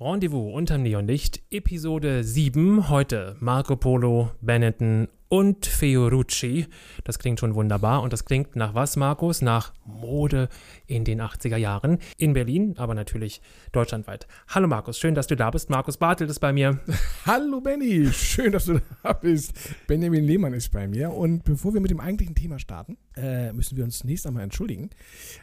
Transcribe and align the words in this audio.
Rendezvous 0.00 0.54
unterm 0.54 0.84
Neonlicht, 0.84 1.42
Episode 1.50 2.22
7. 2.22 2.88
Heute 2.88 3.34
Marco 3.40 3.74
Polo, 3.74 4.30
Benetton 4.40 5.08
und 5.28 5.66
Fiorucci. 5.66 6.66
Das 7.04 7.18
klingt 7.18 7.40
schon 7.40 7.54
wunderbar. 7.54 8.02
Und 8.02 8.12
das 8.12 8.24
klingt 8.24 8.56
nach 8.56 8.74
was, 8.74 8.96
Markus? 8.96 9.42
Nach 9.42 9.72
Mode 9.84 10.48
in 10.86 11.04
den 11.04 11.20
80er 11.20 11.56
Jahren. 11.56 11.98
In 12.16 12.32
Berlin, 12.32 12.74
aber 12.78 12.94
natürlich 12.94 13.40
deutschlandweit. 13.72 14.26
Hallo 14.48 14.68
Markus, 14.68 14.98
schön, 14.98 15.14
dass 15.14 15.26
du 15.26 15.36
da 15.36 15.50
bist. 15.50 15.70
Markus 15.70 15.96
Bartelt 15.96 16.30
ist 16.30 16.40
bei 16.40 16.52
mir. 16.52 16.80
Hallo 17.26 17.60
Benny, 17.60 18.10
schön, 18.12 18.52
dass 18.52 18.66
du 18.66 18.80
da 19.02 19.12
bist. 19.12 19.52
Benjamin 19.86 20.24
Lehmann 20.24 20.54
ist 20.54 20.70
bei 20.72 20.88
mir. 20.88 21.12
Und 21.12 21.44
bevor 21.44 21.74
wir 21.74 21.80
mit 21.80 21.90
dem 21.90 22.00
eigentlichen 22.00 22.34
Thema 22.34 22.58
starten, 22.58 22.96
äh, 23.16 23.52
müssen 23.52 23.76
wir 23.76 23.84
uns 23.84 23.98
zunächst 23.98 24.26
einmal 24.26 24.44
entschuldigen, 24.44 24.90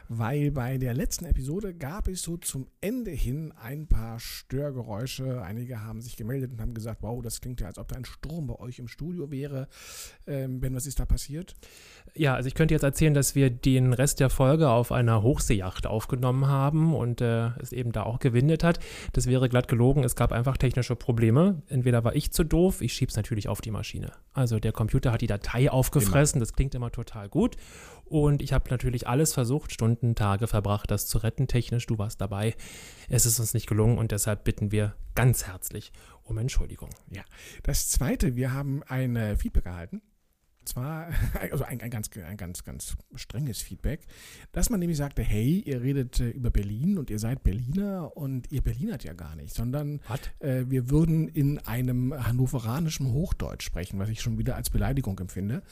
weil 0.09 0.51
bei 0.51 0.77
der 0.77 0.93
letzten 0.93 1.25
Episode 1.25 1.73
gab 1.73 2.07
es 2.07 2.21
so 2.21 2.37
zum 2.37 2.67
Ende 2.81 3.11
hin 3.11 3.53
ein 3.61 3.87
paar 3.87 4.19
Störgeräusche. 4.19 5.41
Einige 5.41 5.81
haben 5.81 6.01
sich 6.01 6.15
gemeldet 6.15 6.51
und 6.51 6.61
haben 6.61 6.73
gesagt, 6.73 7.01
wow, 7.01 7.21
das 7.21 7.41
klingt 7.41 7.61
ja, 7.61 7.67
als 7.67 7.77
ob 7.77 7.87
da 7.87 7.95
ein 7.95 8.05
Sturm 8.05 8.47
bei 8.47 8.55
euch 8.59 8.79
im 8.79 8.87
Studio 8.87 9.29
wäre. 9.29 9.67
Ähm, 10.27 10.59
ben, 10.59 10.73
was 10.75 10.87
ist 10.87 10.99
da 10.99 11.05
passiert? 11.05 11.55
Ja, 12.15 12.33
also 12.33 12.47
ich 12.47 12.55
könnte 12.55 12.73
jetzt 12.73 12.83
erzählen, 12.83 13.13
dass 13.13 13.35
wir 13.35 13.49
den 13.49 13.91
Rest 13.93 14.19
der 14.19 14.29
Folge 14.29 14.69
auf 14.69 14.91
einer 14.91 15.21
Hochseejacht 15.21 15.85
aufgenommen 15.85 16.47
haben 16.47 16.95
und 16.95 17.19
äh, 17.19 17.49
es 17.59 17.73
eben 17.73 17.91
da 17.91 18.03
auch 18.03 18.19
gewindet 18.19 18.63
hat. 18.63 18.79
Das 19.13 19.27
wäre 19.27 19.49
glatt 19.49 19.67
gelogen. 19.67 20.03
Es 20.03 20.15
gab 20.15 20.31
einfach 20.31 20.57
technische 20.57 20.95
Probleme. 20.95 21.61
Entweder 21.67 22.03
war 22.03 22.15
ich 22.15 22.31
zu 22.31 22.43
doof, 22.43 22.81
ich 22.81 22.93
schieb's 22.93 23.17
natürlich 23.17 23.49
auf 23.49 23.59
die 23.59 23.71
Maschine. 23.71 24.13
Also 24.33 24.59
der 24.59 24.71
Computer 24.71 25.11
hat 25.11 25.21
die 25.21 25.27
Datei 25.27 25.69
aufgefressen, 25.69 26.37
immer. 26.37 26.45
das 26.45 26.53
klingt 26.53 26.73
immer 26.73 26.91
total 26.91 27.27
gut. 27.27 27.57
Und 28.05 28.41
ich 28.41 28.53
habe 28.53 28.69
natürlich 28.69 29.07
alles 29.07 29.33
versucht, 29.33 29.73
Stunden, 29.73 30.15
Tage 30.15 30.47
verbracht, 30.47 30.89
das 30.91 31.07
zu 31.07 31.17
retten 31.17 31.47
technisch. 31.47 31.85
Du 31.85 31.97
warst 31.97 32.21
dabei. 32.21 32.55
Es 33.09 33.25
ist 33.25 33.39
uns 33.39 33.53
nicht 33.53 33.67
gelungen 33.67 33.97
und 33.97 34.11
deshalb 34.11 34.43
bitten 34.43 34.71
wir 34.71 34.95
ganz 35.15 35.47
herzlich 35.47 35.91
um 36.25 36.37
Entschuldigung. 36.37 36.89
Ja. 37.09 37.23
Das 37.63 37.89
zweite, 37.89 38.35
wir 38.35 38.51
haben 38.51 38.83
ein 38.83 39.15
äh, 39.15 39.37
Feedback 39.37 39.65
erhalten 39.65 40.01
zwar, 40.67 41.09
also 41.51 41.63
ein, 41.63 41.81
ein, 41.81 41.89
ganz, 41.89 42.09
ein 42.17 42.37
ganz, 42.37 42.63
ganz 42.63 42.95
strenges 43.15 43.61
Feedback, 43.61 44.01
dass 44.51 44.69
man 44.69 44.79
nämlich 44.79 44.97
sagte, 44.97 45.21
hey, 45.21 45.63
ihr 45.65 45.81
redet 45.81 46.19
äh, 46.19 46.29
über 46.29 46.49
Berlin 46.49 46.97
und 46.97 47.09
ihr 47.09 47.19
seid 47.19 47.43
Berliner 47.43 48.15
und 48.15 48.51
ihr 48.51 48.61
Berlinert 48.61 49.03
ja 49.03 49.13
gar 49.13 49.35
nicht, 49.35 49.53
sondern 49.53 50.01
äh, 50.39 50.65
wir 50.67 50.89
würden 50.89 51.27
in 51.27 51.59
einem 51.59 52.13
hannoveranischen 52.13 53.11
Hochdeutsch 53.11 53.63
sprechen, 53.63 53.99
was 53.99 54.09
ich 54.09 54.21
schon 54.21 54.37
wieder 54.37 54.55
als 54.55 54.69
Beleidigung 54.69 55.17
empfinde. 55.19 55.63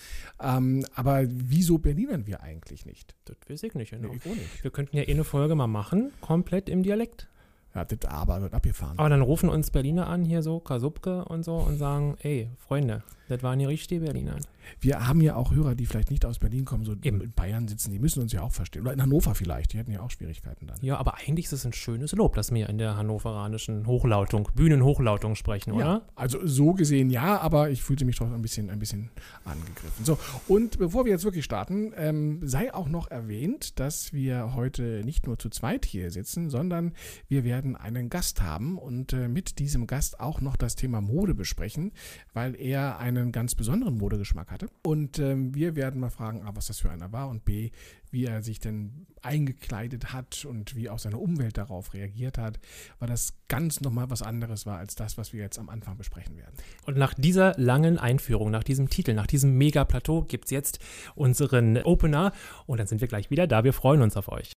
Ähm, 0.41 0.85
aber 0.95 1.23
wieso 1.27 1.77
Berlinern 1.77 2.27
wir 2.27 2.41
eigentlich 2.41 2.85
nicht? 2.85 3.15
Das 3.25 3.37
weiß 3.47 3.63
ich 3.63 3.73
nicht, 3.75 3.91
genau. 3.91 4.09
Nee, 4.09 4.17
ich 4.17 4.25
nicht. 4.25 4.63
Wir 4.63 4.71
könnten 4.71 4.95
ja 4.95 5.03
eh 5.03 5.11
eine 5.11 5.23
Folge 5.23 5.55
mal 5.55 5.67
machen, 5.67 6.11
komplett 6.21 6.69
im 6.69 6.83
Dialekt. 6.83 7.27
Ja, 7.75 7.85
das 7.85 8.09
aber 8.09 8.41
wird 8.41 8.53
abgefahren. 8.53 8.99
Aber 8.99 9.09
dann 9.09 9.21
rufen 9.21 9.49
uns 9.49 9.71
Berliner 9.71 10.07
an, 10.07 10.25
hier 10.25 10.43
so, 10.43 10.59
Kasubke 10.59 11.25
und 11.25 11.43
so, 11.43 11.55
und 11.55 11.77
sagen, 11.77 12.17
ey, 12.21 12.49
Freunde, 12.59 13.03
das 13.29 13.41
waren 13.41 13.57
die 13.59 13.65
richtigen 13.65 14.05
Berliner. 14.05 14.35
Wir 14.79 15.07
haben 15.07 15.21
ja 15.21 15.35
auch 15.35 15.53
Hörer, 15.53 15.75
die 15.75 15.85
vielleicht 15.85 16.11
nicht 16.11 16.25
aus 16.25 16.39
Berlin 16.39 16.65
kommen, 16.65 16.83
so 16.83 16.93
Eben. 17.01 17.21
in 17.21 17.31
Bayern 17.31 17.67
sitzen, 17.67 17.91
die 17.91 17.99
müssen 17.99 18.21
uns 18.21 18.33
ja 18.33 18.41
auch 18.41 18.51
verstehen. 18.51 18.83
Oder 18.83 18.93
in 18.93 19.01
Hannover 19.01 19.35
vielleicht, 19.35 19.73
die 19.73 19.77
hätten 19.77 19.91
ja 19.91 20.01
auch 20.01 20.11
Schwierigkeiten 20.11 20.67
dann. 20.67 20.77
Ja, 20.81 20.97
aber 20.97 21.15
eigentlich 21.15 21.45
ist 21.45 21.53
es 21.53 21.65
ein 21.65 21.73
schönes 21.73 22.11
Lob, 22.13 22.35
dass 22.35 22.51
wir 22.51 22.69
in 22.69 22.77
der 22.77 22.97
hannoveranischen 22.97 23.87
Hochlautung, 23.87 24.49
Bühnenhochlautung 24.55 25.35
sprechen, 25.35 25.73
oder? 25.73 25.85
Ja, 25.85 26.01
also 26.15 26.45
so 26.45 26.73
gesehen 26.73 27.09
ja, 27.09 27.39
aber 27.39 27.69
ich 27.69 27.83
fühlte 27.83 28.05
mich 28.05 28.17
doch 28.17 28.31
ein 28.31 28.41
bisschen, 28.41 28.69
ein 28.69 28.79
bisschen 28.79 29.09
angegriffen. 29.45 30.05
So, 30.05 30.17
und 30.47 30.77
bevor 30.77 31.05
wir 31.05 31.11
jetzt 31.11 31.23
wirklich 31.23 31.45
starten, 31.45 31.93
ähm, 31.95 32.39
sei 32.43 32.73
auch 32.73 32.89
noch 32.89 33.09
erwähnt, 33.09 33.79
dass 33.79 34.13
wir 34.13 34.55
heute 34.55 35.01
nicht 35.03 35.27
nur 35.27 35.37
zu 35.39 35.49
zweit 35.49 35.85
hier 35.85 36.11
sitzen, 36.11 36.49
sondern 36.49 36.93
wir 37.27 37.43
werden 37.43 37.75
einen 37.75 38.09
Gast 38.09 38.41
haben 38.41 38.77
und 38.77 39.13
äh, 39.13 39.27
mit 39.27 39.59
diesem 39.59 39.87
Gast 39.87 40.19
auch 40.19 40.41
noch 40.41 40.55
das 40.55 40.75
Thema 40.75 41.01
Mode 41.01 41.33
besprechen, 41.33 41.91
weil 42.33 42.55
er 42.55 42.99
einen 42.99 43.31
ganz 43.31 43.55
besonderen 43.55 43.97
Modegeschmack 43.97 44.51
hatte. 44.53 44.69
Und 44.83 45.19
ähm, 45.19 45.53
wir 45.53 45.75
werden 45.75 45.99
mal 45.99 46.09
fragen, 46.09 46.43
A, 46.43 46.55
was 46.55 46.67
das 46.67 46.79
für 46.79 46.89
einer 46.89 47.11
war 47.11 47.27
und 47.27 47.43
B, 47.43 47.71
wie 48.11 48.25
er 48.25 48.43
sich 48.43 48.59
denn 48.59 49.07
eingekleidet 49.21 50.13
hat 50.13 50.45
und 50.45 50.75
wie 50.75 50.89
auch 50.89 50.99
seine 50.99 51.17
Umwelt 51.17 51.57
darauf 51.57 51.93
reagiert 51.93 52.37
hat, 52.37 52.59
weil 52.99 53.09
das 53.09 53.33
ganz 53.47 53.81
nochmal 53.81 54.09
was 54.09 54.21
anderes 54.21 54.65
war 54.65 54.77
als 54.77 54.95
das, 54.95 55.17
was 55.17 55.33
wir 55.33 55.41
jetzt 55.41 55.57
am 55.59 55.69
Anfang 55.69 55.97
besprechen 55.97 56.37
werden. 56.37 56.53
Und 56.85 56.97
nach 56.97 57.13
dieser 57.13 57.53
langen 57.57 57.97
Einführung, 57.97 58.51
nach 58.51 58.63
diesem 58.63 58.89
Titel, 58.89 59.13
nach 59.13 59.27
diesem 59.27 59.57
Mega-Plateau 59.57 60.23
gibt 60.23 60.45
es 60.45 60.51
jetzt 60.51 60.79
unseren 61.15 61.77
Opener 61.77 62.31
und 62.67 62.79
dann 62.79 62.87
sind 62.87 63.01
wir 63.01 63.07
gleich 63.07 63.31
wieder 63.31 63.47
da. 63.47 63.63
Wir 63.63 63.73
freuen 63.73 64.01
uns 64.01 64.15
auf 64.15 64.29
euch. 64.29 64.53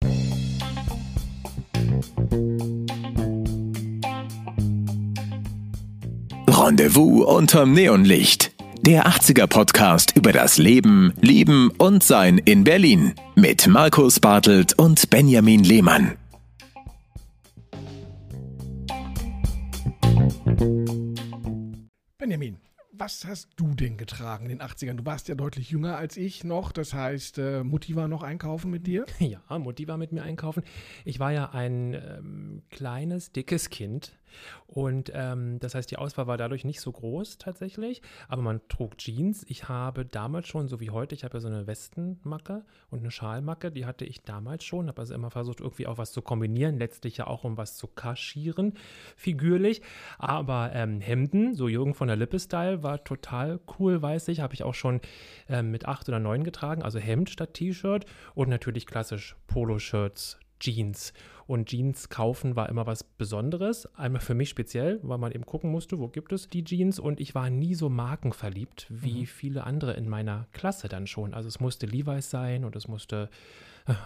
Rendezvous 6.49 7.25
unterm 7.25 7.73
Neonlicht 7.73 8.56
der 8.87 9.09
80er 9.09 9.49
Podcast 9.49 10.17
über 10.17 10.31
das 10.31 10.59
Leben, 10.59 11.13
Lieben 11.21 11.73
und 11.77 12.05
Sein 12.05 12.39
in 12.39 12.63
Berlin 12.63 13.15
mit 13.35 13.67
Markus 13.67 14.21
Bartelt 14.21 14.79
und 14.79 15.11
Benjamin 15.11 15.65
Lehmann. 15.65 16.17
Benjamin, 22.17 22.59
was 22.93 23.25
hast 23.25 23.49
du 23.57 23.75
denn 23.75 23.97
getragen 23.97 24.49
in 24.49 24.59
den 24.59 24.63
80ern? 24.63 24.95
Du 24.95 25.05
warst 25.05 25.27
ja 25.27 25.35
deutlich 25.35 25.71
jünger 25.71 25.97
als 25.97 26.17
ich 26.17 26.45
noch. 26.45 26.71
Das 26.71 26.95
heißt, 26.95 27.39
äh, 27.39 27.65
Mutti 27.65 27.97
war 27.97 28.07
noch 28.07 28.23
einkaufen 28.23 28.71
mit 28.71 28.87
dir? 28.87 29.05
Ja, 29.19 29.59
Mutti 29.59 29.89
war 29.89 29.97
mit 29.97 30.13
mir 30.13 30.23
einkaufen. 30.23 30.63
Ich 31.05 31.19
war 31.19 31.33
ja 31.33 31.51
ein 31.51 31.95
ähm, 31.95 32.63
kleines, 32.71 33.33
dickes 33.33 33.69
Kind. 33.69 34.17
Und 34.67 35.11
ähm, 35.15 35.59
das 35.61 35.75
heißt, 35.75 35.91
die 35.91 35.97
Auswahl 35.97 36.27
war 36.27 36.37
dadurch 36.37 36.65
nicht 36.65 36.81
so 36.81 36.93
groß 36.93 37.39
tatsächlich, 37.39 38.03
aber 38.29 38.43
man 38.43 38.61
trug 38.69 38.99
Jeans. 38.99 39.45
Ich 39.49 39.69
habe 39.69 40.05
damals 40.05 40.49
schon, 40.49 40.69
so 40.69 40.81
wie 40.81 40.91
heute, 40.91 41.15
ich 41.15 41.25
habe 41.25 41.37
ja 41.37 41.41
so 41.41 41.49
eine 41.49 41.67
Westenmacke 41.67 42.65
und 42.91 43.01
eine 43.01 43.11
Schalmacke, 43.11 43.71
die 43.71 43.87
hatte 43.87 44.05
ich 44.05 44.23
damals 44.23 44.65
schon, 44.65 44.89
habe 44.89 45.01
also 45.01 45.15
immer 45.15 45.31
versucht, 45.31 45.61
irgendwie 45.61 45.87
auch 45.87 45.99
was 45.99 46.13
zu 46.13 46.23
kombinieren, 46.23 46.79
letztlich 46.79 47.17
ja 47.17 47.27
auch 47.27 47.45
um 47.45 47.57
was 47.57 47.77
zu 47.77 47.87
kaschieren, 47.87 48.75
figürlich. 49.17 49.83
Aber 50.19 50.71
ähm, 50.73 51.01
Hemden, 51.01 51.55
so 51.55 51.69
Jürgen 51.69 51.95
von 51.95 52.09
der 52.09 52.17
Lippe-Style, 52.17 52.83
war 52.83 53.05
total 53.05 53.61
cool, 53.79 54.03
weiß 54.03 54.29
ich, 54.29 54.41
habe 54.41 54.55
ich 54.55 54.63
auch 54.63 54.75
schon 54.75 55.01
ähm, 55.49 55.71
mit 55.71 55.87
acht 55.87 56.09
oder 56.09 56.19
neun 56.19 56.45
getragen, 56.45 56.83
also 56.83 56.99
Hemd 56.99 57.31
statt 57.31 57.55
T-Shirt 57.55 58.05
und 58.35 58.49
natürlich 58.49 58.87
klassisch 58.87 59.37
Poloshirts, 59.47 60.39
Jeans. 60.61 61.13
Und 61.47 61.69
Jeans 61.69 62.09
kaufen 62.09 62.57
war 62.57 62.69
immer 62.69 62.87
was 62.87 63.05
Besonderes. 63.05 63.87
Einmal 63.95 64.21
für 64.21 64.35
mich 64.35 64.49
speziell, 64.49 64.99
weil 65.03 65.19
man 65.19 65.33
eben 65.33 65.47
gucken 65.47 65.71
musste, 65.71 65.99
wo 65.99 66.09
gibt 66.09 66.33
es 66.33 66.49
die 66.49 66.65
Jeans. 66.65 66.99
Und 66.99 67.21
ich 67.21 67.35
war 67.35 67.51
nie 67.51 67.75
so 67.75 67.89
markenverliebt 67.89 68.87
wie 68.91 69.21
mhm. 69.21 69.27
viele 69.27 69.65
andere 69.65 69.95
in 69.95 70.09
meiner 70.09 70.49
Klasse 70.53 70.89
dann 70.89 71.07
schon. 71.07 71.35
Also 71.35 71.49
es 71.49 71.61
musste 71.61 71.87
Levi's 71.87 72.31
sein 72.31 72.65
und 72.65 72.75
es 72.75 72.89
musste 72.89 73.31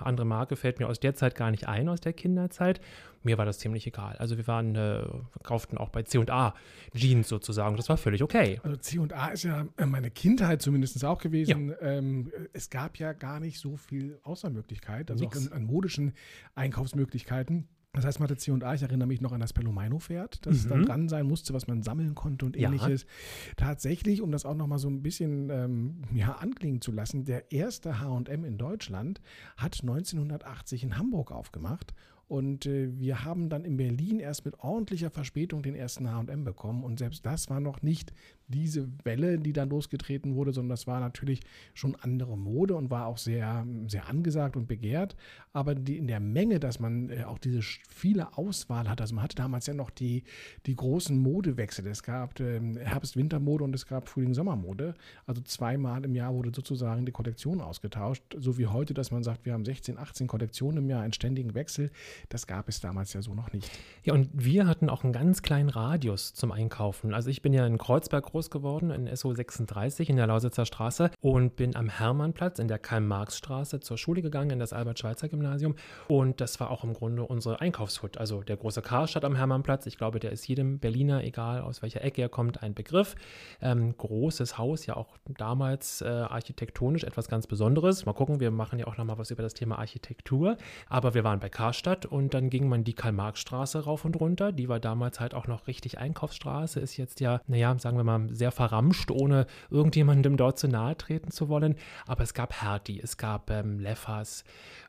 andere 0.05 0.27
Marke 0.27 0.57
fällt 0.57 0.79
mir 0.79 0.89
aus 0.89 1.01
der 1.01 1.15
Zeit 1.15 1.35
gar 1.35 1.51
nicht 1.51 1.69
ein, 1.69 1.89
aus 1.89 2.01
der 2.01 2.13
Kinderzeit. 2.13 2.81
Mir 3.23 3.37
war 3.39 3.45
das 3.45 3.59
ziemlich 3.59 3.87
egal. 3.87 4.17
Also 4.17 4.37
wir 4.37 4.47
waren, 4.47 4.75
äh, 4.75 5.05
kauften 5.43 5.77
auch 5.77 5.91
bei 5.91 6.03
C&A 6.03 6.55
Jeans 6.95 7.29
sozusagen. 7.29 7.77
Das 7.77 7.89
war 7.89 7.97
völlig 7.97 8.23
okay. 8.23 8.61
Also 8.63 8.77
C&A 8.77 9.29
ist 9.29 9.43
ja 9.43 9.67
äh, 9.77 9.87
meine 9.87 10.11
Kindheit 10.11 10.63
zumindest 10.63 11.05
auch 11.05 11.21
gewesen. 11.21 11.71
Ja. 11.71 11.81
Ähm, 11.81 12.33
es 12.53 12.71
gab 12.71 12.99
ja 12.99 13.13
gar 13.13 13.41
nicht 13.41 13.59
so 13.59 13.77
viel 13.77 14.19
Auswahlmöglichkeit, 14.23 15.11
also 15.11 15.25
Nix. 15.25 15.47
an, 15.47 15.53
an 15.53 15.65
modischen 15.65 16.15
Einkaufsmöglichkeiten. 16.55 17.69
Das 17.93 18.05
heißt, 18.05 18.21
man 18.21 18.29
hatte 18.29 18.39
C&A, 18.39 18.75
ich 18.75 18.83
erinnere 18.83 19.09
mich 19.09 19.21
noch 19.21 19.33
an 19.33 19.41
das 19.41 19.53
Pelomino-Pferd, 19.53 20.47
das 20.47 20.65
mhm. 20.65 20.69
da 20.69 20.77
dran 20.79 21.09
sein 21.09 21.27
musste, 21.27 21.53
was 21.55 21.67
man 21.67 21.83
sammeln 21.83 22.15
konnte 22.15 22.47
und 22.47 22.57
ähnliches. 22.57 23.03
Ja. 23.03 23.55
Tatsächlich, 23.57 24.23
um 24.23 24.31
das 24.31 24.45
auch 24.45 24.55
nochmal 24.55 24.79
so 24.79 24.89
ein 24.89 25.03
bisschen 25.03 25.51
ähm, 25.51 26.03
ja, 26.15 26.37
anklingen 26.37 26.81
zu 26.81 26.93
lassen, 26.93 27.25
der 27.25 27.51
erste 27.51 28.01
H&M 28.01 28.45
in 28.45 28.59
Deutschland 28.59 29.21
hat 29.57 29.81
1980 29.81 30.85
in 30.85 30.99
Hamburg 30.99 31.33
aufgemacht 31.33 31.93
und 32.31 32.65
äh, 32.65 32.97
wir 32.97 33.25
haben 33.25 33.49
dann 33.49 33.65
in 33.65 33.77
Berlin 33.77 34.21
erst 34.21 34.45
mit 34.45 34.61
ordentlicher 34.61 35.11
Verspätung 35.11 35.65
den 35.65 35.75
ersten 35.75 36.07
HM 36.07 36.45
bekommen. 36.45 36.85
Und 36.85 37.01
selbst 37.01 37.27
das 37.27 37.51
war 37.51 37.59
noch 37.59 37.83
nicht 37.83 38.13
diese 38.51 38.89
Welle, 39.05 39.39
die 39.39 39.53
dann 39.53 39.71
losgetreten 39.71 40.35
wurde, 40.35 40.53
sondern 40.53 40.71
das 40.71 40.87
war 40.87 41.01
natürlich 41.01 41.41
schon 41.75 41.97
andere 41.97 42.37
Mode 42.37 42.75
und 42.75 42.91
war 42.91 43.07
auch 43.07 43.19
sehr, 43.19 43.67
sehr 43.87 44.09
angesagt 44.09 44.57
und 44.57 44.67
begehrt. 44.67 45.17
Aber 45.53 45.75
die, 45.75 45.97
in 45.97 46.07
der 46.07 46.21
Menge, 46.21 46.61
dass 46.61 46.79
man 46.81 47.11
äh, 47.11 47.25
auch 47.25 47.39
diese 47.39 47.63
viele 47.89 48.37
Auswahl 48.37 48.89
hat, 48.89 49.01
also 49.01 49.15
man 49.15 49.25
hatte 49.25 49.37
damals 49.37 49.67
ja 49.67 49.75
noch 49.75 49.91
die, 49.91 50.25
die 50.67 50.77
großen 50.77 51.17
Modewechsel. 51.17 51.87
Es 51.87 52.03
gab 52.03 52.39
äh, 52.41 52.61
Herbst-Wintermode 52.79 53.65
und 53.65 53.75
es 53.75 53.87
gab 53.87 54.09
Frühling-Sommermode. 54.09 54.95
Also 55.27 55.43
zweimal 55.43 56.05
im 56.05 56.15
Jahr 56.15 56.35
wurde 56.35 56.51
sozusagen 56.55 57.07
die 57.07 57.13
Kollektion 57.13 57.61
ausgetauscht. 57.61 58.23
So 58.39 58.59
wie 58.59 58.67
heute, 58.67 58.95
dass 58.95 59.11
man 59.11 59.23
sagt, 59.23 59.47
wir 59.47 59.53
haben 59.53 59.65
16, 59.65 59.99
18 59.99 60.27
Kollektionen 60.27 60.79
im 60.85 60.91
Jahr, 60.91 61.03
einen 61.03 61.13
ständigen 61.13 61.55
Wechsel 61.55 61.91
Das 62.29 62.47
gab 62.47 62.69
es 62.69 62.81
damals 62.81 63.13
ja 63.13 63.23
so 63.23 63.35
noch 63.35 63.53
nicht. 63.53 63.71
Ja, 64.05 64.15
und 64.15 64.29
wir 64.33 64.67
hatten 64.67 64.89
auch 64.89 65.05
einen 65.05 65.13
ganz 65.13 65.43
kleinen 65.43 65.69
Radius 65.69 66.35
zum 66.35 66.53
Einkaufen. 66.53 67.15
Also 67.15 67.31
ich 67.31 67.43
bin 67.43 67.53
ja 67.53 67.67
in 67.67 67.79
Kreuzberg 67.79 68.25
groß 68.25 68.40
geworden, 68.49 68.91
in 68.91 69.15
SO 69.15 69.35
36 69.35 70.09
in 70.09 70.17
der 70.17 70.27
Lausitzer 70.27 70.65
Straße 70.65 71.11
und 71.21 71.57
bin 71.57 71.77
am 71.77 71.91
Hermannplatz 71.91 72.59
in 72.59 72.69
der 72.69 72.79
Karl-Marx-Straße 72.79 73.81
zur 73.81 73.99
Schule 73.99 74.23
gegangen, 74.23 74.51
in 74.51 74.59
das 74.59 74.73
Albert-Schweitzer-Gymnasium. 74.73 75.75
Und 76.09 76.41
das 76.41 76.59
war 76.61 76.71
auch 76.71 76.85
im 76.85 76.95
Grunde 76.95 77.25
unsere 77.25 77.61
Einkaufshut. 77.61 78.17
Also 78.17 78.43
der 78.43 78.57
große 78.57 78.81
Karstadt 78.81 79.25
am 79.25 79.37
Hermannplatz. 79.37 79.85
Ich 79.87 79.99
glaube, 79.99 80.21
der 80.21 80.33
ist 80.33 80.47
jedem 80.47 80.79
Berliner, 80.79 81.25
egal 81.25 81.61
aus 81.61 81.83
welcher 81.83 82.03
Ecke 82.03 82.23
er 82.23 82.29
kommt, 82.29 82.63
ein 82.63 82.73
Begriff. 82.73 83.17
Ähm, 83.61 83.97
großes 83.97 84.57
Haus, 84.57 84.87
ja 84.87 84.97
auch 84.97 85.19
damals 85.27 86.01
äh, 86.01 86.07
architektonisch 86.07 87.05
etwas 87.05 87.29
ganz 87.29 87.47
Besonderes. 87.47 88.07
Mal 88.07 88.13
gucken, 88.13 88.41
wir 88.41 88.51
machen 88.51 88.79
ja 88.79 88.87
auch 88.87 88.97
nochmal 88.97 89.19
was 89.19 89.31
über 89.31 89.43
das 89.43 89.55
Thema 89.55 89.79
Architektur. 89.79 90.57
Aber 90.89 91.15
wir 91.15 91.25
waren 91.25 91.41
bei 91.41 91.49
Karstadt 91.49 92.07
und 92.07 92.33
dann 92.35 92.49
ging 92.49 92.69
man 92.69 92.85
die 92.85 92.95
Karl-Marx-Straße 92.95 93.85
rauf 93.85 94.05
und 94.05 94.21
runter. 94.21 94.53
Die 94.53 94.69
war 94.69 94.81
damals 94.81 95.21
halt 95.21 95.35
auch 95.35 95.47
noch 95.47 95.67
richtig 95.67 95.99
Einkaufsstraße, 95.99 96.81
ist 96.81 96.97
jetzt 96.97 97.21
ja, 97.21 97.41
naja, 97.47 97.77
sagen 97.79 97.97
wir 97.97 98.05
mal, 98.05 98.29
sehr 98.31 98.53
verramscht, 98.53 99.11
ohne 99.11 99.47
irgendjemandem 99.71 100.37
dort 100.37 100.59
zu 100.59 100.69
nahe 100.69 100.97
treten 100.97 101.31
zu 101.31 101.49
wollen. 101.49 101.77
Aber 102.07 102.23
es 102.23 102.35
gab 102.35 102.63
Hertie, 102.63 103.01
es 103.01 103.17
gab 103.17 103.51
ähm, 103.51 103.79
Leffers, 103.79 104.45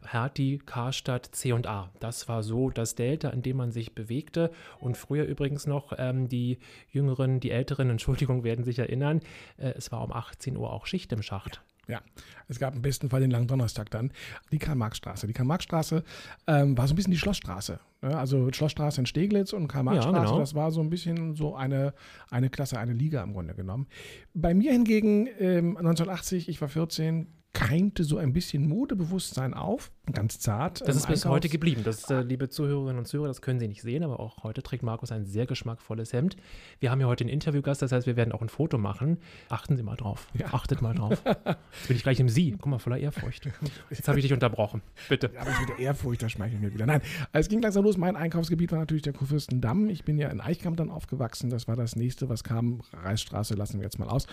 Hertie, 0.05 0.59
Karstadt, 0.59 1.27
C&A. 1.31 1.89
Das 1.99 2.27
war 2.27 2.43
so 2.43 2.69
das 2.69 2.95
Delta, 2.95 3.29
in 3.29 3.41
dem 3.41 3.57
man 3.57 3.71
sich 3.71 3.93
bewegte. 3.95 4.51
Und 4.79 4.97
früher 4.97 5.25
übrigens 5.25 5.67
noch 5.67 5.93
ähm, 5.97 6.27
die 6.27 6.59
Jüngeren, 6.91 7.39
die 7.39 7.51
Älteren, 7.51 7.89
Entschuldigung, 7.91 8.43
werden 8.43 8.63
sich 8.63 8.79
erinnern, 8.79 9.21
äh, 9.57 9.73
es 9.77 9.91
war 9.91 10.03
um 10.03 10.11
18 10.11 10.57
Uhr 10.57 10.71
auch 10.71 10.85
Schicht 10.85 11.11
im 11.11 11.21
Schacht. 11.21 11.61
Ja, 11.88 12.01
es 12.48 12.60
gab 12.60 12.75
im 12.75 12.81
besten 12.81 13.10
Fall 13.10 13.22
den 13.22 13.31
langen 13.31 13.48
Donnerstag 13.48 13.89
dann. 13.89 14.12
Die 14.51 14.60
Karl-Marx-Straße. 14.60 15.28
Die 15.28 15.33
Karl-Marx-Straße 15.33 16.04
ähm, 16.48 16.78
war 16.78 16.88
so 16.88 16.94
ein 16.94 16.95
bisschen 16.95 17.12
die 17.12 17.18
Schlossstraße. 17.18 17.80
Ne? 18.01 18.18
Also 18.18 18.51
Schlossstraße 18.51 19.01
in 19.01 19.06
Steglitz 19.06 19.51
und 19.54 19.68
Karl-Marx-Straße, 19.68 20.16
ja, 20.16 20.24
genau. 20.24 20.39
das 20.39 20.54
war 20.54 20.72
so 20.72 20.81
ein 20.81 20.89
bisschen 20.89 21.36
so 21.36 21.56
eine, 21.56 21.94
eine 22.30 22.50
Klasse, 22.50 22.80
eine 22.80 22.94
Liga 22.94 23.24
im 23.24 23.33
Grunde 23.33 23.56
genommen. 23.56 23.88
Bei 24.33 24.54
mir 24.54 24.72
hingegen 24.72 25.28
ähm, 25.39 25.78
1980, 25.78 26.50
ich 26.50 26.62
war 26.62 26.69
14, 26.69 27.28
keimte 27.53 28.03
so 28.03 28.18
ein 28.18 28.31
bisschen 28.31 28.68
Modebewusstsein 28.68 29.53
auf, 29.53 29.92
ganz 30.12 30.39
zart. 30.39 30.88
Das 30.88 30.95
ist 30.95 31.07
bis 31.07 31.25
heute 31.25 31.50
geblieben. 31.50 31.81
Das, 31.83 32.09
äh, 32.09 32.21
liebe 32.21 32.50
Zuhörerinnen 32.50 33.00
und 33.00 33.06
Zuhörer, 33.06 33.27
das 33.27 33.42
können 33.42 33.59
Sie 33.59 33.68
nicht 33.68 33.81
sehen, 33.81 34.03
aber 34.03 34.19
auch 34.19 34.44
heute 34.44 34.63
trägt 34.63 34.83
Markus 34.83 35.12
ein 35.12 35.25
sehr 35.25 35.45
geschmackvolles 35.45 36.13
Hemd. 36.13 36.38
Wir 36.80 36.92
haben 36.92 37.01
ja 37.01 37.07
heute 37.07 37.24
einen 37.24 37.30
Interviewgast, 37.30 37.81
das 37.81 37.92
heißt, 37.92 38.07
wir 38.07 38.15
werden 38.15 38.31
auch 38.31 38.42
ein 38.42 38.50
Foto 38.50 38.77
machen. 38.77 39.19
Achten 39.50 39.75
Sie 39.75 39.83
mal 39.83 39.98
drauf. 39.98 40.27
Ja. 40.33 40.48
Achtet 40.53 40.81
mal 40.81 40.95
drauf. 40.95 41.21
Jetzt 41.25 41.88
bin 41.88 41.98
ich 41.98 42.03
gleich 42.03 42.19
im 42.19 42.30
Sie. 42.30 42.51
Guck 42.51 42.68
mal, 42.68 42.80
voller 42.80 42.98
Ehrfurcht. 42.98 43.50
Jetzt 43.89 44.07
habe 44.07 44.19
ich 44.19 44.24
dich 44.24 44.33
unterbrochen. 44.33 44.81
Bitte. 45.09 45.30
Ja, 45.33 45.42
aber 45.42 45.51
ich 45.51 45.59
mit 45.59 45.69
der 45.69 45.80
Ehrfurcht, 45.80 46.24
da 46.24 46.30
schmeichel 46.30 46.56
ich 46.56 46.62
mir 46.62 46.74
wieder. 46.74 46.86
Nein, 46.86 47.01
es 47.33 47.50
ging 47.50 47.62
langsam 47.62 47.83
los. 47.83 47.97
Mein 47.97 48.15
Einkaufsgebiet 48.15 48.71
war 48.71 48.80
natürlich 48.80 49.04
der 49.04 49.13
Kurfürstendamm. 49.13 49.89
Ich 49.89 50.06
bin 50.06 50.18
ja 50.18 50.30
in 50.30 50.39
Eichkamp 50.39 50.77
dann 50.77 50.89
aufgewachsen. 50.89 51.50
Das 51.50 51.68
war 51.68 51.75
das 51.75 51.95
nächste, 51.95 52.30
was 52.30 52.44
kam. 52.44 52.81
Reichsstraße 52.94 53.56
lassen 53.56 53.80
wir 53.80 53.83
jetzt 53.83 54.00
mal 54.00 54.07
aus. 54.07 54.27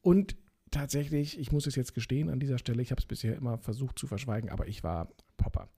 Und 0.00 0.36
tatsächlich, 0.74 1.38
ich 1.38 1.52
muss 1.52 1.66
es 1.66 1.76
jetzt 1.76 1.94
gestehen 1.94 2.28
an 2.28 2.40
dieser 2.40 2.58
Stelle, 2.58 2.82
ich 2.82 2.90
habe 2.90 3.00
es 3.00 3.06
bisher 3.06 3.36
immer 3.36 3.58
versucht 3.58 3.98
zu 3.98 4.06
verschweigen, 4.06 4.50
aber 4.50 4.66
ich 4.66 4.82
war 4.82 5.08
Popper. 5.36 5.68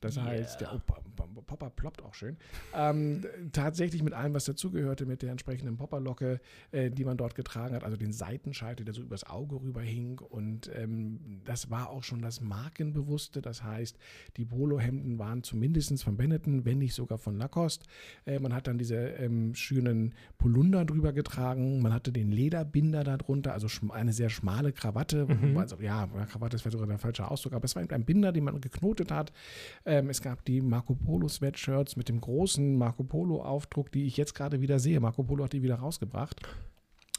Das 0.00 0.16
yeah. 0.16 0.26
heißt, 0.26 0.60
der 0.62 0.74
oh, 0.74 0.80
Popper 1.50 1.70
ploppt 1.70 2.02
auch 2.02 2.14
schön. 2.14 2.36
Ähm, 2.74 3.24
tatsächlich 3.52 4.02
mit 4.02 4.14
allem, 4.14 4.34
was 4.34 4.44
dazugehörte, 4.44 5.04
mit 5.04 5.22
der 5.22 5.30
entsprechenden 5.30 5.76
Popperlocke, 5.76 6.40
äh, 6.72 6.90
die 6.90 7.04
man 7.04 7.16
dort 7.16 7.34
getragen 7.34 7.74
hat, 7.74 7.84
also 7.84 7.96
den 7.96 8.12
Seitenscheitel, 8.12 8.84
der 8.84 8.94
so 8.94 9.02
übers 9.02 9.24
Auge 9.24 9.56
rüberhing. 9.56 10.18
Und 10.18 10.70
ähm, 10.74 11.40
das 11.44 11.70
war 11.70 11.90
auch 11.90 12.02
schon 12.02 12.22
das 12.22 12.40
Markenbewusste. 12.40 13.42
Das 13.42 13.62
heißt, 13.62 13.98
die 14.36 14.44
Polohemden 14.44 15.18
waren 15.18 15.42
zumindest 15.42 16.02
von 16.02 16.16
Benetton, 16.16 16.64
wenn 16.64 16.78
nicht 16.78 16.94
sogar 16.94 17.18
von 17.18 17.36
Lacoste. 17.36 17.86
Äh, 18.26 18.38
man 18.38 18.54
hat 18.54 18.66
dann 18.66 18.78
diese 18.78 18.96
ähm, 18.96 19.54
schönen 19.54 20.14
Polunder 20.38 20.84
drüber 20.84 21.12
getragen. 21.12 21.82
Man 21.82 21.92
hatte 21.92 22.12
den 22.12 22.30
Lederbinder 22.30 23.04
darunter, 23.04 23.52
also 23.52 23.68
eine 23.90 24.12
sehr 24.12 24.30
schmale 24.30 24.72
Krawatte. 24.72 25.26
Mhm. 25.26 25.58
Also, 25.58 25.76
ja, 25.80 26.06
Krawatte 26.06 26.56
ist 26.56 26.62
vielleicht 26.62 26.72
sogar 26.72 26.86
der 26.86 26.98
falsche 26.98 27.30
Ausdruck, 27.30 27.54
aber 27.54 27.64
es 27.64 27.76
war 27.76 27.82
ein 27.90 28.04
Binder, 28.04 28.32
den 28.32 28.44
man 28.44 28.60
geknotet 28.60 29.10
hat. 29.10 29.32
Ähm, 29.90 30.08
es 30.08 30.22
gab 30.22 30.44
die 30.44 30.60
Marco 30.60 30.94
Polo 30.94 31.26
Sweatshirts 31.26 31.96
mit 31.96 32.08
dem 32.08 32.20
großen 32.20 32.78
Marco 32.78 33.02
Polo 33.02 33.42
Aufdruck, 33.42 33.90
die 33.90 34.06
ich 34.06 34.16
jetzt 34.16 34.36
gerade 34.36 34.60
wieder 34.60 34.78
sehe. 34.78 35.00
Marco 35.00 35.24
Polo 35.24 35.42
hat 35.42 35.52
die 35.52 35.64
wieder 35.64 35.74
rausgebracht. 35.74 36.40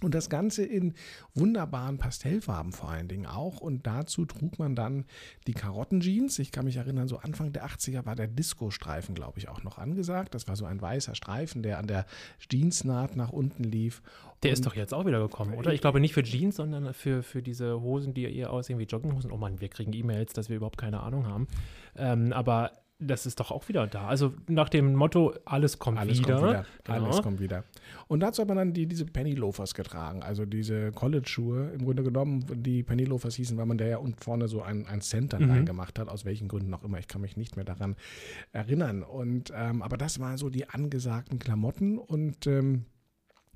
Und 0.04 0.16
das 0.16 0.30
Ganze 0.30 0.66
in 0.66 0.94
wunderbaren 1.34 1.98
Pastellfarben 1.98 2.72
vor 2.72 2.90
allen 2.90 3.08
Dingen 3.08 3.26
auch. 3.26 3.62
Und 3.62 3.86
dazu 3.86 4.26
trug 4.26 4.60
man 4.60 4.76
dann 4.76 5.06
die 5.48 5.54
Karottenjeans. 5.54 6.40
Ich 6.40 6.52
kann 6.52 6.66
mich 6.66 6.78
erinnern, 6.78 7.08
so 7.08 7.18
Anfang 7.18 7.54
der 7.54 7.66
80er 7.66 8.06
war 8.06 8.16
der 8.16 8.28
Disco-Streifen, 8.28 9.16
glaube 9.16 9.40
ich, 9.40 9.50
auch 9.50 9.64
noch 9.64 9.78
angesagt. 9.78 10.34
Das 10.34 10.48
war 10.48 10.56
so 10.56 10.66
ein 10.66 10.82
weißer 10.82 11.16
Streifen, 11.16 11.64
der 11.64 11.78
an 11.78 11.88
der 11.88 12.06
Jeansnaht 12.50 13.16
nach 13.16 13.32
unten 13.32 13.64
lief. 13.64 14.02
Der 14.44 14.50
Und 14.50 14.54
ist 14.54 14.66
doch 14.66 14.76
jetzt 14.76 14.94
auch 14.94 15.06
wieder 15.06 15.20
gekommen, 15.20 15.54
oder? 15.54 15.72
Ich 15.72 15.82
glaube 15.82 16.00
nicht 16.00 16.14
für 16.14 16.24
Jeans, 16.24 16.56
sondern 16.56 16.94
für, 16.94 17.22
für 17.22 17.44
diese 17.44 17.80
Hosen, 17.82 18.14
die 18.14 18.24
eher 18.24 18.52
aussehen 18.52 18.80
wie 18.80 18.86
Jogginghosen. 18.86 19.32
Oh 19.32 19.38
Mann, 19.38 19.62
wir 19.62 19.70
kriegen 19.70 19.94
E-Mails, 19.94 20.34
dass 20.34 20.50
wir 20.50 20.58
überhaupt 20.58 20.80
keine 20.80 21.02
Ahnung 21.02 21.28
haben. 21.28 21.48
Ähm, 21.96 22.34
aber 22.34 22.72
das 23.02 23.26
ist 23.26 23.40
doch 23.40 23.52
auch 23.52 23.68
wieder 23.68 23.88
da. 23.88 24.08
Also 24.08 24.34
nach 24.48 24.70
dem 24.70 24.94
Motto, 24.94 25.34
alles 25.46 25.80
kommt 25.80 25.98
alles 25.98 26.20
wieder. 26.20 26.36
Kommt 26.36 26.50
wieder. 26.50 26.66
Genau. 26.84 27.06
Alles 27.06 27.22
kommt 27.22 27.40
wieder. 27.40 27.64
Und 28.08 28.20
dazu 28.20 28.42
hat 28.42 28.48
man 28.48 28.58
dann 28.58 28.74
die, 28.74 28.86
diese 28.86 29.06
Penny 29.06 29.34
Loafers 29.34 29.74
getragen, 29.74 30.22
also 30.22 30.46
diese 30.46 30.92
College-Schuhe. 30.92 31.72
Im 31.72 31.86
Grunde 31.86 32.04
genommen, 32.04 32.46
die 32.64 32.84
Penny 32.84 33.06
Loafers 33.06 33.36
hießen, 33.36 33.58
weil 33.58 33.66
man 33.66 33.78
da 33.78 33.86
ja 33.86 33.98
unten 33.98 34.22
vorne 34.22 34.48
so 34.48 34.62
ein, 34.62 34.86
ein 34.86 35.02
Cent 35.02 35.34
dann 35.34 35.46
mhm. 35.46 35.52
reingemacht 35.52 35.98
hat, 35.98 36.10
aus 36.10 36.26
welchen 36.26 36.48
Gründen 36.48 36.74
auch 36.74 36.84
immer. 36.84 37.00
Ich 37.00 37.08
kann 37.08 37.22
mich 37.22 37.38
nicht 37.38 37.56
mehr 37.56 37.66
daran 37.66 37.96
erinnern. 38.52 39.04
Und 39.04 39.52
ähm, 39.56 39.82
aber 39.82 39.98
das 39.98 40.20
waren 40.20 40.38
so 40.38 40.50
die 40.50 40.70
angesagten 40.70 41.40
Klamotten 41.40 41.98
und 41.98 42.46
ähm, 42.46 42.86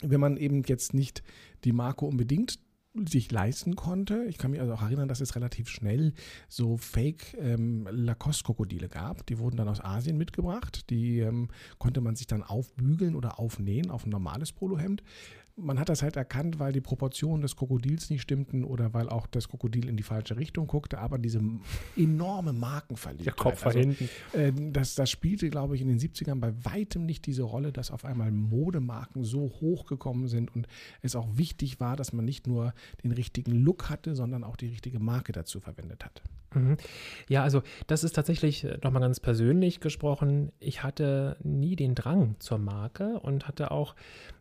wenn 0.01 0.19
man 0.19 0.37
eben 0.37 0.63
jetzt 0.63 0.93
nicht 0.93 1.23
die 1.63 1.71
Marke 1.71 2.05
unbedingt 2.05 2.59
sich 3.07 3.31
leisten 3.31 3.75
konnte. 3.75 4.23
Ich 4.29 4.37
kann 4.37 4.51
mich 4.51 4.61
also 4.61 4.73
auch 4.73 4.81
erinnern, 4.81 5.07
dass 5.07 5.21
es 5.21 5.35
relativ 5.35 5.69
schnell 5.69 6.13
so 6.47 6.77
Fake 6.77 7.35
ähm, 7.39 7.87
gab. 8.89 9.25
Die 9.25 9.39
wurden 9.39 9.57
dann 9.57 9.67
aus 9.67 9.83
Asien 9.83 10.17
mitgebracht. 10.17 10.89
Die 10.89 11.19
ähm, 11.19 11.49
konnte 11.77 12.01
man 12.01 12.15
sich 12.15 12.27
dann 12.27 12.43
aufbügeln 12.43 13.15
oder 13.15 13.39
aufnähen 13.39 13.91
auf 13.91 14.05
ein 14.05 14.09
normales 14.09 14.51
Polohemd 14.51 15.03
man 15.57 15.79
hat 15.79 15.89
das 15.89 16.01
halt 16.01 16.17
erkannt, 16.17 16.59
weil 16.59 16.73
die 16.73 16.81
Proportionen 16.81 17.41
des 17.41 17.55
Krokodils 17.55 18.09
nicht 18.09 18.21
stimmten 18.21 18.63
oder 18.63 18.93
weil 18.93 19.07
auch 19.09 19.25
das 19.27 19.47
Krokodil 19.47 19.87
in 19.87 19.95
die 19.95 20.03
falsche 20.03 20.35
Richtung 20.35 20.67
guckte, 20.67 20.99
aber 20.99 21.17
diese 21.17 21.41
enorme 21.95 22.51
Markenverliebtheit. 22.51 23.25
Der 23.25 23.33
Kopf 23.33 23.65
also, 23.65 23.79
hinten. 23.79 24.09
Äh, 24.33 24.51
das, 24.71 24.95
das 24.95 25.09
spielte, 25.09 25.49
glaube 25.49 25.75
ich, 25.75 25.81
in 25.81 25.87
den 25.87 25.99
70ern 25.99 26.39
bei 26.39 26.53
weitem 26.65 27.05
nicht 27.05 27.25
diese 27.25 27.43
Rolle, 27.43 27.71
dass 27.71 27.91
auf 27.91 28.03
einmal 28.03 28.31
Modemarken 28.31 29.23
so 29.23 29.51
hochgekommen 29.61 30.27
sind 30.27 30.53
und 30.53 30.67
es 31.01 31.15
auch 31.15 31.37
wichtig 31.37 31.79
war, 31.79 31.95
dass 31.95 32.11
man 32.11 32.25
nicht 32.25 32.47
nur 32.47 32.73
den 33.03 33.11
richtigen 33.11 33.53
Look 33.53 33.89
hatte, 33.89 34.15
sondern 34.15 34.43
auch 34.43 34.57
die 34.57 34.67
richtige 34.67 34.99
Marke 34.99 35.31
dazu 35.31 35.59
verwendet 35.59 36.03
hat. 36.03 36.21
Mhm. 36.55 36.77
Ja, 37.29 37.43
also 37.43 37.61
das 37.87 38.03
ist 38.03 38.13
tatsächlich 38.13 38.63
äh, 38.63 38.77
nochmal 38.83 39.01
ganz 39.01 39.19
persönlich 39.19 39.79
gesprochen. 39.79 40.51
Ich 40.59 40.83
hatte 40.83 41.37
nie 41.43 41.75
den 41.75 41.95
Drang 41.95 42.35
zur 42.39 42.57
Marke 42.57 43.19
und 43.19 43.47
hatte 43.47 43.71
auch, 43.71 43.95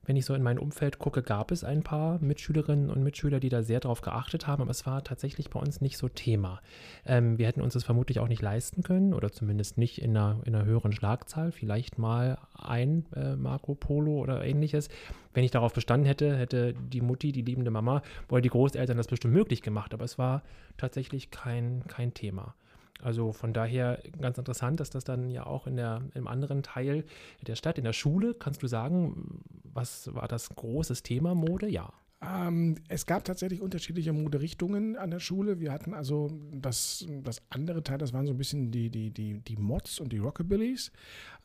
wenn 0.07 0.17
ich 0.17 0.25
so 0.25 0.35
in 0.35 0.43
mein 0.43 0.59
Umfeld 0.59 0.99
gucke, 0.99 1.23
gab 1.23 1.51
es 1.51 1.65
ein 1.65 1.83
paar 1.83 2.19
Mitschülerinnen 2.21 2.91
und 2.91 3.03
Mitschüler, 3.03 3.41
die 3.41 3.49
da 3.49 3.63
sehr 3.63 3.81
drauf 3.81 4.01
geachtet 4.01 4.47
haben, 4.47 4.63
aber 4.63 4.71
es 4.71 4.87
war 4.87 5.03
tatsächlich 5.05 5.51
bei 5.51 5.61
uns 5.61 5.81
nicht 5.81 5.97
so 5.97 6.09
Thema. 6.09 6.61
Ähm, 7.07 7.39
wir 7.39 7.47
hätten 7.47 7.63
uns 7.63 7.75
das 7.75 7.85
vermutlich 7.85 8.21
auch 8.21 8.29
nicht 8.29 8.43
leisten 8.43 8.83
können 8.83 9.15
oder 9.15 9.33
zumindest 9.33 9.79
nicht 9.79 10.01
in 10.01 10.17
einer, 10.17 10.41
in 10.45 10.55
einer 10.55 10.65
höheren 10.65 10.93
Schlagzahl. 10.93 11.53
Vielleicht 11.53 11.99
mal 11.99 12.39
ein 12.55 13.07
äh, 13.15 13.37
Marco 13.37 13.75
Polo 13.75 14.19
oder 14.19 14.45
ähnliches. 14.45 14.89
Wenn 15.33 15.45
ich 15.45 15.51
darauf 15.51 15.73
bestanden 15.73 16.07
hätte, 16.07 16.37
hätte 16.37 16.75
die 16.75 17.01
Mutti, 17.01 17.33
die 17.33 17.43
liebende 17.43 17.71
Mama 17.71 18.03
oder 18.29 18.41
die 18.41 18.51
Großeltern 18.51 18.97
das 18.97 19.09
bestimmt 19.09 19.35
möglich 19.35 19.63
gemacht, 19.63 19.95
aber 19.95 20.05
es 20.05 20.19
war 20.19 20.43
tatsächlich 20.77 21.31
kein, 21.31 21.85
kein 21.89 22.15
Thema. 22.15 22.55
Also 23.03 23.33
von 23.33 23.53
daher 23.53 24.01
ganz 24.21 24.39
interessant, 24.39 24.81
dass 24.81 24.91
das 24.91 25.05
dann 25.05 25.31
ja 25.31 25.47
auch 25.47 25.67
in 25.67 25.77
der, 25.77 26.03
im 26.15 26.27
anderen 26.27 26.63
Teil 26.63 27.05
der 27.47 27.57
Stadt, 27.57 27.79
in 27.79 27.85
der 27.85 27.93
Schule, 27.93 28.35
kannst 28.35 28.63
du 28.63 28.67
sagen, 28.67 29.43
was 29.65 30.15
war 30.15 30.29
das 30.29 30.49
großes 30.51 31.03
Thema 31.03 31.35
Mode? 31.35 31.69
Ja. 31.69 31.93
Ähm, 32.25 32.77
es 32.89 33.07
gab 33.07 33.25
tatsächlich 33.25 33.61
unterschiedliche 33.61 34.13
Moderichtungen 34.13 34.97
an 34.97 35.11
der 35.11 35.21
Schule. 35.21 35.61
Wir 35.61 35.73
hatten 35.73 35.95
also 35.95 36.31
das, 36.53 37.07
das 37.23 37.43
andere 37.51 37.83
Teil, 37.83 37.99
das 37.99 38.13
waren 38.13 38.27
so 38.27 38.33
ein 38.33 38.39
bisschen 38.39 38.71
die, 38.71 38.91
die, 38.91 39.11
die, 39.11 39.41
die 39.41 39.57
Mods 39.57 40.01
und 40.01 40.13
die 40.13 40.19
Rockabillys 40.19 40.93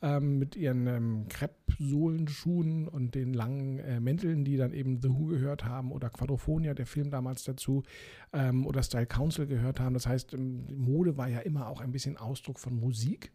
ähm, 0.02 0.38
mit 0.38 0.56
ihren 0.56 0.86
ähm, 0.86 1.26
Crepe-Sohlenschuhen 1.28 2.88
und 2.88 3.14
den 3.14 3.34
langen 3.34 3.78
äh, 3.80 4.00
Mänteln, 4.00 4.44
die 4.44 4.56
dann 4.56 4.72
eben 4.72 5.00
The 5.02 5.10
Who 5.10 5.26
gehört 5.26 5.64
haben 5.64 5.92
oder 5.92 6.10
Quadrophonia, 6.10 6.74
der 6.74 6.86
Film 6.86 7.10
damals 7.10 7.44
dazu, 7.44 7.82
ähm, 8.32 8.66
oder 8.66 8.82
Style 8.82 9.06
Council 9.06 9.46
gehört 9.46 9.80
haben. 9.80 9.94
Das 9.94 10.06
heißt, 10.06 10.34
ähm, 10.34 10.66
Mode 10.74 11.16
war 11.16 11.28
ja 11.28 11.40
immer 11.40 11.68
auch 11.68 11.80
ein 11.80 11.92
bisschen 11.92 12.16
Ausdruck 12.16 12.58
von 12.58 12.78
Musik. 12.78 13.32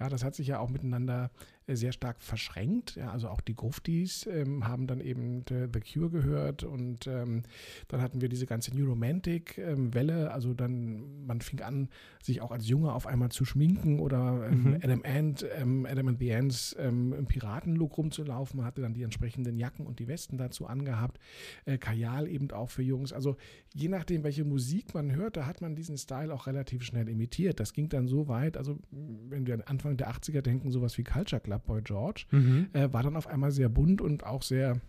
Ja, 0.00 0.08
das 0.08 0.24
hat 0.24 0.34
sich 0.34 0.48
ja 0.48 0.58
auch 0.58 0.70
miteinander 0.70 1.30
äh, 1.66 1.76
sehr 1.76 1.92
stark 1.92 2.20
verschränkt. 2.20 2.96
Ja, 2.96 3.10
also 3.10 3.28
auch 3.28 3.40
die 3.40 3.54
Gruftis 3.54 4.26
ähm, 4.26 4.66
haben 4.66 4.86
dann 4.86 5.00
eben 5.00 5.44
äh, 5.50 5.68
The 5.72 5.80
Cure 5.80 6.10
gehört 6.10 6.64
und 6.64 7.06
ähm, 7.06 7.42
dann 7.88 8.02
hatten 8.02 8.20
wir 8.20 8.28
diese 8.28 8.46
ganze 8.46 8.76
New 8.76 8.86
Romantic-Welle. 8.86 10.22
Ähm, 10.24 10.28
also 10.28 10.52
dann, 10.52 11.24
man 11.26 11.40
fing 11.40 11.60
an, 11.60 11.88
sich 12.22 12.42
auch 12.42 12.50
als 12.50 12.68
Junge 12.68 12.92
auf 12.92 13.06
einmal 13.06 13.30
zu 13.30 13.44
schminken 13.44 14.00
oder 14.00 14.48
ähm, 14.50 14.62
mhm. 14.64 14.80
Adam 14.82 15.02
and, 15.04 15.46
ähm, 15.56 15.86
Adam 15.86 16.08
and 16.08 16.18
the 16.18 16.34
Ants 16.34 16.72
im 16.72 17.26
Piratenlook 17.26 17.96
rumzulaufen. 17.96 18.58
Man 18.58 18.66
hatte 18.66 18.82
dann 18.82 18.94
die 18.94 19.02
entsprechenden 19.02 19.56
Jacken 19.56 19.86
und 19.86 19.98
die 20.00 20.08
Westen 20.08 20.38
dazu 20.38 20.66
angehabt. 20.66 21.18
Äh, 21.64 21.78
Kajal 21.78 22.28
eben 22.28 22.50
auch 22.50 22.70
für 22.70 22.82
Jungs. 22.82 23.12
Also 23.12 23.36
je 23.72 23.88
nachdem, 23.88 24.24
welche 24.24 24.44
Musik 24.44 24.94
man 24.94 25.14
hört, 25.14 25.36
da 25.36 25.46
hat 25.46 25.60
man 25.60 25.76
diesen 25.76 25.96
Style 25.98 26.32
auch 26.32 26.46
relativ 26.46 26.82
schnell 26.82 27.08
imitiert. 27.08 27.60
Das 27.60 27.72
ging 27.72 27.88
dann 27.88 28.08
so 28.08 28.28
weit, 28.28 28.56
also 28.56 28.78
wenn 28.90 29.46
wir 29.46 29.54
an 29.68 29.78
Anfang 29.84 29.96
der 29.96 30.10
80er 30.10 30.40
denken, 30.40 30.70
sowas 30.70 30.96
wie 30.98 31.04
Culture 31.04 31.40
Club 31.40 31.66
Boy 31.66 31.82
George, 31.82 32.24
mhm. 32.30 32.68
äh, 32.72 32.92
war 32.92 33.02
dann 33.02 33.16
auf 33.16 33.26
einmal 33.26 33.50
sehr 33.50 33.68
bunt 33.68 34.00
und 34.00 34.24
auch 34.24 34.42
sehr 34.42 34.80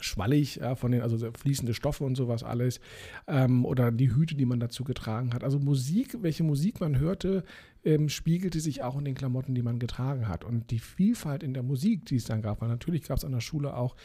schwallig, 0.00 0.56
ja, 0.56 0.74
von 0.74 0.92
den, 0.92 1.02
also 1.02 1.18
fließende 1.32 1.74
Stoffe 1.74 2.04
und 2.04 2.16
sowas 2.16 2.42
alles, 2.42 2.80
ähm, 3.28 3.64
oder 3.64 3.92
die 3.92 4.14
Hüte, 4.14 4.34
die 4.34 4.46
man 4.46 4.60
dazu 4.60 4.84
getragen 4.84 5.34
hat. 5.34 5.44
Also 5.44 5.58
Musik, 5.58 6.16
welche 6.20 6.42
Musik 6.42 6.80
man 6.80 6.98
hörte, 6.98 7.44
ähm, 7.84 8.08
spiegelte 8.08 8.60
sich 8.60 8.82
auch 8.82 8.96
in 8.98 9.04
den 9.04 9.14
Klamotten, 9.14 9.54
die 9.54 9.62
man 9.62 9.78
getragen 9.78 10.28
hat. 10.28 10.44
Und 10.44 10.70
die 10.70 10.78
Vielfalt 10.78 11.42
in 11.42 11.54
der 11.54 11.62
Musik, 11.62 12.06
die 12.06 12.16
es 12.16 12.24
dann 12.24 12.42
gab, 12.42 12.60
weil 12.60 12.68
natürlich 12.68 13.04
gab 13.04 13.18
es 13.18 13.24
an 13.24 13.32
der 13.32 13.40
Schule 13.40 13.76
auch 13.76 13.96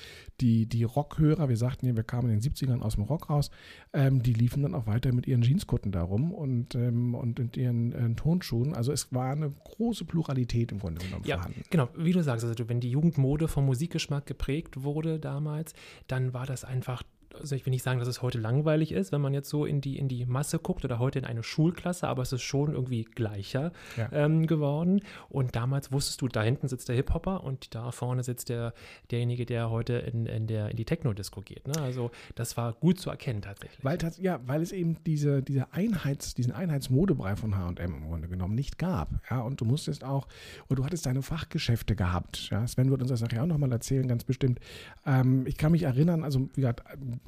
die, 0.42 0.66
die 0.66 0.84
Rockhörer, 0.84 1.50
wir 1.50 1.58
sagten 1.58 1.88
ja, 1.88 1.96
wir 1.96 2.04
kamen 2.04 2.30
in 2.30 2.40
den 2.40 2.52
70ern 2.52 2.82
aus 2.82 2.96
dem 2.96 3.04
Rock 3.04 3.30
raus, 3.30 3.52
ähm, 3.94 4.22
die 4.22 4.34
liefen 4.34 4.64
dann 4.64 4.76
auch 4.76 4.88
weiter 4.88 5.14
mit 5.14 5.28
ihren 5.28 5.42
Jeanskutten 5.42 5.92
darum 5.92 6.34
und, 6.34 6.76
ähm, 6.76 7.16
und 7.16 7.40
in 7.40 7.52
ihren 7.54 7.92
äh, 7.94 8.16
Tonschuhen. 8.16 8.74
Also 8.74 8.92
es 8.92 9.14
war 9.14 9.32
eine 9.32 9.50
große 9.50 10.06
Pluralität 10.06 10.72
im 10.72 10.80
Grunde 10.80 11.04
genommen 11.04 11.24
ja, 11.26 11.38
vorhanden. 11.38 11.64
Genau, 11.70 11.90
wie 11.98 12.12
du 12.12 12.24
sagst, 12.24 12.46
also 12.46 12.70
wenn 12.70 12.80
die 12.80 12.90
Jugendmode 12.90 13.48
vom 13.48 13.66
Musikgeschmack 13.66 14.26
geprägt 14.26 14.84
wurde 14.84 15.20
damals, 15.20 15.74
dann 16.08 16.34
war 16.34 16.46
das 16.46 16.64
einfach 16.64 17.04
also 17.34 17.56
ich 17.56 17.66
will 17.66 17.72
nicht 17.72 17.84
sagen, 17.84 18.00
dass 18.00 18.08
es 18.08 18.22
heute 18.22 18.38
langweilig 18.38 18.92
ist, 18.92 19.12
wenn 19.12 19.22
man 19.22 19.34
jetzt 19.34 19.50
so 19.50 19.66
in 19.66 19.82
die, 19.82 19.98
in 19.98 20.08
die 20.08 20.26
Masse 20.26 20.60
guckt 20.60 20.84
oder 20.86 21.00
heute 21.00 21.20
in 21.20 21.26
eine 21.26 21.44
Schulklasse, 21.44 22.08
aber 22.08 22.24
es 22.24 22.34
ist 22.34 22.42
schon 22.42 22.74
irgendwie 22.74 23.04
gleicher 23.04 23.72
ja. 23.98 24.10
ähm, 24.12 24.48
geworden. 24.48 25.02
Und 25.30 25.56
damals 25.56 25.92
wusstest 25.92 26.22
du, 26.22 26.28
da 26.28 26.42
hinten 26.42 26.68
sitzt 26.68 26.90
der 26.90 26.96
Hip-Hopper 26.96 27.44
und 27.44 27.76
da 27.76 27.92
vorne 27.92 28.24
sitzt 28.24 28.50
der, 28.50 28.74
derjenige, 29.12 29.46
der 29.46 29.70
heute 29.70 29.94
in, 29.94 30.26
in, 30.26 30.48
der, 30.48 30.70
in 30.70 30.78
die 30.78 30.86
Techno-Disco 30.86 31.42
geht. 31.42 31.68
Ne? 31.68 31.80
Also 31.82 32.12
das 32.36 32.58
war 32.58 32.74
gut 32.74 33.00
zu 33.00 33.10
erkennen 33.10 33.42
tatsächlich. 33.42 33.84
Weil, 33.84 33.98
ja, 34.20 34.40
weil 34.46 34.62
es 34.62 34.72
eben 34.72 34.98
diese, 35.06 35.42
diese 35.42 35.72
Einheits, 35.74 36.34
diesen 36.34 36.52
Einheitsmodebrei 36.52 37.36
von 37.36 37.56
H&M 37.56 37.94
im 37.94 38.08
Grunde 38.08 38.28
genommen 38.28 38.56
nicht 38.56 38.78
gab. 38.78 39.10
Ja? 39.30 39.42
Und 39.42 39.62
du 39.62 39.66
musstest 39.66 40.04
auch, 40.04 40.28
oder 40.68 40.78
du 40.78 40.86
hattest 40.86 41.06
deine 41.06 41.22
Fachgeschäfte 41.22 41.96
gehabt. 41.96 42.50
Ja? 42.52 42.66
Sven 42.68 42.90
wird 42.90 43.02
uns 43.02 43.10
das 43.10 43.22
nachher 43.22 43.44
auch 43.44 43.48
nochmal 43.48 43.72
erzählen, 43.72 44.08
ganz 44.08 44.24
bestimmt. 44.24 44.60
Ähm, 45.06 45.46
ich 45.46 45.58
kann 45.58 45.72
mich 45.72 45.84
erinnern, 45.84 46.24
also 46.24 46.50
wie 46.54 46.62
gesagt, 46.62 46.84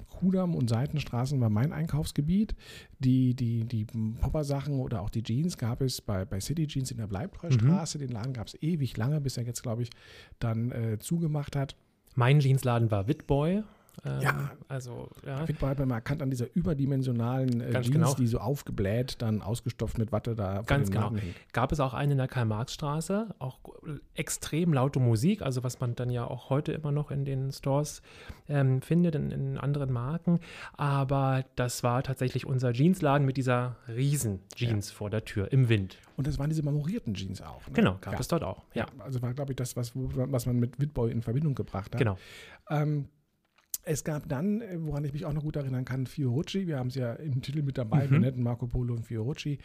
Kudamm 0.07 0.55
und 0.55 0.69
Seitenstraßen 0.69 1.39
war 1.41 1.49
mein 1.49 1.73
Einkaufsgebiet. 1.73 2.55
Die, 2.99 3.33
die, 3.33 3.65
die 3.65 3.85
Popper-Sachen 3.85 4.79
oder 4.79 5.01
auch 5.01 5.09
die 5.09 5.23
Jeans 5.23 5.57
gab 5.57 5.81
es 5.81 6.01
bei, 6.01 6.25
bei 6.25 6.39
City 6.39 6.67
Jeans 6.67 6.91
in 6.91 6.97
der 6.97 7.07
Bleibtreustraße. 7.07 7.97
Mhm. 7.97 8.01
Den 8.01 8.11
Laden 8.11 8.33
gab 8.33 8.47
es 8.47 8.61
ewig 8.61 8.97
lange, 8.97 9.21
bis 9.21 9.37
er 9.37 9.43
jetzt, 9.43 9.63
glaube 9.63 9.83
ich, 9.83 9.89
dann 10.39 10.71
äh, 10.71 10.99
zugemacht 10.99 11.55
hat. 11.55 11.75
Mein 12.15 12.39
Jeansladen 12.39 12.91
war 12.91 13.07
Witboy. 13.07 13.63
Ähm, 14.03 14.21
ja, 14.21 14.51
also 14.67 15.09
ja. 15.25 15.45
Fit 15.45 15.61
hat 15.61 15.79
man 15.79 15.91
erkannt 15.91 16.21
an 16.21 16.29
dieser 16.29 16.47
überdimensionalen 16.55 17.61
äh, 17.61 17.71
Jeans, 17.73 17.91
genau. 17.91 18.13
die 18.15 18.27
so 18.27 18.39
aufgebläht, 18.39 19.21
dann 19.21 19.41
ausgestopft 19.41 19.97
mit 19.97 20.11
Watte 20.11 20.35
da 20.35 20.63
Ganz 20.65 20.89
genau. 20.89 21.13
Gab 21.53 21.71
es 21.71 21.79
auch 21.79 21.93
einen 21.93 22.13
in 22.13 22.17
der 22.17 22.27
Karl-Marx-Straße, 22.27 23.35
auch 23.39 23.59
extrem 24.15 24.73
laute 24.73 24.99
Musik, 24.99 25.41
also 25.41 25.63
was 25.63 25.79
man 25.79 25.95
dann 25.95 26.09
ja 26.09 26.25
auch 26.25 26.49
heute 26.49 26.71
immer 26.71 26.91
noch 26.91 27.11
in 27.11 27.25
den 27.25 27.51
Stores 27.51 28.01
ähm, 28.49 28.81
findet, 28.81 29.15
in, 29.15 29.31
in, 29.31 29.57
anderen 29.57 29.91
Marken. 29.91 30.39
Aber 30.73 31.45
das 31.55 31.83
war 31.83 32.01
tatsächlich 32.03 32.45
unser 32.45 32.71
Jeansladen 32.71 33.25
mit 33.25 33.37
dieser 33.37 33.75
riesen 33.87 34.39
Jeans 34.55 34.89
ja. 34.89 34.95
vor 34.95 35.09
der 35.09 35.25
Tür 35.25 35.51
im 35.51 35.69
Wind. 35.69 35.97
Und 36.17 36.27
das 36.27 36.39
waren 36.39 36.49
diese 36.49 36.63
marmorierten 36.63 37.13
Jeans 37.13 37.41
auch. 37.41 37.67
Ne? 37.67 37.73
Genau, 37.73 37.97
gab 38.01 38.13
ja. 38.13 38.19
es 38.19 38.27
dort 38.27 38.43
auch. 38.43 38.63
Ja. 38.73 38.85
also 38.99 39.21
war, 39.21 39.33
glaube 39.33 39.51
ich, 39.51 39.55
das, 39.57 39.75
was, 39.75 39.91
was 39.95 40.45
man 40.45 40.59
mit 40.59 40.79
Witboy 40.79 41.11
in 41.11 41.21
Verbindung 41.21 41.55
gebracht 41.55 41.93
hat. 41.93 41.99
Genau. 41.99 42.17
Ähm, 42.69 43.07
es 43.83 44.03
gab 44.03 44.29
dann, 44.29 44.61
äh, 44.61 44.77
woran 44.79 45.03
ich 45.05 45.13
mich 45.13 45.25
auch 45.25 45.33
noch 45.33 45.43
gut 45.43 45.55
erinnern 45.55 45.85
kann, 45.85 46.05
Fiorucci, 46.05 46.67
wir 46.67 46.77
haben 46.77 46.87
es 46.87 46.95
ja 46.95 47.13
im 47.13 47.41
Titel 47.41 47.63
mit 47.63 47.77
dabei, 47.77 48.07
mhm. 48.07 48.11
wir 48.11 48.19
nennen 48.19 48.43
Marco 48.43 48.67
Polo 48.67 48.93
und 48.93 49.05
Fiorucci, 49.05 49.59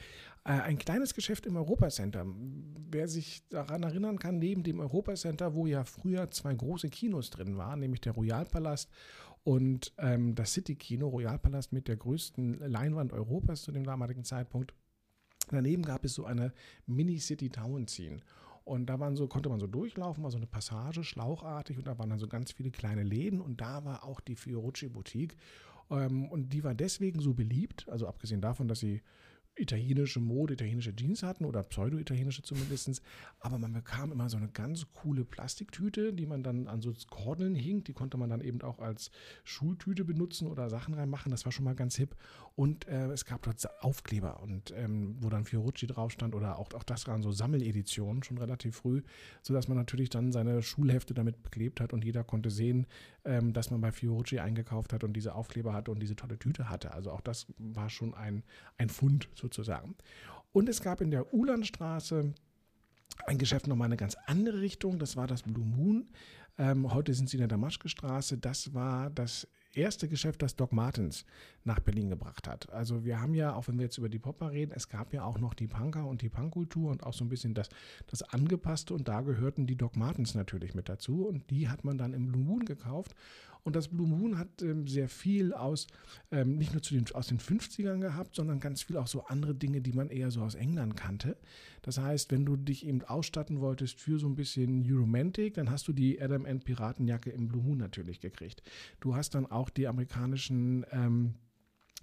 äh, 0.45 0.53
ein 0.53 0.79
kleines 0.79 1.15
Geschäft 1.15 1.47
im 1.47 1.57
Europacenter. 1.57 2.25
Wer 2.91 3.09
sich 3.09 3.47
daran 3.49 3.83
erinnern 3.83 4.19
kann, 4.19 4.39
neben 4.39 4.63
dem 4.63 4.81
Europacenter, 4.81 5.55
wo 5.55 5.67
ja 5.67 5.85
früher 5.85 6.31
zwei 6.31 6.55
große 6.55 6.89
Kinos 6.89 7.31
drin 7.31 7.57
waren, 7.59 7.81
nämlich 7.81 8.01
der 8.01 8.13
Royalpalast 8.13 8.91
und 9.45 9.93
ähm, 9.99 10.35
das 10.35 10.53
City-Kino, 10.53 11.09
Royalpalast 11.09 11.73
mit 11.73 11.87
der 11.87 11.97
größten 11.97 12.59
Leinwand 12.61 13.13
Europas 13.13 13.63
zu 13.63 13.73
dem 13.73 13.85
damaligen 13.85 14.25
Zeitpunkt. 14.25 14.75
Daneben 15.51 15.83
gab 15.83 16.05
es 16.05 16.15
so 16.15 16.25
eine 16.25 16.53
Mini-City 16.87 17.51
Town 17.51 17.87
Scene. 17.87 18.21
Und 18.67 18.87
da 18.87 18.99
waren 18.99 19.15
so, 19.15 19.29
konnte 19.29 19.49
man 19.49 19.61
so 19.61 19.69
durchlaufen, 19.69 20.25
war 20.25 20.33
so 20.33 20.39
eine 20.39 20.49
Passage, 20.49 21.05
schlauchartig, 21.05 21.79
und 21.79 21.87
da 21.87 21.99
waren 22.01 22.11
dann 22.11 22.19
so 22.19 22.27
ganz 22.27 22.51
viele 22.51 22.73
kleine 22.73 23.05
Läden 23.05 23.41
und 23.41 23.61
da 23.61 23.85
war 23.85 24.03
auch 24.03 24.19
die 24.19 24.35
Fiorucci 24.35 24.89
Boutique. 24.89 25.37
Ähm, 25.89 26.29
und 26.29 26.53
die 26.53 26.65
war 26.65 26.75
deswegen 26.75 27.21
so 27.21 27.33
beliebt, 27.33 27.89
also 27.89 28.09
abgesehen 28.09 28.41
davon, 28.41 28.67
dass 28.67 28.81
sie 28.81 29.03
italienische 29.55 30.21
Mode, 30.21 30.55
italienische 30.55 30.95
Jeans 30.95 31.23
hatten 31.23 31.45
oder 31.45 31.63
pseudo-italienische 31.63 32.43
zumindest. 32.43 33.03
Aber 33.41 33.59
man 33.59 33.73
bekam 33.73 34.13
immer 34.13 34.29
so 34.29 34.37
eine 34.37 34.49
ganz 34.49 34.87
coole 34.93 35.25
Plastiktüte, 35.25 36.13
die 36.13 36.27
man 36.27 36.43
dann 36.43 36.67
an 36.67 36.83
so 36.83 36.93
Kordeln 37.09 37.55
hing. 37.55 37.85
Die 37.85 37.93
konnte 37.93 38.19
man 38.19 38.31
dann 38.31 38.41
eben 38.41 38.61
auch 38.63 38.81
als 38.81 39.11
Schultüte 39.45 40.05
benutzen 40.05 40.49
oder 40.49 40.69
Sachen 40.71 40.95
reinmachen. 40.95 41.31
Das 41.31 41.45
war 41.45 41.53
schon 41.53 41.65
mal 41.65 41.75
ganz 41.75 41.97
hip. 41.97 42.17
Und 42.57 42.89
äh, 42.89 43.09
es 43.09 43.27
gab 43.27 43.43
dort 43.43 43.63
Aufkleber 43.83 44.43
und 44.43 44.73
ähm, 44.75 45.17
wo 45.21 45.29
dann 45.29 45.45
Fiorucci 45.45 45.87
drauf 45.87 46.11
stand 46.11 46.35
oder 46.35 46.59
auch, 46.59 46.73
auch 46.73 46.85
das 46.85 47.07
waren 47.07 47.23
so 47.23 47.31
Sammeleditionen 47.31 48.23
schon 48.23 48.39
relativ 48.39 48.77
früh, 48.77 49.03
sodass 49.43 49.69
man 49.69 49.77
natürlich 49.77 50.09
dann 50.09 50.33
seine 50.33 50.63
Schulhefte 50.63 51.13
damit 51.13 51.43
beklebt 51.43 51.83
hat 51.83 51.93
und 51.93 52.03
jeder 52.03 52.25
konnte 52.25 52.49
sehen, 52.49 52.87
ähm, 53.27 53.53
dass 53.53 53.71
man 53.71 53.83
bei 53.83 53.93
Fiorucci 53.93 54.39
eingekauft 54.39 54.95
hat 54.95 55.05
und 55.05 55.13
diese 55.13 55.35
Aufkleber 55.35 55.75
hatte 55.75 55.91
und 55.91 56.01
diese 56.01 56.17
tolle 56.17 56.39
Tüte 56.39 56.71
hatte. 56.71 56.95
Also 56.95 57.11
auch 57.11 57.21
das 57.21 57.47
war 57.59 57.91
schon 57.91 58.15
ein, 58.15 58.43
ein 58.79 58.89
Fund 58.89 59.29
sozusagen. 59.35 59.95
Und 60.53 60.71
es 60.71 60.81
gab 60.81 61.03
in 61.03 61.11
der 61.11 61.35
Ulandstraße 61.35 62.33
ein 63.27 63.39
Geschäft 63.39 63.67
nochmal 63.67 63.87
eine 63.87 63.99
ganz 63.99 64.17
andere 64.27 64.63
Richtung. 64.63 64.99
Das 64.99 65.15
war 65.15 65.27
das 65.27 65.43
Blue 65.43 65.67
Moon. 65.67 66.09
Ähm, 66.57 66.93
heute 66.95 67.13
sind 67.13 67.29
sie 67.29 67.37
in 67.37 67.41
der 67.43 67.49
Damaschke-Straße. 67.49 68.39
Das 68.39 68.73
war 68.73 69.11
das 69.11 69.47
erste 69.76 70.09
Geschäft, 70.09 70.42
das 70.42 70.56
Doc 70.56 70.73
Martens 70.73 71.25
nach 71.64 71.80
Berlin 71.80 72.11
gebracht 72.11 72.49
hat. 72.49 72.73
Also 72.73 73.04
wir 73.04 73.21
haben 73.21 73.35
ja, 73.35 73.54
auch 73.54 73.68
wenn 73.68 73.78
wir 73.78 73.85
jetzt 73.85 73.99
über 73.99 74.09
die 74.09 74.18
Popper 74.18 74.50
reden, 74.50 74.73
es 74.75 74.88
gab 74.88 75.12
ja 75.12 75.25
auch 75.25 75.38
noch 75.38 75.54
die 75.54 75.66
Punker 75.66 76.06
und 76.06 76.23
die 76.23 76.28
Punkkultur 76.28 76.90
und 76.90 77.02
auch 77.04 77.12
so 77.12 77.25
ein 77.25 77.28
bisschen 77.28 77.54
das, 77.54 77.68
das 78.06 78.23
Angepasste. 78.23 78.95
Und 78.95 79.09
da 79.09 79.21
gehörten 79.21 79.66
die 79.66 79.76
Doc 79.76 79.97
Martens 79.97 80.35
natürlich 80.35 80.75
mit 80.75 80.88
dazu. 80.88 81.26
Und 81.26 81.50
die 81.50 81.68
hat 81.68 81.85
man 81.85 81.99
dann 81.99 82.14
im 82.14 82.26
Blue 82.26 82.42
Moon 82.42 82.64
gekauft 82.64 83.14
und 83.67 83.75
das 83.75 83.89
Blue 83.89 84.07
Moon 84.07 84.39
hat 84.39 84.63
ähm, 84.63 84.87
sehr 84.87 85.09
viel 85.09 85.53
aus, 85.53 85.89
ähm, 86.31 86.57
nicht 86.57 86.73
nur 86.73 86.83
zu 86.83 86.95
den, 86.95 87.05
aus 87.15 87.27
den 87.27 87.41
50ern 87.41 87.99
gehabt, 87.99 88.37
sondern 88.37 88.61
ganz 88.61 88.83
viel 88.83 88.97
auch 88.97 89.09
so 89.09 89.25
andere 89.25 89.57
Dinge, 89.57 89.81
die 89.81 89.93
man 89.93 90.09
eher 90.09 90.31
so 90.31 90.43
aus 90.43 90.55
England 90.55 90.97
kannte. 90.97 91.37
Das 91.83 91.99
heißt, 91.99 92.31
wenn 92.31 92.47
du 92.47 92.55
dich 92.55 92.87
eben 92.87 93.03
ausstatten 93.03 93.61
wolltest 93.61 93.99
für 93.99 94.21
so 94.21 94.29
ein 94.29 94.37
bisschen 94.37 94.85
Euromantic, 94.89 95.55
dann 95.55 95.69
hast 95.69 95.89
du 95.89 95.93
die 95.93 96.23
Adam 96.23 96.47
End 96.47 96.65
Piratenjacke 96.65 97.31
im 97.31 97.49
Blue 97.49 97.61
Moon 97.61 97.79
natürlich 97.79 98.21
gekriegt. 98.21 98.63
Du 99.01 99.17
hast 99.17 99.35
dann 99.35 99.47
auch 99.47 99.69
die 99.69 99.89
amerikanischen 99.89 100.87
ähm, 100.93 101.35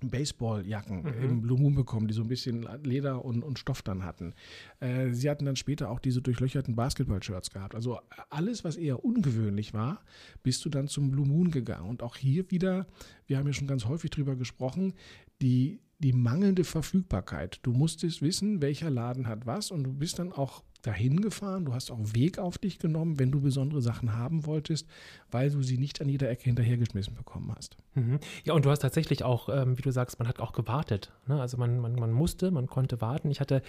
Baseballjacken 0.02 1.04
mhm. 1.04 1.24
im 1.24 1.42
Blue 1.42 1.60
Moon 1.60 1.76
bekommen, 1.76 2.08
die 2.08 2.14
so 2.14 2.22
ein 2.22 2.28
bisschen 2.28 2.68
Leder 2.84 3.24
und, 3.24 3.44
und 3.44 3.60
Stoff 3.60 3.82
dann 3.82 4.04
hatten. 4.04 4.34
Äh, 4.80 5.12
sie 5.12 5.30
hatten 5.30 5.46
dann 5.46 5.56
später 5.56 5.90
auch 5.90 6.00
diese 6.00 6.22
durchlöcherten 6.22 6.76
Basketball-Shirts 6.76 7.52
gehabt. 7.52 7.76
Also 7.76 8.00
alles, 8.30 8.64
was 8.64 8.76
eher 8.76 9.04
ungewöhnlich 9.04 9.74
war, 9.74 10.02
bist 10.44 10.64
du 10.66 10.70
dann 10.70 10.88
zum 10.88 11.12
Blue 11.12 11.28
Moon 11.28 11.52
gegangen. 11.52 11.90
Und 11.90 12.04
auch 12.04 12.18
hier 12.18 12.50
wieder, 12.52 12.88
wir 13.28 13.38
haben 13.38 13.48
ja 13.48 13.54
schon 13.54 13.68
ganz 13.68 13.86
häufig 13.86 14.12
drüber 14.12 14.36
gesprochen, 14.36 14.94
die, 15.42 15.80
die 16.00 16.14
mangelnde 16.14 16.64
Verfügbarkeit. 16.64 17.60
Du 17.64 17.72
musstest 17.72 18.22
wissen, 18.22 18.62
welcher 18.62 18.90
Laden 18.90 19.28
hat 19.28 19.46
was 19.46 19.72
und 19.72 19.84
du 19.84 19.94
bist 19.94 20.20
dann 20.20 20.32
auch 20.32 20.64
dahin 20.84 21.22
gefahren, 21.22 21.66
du 21.66 21.74
hast 21.74 21.92
auch 21.92 22.00
Weg 22.14 22.38
auf 22.38 22.58
dich 22.58 22.78
genommen, 22.78 23.18
wenn 23.18 23.32
du 23.32 23.40
besondere 23.40 23.82
Sachen 23.82 24.14
haben 24.14 24.46
wolltest, 24.46 24.86
weil 25.32 25.50
du 25.50 25.64
sie 25.64 25.78
nicht 25.78 26.02
an 26.02 26.10
jeder 26.10 26.30
Ecke 26.30 26.44
hinterhergeschmissen 26.44 27.16
bekommen 27.16 27.52
hast. 27.56 27.78
Mhm. 27.96 28.20
Ja, 28.44 28.54
und 28.54 28.66
du 28.66 28.70
hast 28.70 28.80
tatsächlich 28.80 29.24
auch, 29.24 29.50
ähm, 29.50 29.78
wie 29.78 29.82
du 29.82 29.92
sagst, 29.92 30.20
man 30.20 30.28
hat 30.28 30.40
auch 30.40 30.52
gewartet. 30.52 31.12
Ne? 31.26 31.40
Also 31.40 31.58
man, 31.58 31.80
man, 31.80 31.96
man 31.96 32.12
musste, 32.12 32.52
man 32.52 32.68
konnte 32.68 33.00
warten. 33.00 33.32
Ich 33.32 33.40
hatte 33.40 33.62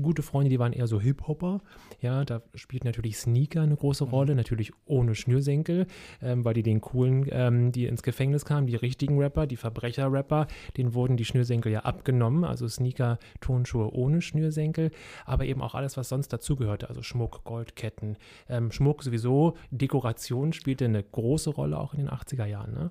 gute 0.00 0.22
Freunde, 0.22 0.50
die 0.50 0.58
waren 0.58 0.74
eher 0.74 0.86
so 0.86 1.00
Hip-Hopper. 1.00 1.62
Ja, 2.02 2.24
da 2.24 2.42
spielt 2.54 2.84
natürlich 2.84 3.16
Sneaker 3.16 3.62
eine 3.62 3.76
große 3.76 4.04
mhm. 4.04 4.10
Rolle, 4.10 4.34
natürlich 4.34 4.72
ohne 4.84 5.14
Schnürsenkel, 5.14 5.86
ähm, 6.20 6.44
weil 6.44 6.52
die 6.52 6.62
den 6.62 6.82
coolen, 6.82 7.26
ähm, 7.30 7.72
die 7.72 7.86
ins 7.86 8.02
Gefängnis 8.02 8.44
kamen, 8.44 8.66
die 8.66 8.76
richtigen 8.76 9.18
Rapper, 9.18 9.46
die 9.46 9.56
Verbrecher-Rapper, 9.56 10.46
denen 10.76 10.92
wurden 10.92 11.16
die 11.16 11.24
Schnürsenkel 11.24 11.72
ja 11.72 11.80
abgenommen. 11.80 12.44
Also 12.44 12.68
Sneaker, 12.68 13.18
Tonschuhe 13.40 13.90
ohne 13.94 14.20
Schnürsenkel, 14.20 14.90
aber 15.24 15.46
eben 15.46 15.62
auch 15.62 15.74
alles, 15.74 15.96
was 15.96 16.10
sonst 16.10 16.30
dazu 16.30 16.57
dazugehörte, 16.58 16.88
also 16.88 17.02
Schmuck, 17.02 17.44
Goldketten, 17.44 18.16
ähm, 18.48 18.72
Schmuck 18.72 19.02
sowieso, 19.02 19.56
Dekoration 19.70 20.52
spielte 20.52 20.84
eine 20.84 21.02
große 21.02 21.50
Rolle 21.50 21.78
auch 21.78 21.94
in 21.94 22.00
den 22.00 22.10
80er 22.10 22.46
Jahren. 22.46 22.72
Ne? 22.72 22.90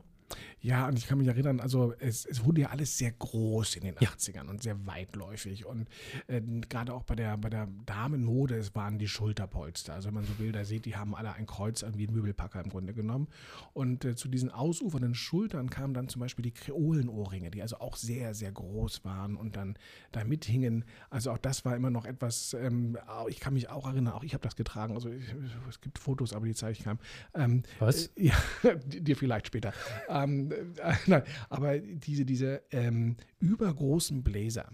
Ja, 0.59 0.87
und 0.87 0.97
ich 0.97 1.07
kann 1.07 1.19
mich 1.19 1.27
erinnern, 1.27 1.59
also 1.59 1.93
es, 1.99 2.25
es 2.25 2.43
wurde 2.43 2.61
ja 2.61 2.69
alles 2.69 2.97
sehr 2.97 3.11
groß 3.11 3.75
in 3.75 3.83
den 3.83 3.95
ja. 3.99 4.09
80ern 4.09 4.47
und 4.47 4.63
sehr 4.63 4.87
weitläufig. 4.87 5.65
Und 5.65 5.87
äh, 6.25 6.41
gerade 6.41 6.93
auch 6.93 7.03
bei 7.03 7.15
der, 7.15 7.37
bei 7.37 7.49
der 7.49 7.67
Damenmode, 7.85 8.55
es 8.55 8.73
waren 8.73 8.97
die 8.97 9.07
Schulterpolster. 9.07 9.93
Also 9.93 10.07
wenn 10.07 10.15
man 10.15 10.25
so 10.25 10.33
Bilder 10.33 10.65
sieht, 10.65 10.85
die 10.85 10.95
haben 10.95 11.15
alle 11.15 11.33
ein 11.33 11.45
Kreuz 11.45 11.85
wie 11.93 12.07
ein 12.07 12.13
Möbelpacker 12.13 12.59
im 12.61 12.69
Grunde 12.69 12.93
genommen. 12.93 13.27
Und 13.73 14.03
äh, 14.03 14.15
zu 14.15 14.27
diesen 14.27 14.49
ausufernden 14.49 15.13
Schultern 15.13 15.69
kamen 15.69 15.93
dann 15.93 16.09
zum 16.09 16.21
Beispiel 16.21 16.43
die 16.43 16.53
Kreolenohrringe, 16.53 17.51
die 17.51 17.61
also 17.61 17.77
auch 17.79 17.95
sehr, 17.95 18.33
sehr 18.33 18.51
groß 18.51 19.05
waren 19.05 19.35
und 19.35 19.55
dann 19.55 19.77
da 20.11 20.23
mithingen. 20.23 20.85
Also 21.11 21.31
auch 21.31 21.37
das 21.37 21.65
war 21.65 21.75
immer 21.75 21.91
noch 21.91 22.05
etwas, 22.05 22.55
ähm, 22.55 22.97
ich 23.27 23.39
kann 23.39 23.53
mich 23.53 23.69
auch 23.69 23.85
erinnern, 23.85 24.13
auch 24.13 24.23
ich 24.23 24.33
habe 24.33 24.43
das 24.43 24.55
getragen. 24.55 24.95
Also 24.95 25.09
ich, 25.09 25.35
es 25.69 25.81
gibt 25.81 25.99
Fotos, 25.99 26.33
aber 26.33 26.47
die 26.47 26.55
zeige 26.55 26.73
ich 26.73 26.83
keinem. 26.83 26.99
Ähm, 27.35 27.63
Was? 27.77 28.07
Äh, 28.07 28.27
ja, 28.27 28.35
dir 28.85 29.15
vielleicht 29.15 29.47
später. 29.47 29.71
Ähm, 30.09 30.46
äh, 30.51 30.93
nein, 31.07 31.23
aber 31.49 31.77
diese, 31.79 32.25
diese 32.25 32.61
ähm, 32.71 33.15
übergroßen 33.39 34.23
Bläser, 34.23 34.71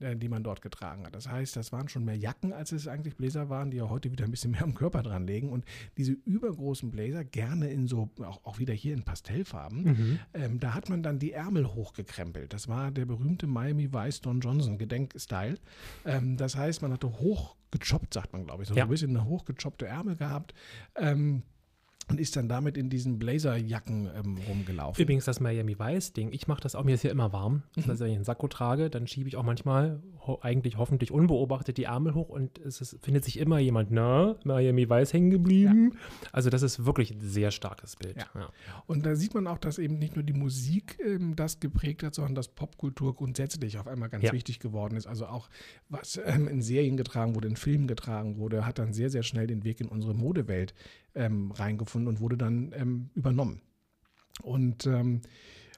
äh, 0.00 0.16
die 0.16 0.28
man 0.28 0.42
dort 0.42 0.62
getragen 0.62 1.04
hat. 1.04 1.14
Das 1.14 1.28
heißt, 1.28 1.56
das 1.56 1.72
waren 1.72 1.88
schon 1.88 2.04
mehr 2.04 2.16
Jacken, 2.16 2.52
als 2.52 2.72
es 2.72 2.88
eigentlich 2.88 3.16
Bläser 3.16 3.50
waren, 3.50 3.70
die 3.70 3.76
ja 3.76 3.90
heute 3.90 4.10
wieder 4.10 4.24
ein 4.24 4.30
bisschen 4.30 4.52
mehr 4.52 4.62
am 4.62 4.74
Körper 4.74 5.02
dran 5.02 5.26
legen. 5.26 5.50
Und 5.50 5.64
diese 5.98 6.12
übergroßen 6.12 6.90
Bläser, 6.90 7.22
gerne 7.22 7.70
in 7.70 7.86
so, 7.86 8.08
auch, 8.22 8.44
auch 8.44 8.58
wieder 8.58 8.72
hier 8.72 8.94
in 8.94 9.02
Pastellfarben, 9.02 9.82
mhm. 9.82 10.18
ähm, 10.32 10.58
da 10.58 10.74
hat 10.74 10.88
man 10.88 11.02
dann 11.02 11.18
die 11.18 11.32
Ärmel 11.32 11.74
hochgekrempelt. 11.74 12.52
Das 12.52 12.66
war 12.66 12.90
der 12.90 13.04
berühmte 13.04 13.46
Miami 13.46 13.92
Vice 13.92 14.22
Don 14.22 14.40
Johnson 14.40 14.78
Gedenkstyle. 14.78 15.58
Ähm, 16.06 16.38
das 16.38 16.56
heißt, 16.56 16.80
man 16.80 16.92
hatte 16.92 17.18
hochgechoppt, 17.18 18.14
sagt 18.14 18.32
man, 18.32 18.44
glaube 18.44 18.62
ich, 18.62 18.68
so 18.70 18.74
ja. 18.74 18.84
ein 18.84 18.88
bisschen 18.88 19.10
eine 19.10 19.26
hochgechoppte 19.26 19.86
Ärmel 19.86 20.16
gehabt. 20.16 20.54
Ähm, 20.96 21.42
und 22.10 22.20
ist 22.20 22.36
dann 22.36 22.48
damit 22.48 22.76
in 22.76 22.90
diesen 22.90 23.18
Blazerjacken 23.18 24.10
ähm, 24.14 24.38
rumgelaufen. 24.48 25.02
Übrigens 25.02 25.24
das 25.24 25.40
Miami 25.40 25.78
Vice 25.78 26.12
Ding, 26.12 26.32
ich 26.32 26.48
mache 26.48 26.60
das 26.60 26.74
auch, 26.74 26.84
mir 26.84 26.94
ist 26.94 27.04
ja 27.04 27.10
immer 27.10 27.32
warm, 27.32 27.62
mhm. 27.76 27.84
also 27.88 28.04
wenn 28.04 28.10
ich 28.10 28.16
einen 28.16 28.24
Sakko 28.24 28.48
trage, 28.48 28.90
dann 28.90 29.06
schiebe 29.06 29.28
ich 29.28 29.36
auch 29.36 29.44
manchmal 29.44 30.02
ho 30.26 30.38
eigentlich 30.42 30.76
hoffentlich 30.76 31.12
unbeobachtet 31.12 31.78
die 31.78 31.84
Ärmel 31.84 32.14
hoch 32.14 32.28
und 32.28 32.58
es 32.58 32.80
ist, 32.80 32.98
findet 33.02 33.24
sich 33.24 33.38
immer 33.38 33.58
jemand, 33.58 33.90
na, 33.90 34.36
Miami 34.44 34.88
Vice 34.90 35.12
hängen 35.12 35.30
geblieben. 35.30 35.92
Ja. 35.92 36.28
Also 36.32 36.50
das 36.50 36.62
ist 36.62 36.84
wirklich 36.84 37.12
ein 37.12 37.20
sehr 37.20 37.50
starkes 37.50 37.96
Bild. 37.96 38.16
Ja. 38.16 38.40
Ja. 38.40 38.52
Und 38.86 39.06
da 39.06 39.16
sieht 39.16 39.34
man 39.34 39.46
auch, 39.46 39.58
dass 39.58 39.78
eben 39.78 39.98
nicht 39.98 40.16
nur 40.16 40.22
die 40.22 40.32
Musik 40.32 40.98
ähm, 41.04 41.36
das 41.36 41.60
geprägt 41.60 42.02
hat, 42.02 42.14
sondern 42.14 42.34
dass 42.34 42.48
Popkultur 42.48 43.14
grundsätzlich 43.14 43.78
auf 43.78 43.86
einmal 43.86 44.08
ganz 44.08 44.30
wichtig 44.32 44.58
geworden 44.58 44.96
ist. 44.96 45.06
Also 45.06 45.26
auch 45.26 45.48
was 45.88 46.20
ähm, 46.24 46.48
in 46.48 46.60
Serien 46.60 46.96
getragen 46.96 47.34
wurde, 47.34 47.48
in 47.48 47.56
Filmen 47.56 47.86
getragen 47.86 48.36
wurde, 48.36 48.66
hat 48.66 48.78
dann 48.78 48.92
sehr, 48.92 49.10
sehr 49.10 49.22
schnell 49.22 49.46
den 49.46 49.64
Weg 49.64 49.80
in 49.80 49.88
unsere 49.88 50.14
Modewelt 50.14 50.74
ähm, 51.14 51.50
reingefunden 51.52 52.08
und 52.08 52.20
wurde 52.20 52.36
dann 52.36 52.72
ähm, 52.74 53.10
übernommen. 53.14 53.60
Und 54.42 54.86
ähm, 54.86 55.20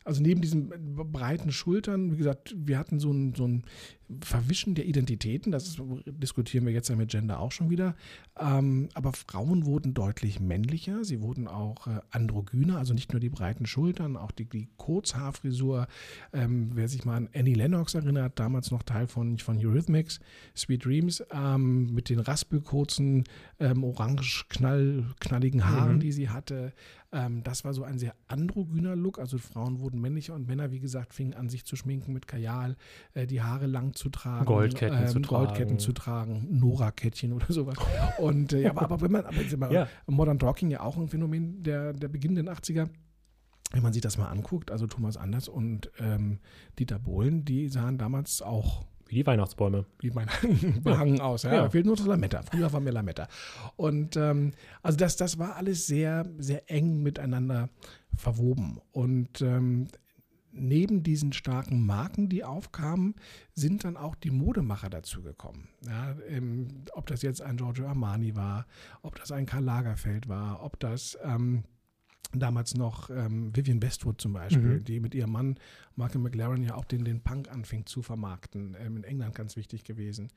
also 0.04 0.22
neben 0.22 0.40
diesen 0.40 0.68
breiten 1.12 1.52
Schultern, 1.52 2.12
wie 2.12 2.16
gesagt, 2.16 2.54
wir 2.56 2.78
hatten 2.78 2.98
so 2.98 3.12
ein, 3.12 3.34
so 3.34 3.46
ein 3.46 3.64
Verwischen 4.20 4.74
der 4.74 4.86
Identitäten, 4.86 5.52
das 5.52 5.76
diskutieren 6.06 6.66
wir 6.66 6.72
jetzt 6.72 6.88
ja 6.88 6.96
mit 6.96 7.10
Gender 7.10 7.40
auch 7.40 7.52
schon 7.52 7.70
wieder. 7.70 7.94
Ähm, 8.38 8.88
aber 8.94 9.12
Frauen 9.12 9.66
wurden 9.66 9.94
deutlich 9.94 10.40
männlicher, 10.40 11.04
sie 11.04 11.20
wurden 11.20 11.48
auch 11.48 11.86
äh, 11.86 12.00
androgyner, 12.10 12.78
also 12.78 12.94
nicht 12.94 13.12
nur 13.12 13.20
die 13.20 13.28
breiten 13.28 13.66
Schultern, 13.66 14.16
auch 14.16 14.30
die, 14.30 14.44
die 14.44 14.68
Kurzhaarfrisur. 14.76 15.86
Ähm, 16.32 16.70
wer 16.74 16.88
sich 16.88 17.04
mal 17.04 17.16
an 17.16 17.28
Annie 17.34 17.54
Lennox 17.54 17.94
erinnert, 17.94 18.38
damals 18.38 18.70
noch 18.70 18.82
Teil 18.82 19.06
von, 19.06 19.38
von 19.38 19.56
Eurythmics, 19.56 20.20
Sweet 20.56 20.84
Dreams, 20.84 21.24
ähm, 21.32 21.92
mit 21.92 22.08
den 22.08 22.18
raspelkurzen, 22.18 23.24
ähm, 23.60 23.84
orange 23.84 24.46
knall, 24.48 25.04
knalligen 25.20 25.68
Haaren, 25.68 25.96
mhm. 25.96 26.00
die 26.00 26.12
sie 26.12 26.28
hatte. 26.28 26.72
Ähm, 27.12 27.42
das 27.42 27.64
war 27.64 27.74
so 27.74 27.84
ein 27.84 27.98
sehr 27.98 28.14
androgyner 28.26 28.96
Look, 28.96 29.18
also 29.18 29.36
Frauen 29.38 29.80
wurden 29.80 30.00
männlicher 30.00 30.34
und 30.34 30.48
Männer, 30.48 30.70
wie 30.70 30.80
gesagt, 30.80 31.12
fingen 31.12 31.34
an, 31.34 31.50
sich 31.50 31.64
zu 31.64 31.76
schminken 31.76 32.12
mit 32.12 32.26
Kajal, 32.26 32.76
äh, 33.12 33.26
die 33.26 33.42
Haare 33.42 33.66
lang 33.66 33.94
zu 33.94 34.01
tragen, 34.08 34.44
Goldketten, 34.46 34.98
ähm, 34.98 35.08
zu, 35.08 35.20
tragen. 35.20 35.44
Goldketten 35.44 35.78
zu 35.78 35.92
tragen, 35.92 36.46
Nora-Kettchen 36.50 37.32
oder 37.32 37.52
sowas. 37.52 37.76
Und 38.18 38.52
äh, 38.52 38.62
ja, 38.62 38.70
aber, 38.70 38.82
aber, 38.82 39.00
wenn 39.00 39.12
man, 39.12 39.24
aber 39.24 39.56
mal, 39.56 39.72
ja. 39.72 39.88
Modern 40.06 40.38
Talking 40.38 40.70
ja 40.70 40.80
auch 40.80 40.96
ein 40.96 41.08
Phänomen 41.08 41.62
der, 41.62 41.92
der 41.92 42.08
beginnenden 42.08 42.48
80er. 42.48 42.88
Wenn 43.72 43.82
man 43.82 43.92
sich 43.92 44.02
das 44.02 44.18
mal 44.18 44.28
anguckt, 44.28 44.70
also 44.70 44.86
Thomas 44.86 45.16
Anders 45.16 45.48
und 45.48 45.90
ähm, 45.98 46.40
Dieter 46.78 46.98
Bohlen, 46.98 47.44
die 47.44 47.68
sahen 47.68 47.96
damals 47.96 48.42
auch 48.42 48.84
wie 49.12 49.16
die 49.16 49.26
Weihnachtsbäume. 49.26 49.84
Wie 50.00 50.10
behangen 50.80 51.16
ja. 51.16 51.24
aus. 51.24 51.42
Ja. 51.42 51.54
ja. 51.54 51.70
Fehlt 51.70 51.84
nur 51.84 51.96
das 51.96 52.06
Lametta. 52.06 52.42
Früher 52.42 52.72
war 52.72 52.80
mir 52.80 52.92
Lametta. 52.92 53.28
Und 53.76 54.16
ähm, 54.16 54.52
also 54.82 54.96
das, 54.96 55.16
das 55.16 55.38
war 55.38 55.56
alles 55.56 55.86
sehr, 55.86 56.26
sehr 56.38 56.70
eng 56.70 57.02
miteinander 57.02 57.68
verwoben. 58.16 58.80
Und 58.90 59.42
ähm, 59.42 59.88
neben 60.52 61.02
diesen 61.02 61.32
starken 61.32 61.84
Marken, 61.84 62.28
die 62.28 62.44
aufkamen, 62.44 63.14
sind 63.54 63.84
dann 63.84 63.96
auch 63.96 64.14
die 64.14 64.30
Modemacher 64.30 64.90
dazugekommen. 64.90 65.68
Ja, 65.86 66.14
ähm, 66.28 66.68
ob 66.92 67.06
das 67.06 67.22
jetzt 67.22 67.42
ein 67.42 67.56
Giorgio 67.56 67.86
Armani 67.86 68.36
war, 68.36 68.66
ob 69.02 69.16
das 69.16 69.32
ein 69.32 69.46
Karl 69.46 69.64
Lagerfeld 69.64 70.28
war, 70.28 70.62
ob 70.62 70.78
das 70.78 71.18
ähm, 71.24 71.64
damals 72.32 72.74
noch 72.74 73.10
ähm, 73.10 73.54
Vivian 73.54 73.82
Westwood 73.82 74.20
zum 74.20 74.32
Beispiel, 74.32 74.78
mhm. 74.78 74.84
die 74.84 75.00
mit 75.00 75.14
ihrem 75.14 75.32
Mann 75.32 75.56
Michael 75.96 76.20
McLaren 76.20 76.62
ja 76.62 76.74
auch 76.74 76.84
den, 76.84 77.04
den 77.04 77.20
Punk 77.20 77.50
anfing 77.50 77.86
zu 77.86 78.02
vermarkten, 78.02 78.76
ähm, 78.78 78.96
in 78.98 79.04
England 79.04 79.34
ganz 79.34 79.56
wichtig 79.56 79.84
gewesen. 79.84 80.30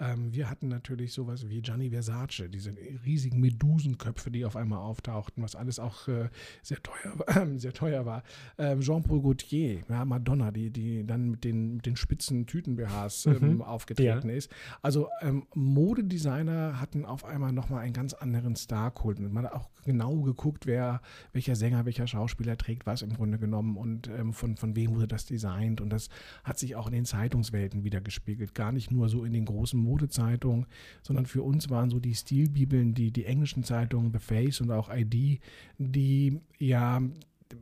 Ähm, 0.00 0.32
wir 0.32 0.50
hatten 0.50 0.68
natürlich 0.68 1.12
sowas 1.12 1.48
wie 1.48 1.62
Gianni 1.62 1.90
Versace, 1.90 2.48
diese 2.48 2.74
riesigen 3.04 3.40
Medusenköpfe, 3.40 4.30
die 4.30 4.44
auf 4.44 4.56
einmal 4.56 4.80
auftauchten, 4.80 5.42
was 5.42 5.54
alles 5.54 5.78
auch 5.78 6.08
äh, 6.08 6.28
sehr 6.62 6.82
teuer, 6.82 7.14
äh, 7.26 7.46
sehr 7.58 7.72
teuer 7.72 8.06
war. 8.06 8.22
Ähm, 8.58 8.80
Jean-Paul 8.80 9.22
Gaultier, 9.22 9.80
ja, 9.88 10.04
Madonna, 10.04 10.50
die, 10.50 10.70
die 10.70 11.06
dann 11.06 11.30
mit 11.30 11.44
den, 11.44 11.76
mit 11.76 11.86
den 11.86 11.96
spitzen 11.96 12.46
Tüten-BHs 12.46 13.26
ähm, 13.26 13.54
mhm. 13.54 13.62
aufgetreten 13.62 14.28
ja. 14.28 14.34
ist. 14.34 14.50
Also 14.80 15.08
ähm, 15.20 15.46
Modedesigner 15.54 16.80
hatten 16.80 17.04
auf 17.04 17.24
einmal 17.24 17.52
nochmal 17.52 17.80
einen 17.80 17.92
ganz 17.92 18.14
anderen 18.14 18.56
Star-Kult. 18.56 19.20
Man 19.20 19.44
hat 19.44 19.52
auch 19.52 19.70
genau 19.84 20.20
geguckt, 20.20 20.66
wer, 20.66 21.00
welcher 21.32 21.56
Sänger, 21.56 21.84
welcher 21.84 22.06
Schauspieler 22.06 22.56
trägt 22.56 22.86
was 22.86 23.02
im 23.02 23.14
Grunde 23.14 23.38
genommen 23.38 23.76
und 23.76 24.08
ähm, 24.08 24.32
von, 24.32 24.56
von 24.56 24.76
wem 24.76 24.94
wurde 25.02 25.08
das 25.08 25.26
designt. 25.26 25.80
Und 25.80 25.90
das 25.90 26.08
hat 26.44 26.58
sich 26.58 26.76
auch 26.76 26.86
in 26.86 26.92
den 26.92 27.04
Zeitungswelten 27.04 27.84
wieder 27.84 28.00
gespiegelt. 28.00 28.54
Gar 28.54 28.72
nicht 28.72 28.90
nur 28.90 29.08
so 29.08 29.24
in 29.24 29.32
den 29.32 29.44
großen 29.44 29.78
Modezeitungen, 29.78 30.66
sondern 31.02 31.26
für 31.26 31.42
uns 31.42 31.68
waren 31.70 31.90
so 31.90 31.98
die 31.98 32.14
Stilbibeln, 32.14 32.94
die, 32.94 33.10
die 33.10 33.26
englischen 33.26 33.64
Zeitungen, 33.64 34.12
The 34.12 34.18
Face 34.18 34.60
und 34.60 34.70
auch 34.70 34.90
ID, 34.94 35.40
die 35.78 36.40
ja 36.58 37.02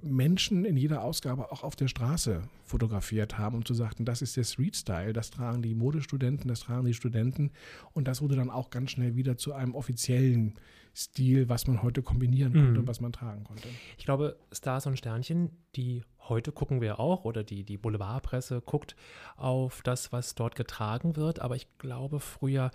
Menschen 0.03 0.65
in 0.65 0.77
jeder 0.77 1.03
Ausgabe 1.03 1.51
auch 1.51 1.65
auf 1.65 1.75
der 1.75 1.89
Straße 1.89 2.43
fotografiert 2.65 3.39
haben 3.39 3.57
und 3.57 3.67
zu 3.67 3.75
sagten, 3.75 4.05
das 4.05 4.23
ist 4.23 4.37
der 4.37 4.45
Street 4.45 4.77
Style, 4.77 5.13
das 5.13 5.31
tragen 5.31 5.63
die 5.63 5.75
Modestudenten, 5.75 6.47
das 6.47 6.61
tragen 6.61 6.87
die 6.87 6.95
Studenten 6.95 7.51
und 7.93 8.07
das 8.07 8.23
wurde 8.23 8.37
dann 8.37 8.51
auch 8.51 8.71
ganz 8.71 8.93
schnell 8.93 9.17
wieder 9.17 9.37
zu 9.37 9.53
einem 9.53 9.75
offiziellen 9.75 10.55
Stil, 10.95 11.49
was 11.49 11.67
man 11.67 11.83
heute 11.83 12.03
kombinieren 12.03 12.53
konnte 12.53 12.71
mhm. 12.71 12.79
und 12.79 12.87
was 12.89 13.01
man 13.01 13.13
tragen 13.13 13.45
konnte. 13.45 13.69
Ich 13.99 14.05
glaube, 14.05 14.37
Stars 14.53 14.87
und 14.87 14.97
Sternchen, 14.97 15.51
die 15.77 16.03
heute 16.29 16.53
gucken 16.53 16.81
wir 16.81 17.01
auch 17.01 17.25
oder 17.25 17.43
die, 17.43 17.65
die 17.65 17.77
Boulevardpresse 17.77 18.61
guckt 18.61 18.97
auf 19.37 19.83
das, 19.83 20.13
was 20.13 20.35
dort 20.35 20.55
getragen 20.55 21.17
wird, 21.17 21.41
aber 21.41 21.57
ich 21.57 21.67
glaube, 21.79 22.21
früher 22.21 22.71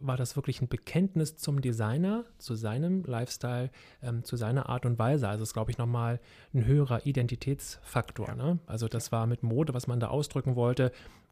war 0.00 0.16
das 0.16 0.34
wirklich 0.34 0.62
ein 0.62 0.68
Bekenntnis 0.68 1.36
zum 1.36 1.60
Designer, 1.60 2.24
zu 2.38 2.54
seinem 2.54 3.04
Lifestyle, 3.04 3.70
ähm, 4.02 4.24
zu 4.24 4.36
seiner 4.36 4.68
Art 4.68 4.86
und 4.86 4.98
Weise. 4.98 5.28
Also 5.28 5.42
ist, 5.42 5.52
glaube 5.52 5.70
ich, 5.70 5.78
nochmal 5.78 6.20
ein 6.54 6.64
höherer 6.64 7.04
Identitätsfaktor. 7.04 8.28
Ja. 8.28 8.34
Ne? 8.34 8.58
Also 8.66 8.88
das 8.88 9.12
war 9.12 9.26
mit 9.26 9.42
Mode, 9.42 9.74
was 9.74 9.86
man 9.86 10.00
da 10.00 10.08
ausdrücken 10.08 10.56
wollte, 10.56 10.90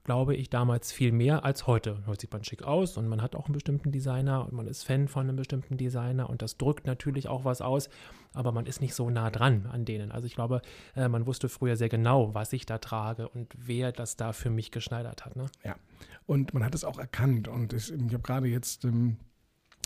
glaube 0.09 0.35
ich, 0.35 0.49
damals 0.49 0.91
viel 0.91 1.13
mehr 1.13 1.45
als 1.45 1.67
heute. 1.67 1.99
Heute 2.07 2.23
sieht 2.23 2.33
man 2.33 2.43
schick 2.43 2.63
aus 2.63 2.97
und 2.97 3.09
man 3.09 3.21
hat 3.21 3.37
auch 3.37 3.45
einen 3.45 3.53
bestimmten 3.53 3.93
Designer 3.93 4.43
und 4.47 4.55
man 4.55 4.67
ist 4.67 4.85
Fan 4.85 5.07
von 5.07 5.29
einem 5.29 5.37
bestimmten 5.37 5.77
Designer 5.77 6.31
und 6.31 6.41
das 6.41 6.57
drückt 6.57 6.87
natürlich 6.87 7.29
auch 7.29 7.45
was 7.45 7.61
aus, 7.61 7.91
aber 8.33 8.51
man 8.51 8.65
ist 8.65 8.81
nicht 8.81 8.95
so 8.95 9.11
nah 9.11 9.31
dran 9.31 9.67
an 9.71 9.85
denen. 9.85 10.11
Also 10.11 10.27
ich 10.27 10.35
glaube, 10.35 10.63
äh, 10.97 11.09
man 11.09 11.27
wusste 11.27 11.51
früher 11.51 11.77
sehr 11.77 11.91
genau, 11.91 12.33
was 12.33 12.55
ich 12.55 12.65
da 12.65 12.79
trage 12.79 13.29
und 13.29 13.53
wer 13.55 13.93
das 13.93 14.17
da 14.17 14.33
für 14.33 14.49
mich 14.49 14.71
geschneidert 14.71 15.27
hat. 15.27 15.37
Ne? 15.37 15.45
Ja, 15.63 15.77
und 16.25 16.55
man 16.55 16.65
hat 16.65 16.75
es 16.75 16.85
auch 16.85 16.99
erkannt 16.99 17.47
und 17.47 17.75
es, 17.75 17.91
ich 17.91 18.01
habe 18.15 18.23
gerade 18.23 18.47
jetzt 18.47 18.87
ähm, 18.87 19.19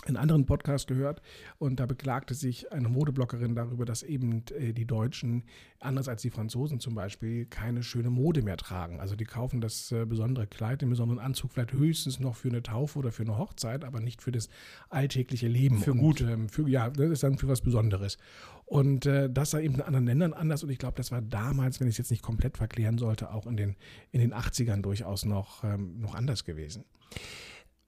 einen 0.07 0.17
anderen 0.17 0.45
Podcast 0.45 0.87
gehört 0.87 1.21
und 1.57 1.79
da 1.79 1.85
beklagte 1.85 2.33
sich 2.33 2.71
eine 2.71 2.89
Modebloggerin 2.89 3.55
darüber, 3.55 3.85
dass 3.85 4.03
eben 4.03 4.43
äh, 4.57 4.73
die 4.73 4.85
Deutschen, 4.85 5.43
anders 5.79 6.07
als 6.07 6.21
die 6.21 6.29
Franzosen 6.29 6.79
zum 6.79 6.95
Beispiel, 6.95 7.45
keine 7.45 7.83
schöne 7.83 8.09
Mode 8.09 8.41
mehr 8.41 8.57
tragen. 8.57 8.99
Also 8.99 9.15
die 9.15 9.25
kaufen 9.25 9.61
das 9.61 9.91
äh, 9.91 10.05
besondere 10.05 10.47
Kleid, 10.47 10.81
den 10.81 10.89
besonderen 10.89 11.19
Anzug 11.19 11.51
vielleicht 11.51 11.73
höchstens 11.73 12.19
noch 12.19 12.35
für 12.35 12.49
eine 12.49 12.63
Taufe 12.63 12.99
oder 12.99 13.11
für 13.11 13.23
eine 13.23 13.37
Hochzeit, 13.37 13.83
aber 13.83 13.99
nicht 13.99 14.21
für 14.21 14.31
das 14.31 14.49
alltägliche 14.89 15.47
Leben. 15.47 15.79
Für 15.79 15.95
gut. 15.95 16.21
Und, 16.21 16.29
ähm, 16.29 16.49
für, 16.49 16.67
ja, 16.67 16.89
das 16.89 17.09
ist 17.09 17.23
dann 17.23 17.37
für 17.37 17.47
was 17.47 17.61
Besonderes. 17.61 18.17
Und 18.65 19.05
äh, 19.05 19.29
das 19.29 19.51
sei 19.51 19.63
eben 19.63 19.75
in 19.75 19.81
anderen 19.81 20.05
Ländern 20.05 20.33
anders 20.33 20.63
und 20.63 20.69
ich 20.69 20.79
glaube, 20.79 20.95
das 20.97 21.11
war 21.11 21.21
damals, 21.21 21.79
wenn 21.79 21.87
ich 21.87 21.93
es 21.93 21.97
jetzt 21.99 22.11
nicht 22.11 22.23
komplett 22.23 22.57
verklären 22.57 22.97
sollte, 22.97 23.31
auch 23.31 23.45
in 23.45 23.57
den, 23.57 23.75
in 24.11 24.19
den 24.19 24.33
80ern 24.33 24.81
durchaus 24.81 25.25
noch, 25.25 25.63
ähm, 25.63 25.99
noch 25.99 26.15
anders 26.15 26.43
gewesen. 26.43 26.85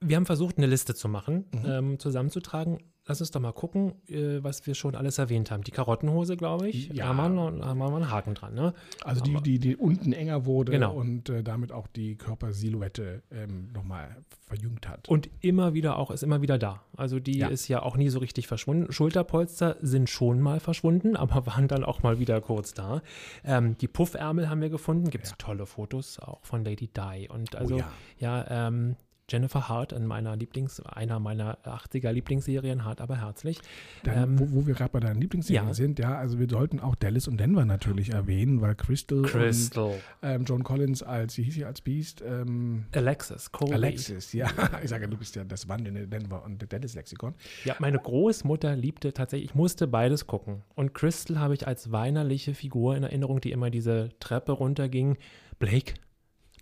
Wir 0.01 0.17
haben 0.17 0.25
versucht, 0.25 0.58
eine 0.58 0.67
Liste 0.67 0.93
zu 0.93 1.08
machen, 1.08 1.45
mhm. 1.51 1.65
ähm, 1.65 1.99
zusammenzutragen 1.99 2.79
lass 3.08 3.21
uns 3.21 3.31
doch 3.31 3.39
mal 3.39 3.53
gucken, 3.53 3.93
äh, 4.08 4.43
was 4.43 4.65
wir 4.65 4.75
schon 4.75 4.95
alles 4.95 5.17
erwähnt 5.17 5.51
haben. 5.51 5.63
Die 5.63 5.71
Karottenhose, 5.71 6.38
glaube 6.38 6.69
ich, 6.69 6.89
ja. 6.89 7.05
haben, 7.05 7.17
wir, 7.36 7.65
haben 7.65 7.77
wir 7.77 7.89
mal 7.89 7.95
einen 7.95 8.12
Haken 8.12 8.34
dran. 8.34 8.53
Ne? 8.53 8.73
Also 9.03 9.21
die, 9.21 9.36
die, 9.41 9.60
die 9.60 9.75
unten 9.75 10.12
enger 10.12 10.45
wurde 10.45 10.71
genau. 10.71 10.93
und 10.95 11.29
äh, 11.29 11.43
damit 11.43 11.71
auch 11.71 11.88
die 11.88 12.15
Körpersilhouette 12.15 13.23
ähm, 13.31 13.71
nochmal 13.73 14.23
verjüngt 14.47 14.88
hat. 14.88 15.08
Und 15.08 15.29
immer 15.41 15.73
wieder 15.73 15.97
auch, 15.97 16.12
ist 16.12 16.23
immer 16.23 16.41
wieder 16.41 16.58
da. 16.58 16.84
Also 16.97 17.19
die 17.19 17.39
ja. 17.39 17.47
ist 17.47 17.67
ja 17.67 17.81
auch 17.81 17.97
nie 17.97 18.10
so 18.10 18.19
richtig 18.19 18.47
verschwunden. 18.47 18.91
Schulterpolster 18.91 19.77
sind 19.81 20.10
schon 20.10 20.41
mal 20.41 20.60
verschwunden, 20.60 21.15
aber 21.15 21.45
waren 21.45 21.67
dann 21.67 21.84
auch 21.84 22.03
mal 22.03 22.19
wieder 22.19 22.41
kurz 22.41 22.73
da. 22.73 23.01
Ähm, 23.43 23.77
die 23.77 23.88
Puffärmel 23.88 24.49
haben 24.49 24.62
wir 24.62 24.69
gefunden. 24.69 25.10
Gibt 25.10 25.25
es 25.25 25.31
ja. 25.31 25.36
tolle 25.38 25.65
Fotos 25.65 26.19
auch 26.19 26.43
von 26.43 26.63
Lady 26.65 26.88
Di. 26.88 27.29
Und 27.29 27.55
also, 27.55 27.75
oh 27.75 27.77
ja, 27.77 27.91
ja 28.17 28.67
ähm, 28.67 28.95
Jennifer 29.29 29.67
Hart 29.69 29.91
in 29.91 30.05
meiner 30.05 30.35
Lieblings, 30.35 30.79
einer 30.81 31.19
meiner 31.19 31.57
80er 31.65 32.11
Lieblingsserien, 32.11 32.85
Hart 32.85 33.01
aber 33.01 33.21
herzlich. 33.21 33.59
Dann, 34.03 34.23
ähm, 34.23 34.39
wo, 34.39 34.51
wo, 34.51 34.67
wir 34.67 34.75
gerade 34.75 34.91
bei 34.91 34.99
deinen 34.99 35.19
Lieblingsserien 35.19 35.67
ja. 35.67 35.73
sind, 35.73 35.97
ja, 35.97 36.15
also 36.15 36.39
wir 36.39 36.47
sollten 36.47 36.79
auch 36.79 36.95
Dallas 36.95 37.27
und 37.27 37.38
Denver 37.38 37.65
natürlich 37.65 38.11
erwähnen, 38.11 38.61
weil 38.61 38.75
Crystal, 38.75 39.23
Crystal. 39.23 39.85
und 39.85 40.01
ähm, 40.21 40.45
John 40.45 40.63
Collins 40.63 41.01
als, 41.01 41.38
wie 41.38 41.43
hieß 41.43 41.55
sie 41.55 41.65
als 41.65 41.81
Beast? 41.81 42.21
Ähm, 42.21 42.85
Alexis, 42.93 43.51
Colby. 43.51 43.73
Alexis, 43.73 44.33
ja. 44.33 44.47
Ich 44.83 44.89
sage, 44.89 45.07
du 45.07 45.17
bist 45.17 45.35
ja 45.35 45.43
das 45.43 45.67
wandelnde 45.67 46.07
Denver 46.07 46.43
und 46.43 46.71
Dallas 46.71 46.93
Lexikon. 46.93 47.33
Ja, 47.63 47.75
meine 47.79 47.97
Großmutter 47.97 48.75
liebte 48.75 49.13
tatsächlich, 49.13 49.51
ich 49.51 49.55
musste 49.55 49.88
beides 49.88 50.27
gucken. 50.27 50.61
Und 50.75 50.93
Crystal 50.93 51.39
habe 51.39 51.55
ich 51.55 51.65
als 51.65 51.91
weinerliche 51.91 52.53
Figur 52.53 52.95
in 52.95 53.03
Erinnerung, 53.03 53.41
die 53.41 53.51
immer 53.51 53.71
diese 53.71 54.09
Treppe 54.19 54.51
runterging. 54.51 55.17
Blake, 55.57 55.93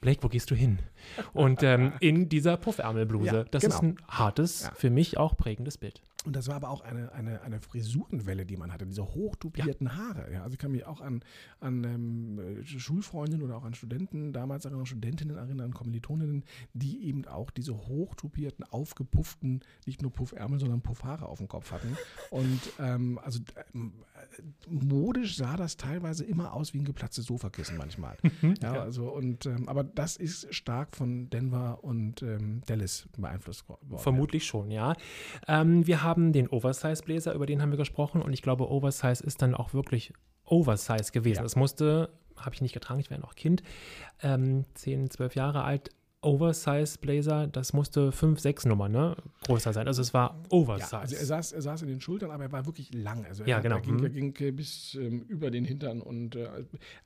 Blake, 0.03 0.21
wo 0.21 0.27
gehst 0.27 0.51
du 0.51 0.55
hin? 0.55 0.79
Und 1.33 1.63
ähm, 1.63 1.93
in 2.01 2.29
dieser 2.29 2.57
Puffärmelbluse. 2.57 3.35
Ja, 3.35 3.43
das 3.45 3.63
genau. 3.63 3.75
ist 3.75 3.81
ein 3.81 3.97
hartes, 4.07 4.63
ja. 4.63 4.71
für 4.75 4.89
mich 4.89 5.17
auch 5.17 5.35
prägendes 5.37 5.77
Bild. 5.77 6.01
Und 6.23 6.35
das 6.35 6.47
war 6.47 6.55
aber 6.55 6.69
auch 6.69 6.81
eine, 6.81 7.11
eine, 7.11 7.41
eine 7.41 7.59
Frisurenwelle, 7.59 8.45
die 8.45 8.57
man 8.57 8.71
hatte, 8.71 8.85
diese 8.85 9.03
hochtupierten 9.03 9.87
ja. 9.87 9.95
Haare. 9.95 10.31
Ja, 10.31 10.43
also 10.43 10.53
ich 10.53 10.59
kann 10.59 10.71
mich 10.71 10.85
auch 10.85 11.01
an, 11.01 11.21
an 11.59 11.83
ähm, 11.83 12.63
Schulfreundinnen 12.63 13.43
oder 13.43 13.57
auch 13.57 13.63
an 13.63 13.73
Studenten, 13.73 14.33
damals 14.33 14.65
erinnern, 14.65 14.85
Studentinnen 14.85 15.37
erinnern, 15.37 15.73
Kommilitoninnen, 15.73 16.43
die 16.73 17.05
eben 17.05 17.25
auch 17.25 17.51
diese 17.51 17.73
hochtupierten, 17.73 18.65
aufgepufften, 18.65 19.61
nicht 19.85 20.01
nur 20.01 20.11
Puffärmel, 20.11 20.59
sondern 20.59 20.81
Puffhaare 20.81 21.27
auf 21.27 21.39
dem 21.39 21.47
Kopf 21.47 21.71
hatten. 21.71 21.97
Und 22.29 22.61
ähm, 22.79 23.19
also 23.23 23.39
ähm, 23.73 23.93
modisch 24.69 25.37
sah 25.37 25.57
das 25.57 25.77
teilweise 25.77 26.23
immer 26.23 26.53
aus 26.53 26.73
wie 26.73 26.79
ein 26.79 26.85
geplatztes 26.85 27.25
Sofakissen 27.25 27.77
manchmal. 27.77 28.17
Mhm, 28.41 28.55
ja, 28.61 28.75
ja, 28.75 28.81
also 28.81 29.09
und 29.09 29.45
ähm, 29.45 29.69
aber 29.69 29.83
das 29.83 30.17
ist 30.17 30.53
stark 30.53 30.95
von 30.95 31.29
Denver 31.29 31.83
und 31.83 32.23
ähm, 32.23 32.61
Dallas 32.65 33.07
beeinflusst 33.15 33.69
worden. 33.69 33.97
Vermutlich 33.97 34.45
schon, 34.45 34.71
ja. 34.71 34.95
Ähm, 35.47 35.85
wir 35.85 36.01
haben 36.03 36.12
haben 36.13 36.33
den 36.33 36.47
Oversize-Bläser, 36.47 37.33
über 37.33 37.45
den 37.45 37.61
haben 37.61 37.71
wir 37.71 37.77
gesprochen. 37.77 38.21
Und 38.21 38.33
ich 38.33 38.41
glaube, 38.41 38.69
Oversize 38.69 39.23
ist 39.23 39.41
dann 39.41 39.55
auch 39.55 39.73
wirklich 39.73 40.13
Oversize 40.45 41.11
gewesen. 41.11 41.43
Es 41.43 41.55
ja. 41.55 41.59
musste, 41.59 42.09
habe 42.37 42.53
ich 42.53 42.61
nicht 42.61 42.73
getragen, 42.73 42.99
ich 42.99 43.09
wäre 43.09 43.21
noch 43.21 43.35
Kind, 43.35 43.63
ähm, 44.21 44.65
10, 44.75 45.09
12 45.09 45.35
Jahre 45.35 45.63
alt, 45.63 45.89
Oversize 46.21 46.97
Blazer, 46.99 47.47
das 47.47 47.73
musste 47.73 48.13
5, 48.13 48.39
6 48.39 48.65
Nummern 48.65 48.91
ne, 48.93 49.17
größer 49.45 49.73
sein. 49.73 49.87
Also 49.87 50.01
es 50.01 50.13
war 50.13 50.41
Oversize. 50.49 50.91
Ja, 50.93 50.99
also 50.99 51.15
er 51.15 51.25
saß, 51.25 51.51
er 51.51 51.61
saß 51.61 51.81
in 51.81 51.89
den 51.89 51.99
Schultern, 51.99 52.31
aber 52.31 52.45
er 52.45 52.51
war 52.51 52.65
wirklich 52.65 52.93
lang. 52.93 53.25
Also 53.25 53.43
er, 53.43 53.49
ja, 53.49 53.59
genau. 53.59 53.75
Er 53.75 53.81
ging, 53.81 53.99
er 53.99 54.09
mhm. 54.09 54.33
ging 54.33 54.55
bis 54.55 54.95
ähm, 54.95 55.21
über 55.27 55.51
den 55.51 55.65
Hintern 55.65 56.01
und 56.01 56.37
äh, 56.37 56.47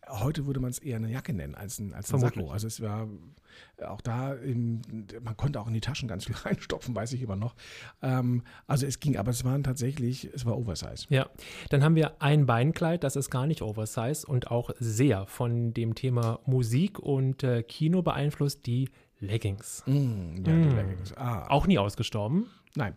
heute 0.07 0.45
würde 0.45 0.59
man 0.59 0.69
es 0.69 0.77
eher 0.77 0.97
eine 0.97 1.09
Jacke 1.09 1.33
nennen 1.33 1.55
als 1.55 1.79
ein, 1.79 1.93
als 1.93 2.13
ein 2.13 2.19
Sakko. 2.19 2.51
Also 2.51 2.67
es 2.67 2.79
war 2.79 3.07
auch 3.85 4.01
da, 4.01 4.33
im, 4.33 4.81
man 5.21 5.37
konnte 5.37 5.59
auch 5.59 5.67
in 5.67 5.73
die 5.73 5.81
Taschen 5.81 6.07
ganz 6.07 6.25
viel 6.25 6.35
reinstopfen, 6.43 6.95
weiß 6.95 7.13
ich 7.13 7.21
immer 7.21 7.35
noch. 7.35 7.55
Ähm, 8.01 8.43
also 8.65 8.85
es 8.85 8.99
ging, 8.99 9.17
aber 9.17 9.31
es 9.31 9.43
waren 9.43 9.63
tatsächlich, 9.63 10.29
es 10.33 10.45
war 10.45 10.57
Oversize. 10.57 11.05
Ja, 11.09 11.29
dann 11.69 11.83
haben 11.83 11.95
wir 11.95 12.21
ein 12.21 12.45
Beinkleid, 12.45 13.03
das 13.03 13.15
ist 13.15 13.29
gar 13.29 13.47
nicht 13.47 13.61
Oversize 13.61 14.25
und 14.25 14.51
auch 14.51 14.71
sehr 14.79 15.25
von 15.27 15.73
dem 15.73 15.95
Thema 15.95 16.39
Musik 16.45 16.99
und 16.99 17.43
äh, 17.43 17.63
Kino 17.63 18.01
beeinflusst, 18.01 18.65
die 18.65 18.89
Leggings. 19.19 19.83
Mm, 19.85 20.45
ja, 20.45 20.53
mm. 20.53 20.63
die 20.63 20.75
Leggings. 20.75 21.13
Ah. 21.17 21.47
Auch 21.49 21.67
nie 21.67 21.79
ausgestorben? 21.79 22.47
Nein. 22.75 22.95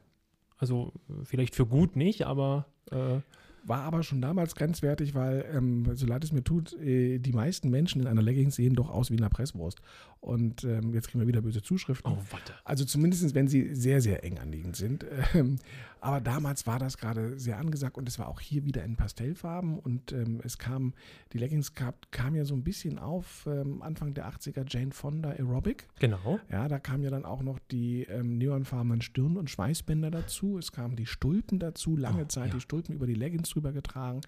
Also 0.59 0.93
vielleicht 1.25 1.55
für 1.55 1.67
gut 1.67 1.97
nicht, 1.97 2.27
aber. 2.27 2.67
Äh, 2.91 3.21
war 3.65 3.83
aber 3.83 4.03
schon 4.03 4.23
damals 4.23 4.55
grenzwertig, 4.55 5.15
weil, 5.15 5.45
ähm, 5.53 5.85
so 5.95 6.07
leid 6.07 6.25
es 6.25 6.33
mir 6.33 6.43
tut, 6.43 6.73
äh, 6.81 7.19
die 7.19 7.33
meisten 7.33 7.69
Menschen 7.71 8.01
in 8.01 8.07
einer 8.07 8.23
Leggings 8.23 8.57
sehen 8.57 8.75
doch 8.75 8.89
aus 8.89 9.11
wie 9.11 9.19
eine 9.19 9.29
Presswurst. 9.29 9.81
Und 10.21 10.65
ähm, 10.65 10.93
jetzt 10.93 11.09
kriegen 11.09 11.21
wir 11.21 11.29
wieder 11.29 11.41
böse 11.41 11.63
Zuschriften. 11.63 12.13
Oh, 12.13 12.19
warte. 12.31 12.53
Also 12.65 12.85
zumindest, 12.85 13.35
wenn 13.35 13.49
sie 13.49 13.75
sehr, 13.75 14.03
sehr 14.03 14.23
eng 14.23 14.39
anliegend 14.39 14.77
sind. 14.77 15.05
Ähm, 15.33 15.59
aber 16.01 16.21
damals 16.21 16.67
war 16.67 16.79
das 16.79 16.97
gerade 16.97 17.39
sehr 17.39 17.59
angesagt 17.59 17.97
und 17.99 18.09
es 18.09 18.19
war 18.19 18.29
auch 18.29 18.41
hier 18.41 18.65
wieder 18.65 18.83
in 18.83 18.97
Pastellfarben 18.97 19.79
und 19.79 20.13
ähm, 20.13 20.41
es 20.43 20.59
kam, 20.59 20.95
die 21.33 21.39
Leggings 21.39 21.75
kam, 21.75 21.95
kam 22.11 22.35
ja 22.35 22.45
so 22.45 22.55
ein 22.55 22.65
bisschen 22.65 22.99
auf, 22.99 23.47
ähm, 23.47 23.83
Anfang 23.83 24.15
der 24.15 24.29
80er, 24.29 24.65
Jane 24.67 24.93
Fonda 24.93 25.31
Aerobic. 25.31 25.87
Genau. 26.01 26.41
Ja, 26.51 26.69
da 26.69 26.79
kamen 26.79 27.05
ja 27.05 27.11
dann 27.11 27.25
auch 27.25 27.43
noch 27.43 27.59
die 27.71 28.05
ähm, 28.05 28.39
neonfarbenen 28.39 29.03
Stirn- 29.03 29.37
und 29.37 29.51
Schweißbänder 29.51 30.11
dazu. 30.11 30.59
Es 30.59 30.73
kamen 30.73 30.97
die 30.97 31.07
Stulpen 31.07 31.59
dazu, 31.59 31.97
lange 31.97 32.23
oh, 32.23 32.29
Zeit 32.29 32.49
ja. 32.49 32.55
die 32.55 32.61
Stulpen 32.61 32.95
über 32.95 33.07
die 33.07 33.15
Leggings 33.15 33.51
drüber 33.51 33.73
getragen. 33.73 34.23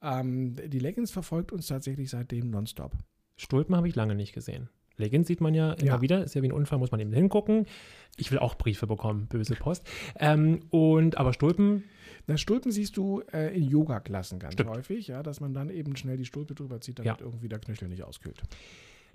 Ähm, 0.00 0.56
die 0.56 0.78
Leggings 0.78 1.10
verfolgt 1.10 1.52
uns 1.52 1.66
tatsächlich 1.66 2.10
seitdem 2.10 2.50
nonstop. 2.50 2.92
Stulpen 3.36 3.76
habe 3.76 3.88
ich 3.88 3.94
lange 3.94 4.14
nicht 4.14 4.32
gesehen. 4.32 4.68
Leggings 4.98 5.26
sieht 5.26 5.40
man 5.40 5.54
ja 5.54 5.72
immer 5.72 5.86
ja. 5.86 6.00
wieder, 6.00 6.24
ist 6.24 6.34
ja 6.34 6.42
wie 6.42 6.48
ein 6.48 6.52
Unfall, 6.52 6.78
muss 6.78 6.90
man 6.90 7.00
eben 7.00 7.12
hingucken. 7.12 7.66
Ich 8.16 8.30
will 8.30 8.38
auch 8.38 8.56
Briefe 8.56 8.86
bekommen, 8.86 9.26
böse 9.26 9.54
Post. 9.54 9.88
Ähm, 10.18 10.60
und 10.70 11.16
aber 11.16 11.32
Stulpen. 11.32 11.84
Na, 12.26 12.36
Stulpen 12.36 12.72
siehst 12.72 12.96
du 12.96 13.22
äh, 13.32 13.56
in 13.56 13.64
Yoga-Klassen 13.64 14.38
ganz 14.38 14.54
Stimmt. 14.54 14.70
häufig, 14.70 15.08
ja, 15.08 15.22
dass 15.22 15.40
man 15.40 15.54
dann 15.54 15.70
eben 15.70 15.96
schnell 15.96 16.16
die 16.16 16.26
Stulpe 16.26 16.54
drüber 16.54 16.80
zieht, 16.80 16.98
damit 16.98 17.20
ja. 17.20 17.26
irgendwie 17.26 17.48
der 17.48 17.58
Knöchel 17.58 17.88
nicht 17.88 18.02
auskühlt. 18.02 18.42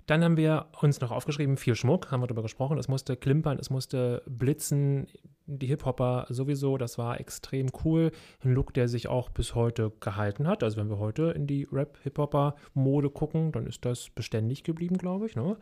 Dann 0.06 0.22
haben 0.22 0.36
wir 0.36 0.66
uns 0.80 1.00
noch 1.00 1.10
aufgeschrieben, 1.10 1.56
viel 1.56 1.76
Schmuck, 1.76 2.10
haben 2.10 2.20
wir 2.20 2.26
darüber 2.26 2.42
gesprochen. 2.42 2.76
Es 2.76 2.88
musste 2.88 3.16
klimpern, 3.16 3.58
es 3.58 3.70
musste 3.70 4.22
blitzen, 4.26 5.06
die 5.46 5.66
Hip-Hopper 5.66 6.26
sowieso, 6.30 6.78
das 6.78 6.96
war 6.96 7.20
extrem 7.20 7.68
cool. 7.84 8.12
Ein 8.42 8.54
Look, 8.54 8.72
der 8.72 8.88
sich 8.88 9.08
auch 9.08 9.28
bis 9.28 9.54
heute 9.54 9.92
gehalten 10.00 10.46
hat. 10.46 10.62
Also 10.62 10.78
wenn 10.78 10.88
wir 10.88 10.98
heute 10.98 11.32
in 11.32 11.46
die 11.46 11.68
Rap-Hip-Hopper-Mode 11.70 13.10
gucken, 13.10 13.52
dann 13.52 13.66
ist 13.66 13.84
das 13.84 14.08
beständig 14.10 14.64
geblieben, 14.64 14.96
glaube 14.96 15.26
ich. 15.26 15.36
Ne? 15.36 15.56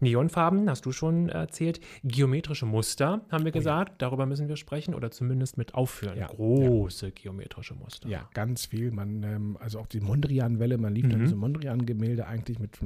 Neonfarben, 0.00 0.70
hast 0.70 0.86
du 0.86 0.92
schon 0.92 1.28
erzählt. 1.28 1.80
Geometrische 2.02 2.64
Muster, 2.64 3.20
haben 3.30 3.44
wir 3.44 3.52
gesagt. 3.52 3.90
Oh 3.90 3.92
ja. 3.92 3.96
Darüber 3.98 4.24
müssen 4.24 4.48
wir 4.48 4.56
sprechen 4.56 4.94
oder 4.94 5.10
zumindest 5.10 5.58
mit 5.58 5.74
aufführen. 5.74 6.18
Ja. 6.18 6.28
Große 6.28 7.06
ja. 7.06 7.12
geometrische 7.14 7.74
Muster. 7.74 8.08
Ja, 8.08 8.28
ganz 8.32 8.64
viel. 8.66 8.90
Man, 8.90 9.22
ähm, 9.22 9.58
also 9.60 9.80
auch 9.80 9.86
die 9.86 10.00
Mondrian-Welle, 10.00 10.78
man 10.78 10.94
lief 10.94 11.06
mhm. 11.06 11.10
dann 11.10 11.20
diese 11.20 11.36
Mondrian-Gemälde 11.36 12.26
eigentlich 12.26 12.58
mit 12.58 12.78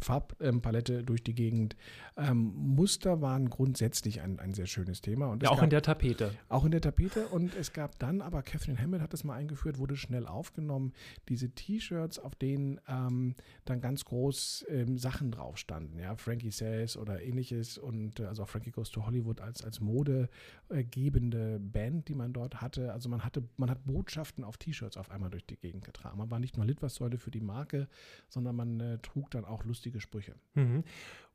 Farbpalette 0.00 1.02
durch 1.02 1.24
die 1.24 1.34
Gegend. 1.34 1.74
Ähm, 2.16 2.52
Muster 2.54 3.20
waren 3.20 3.50
grundsätzlich 3.50 4.20
ein, 4.20 4.38
ein 4.38 4.54
sehr 4.54 4.66
schönes 4.66 5.00
Thema. 5.00 5.26
Und 5.26 5.42
ja, 5.42 5.50
auch 5.50 5.62
in 5.62 5.70
der 5.70 5.82
Tat 5.82 5.95
Tapete. 5.96 6.32
Auch 6.48 6.64
in 6.64 6.70
der 6.70 6.80
Tapete. 6.80 7.26
Und 7.28 7.54
es 7.54 7.72
gab 7.72 7.98
dann, 7.98 8.20
aber 8.20 8.42
Catherine 8.42 8.78
Hammett 8.78 9.00
hat 9.00 9.12
das 9.12 9.24
mal 9.24 9.34
eingeführt, 9.34 9.78
wurde 9.78 9.96
schnell 9.96 10.26
aufgenommen, 10.26 10.92
diese 11.28 11.50
T-Shirts, 11.50 12.18
auf 12.18 12.34
denen 12.34 12.80
ähm, 12.88 13.34
dann 13.64 13.80
ganz 13.80 14.04
groß 14.04 14.66
ähm, 14.68 14.98
Sachen 14.98 15.30
drauf 15.30 15.58
standen. 15.58 15.98
Ja, 15.98 16.16
Frankie 16.16 16.50
Says 16.50 16.96
oder 16.96 17.22
ähnliches. 17.22 17.78
Und 17.78 18.20
äh, 18.20 18.24
also 18.26 18.44
auch 18.44 18.48
Frankie 18.48 18.70
Goes 18.70 18.90
to 18.90 19.06
Hollywood 19.06 19.40
als, 19.40 19.62
als 19.62 19.80
modegebende 19.80 21.58
Band, 21.60 22.08
die 22.08 22.14
man 22.14 22.32
dort 22.32 22.60
hatte. 22.60 22.92
Also 22.92 23.08
man 23.08 23.24
hatte, 23.24 23.42
man 23.56 23.70
hat 23.70 23.84
Botschaften 23.84 24.44
auf 24.44 24.56
T-Shirts 24.58 24.96
auf 24.96 25.10
einmal 25.10 25.30
durch 25.30 25.46
die 25.46 25.56
Gegend 25.56 25.84
getragen. 25.84 26.18
Man 26.18 26.30
war 26.30 26.38
nicht 26.38 26.56
nur 26.56 26.66
Litfaßsäule 26.66 27.18
für 27.18 27.30
die 27.30 27.40
Marke, 27.40 27.88
sondern 28.28 28.56
man 28.56 28.80
äh, 28.80 28.98
trug 28.98 29.30
dann 29.30 29.44
auch 29.44 29.64
lustige 29.64 30.00
Sprüche. 30.00 30.34
Mhm. 30.54 30.84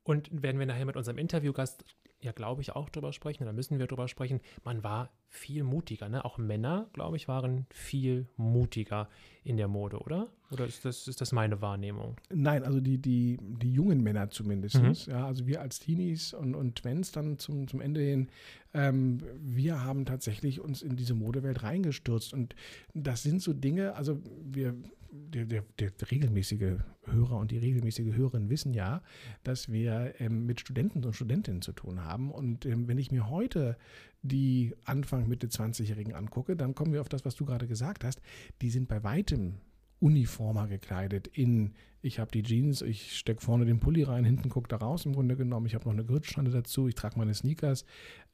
Und 0.04 0.30
werden 0.32 0.60
wir 0.60 0.65
nachher 0.65 0.86
mit 0.86 0.95
unserem 0.95 1.19
Interviewgast 1.19 1.86
ja, 2.22 2.32
glaube 2.32 2.62
ich, 2.62 2.76
auch 2.76 2.90
drüber 2.90 3.14
sprechen, 3.14 3.46
da 3.46 3.54
müssen 3.54 3.80
wir 3.80 3.88
drüber 3.88 4.08
sprechen. 4.08 4.42
Man 4.64 4.84
war 4.84 5.10
viel 5.28 5.64
mutiger, 5.64 6.08
ne? 6.08 6.24
Auch 6.24 6.38
Männer, 6.38 6.90
glaube 6.94 7.18
ich, 7.18 7.28
waren 7.28 7.66
viel 7.72 8.28
mutiger 8.38 9.10
in 9.44 9.58
der 9.58 9.68
Mode, 9.68 10.00
oder? 10.00 10.28
Oder 10.52 10.66
ist 10.66 10.86
das, 10.86 11.08
ist 11.08 11.20
das 11.22 11.32
meine 11.32 11.62
Wahrnehmung? 11.62 12.18
Nein, 12.30 12.64
also 12.64 12.80
die, 12.80 13.00
die, 13.00 13.40
die 13.42 13.74
jungen 13.74 14.04
Männer 14.04 14.30
zumindest. 14.30 14.82
Mhm. 14.82 14.94
Ja, 15.08 15.26
also 15.26 15.48
wir 15.48 15.62
als 15.62 15.80
Teenies 15.80 16.34
und, 16.34 16.54
und 16.54 16.76
Twens 16.76 17.12
dann 17.12 17.40
zum, 17.40 17.68
zum 17.68 17.82
Ende 17.82 18.02
hin, 18.02 18.30
ähm, 18.74 19.20
wir 19.40 19.84
haben 19.84 20.06
tatsächlich 20.06 20.60
uns 20.60 20.82
in 20.82 20.96
diese 20.96 21.16
Modewelt 21.16 21.64
reingestürzt. 21.64 22.34
Und 22.34 22.56
das 22.94 23.24
sind 23.24 23.42
so 23.42 23.54
Dinge, 23.54 23.96
also 23.96 24.20
wir 24.44 24.76
der, 25.12 25.45
der, 25.45 25.63
der, 25.78 25.91
regelmäßige 26.10 26.80
Hörer 27.06 27.38
und 27.38 27.52
die 27.52 27.58
regelmäßige 27.58 28.15
Hörerin 28.15 28.50
wissen 28.50 28.74
ja, 28.74 29.02
dass 29.43 29.71
wir 29.71 30.15
ähm, 30.19 30.45
mit 30.45 30.60
Studenten 30.60 31.04
und 31.04 31.13
Studentinnen 31.13 31.62
zu 31.62 31.74
tun 31.74 32.04
haben. 32.04 32.32
Und 32.32 32.65
ähm, 32.65 32.88
wenn 32.88 32.97
ich 32.97 33.12
mir 33.12 33.30
heute 33.30 33.78
die 34.21 34.74
Anfang, 34.86 35.28
Mitte 35.28 35.47
20-Jährigen 35.47 36.13
angucke, 36.13 36.56
dann 36.56 36.76
kommen 36.76 36.93
wir 36.93 37.02
auf 37.02 37.10
das, 37.10 37.26
was 37.26 37.36
du 37.36 37.45
gerade 37.45 37.67
gesagt 37.67 38.04
hast. 38.04 38.21
Die 38.62 38.69
sind 38.69 38.88
bei 38.88 39.04
weitem 39.04 39.56
uniformer 40.00 40.67
gekleidet 40.67 41.28
in 41.28 41.74
ich 42.02 42.20
habe 42.20 42.32
die 42.32 42.42
Jeans, 42.42 42.82
ich 42.82 43.18
stecke 43.18 43.42
vorne 43.42 43.66
den 43.66 43.80
Pulli 43.80 44.04
rein, 44.04 44.26
hinten 44.26 44.50
guckt 44.50 44.72
da 44.72 44.78
raus 44.78 45.06
im 45.06 45.14
Grunde 45.14 45.36
genommen. 45.36 45.68
Ich 45.68 45.76
habe 45.76 45.86
noch 45.86 45.94
eine 45.94 46.04
Gürtelschande 46.04 46.50
dazu, 46.50 46.88
ich 46.88 46.96
trage 46.96 47.18
meine 47.18 47.34
Sneakers. 47.34 47.86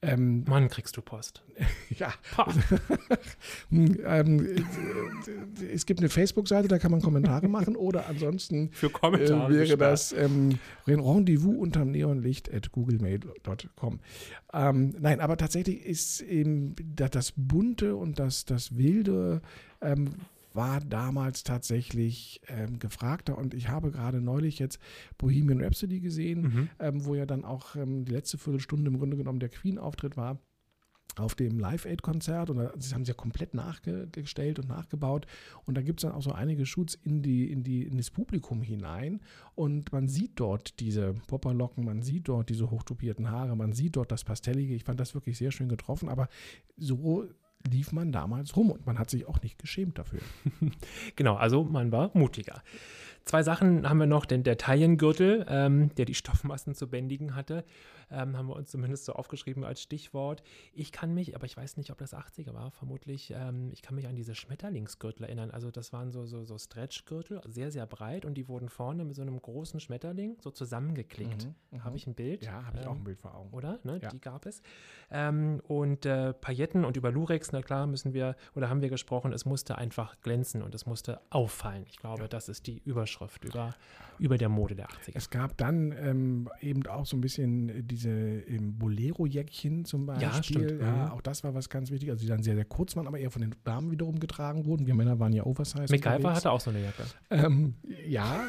Ähm, 0.01 0.45
Mann, 0.47 0.69
kriegst 0.69 0.95
du 0.95 1.01
Post. 1.01 1.43
ja. 1.89 2.13
ähm, 3.71 4.47
es 5.73 5.85
gibt 5.85 5.99
eine 5.99 6.09
Facebook-Seite, 6.09 6.67
da 6.67 6.77
kann 6.77 6.91
man 6.91 7.01
Kommentare 7.01 7.47
machen 7.47 7.75
oder 7.75 8.07
ansonsten 8.07 8.69
Für 8.71 8.89
Kommentare 8.89 9.53
äh, 9.53 9.57
wäre 9.57 9.77
das 9.77 10.13
ähm, 10.13 10.59
Rendezvous 10.85 11.57
unterm 11.57 11.91
Neonlicht 11.91 12.53
at 12.53 12.71
googlemail.com. 12.71 13.99
Ähm, 14.53 14.95
nein, 14.99 15.19
aber 15.19 15.35
tatsächlich 15.35 15.85
ist 15.85 16.21
eben 16.21 16.75
das 16.95 17.33
Bunte 17.35 17.95
und 17.95 18.19
das, 18.19 18.45
das 18.45 18.77
Wilde 18.77 19.41
ähm, 19.81 20.11
war 20.57 20.81
damals 20.81 21.43
tatsächlich 21.43 22.41
ähm, 22.47 22.79
gefragter. 22.79 23.37
Und 23.37 23.53
ich 23.53 23.69
habe 23.69 23.91
gerade 23.91 24.19
neulich 24.19 24.59
jetzt 24.59 24.79
Bohemian 25.17 25.61
Rhapsody 25.61 26.01
gesehen, 26.01 26.41
mhm. 26.41 26.69
ähm, 26.79 27.05
wo 27.05 27.15
ja 27.15 27.25
dann 27.25 27.45
auch 27.45 27.77
ähm, 27.77 28.03
die 28.03 28.11
letzte 28.11 28.37
Viertelstunde 28.37 28.91
im 28.91 28.97
Grunde 28.97 29.15
genommen 29.15 29.39
der 29.39 29.49
Queen-Auftritt 29.49 30.17
war 30.17 30.39
auf 31.19 31.35
dem 31.35 31.59
Live-Aid-Konzert. 31.59 32.49
Und 32.49 32.57
das 32.57 32.93
haben 32.93 33.05
sie 33.05 33.11
ja 33.11 33.15
komplett 33.15 33.53
nachgestellt 33.53 34.59
und 34.59 34.67
nachgebaut. 34.67 35.25
Und 35.65 35.75
da 35.75 35.81
gibt 35.81 35.99
es 35.99 36.01
dann 36.03 36.11
auch 36.11 36.21
so 36.21 36.31
einige 36.31 36.65
Shoots 36.65 36.95
in, 36.95 37.21
die, 37.21 37.51
in, 37.51 37.63
die, 37.63 37.83
in 37.83 37.97
das 37.97 38.11
Publikum 38.11 38.61
hinein. 38.61 39.21
Und 39.55 39.91
man 39.91 40.07
sieht 40.07 40.39
dort 40.39 40.79
diese 40.79 41.13
Popperlocken, 41.27 41.85
man 41.85 42.01
sieht 42.01 42.27
dort 42.27 42.49
diese 42.49 42.69
hochtopierten 42.69 43.31
Haare, 43.31 43.55
man 43.55 43.73
sieht 43.73 43.95
dort 43.95 44.11
das 44.11 44.23
Pastellige, 44.23 44.73
ich 44.73 44.83
fand 44.83 44.99
das 44.99 45.13
wirklich 45.13 45.37
sehr 45.37 45.51
schön 45.51 45.69
getroffen, 45.69 46.09
aber 46.09 46.27
so 46.77 47.27
lief 47.69 47.91
man 47.91 48.11
damals 48.11 48.55
rum 48.55 48.71
und 48.71 48.85
man 48.85 48.99
hat 48.99 49.09
sich 49.09 49.27
auch 49.27 49.41
nicht 49.41 49.59
geschämt 49.59 49.97
dafür. 49.97 50.21
genau, 51.15 51.35
also 51.35 51.63
man 51.63 51.91
war 51.91 52.11
mutiger. 52.13 52.61
Zwei 53.27 53.43
Sachen 53.43 53.89
haben 53.89 53.97
wir 53.97 54.07
noch, 54.07 54.25
denn 54.25 54.43
der 54.43 54.57
Taillengürtel, 54.57 55.45
ähm, 55.49 55.93
der 55.95 56.05
die 56.05 56.13
Stoffmassen 56.13 56.73
zu 56.75 56.87
bändigen 56.87 57.35
hatte, 57.35 57.65
ähm, 58.09 58.37
haben 58.37 58.47
wir 58.47 58.55
uns 58.55 58.71
zumindest 58.71 59.03
so 59.03 59.11
aufgeschrieben 59.11 59.65
als 59.65 59.81
Stichwort. 59.81 60.43
Ich 60.71 60.93
kann 60.93 61.13
mich, 61.13 61.35
aber 61.35 61.45
ich 61.45 61.57
weiß 61.57 61.75
nicht, 61.75 61.91
ob 61.91 61.97
das 61.97 62.13
80er 62.13 62.53
war, 62.53 62.71
vermutlich, 62.71 63.33
ähm, 63.35 63.69
ich 63.73 63.81
kann 63.81 63.95
mich 63.95 64.07
an 64.07 64.15
diese 64.15 64.33
Schmetterlingsgürtel 64.33 65.25
erinnern. 65.25 65.51
Also 65.51 65.71
das 65.71 65.91
waren 65.91 66.09
so, 66.09 66.25
so, 66.25 66.45
so 66.45 66.57
Stretchgürtel, 66.57 67.41
sehr, 67.49 67.69
sehr 67.69 67.85
breit 67.85 68.23
und 68.23 68.35
die 68.35 68.47
wurden 68.47 68.69
vorne 68.69 69.03
mit 69.03 69.17
so 69.17 69.23
einem 69.23 69.41
großen 69.41 69.81
Schmetterling 69.81 70.37
so 70.41 70.49
zusammengeklickt. 70.49 71.49
Mhm, 71.71 71.83
habe 71.83 71.97
ich 71.97 72.07
ein 72.07 72.15
Bild? 72.15 72.45
Ja, 72.45 72.65
habe 72.65 72.79
ich 72.79 72.87
auch 72.87 72.91
ein 72.91 72.99
ähm, 72.99 73.03
Bild 73.03 73.19
vor 73.19 73.35
Augen. 73.35 73.53
Oder? 73.53 73.81
Ne? 73.83 73.99
Ja. 74.01 74.07
Die 74.07 74.21
gab 74.21 74.45
es. 74.45 74.61
Ähm, 75.11 75.61
und 75.67 76.05
äh, 76.05 76.31
Pailletten 76.33 76.85
und 76.85 76.95
über 76.95 77.11
Lurex, 77.11 77.51
na 77.51 77.61
klar, 77.61 77.87
müssen 77.87 78.13
wir, 78.13 78.37
oder 78.55 78.69
haben 78.69 78.81
wir 78.81 78.89
gesprochen, 78.89 79.33
es 79.33 79.43
musste 79.43 79.77
einfach 79.77 80.17
glänzen 80.21 80.61
und 80.61 80.73
es 80.73 80.85
musste 80.85 81.19
auffallen. 81.29 81.83
Ich 81.89 81.97
glaube, 81.97 82.21
ja. 82.21 82.27
das 82.29 82.47
ist 82.47 82.67
die 82.67 82.81
Überschrift. 82.85 83.16
Überschrift 83.17 83.45
über, 83.45 83.75
über 84.19 84.37
der 84.37 84.49
Mode 84.49 84.75
der 84.75 84.87
80er. 84.87 85.11
Es 85.13 85.29
gab 85.29 85.57
dann 85.57 85.91
ähm, 85.91 86.49
eben 86.61 86.85
auch 86.87 87.05
so 87.05 87.17
ein 87.17 87.21
bisschen 87.21 87.87
diese 87.87 88.09
ähm, 88.09 88.77
Bolero-Jäckchen 88.77 89.85
zum 89.85 90.05
Beispiel. 90.05 90.27
Ja, 90.27 90.43
stimmt. 90.43 90.81
Ja, 90.81 90.91
mhm. 90.91 91.11
auch 91.11 91.21
das 91.21 91.43
war 91.43 91.53
was 91.53 91.69
ganz 91.69 91.91
wichtig. 91.91 92.09
Also 92.09 92.21
die 92.21 92.27
dann 92.27 92.43
sehr, 92.43 92.55
sehr 92.55 92.65
kurz 92.65 92.95
waren, 92.95 93.07
aber 93.07 93.19
eher 93.19 93.31
von 93.31 93.41
den 93.41 93.55
Damen 93.63 93.91
wiederum 93.91 94.19
getragen 94.19 94.65
wurden. 94.65 94.87
Wir 94.87 94.95
Männer 94.95 95.19
waren 95.19 95.33
ja 95.33 95.45
Oversize. 95.45 95.85
MacGyver 95.89 96.33
hatte 96.33 96.51
auch 96.51 96.61
so 96.61 96.69
eine 96.69 96.83
Jacke. 96.83 97.03
Ähm, 97.29 97.75
ja, 98.07 98.41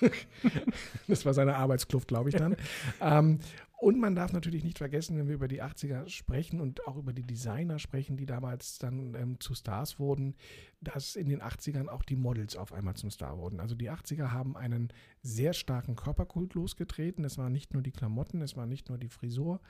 das 1.08 1.24
war 1.26 1.34
seine 1.34 1.56
Arbeitskluft, 1.56 2.08
glaube 2.08 2.30
ich 2.30 2.36
dann. 2.36 2.56
ähm, 3.00 3.40
und 3.80 3.98
man 3.98 4.14
darf 4.14 4.34
natürlich 4.34 4.62
nicht 4.62 4.76
vergessen, 4.76 5.16
wenn 5.16 5.26
wir 5.26 5.36
über 5.36 5.48
die 5.48 5.62
80er 5.62 6.06
sprechen 6.06 6.60
und 6.60 6.86
auch 6.86 6.98
über 6.98 7.14
die 7.14 7.22
Designer 7.22 7.78
sprechen, 7.78 8.18
die 8.18 8.26
damals 8.26 8.78
dann 8.78 9.14
ähm, 9.14 9.40
zu 9.40 9.54
Stars 9.54 9.98
wurden, 9.98 10.34
dass 10.82 11.16
in 11.16 11.30
den 11.30 11.40
80ern 11.40 11.88
auch 11.88 12.02
die 12.02 12.16
Models 12.16 12.56
auf 12.56 12.74
einmal 12.74 12.94
zum 12.96 13.10
Star 13.10 13.38
wurden. 13.38 13.58
Also 13.58 13.74
die 13.74 13.90
80er 13.90 14.32
haben 14.32 14.54
einen 14.54 14.92
sehr 15.22 15.54
starken 15.54 15.96
Körperkult 15.96 16.52
losgetreten. 16.52 17.24
Es 17.24 17.38
waren 17.38 17.52
nicht 17.52 17.72
nur 17.72 17.82
die 17.82 17.90
Klamotten, 17.90 18.42
es 18.42 18.54
war 18.54 18.66
nicht 18.66 18.90
nur 18.90 18.98
die 18.98 19.08
Frisur, 19.08 19.62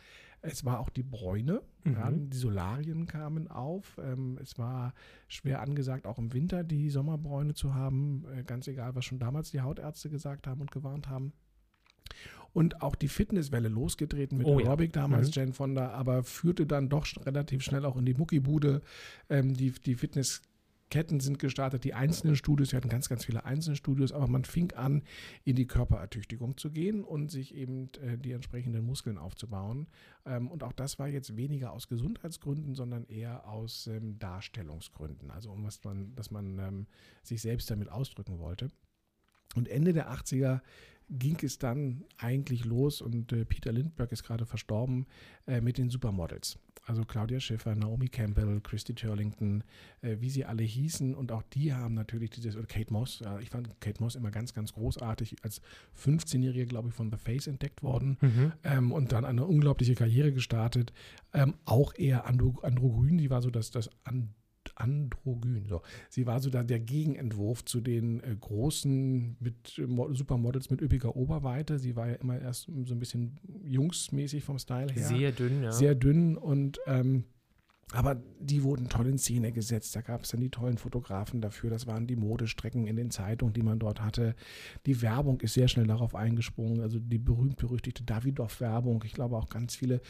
es 0.42 0.64
war 0.64 0.80
auch 0.80 0.90
die 0.90 1.04
Bräune. 1.04 1.62
Mhm. 1.84 1.92
Ja, 1.92 2.10
die 2.10 2.36
Solarien 2.36 3.06
kamen 3.06 3.46
auf. 3.46 3.96
Ähm, 4.02 4.38
es 4.42 4.58
war 4.58 4.92
schwer 5.28 5.62
angesagt, 5.62 6.08
auch 6.08 6.18
im 6.18 6.32
Winter 6.32 6.64
die 6.64 6.90
Sommerbräune 6.90 7.54
zu 7.54 7.74
haben, 7.74 8.24
äh, 8.36 8.42
ganz 8.42 8.66
egal, 8.66 8.96
was 8.96 9.04
schon 9.04 9.20
damals 9.20 9.52
die 9.52 9.60
Hautärzte 9.60 10.10
gesagt 10.10 10.48
haben 10.48 10.62
und 10.62 10.72
gewarnt 10.72 11.08
haben 11.08 11.32
und 12.52 12.82
auch 12.82 12.94
die 12.94 13.08
Fitnesswelle 13.08 13.68
losgetreten 13.68 14.38
mit 14.38 14.46
oh, 14.46 14.58
Aerobic 14.58 14.94
ja. 14.94 15.02
damals, 15.02 15.28
mhm. 15.28 15.32
Jane 15.32 15.52
Fonda, 15.52 15.90
aber 15.90 16.24
führte 16.24 16.66
dann 16.66 16.88
doch 16.88 17.06
relativ 17.24 17.62
schnell 17.62 17.84
auch 17.84 17.96
in 17.96 18.04
die 18.04 18.14
Muckibude. 18.14 18.82
Ähm, 19.28 19.54
die, 19.54 19.70
die 19.70 19.94
Fitnessketten 19.94 21.20
sind 21.20 21.38
gestartet, 21.38 21.84
die 21.84 21.94
einzelnen 21.94 22.34
Studios, 22.34 22.72
wir 22.72 22.78
hatten 22.78 22.88
ganz, 22.88 23.08
ganz 23.08 23.24
viele 23.24 23.44
einzelne 23.44 23.76
Studios, 23.76 24.12
aber 24.12 24.26
man 24.26 24.44
fing 24.44 24.72
an, 24.72 25.02
in 25.44 25.54
die 25.54 25.66
Körperertüchtigung 25.66 26.56
zu 26.56 26.70
gehen 26.70 27.04
und 27.04 27.30
sich 27.30 27.54
eben 27.54 27.90
äh, 28.02 28.18
die 28.18 28.32
entsprechenden 28.32 28.84
Muskeln 28.84 29.16
aufzubauen. 29.16 29.86
Ähm, 30.26 30.50
und 30.50 30.64
auch 30.64 30.72
das 30.72 30.98
war 30.98 31.08
jetzt 31.08 31.36
weniger 31.36 31.72
aus 31.72 31.88
Gesundheitsgründen, 31.88 32.74
sondern 32.74 33.04
eher 33.04 33.48
aus 33.48 33.86
ähm, 33.86 34.18
Darstellungsgründen, 34.18 35.30
also 35.30 35.52
um 35.52 35.64
was 35.64 35.82
man, 35.84 36.14
dass 36.16 36.30
man 36.30 36.58
ähm, 36.58 36.86
sich 37.22 37.40
selbst 37.40 37.70
damit 37.70 37.90
ausdrücken 37.90 38.38
wollte. 38.40 38.68
Und 39.56 39.68
Ende 39.68 39.92
der 39.92 40.12
80er 40.12 40.60
ging 41.10 41.36
es 41.42 41.58
dann 41.58 42.04
eigentlich 42.18 42.64
los 42.64 43.00
und 43.00 43.32
äh, 43.32 43.44
Peter 43.44 43.72
Lindbergh 43.72 44.12
ist 44.12 44.22
gerade 44.22 44.46
verstorben 44.46 45.06
äh, 45.46 45.60
mit 45.60 45.76
den 45.76 45.90
Supermodels. 45.90 46.58
Also 46.86 47.04
Claudia 47.04 47.40
Schiffer, 47.40 47.74
Naomi 47.74 48.08
Campbell, 48.08 48.60
Christy 48.62 48.94
Turlington, 48.94 49.62
äh, 50.02 50.16
wie 50.20 50.30
sie 50.30 50.44
alle 50.44 50.62
hießen. 50.62 51.14
Und 51.14 51.30
auch 51.32 51.42
die 51.42 51.74
haben 51.74 51.94
natürlich 51.94 52.30
dieses, 52.30 52.56
oder 52.56 52.66
Kate 52.66 52.92
Moss, 52.92 53.22
ich 53.40 53.50
fand 53.50 53.80
Kate 53.80 54.02
Moss 54.02 54.14
immer 54.14 54.30
ganz, 54.30 54.54
ganz 54.54 54.72
großartig, 54.72 55.36
als 55.42 55.60
15-Jährige, 56.02 56.66
glaube 56.66 56.88
ich, 56.88 56.94
von 56.94 57.10
The 57.10 57.18
Face 57.18 57.46
entdeckt 57.46 57.82
worden 57.82 58.16
mhm. 58.20 58.52
ähm, 58.64 58.92
und 58.92 59.12
dann 59.12 59.24
eine 59.24 59.44
unglaubliche 59.44 59.94
Karriere 59.94 60.32
gestartet. 60.32 60.92
Ähm, 61.32 61.54
auch 61.64 61.94
eher 61.94 62.26
andro 62.26 62.60
androgyn, 62.62 63.18
die 63.18 63.30
war 63.30 63.42
so 63.42 63.50
das, 63.50 63.70
das 63.70 63.90
an 64.04 64.34
androgyn. 64.74 65.66
So. 65.68 65.82
Sie 66.08 66.26
war 66.26 66.40
so 66.40 66.50
da 66.50 66.62
der 66.62 66.80
Gegenentwurf 66.80 67.64
zu 67.64 67.80
den 67.80 68.20
äh, 68.20 68.36
großen 68.38 69.36
mit 69.40 69.78
äh, 69.78 70.14
Supermodels 70.14 70.70
mit 70.70 70.80
üppiger 70.80 71.16
Oberweite. 71.16 71.78
Sie 71.78 71.96
war 71.96 72.08
ja 72.08 72.14
immer 72.14 72.40
erst 72.40 72.68
so 72.84 72.94
ein 72.94 72.98
bisschen 72.98 73.38
jungsmäßig 73.64 74.44
vom 74.44 74.58
Style 74.58 74.92
her. 74.92 75.06
Sehr 75.06 75.32
dünn, 75.32 75.62
ja. 75.62 75.72
Sehr 75.72 75.94
dünn 75.94 76.36
und 76.36 76.78
ähm, 76.86 77.24
aber 77.92 78.16
die 78.38 78.62
wurden 78.62 78.88
toll 78.88 79.08
in 79.08 79.18
Szene 79.18 79.50
gesetzt. 79.52 79.96
Da 79.96 80.00
gab 80.00 80.22
es 80.22 80.30
dann 80.30 80.40
die 80.40 80.50
tollen 80.50 80.78
Fotografen 80.78 81.40
dafür. 81.40 81.70
Das 81.70 81.86
waren 81.86 82.06
die 82.06 82.16
Modestrecken 82.16 82.86
in 82.86 82.96
den 82.96 83.10
Zeitungen, 83.10 83.52
die 83.52 83.62
man 83.62 83.78
dort 83.78 84.00
hatte. 84.00 84.34
Die 84.86 85.02
Werbung 85.02 85.40
ist 85.40 85.54
sehr 85.54 85.66
schnell 85.66 85.86
darauf 85.86 86.14
eingesprungen. 86.14 86.80
Also 86.80 87.00
die 87.00 87.18
berühmt-berüchtigte 87.18 88.04
Davidoff-Werbung. 88.04 89.02
Ich 89.04 89.12
glaube 89.12 89.36
auch 89.36 89.48
ganz 89.48 89.74
viele 89.74 90.00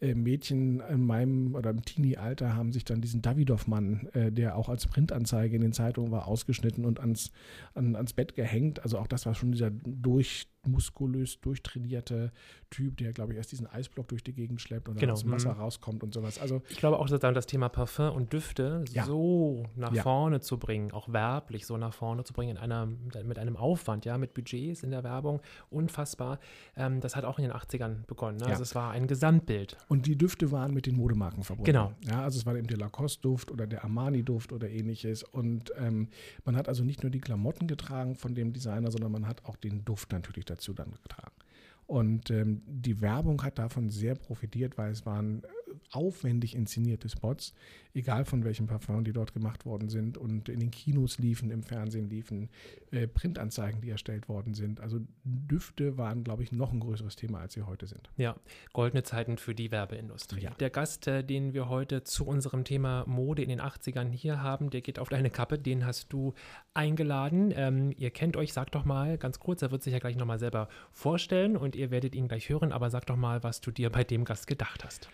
äh, 0.00 0.14
Mädchen 0.14 0.80
in 0.80 1.06
meinem 1.06 1.54
oder 1.54 1.70
im 1.70 1.84
Teenie-Alter 1.84 2.56
haben 2.56 2.72
sich 2.72 2.84
dann 2.84 3.00
diesen 3.00 3.22
Davidoff-Mann, 3.22 4.08
äh, 4.14 4.32
der 4.32 4.56
auch 4.56 4.68
als 4.68 4.86
Printanzeige 4.86 5.54
in 5.54 5.62
den 5.62 5.72
Zeitungen 5.72 6.10
war, 6.10 6.26
ausgeschnitten 6.26 6.84
und 6.84 6.98
ans, 6.98 7.30
an, 7.74 7.94
ans 7.94 8.14
Bett 8.14 8.34
gehängt. 8.34 8.82
Also 8.82 8.98
auch 8.98 9.06
das 9.06 9.26
war 9.26 9.34
schon 9.34 9.52
dieser 9.52 9.70
durch 9.70 10.48
muskulös 10.70 11.40
durchtrainierte 11.40 12.32
Typ, 12.70 12.96
der, 12.98 13.12
glaube 13.12 13.32
ich, 13.32 13.38
erst 13.38 13.52
diesen 13.52 13.66
Eisblock 13.66 14.08
durch 14.08 14.22
die 14.22 14.32
Gegend 14.32 14.60
schleppt 14.60 14.88
und 14.88 15.00
dann 15.00 15.10
aus 15.10 15.22
dem 15.22 15.30
Wasser 15.30 15.54
mhm. 15.54 15.60
rauskommt 15.60 16.02
und 16.02 16.14
sowas. 16.14 16.38
Also, 16.38 16.62
ich 16.68 16.78
glaube 16.78 16.98
auch, 16.98 17.08
sozusagen 17.08 17.34
das 17.34 17.46
Thema 17.46 17.68
Parfum 17.68 18.14
und 18.14 18.32
Düfte 18.32 18.84
ja. 18.92 19.04
so 19.04 19.64
nach 19.76 19.92
ja. 19.92 20.02
vorne 20.02 20.40
zu 20.40 20.58
bringen, 20.58 20.92
auch 20.92 21.12
werblich 21.12 21.66
so 21.66 21.76
nach 21.76 21.94
vorne 21.94 22.24
zu 22.24 22.32
bringen, 22.32 22.56
in 22.56 22.58
einer, 22.58 22.86
mit 22.86 23.38
einem 23.38 23.56
Aufwand, 23.56 24.04
ja, 24.04 24.18
mit 24.18 24.34
Budgets 24.34 24.82
in 24.82 24.90
der 24.90 25.04
Werbung, 25.04 25.40
unfassbar. 25.70 26.38
Ähm, 26.76 27.00
das 27.00 27.16
hat 27.16 27.24
auch 27.24 27.38
in 27.38 27.44
den 27.44 27.52
80ern 27.52 28.06
begonnen. 28.06 28.38
Ne? 28.38 28.44
Ja. 28.44 28.50
Also 28.50 28.62
es 28.62 28.74
war 28.74 28.90
ein 28.90 29.06
Gesamtbild. 29.06 29.76
Und 29.88 30.06
die 30.06 30.16
Düfte 30.16 30.50
waren 30.52 30.74
mit 30.74 30.86
den 30.86 30.96
Modemarken 30.96 31.42
verbunden. 31.44 31.66
Genau. 31.66 31.92
Ja, 32.06 32.22
also 32.22 32.38
es 32.38 32.46
war 32.46 32.56
eben 32.56 32.66
der 32.66 32.78
Lacoste-Duft 32.78 33.50
oder 33.50 33.66
der 33.66 33.84
Armani-Duft 33.84 34.52
oder 34.52 34.68
ähnliches. 34.68 35.22
Und 35.22 35.72
ähm, 35.78 36.08
man 36.44 36.56
hat 36.56 36.68
also 36.68 36.84
nicht 36.84 37.02
nur 37.02 37.10
die 37.10 37.20
Klamotten 37.20 37.66
getragen 37.66 38.14
von 38.14 38.34
dem 38.34 38.52
Designer, 38.52 38.90
sondern 38.90 39.12
man 39.12 39.26
hat 39.26 39.44
auch 39.44 39.56
den 39.56 39.84
Duft 39.84 40.12
natürlich 40.12 40.44
dazu 40.44 40.57
dann 40.72 40.92
getragen. 40.92 41.32
Und 41.86 42.30
ähm, 42.30 42.62
die 42.66 43.00
Werbung 43.00 43.42
hat 43.42 43.58
davon 43.58 43.90
sehr 43.90 44.14
profitiert, 44.14 44.76
weil 44.76 44.92
es 44.92 45.06
waren 45.06 45.42
aufwendig 45.90 46.54
inszenierte 46.54 47.08
Spots, 47.08 47.54
egal 47.94 48.24
von 48.24 48.44
welchem 48.44 48.66
Parfum 48.66 49.04
die 49.04 49.12
dort 49.12 49.32
gemacht 49.32 49.64
worden 49.64 49.88
sind 49.88 50.16
und 50.16 50.48
in 50.48 50.60
den 50.60 50.70
Kinos 50.70 51.18
liefen, 51.18 51.50
im 51.50 51.62
Fernsehen 51.62 52.08
liefen, 52.08 52.48
äh, 52.90 53.06
Printanzeigen, 53.06 53.80
die 53.80 53.90
erstellt 53.90 54.28
worden 54.28 54.54
sind. 54.54 54.80
Also 54.80 55.00
Düfte 55.24 55.98
waren, 55.98 56.24
glaube 56.24 56.42
ich, 56.42 56.52
noch 56.52 56.72
ein 56.72 56.80
größeres 56.80 57.16
Thema, 57.16 57.40
als 57.40 57.54
sie 57.54 57.62
heute 57.62 57.86
sind. 57.86 58.10
Ja, 58.16 58.36
goldene 58.72 59.02
Zeiten 59.02 59.38
für 59.38 59.54
die 59.54 59.70
Werbeindustrie. 59.70 60.40
Ja. 60.40 60.50
Der 60.54 60.70
Gast, 60.70 61.06
äh, 61.06 61.24
den 61.24 61.52
wir 61.54 61.68
heute 61.68 62.02
zu 62.02 62.26
unserem 62.26 62.64
Thema 62.64 63.04
Mode 63.06 63.42
in 63.42 63.48
den 63.48 63.60
80ern 63.60 64.10
hier 64.10 64.42
haben, 64.42 64.70
der 64.70 64.80
geht 64.80 64.98
auf 64.98 65.08
deine 65.08 65.30
Kappe, 65.30 65.58
den 65.58 65.84
hast 65.84 66.12
du 66.12 66.34
eingeladen. 66.74 67.52
Ähm, 67.54 67.92
ihr 67.96 68.10
kennt 68.10 68.36
euch, 68.36 68.52
sag 68.52 68.70
doch 68.72 68.84
mal 68.84 69.18
ganz 69.18 69.38
kurz, 69.38 69.62
er 69.62 69.70
wird 69.70 69.82
sich 69.82 69.92
ja 69.92 69.98
gleich 69.98 70.16
nochmal 70.16 70.38
selber 70.38 70.68
vorstellen 70.92 71.56
und 71.56 71.76
ihr 71.76 71.90
werdet 71.90 72.14
ihn 72.14 72.28
gleich 72.28 72.48
hören, 72.48 72.72
aber 72.72 72.90
sag 72.90 73.06
doch 73.06 73.16
mal, 73.16 73.42
was 73.42 73.60
du 73.60 73.70
dir 73.70 73.90
bei 73.90 74.04
dem 74.04 74.24
Gast 74.24 74.46
gedacht 74.46 74.84
hast. 74.84 75.08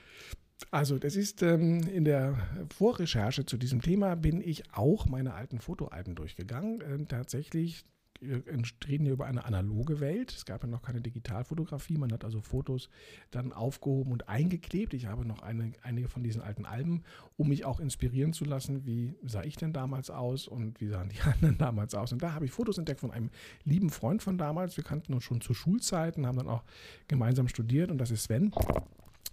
Also, 0.71 0.99
das 0.99 1.17
ist 1.17 1.43
ähm, 1.43 1.83
in 1.83 2.05
der 2.05 2.37
Vorrecherche 2.77 3.47
zu 3.47 3.57
diesem 3.57 3.81
Thema 3.81 4.17
bin 4.17 4.41
ich 4.41 4.73
auch 4.73 5.07
meine 5.07 5.35
alten 5.35 5.61
Fotoalben 5.61 6.15
durchgegangen. 6.15 6.81
Äh, 6.81 7.05
tatsächlich 7.07 7.85
reden 8.87 9.05
hier 9.05 9.13
über 9.13 9.27
eine 9.27 9.45
analoge 9.45 10.01
Welt. 10.01 10.33
Es 10.33 10.45
gab 10.45 10.63
ja 10.63 10.69
noch 10.69 10.83
keine 10.83 11.01
Digitalfotografie. 11.01 11.99
Man 11.99 12.13
hat 12.13 12.25
also 12.25 12.41
Fotos 12.41 12.89
dann 13.31 13.53
aufgehoben 13.53 14.13
und 14.13 14.29
eingeklebt. 14.29 14.95
Ich 14.95 15.07
habe 15.07 15.27
noch 15.27 15.43
eine, 15.43 15.73
einige 15.83 16.09
von 16.09 16.23
diesen 16.23 16.43
alten 16.43 16.65
Alben, 16.65 17.03
um 17.37 17.49
mich 17.49 17.65
auch 17.65 17.81
inspirieren 17.81 18.33
zu 18.33 18.45
lassen. 18.45 18.87
Wie 18.87 19.15
sah 19.23 19.43
ich 19.43 19.57
denn 19.57 19.73
damals 19.73 20.11
aus 20.11 20.49
und 20.49 20.81
wie 20.81 20.89
sahen 20.89 21.11
die 21.11 21.21
anderen 21.29 21.59
damals 21.59 21.95
aus? 21.95 22.13
Und 22.13 22.23
da 22.23 22.33
habe 22.33 22.45
ich 22.45 22.53
Fotos 22.53 22.79
entdeckt 22.79 23.01
von 23.01 23.11
einem 23.11 23.31
lieben 23.65 23.91
Freund 23.91 24.23
von 24.23 24.39
damals. 24.39 24.77
Wir 24.77 24.85
kannten 24.85 25.15
uns 25.15 25.25
schon 25.25 25.41
zu 25.41 25.55
Schulzeiten, 25.55 26.27
haben 26.27 26.39
dann 26.39 26.49
auch 26.49 26.65
gemeinsam 27.09 27.49
studiert 27.49 27.91
und 27.91 27.99
das 27.99 28.11
ist 28.11 28.25
Sven, 28.25 28.53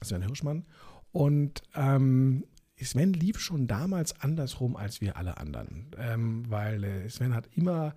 Sven 0.03 0.23
Hirschmann. 0.23 0.65
Und 1.11 1.61
ähm, 1.75 2.45
Sven 2.81 3.13
lief 3.13 3.39
schon 3.39 3.67
damals 3.67 4.19
andersrum 4.21 4.75
als 4.75 5.01
wir 5.01 5.17
alle 5.17 5.37
anderen, 5.37 5.91
ähm, 5.97 6.49
weil 6.49 6.83
äh, 6.83 7.09
Sven 7.09 7.35
hat 7.35 7.47
immer 7.55 7.95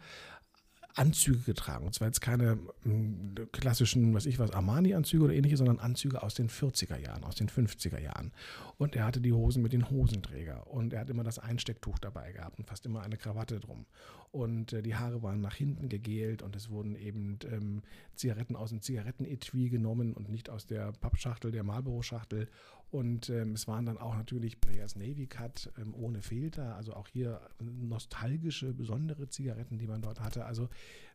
Anzüge 0.94 1.40
getragen. 1.40 1.86
Und 1.86 1.94
zwar 1.94 2.08
jetzt 2.08 2.20
keine 2.20 2.58
hm, 2.82 3.34
klassischen, 3.52 4.14
was 4.14 4.26
ich 4.26 4.38
was, 4.38 4.52
Armani-Anzüge 4.52 5.24
oder 5.24 5.34
ähnliche, 5.34 5.56
sondern 5.56 5.80
Anzüge 5.80 6.22
aus 6.22 6.34
den 6.34 6.48
40er 6.48 6.98
Jahren, 6.98 7.24
aus 7.24 7.34
den 7.34 7.48
50er 7.48 7.98
Jahren. 7.98 8.32
Und 8.78 8.94
er 8.94 9.04
hatte 9.04 9.20
die 9.20 9.32
Hosen 9.32 9.62
mit 9.62 9.72
den 9.72 9.90
Hosenträger. 9.90 10.68
Und 10.68 10.92
er 10.92 11.00
hat 11.00 11.10
immer 11.10 11.24
das 11.24 11.40
Einstecktuch 11.40 11.98
dabei 11.98 12.32
gehabt 12.32 12.58
und 12.58 12.66
fast 12.66 12.86
immer 12.86 13.02
eine 13.02 13.16
Krawatte 13.16 13.58
drum. 13.58 13.86
Und 14.30 14.72
äh, 14.72 14.82
die 14.82 14.94
Haare 14.94 15.22
waren 15.22 15.40
nach 15.40 15.54
hinten 15.54 15.88
gegelt 15.88 16.42
und 16.42 16.54
es 16.54 16.70
wurden 16.70 16.94
eben 16.94 17.38
ähm, 17.50 17.82
Zigaretten 18.14 18.54
aus 18.54 18.70
dem 18.70 18.80
Zigarettenetui 18.80 19.70
genommen 19.70 20.12
und 20.12 20.28
nicht 20.28 20.48
aus 20.48 20.66
der 20.66 20.92
Pappschachtel, 20.92 21.50
der 21.50 21.64
Marlboro-Schachtel. 21.64 22.48
Und 22.94 23.28
ähm, 23.28 23.54
es 23.54 23.66
waren 23.66 23.86
dann 23.86 23.98
auch 23.98 24.14
natürlich 24.14 24.60
Players 24.60 24.94
Navy 24.94 25.26
Cut 25.26 25.68
ähm, 25.78 25.96
ohne 25.96 26.22
Filter, 26.22 26.76
also 26.76 26.94
auch 26.94 27.08
hier 27.08 27.40
nostalgische, 27.58 28.72
besondere 28.72 29.28
Zigaretten, 29.28 29.78
die 29.78 29.88
man 29.88 30.00
dort 30.00 30.20
hatte. 30.20 30.44
Also 30.44 30.68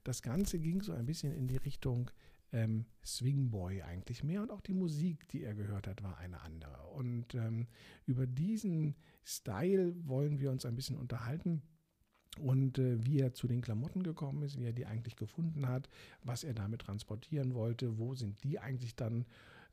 das 0.03 0.21
Ganze 0.21 0.59
ging 0.59 0.81
so 0.81 0.91
ein 0.91 1.05
bisschen 1.05 1.33
in 1.33 1.47
die 1.47 1.55
Richtung 1.55 2.11
ähm, 2.51 2.83
Swingboy 3.05 3.81
eigentlich 3.81 4.25
mehr 4.25 4.41
und 4.41 4.51
auch 4.51 4.59
die 4.59 4.73
Musik, 4.73 5.29
die 5.29 5.41
er 5.41 5.53
gehört 5.53 5.87
hat, 5.87 6.03
war 6.03 6.17
eine 6.17 6.41
andere. 6.41 6.85
Und 6.95 7.33
ähm, 7.33 7.67
über 8.05 8.27
diesen 8.27 8.95
Style 9.23 9.95
wollen 10.05 10.41
wir 10.41 10.51
uns 10.51 10.65
ein 10.65 10.75
bisschen 10.75 10.97
unterhalten 10.97 11.61
und 12.41 12.77
äh, 12.77 13.05
wie 13.05 13.21
er 13.21 13.33
zu 13.33 13.47
den 13.47 13.61
Klamotten 13.61 14.03
gekommen 14.03 14.43
ist, 14.43 14.59
wie 14.59 14.65
er 14.65 14.73
die 14.73 14.85
eigentlich 14.85 15.15
gefunden 15.15 15.65
hat, 15.65 15.87
was 16.23 16.43
er 16.43 16.53
damit 16.53 16.81
transportieren 16.81 17.53
wollte, 17.53 17.97
wo 17.97 18.15
sind 18.15 18.43
die 18.43 18.59
eigentlich 18.59 18.97
dann 18.97 19.25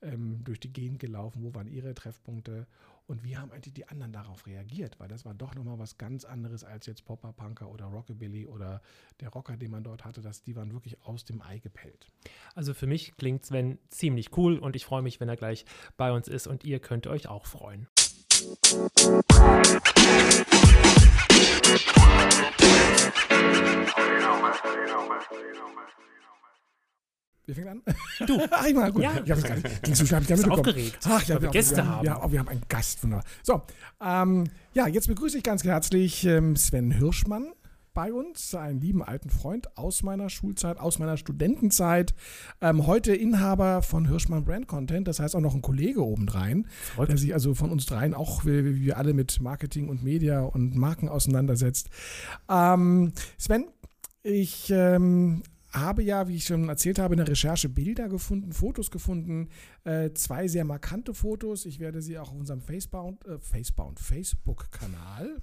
ähm, 0.03 0.43
durch 0.45 0.61
die 0.61 0.73
Gegend 0.73 0.99
gelaufen, 0.99 1.43
wo 1.43 1.55
waren 1.55 1.69
ihre 1.69 1.95
Treffpunkte 1.95 2.67
und 3.07 3.23
wie 3.23 3.37
haben 3.37 3.53
eigentlich 3.53 3.75
die 3.75 3.89
anderen 3.89 4.13
darauf 4.13 4.47
reagiert, 4.47 4.99
weil 4.99 5.09
das 5.09 5.25
war 5.25 5.35
doch 5.35 5.55
nochmal 5.55 5.79
was 5.79 5.97
ganz 5.97 6.25
anderes 6.25 6.65
als 6.65 6.87
jetzt 6.87 7.05
Popper, 7.05 7.33
Punker 7.33 7.71
oder 7.71 7.85
Rockabilly 7.87 8.47
oder 8.47 8.83
der 9.21 9.29
Rocker, 9.29 9.57
den 9.57 9.71
man 9.71 9.85
dort 9.85 10.05
hatte, 10.05 10.21
dass 10.21 10.43
die 10.43 10.57
waren 10.57 10.73
wirklich 10.73 11.01
aus 11.03 11.25
dem 11.25 11.41
Ei 11.41 11.59
gepellt. 11.59 12.11
Also 12.55 12.75
für 12.75 12.87
mich 12.87 13.17
klingt 13.17 13.47
Sven 13.47 13.79
ziemlich 13.89 14.37
cool 14.37 14.59
und 14.59 14.75
ich 14.75 14.85
freue 14.85 15.03
mich, 15.03 15.21
wenn 15.21 15.29
er 15.29 15.37
gleich 15.37 15.65
bei 15.97 16.11
uns 16.11 16.27
ist 16.29 16.47
und 16.47 16.65
ihr 16.65 16.81
könnt 16.81 17.07
euch 17.07 17.29
auch 17.29 17.47
freuen. 17.47 17.87
Wer 27.47 27.55
fängt 27.55 27.69
an? 27.69 27.83
Du. 28.27 28.41
Ach, 28.51 28.67
ich 28.67 28.75
mal, 28.75 28.91
gut. 28.91 29.03
Ja. 29.03 29.23
Ich 29.25 29.31
habe 29.31 29.41
gar 29.41 29.55
nicht, 29.55 29.83
ging 29.85 29.95
so 29.95 30.03
ich 30.03 30.11
gar 30.11 30.51
aufgeregt. 30.51 30.99
Ach, 31.05 31.23
ja, 31.23 31.37
weil 31.37 31.43
wir 31.43 31.51
Gäste 31.51 31.77
wir 31.77 31.87
haben. 31.87 32.05
Ja, 32.05 32.21
oh, 32.25 32.33
wir 32.33 32.41
haben 32.41 32.49
einen 32.49 32.63
Gast. 32.69 33.05
Wunderbar. 33.05 33.25
So, 33.45 33.63
ähm, 34.05 34.45
ja, 34.75 34.89
jetzt 34.89 35.07
begrüße 35.07 35.39
ich 35.39 35.45
ganz 35.45 35.63
herzlich 35.63 36.25
ähm, 36.25 36.57
Sven 36.57 36.91
Hirschmann 36.91 37.53
bei 37.95 38.13
uns, 38.13 38.53
einen 38.57 38.81
lieben 38.81 39.03
alten 39.03 39.31
Freund 39.31 39.77
aus 39.79 40.03
meiner 40.03 40.29
Schulzeit, 40.29 40.79
aus 40.81 40.99
meiner 40.99 41.17
Studentenzeit. 41.17 42.15
Ähm, 42.61 42.87
heute 42.89 43.15
Inhaber 43.15 43.81
von 43.81 44.09
Hirschmann 44.09 44.45
Brand 44.45 44.67
Content, 44.67 45.07
das 45.07 45.21
heißt 45.21 45.37
auch 45.37 45.41
noch 45.41 45.55
ein 45.55 45.63
Kollege 45.63 46.05
obendrein, 46.05 46.67
Verrückt. 46.95 47.13
der 47.13 47.19
sich 47.19 47.33
also 47.33 47.55
von 47.55 47.71
uns 47.71 47.87
dreien 47.87 48.13
auch, 48.13 48.45
wie, 48.45 48.65
wie 48.65 48.81
wir 48.83 48.99
alle, 48.99 49.15
mit 49.15 49.41
Marketing 49.41 49.89
und 49.89 50.03
Media 50.03 50.41
und 50.41 50.75
Marken 50.75 51.09
auseinandersetzt. 51.09 51.91
Ähm, 52.51 53.13
Sven, 53.39 53.67
ich 54.25 54.69
ähm, 54.71 55.43
habe 55.73 56.03
ja, 56.03 56.29
wie 56.29 56.37
ich 56.37 56.45
schon 56.45 56.69
erzählt 56.69 56.99
habe, 56.99 57.15
in 57.15 57.19
der 57.19 57.29
Recherche 57.29 57.69
Bilder 57.69 58.09
gefunden, 58.09 58.53
Fotos 58.53 58.91
gefunden, 58.91 59.49
äh, 59.85 60.11
zwei 60.15 60.49
sehr 60.49 60.65
markante 60.65 61.15
Fotos. 61.15 61.67
Ich 61.67 61.81
werde 61.81 62.03
sie 62.03 62.19
auch 62.19 62.31
auf 62.31 62.39
unserem 62.39 62.61
Facebound, 62.61 63.25
äh, 63.27 63.39
Facebook-Kanal, 63.39 65.41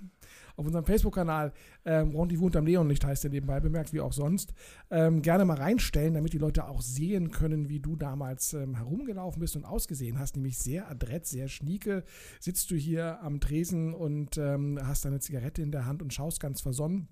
auf 0.56 0.66
unserem 0.66 0.86
Facebook-Kanal 0.86 1.52
ähm, 1.86 2.16
Rendezvous 2.16 2.46
unterm 2.46 2.66
Neonlicht 2.66 3.06
heißt 3.06 3.24
der 3.24 3.32
nebenbei 3.32 3.60
bemerkt, 3.60 3.94
wie 3.94 4.02
auch 4.02 4.14
sonst, 4.14 4.54
ähm, 4.92 5.22
gerne 5.22 5.46
mal 5.46 5.58
reinstellen, 5.58 6.14
damit 6.14 6.34
die 6.34 6.38
Leute 6.38 6.68
auch 6.68 6.82
sehen 6.82 7.32
können, 7.32 7.70
wie 7.70 7.80
du 7.80 7.96
damals 7.96 8.54
ähm, 8.54 8.76
herumgelaufen 8.76 9.40
bist 9.40 9.56
und 9.56 9.66
ausgesehen 9.66 10.20
hast, 10.20 10.36
nämlich 10.36 10.58
sehr 10.58 10.90
adrett, 10.90 11.26
sehr 11.26 11.48
schnieke. 11.48 12.04
Sitzt 12.40 12.70
du 12.72 12.76
hier 12.76 13.20
am 13.22 13.40
Tresen 13.40 13.94
und 13.94 14.38
ähm, 14.38 14.80
hast 14.84 15.06
deine 15.06 15.20
Zigarette 15.20 15.62
in 15.62 15.72
der 15.72 15.86
Hand 15.86 16.02
und 16.02 16.14
schaust 16.14 16.40
ganz 16.40 16.62
versonnen. 16.62 17.08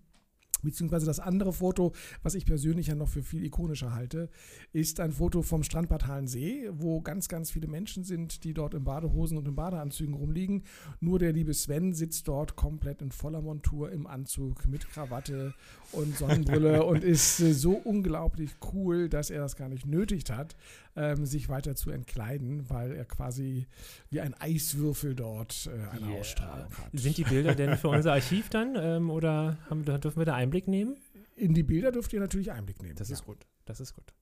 Beziehungsweise 0.62 1.06
das 1.06 1.20
andere 1.20 1.54
Foto, 1.54 1.94
was 2.24 2.36
ich 2.36 2.46
persönlich 2.46 2.88
ja 2.88 2.96
noch 2.96 3.08
für 3.08 3.24
viel 3.24 3.44
ikonischer 3.46 3.94
halte, 3.94 4.30
ist 4.74 5.00
ein 5.00 5.12
Foto 5.12 5.42
vom 5.42 5.64
Strandbad 5.64 6.02
See, 6.26 6.70
wo 6.72 7.02
ganz, 7.02 7.28
ganz 7.28 7.52
viele 7.52 7.68
Menschen 7.68 8.04
sind, 8.04 8.44
die 8.44 8.54
dort 8.54 8.74
in 8.74 8.84
Badehosen 8.84 9.38
und 9.38 9.48
in 9.48 9.56
Badeanzügen 9.56 10.14
rumliegen. 10.14 10.64
Nur 11.00 11.20
der 11.20 11.32
liebe 11.32 11.54
Sven 11.54 11.94
sitzt 11.94 12.28
dort 12.28 12.56
komplett 12.56 13.02
in 13.02 13.12
voller 13.12 13.42
Montur 13.42 13.92
im 13.92 14.08
Anzug 14.08 14.68
mit 14.68 14.90
Krawatte 14.90 15.54
und 15.92 16.18
Sonnenbrille 16.18 16.84
und 16.86 17.04
ist 17.04 17.38
so 17.38 17.74
unglaublich 17.74 18.52
cool, 18.74 19.10
dass 19.10 19.30
er 19.30 19.42
das 19.42 19.56
gar 19.56 19.70
nicht 19.70 19.86
nötigt 19.86 20.32
hat, 20.32 20.56
ähm, 20.96 21.26
sich 21.26 21.50
weiter 21.50 21.76
zu 21.76 21.92
entkleiden, 21.92 22.70
weil 22.70 22.94
er 22.94 23.06
quasi 23.06 23.68
wie 24.10 24.22
ein 24.22 24.34
Eiswürfel 24.34 25.16
dort 25.16 25.68
äh, 25.68 25.96
eine 25.96 26.12
yeah. 26.12 26.20
Ausstrahlung 26.20 26.72
hat. 26.78 26.90
Sind 26.94 27.18
die 27.18 27.24
Bilder 27.24 27.56
denn 27.56 27.78
für 27.78 27.90
unser 27.90 28.14
Archiv 28.14 28.50
dann 28.50 28.76
ähm, 28.76 29.10
oder 29.10 29.58
haben, 29.70 29.86
dürfen 29.86 30.18
wir 30.18 30.26
da 30.26 30.36
Einblick 30.36 30.68
nehmen? 30.68 30.98
In 31.36 31.54
die 31.54 31.64
Bilder 31.64 31.92
dürft 31.92 32.14
ihr 32.14 32.20
natürlich 32.20 32.52
Einblick 32.52 32.82
nehmen. 32.82 32.96
Das 32.96 33.10
ja. 33.10 33.16
ist 33.16 33.26
gut. 33.26 33.48
Das 33.66 33.80
ist 33.80 33.94
gut. 33.94 34.14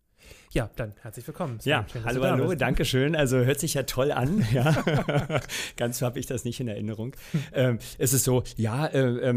Ja, 0.51 0.67
dann 0.77 0.93
herzlich 1.03 1.27
willkommen. 1.27 1.59
Ja, 1.63 1.85
schön, 1.91 2.03
hallo, 2.05 2.23
hallo, 2.23 2.55
danke 2.55 2.83
schön. 2.83 3.15
Also 3.15 3.37
hört 3.37 3.59
sich 3.59 3.75
ja 3.75 3.83
toll 3.83 4.11
an. 4.11 4.43
Ja. 4.53 4.83
Ganz 5.77 5.99
so 5.99 6.07
habe 6.07 6.17
ich 6.17 6.25
das 6.25 6.43
nicht 6.43 6.59
in 6.59 6.67
Erinnerung. 6.67 7.15
ähm, 7.53 7.77
es 7.99 8.13
ist 8.13 8.23
so, 8.23 8.43
ja, 8.57 8.87
äh, 8.87 9.29
äh, 9.29 9.33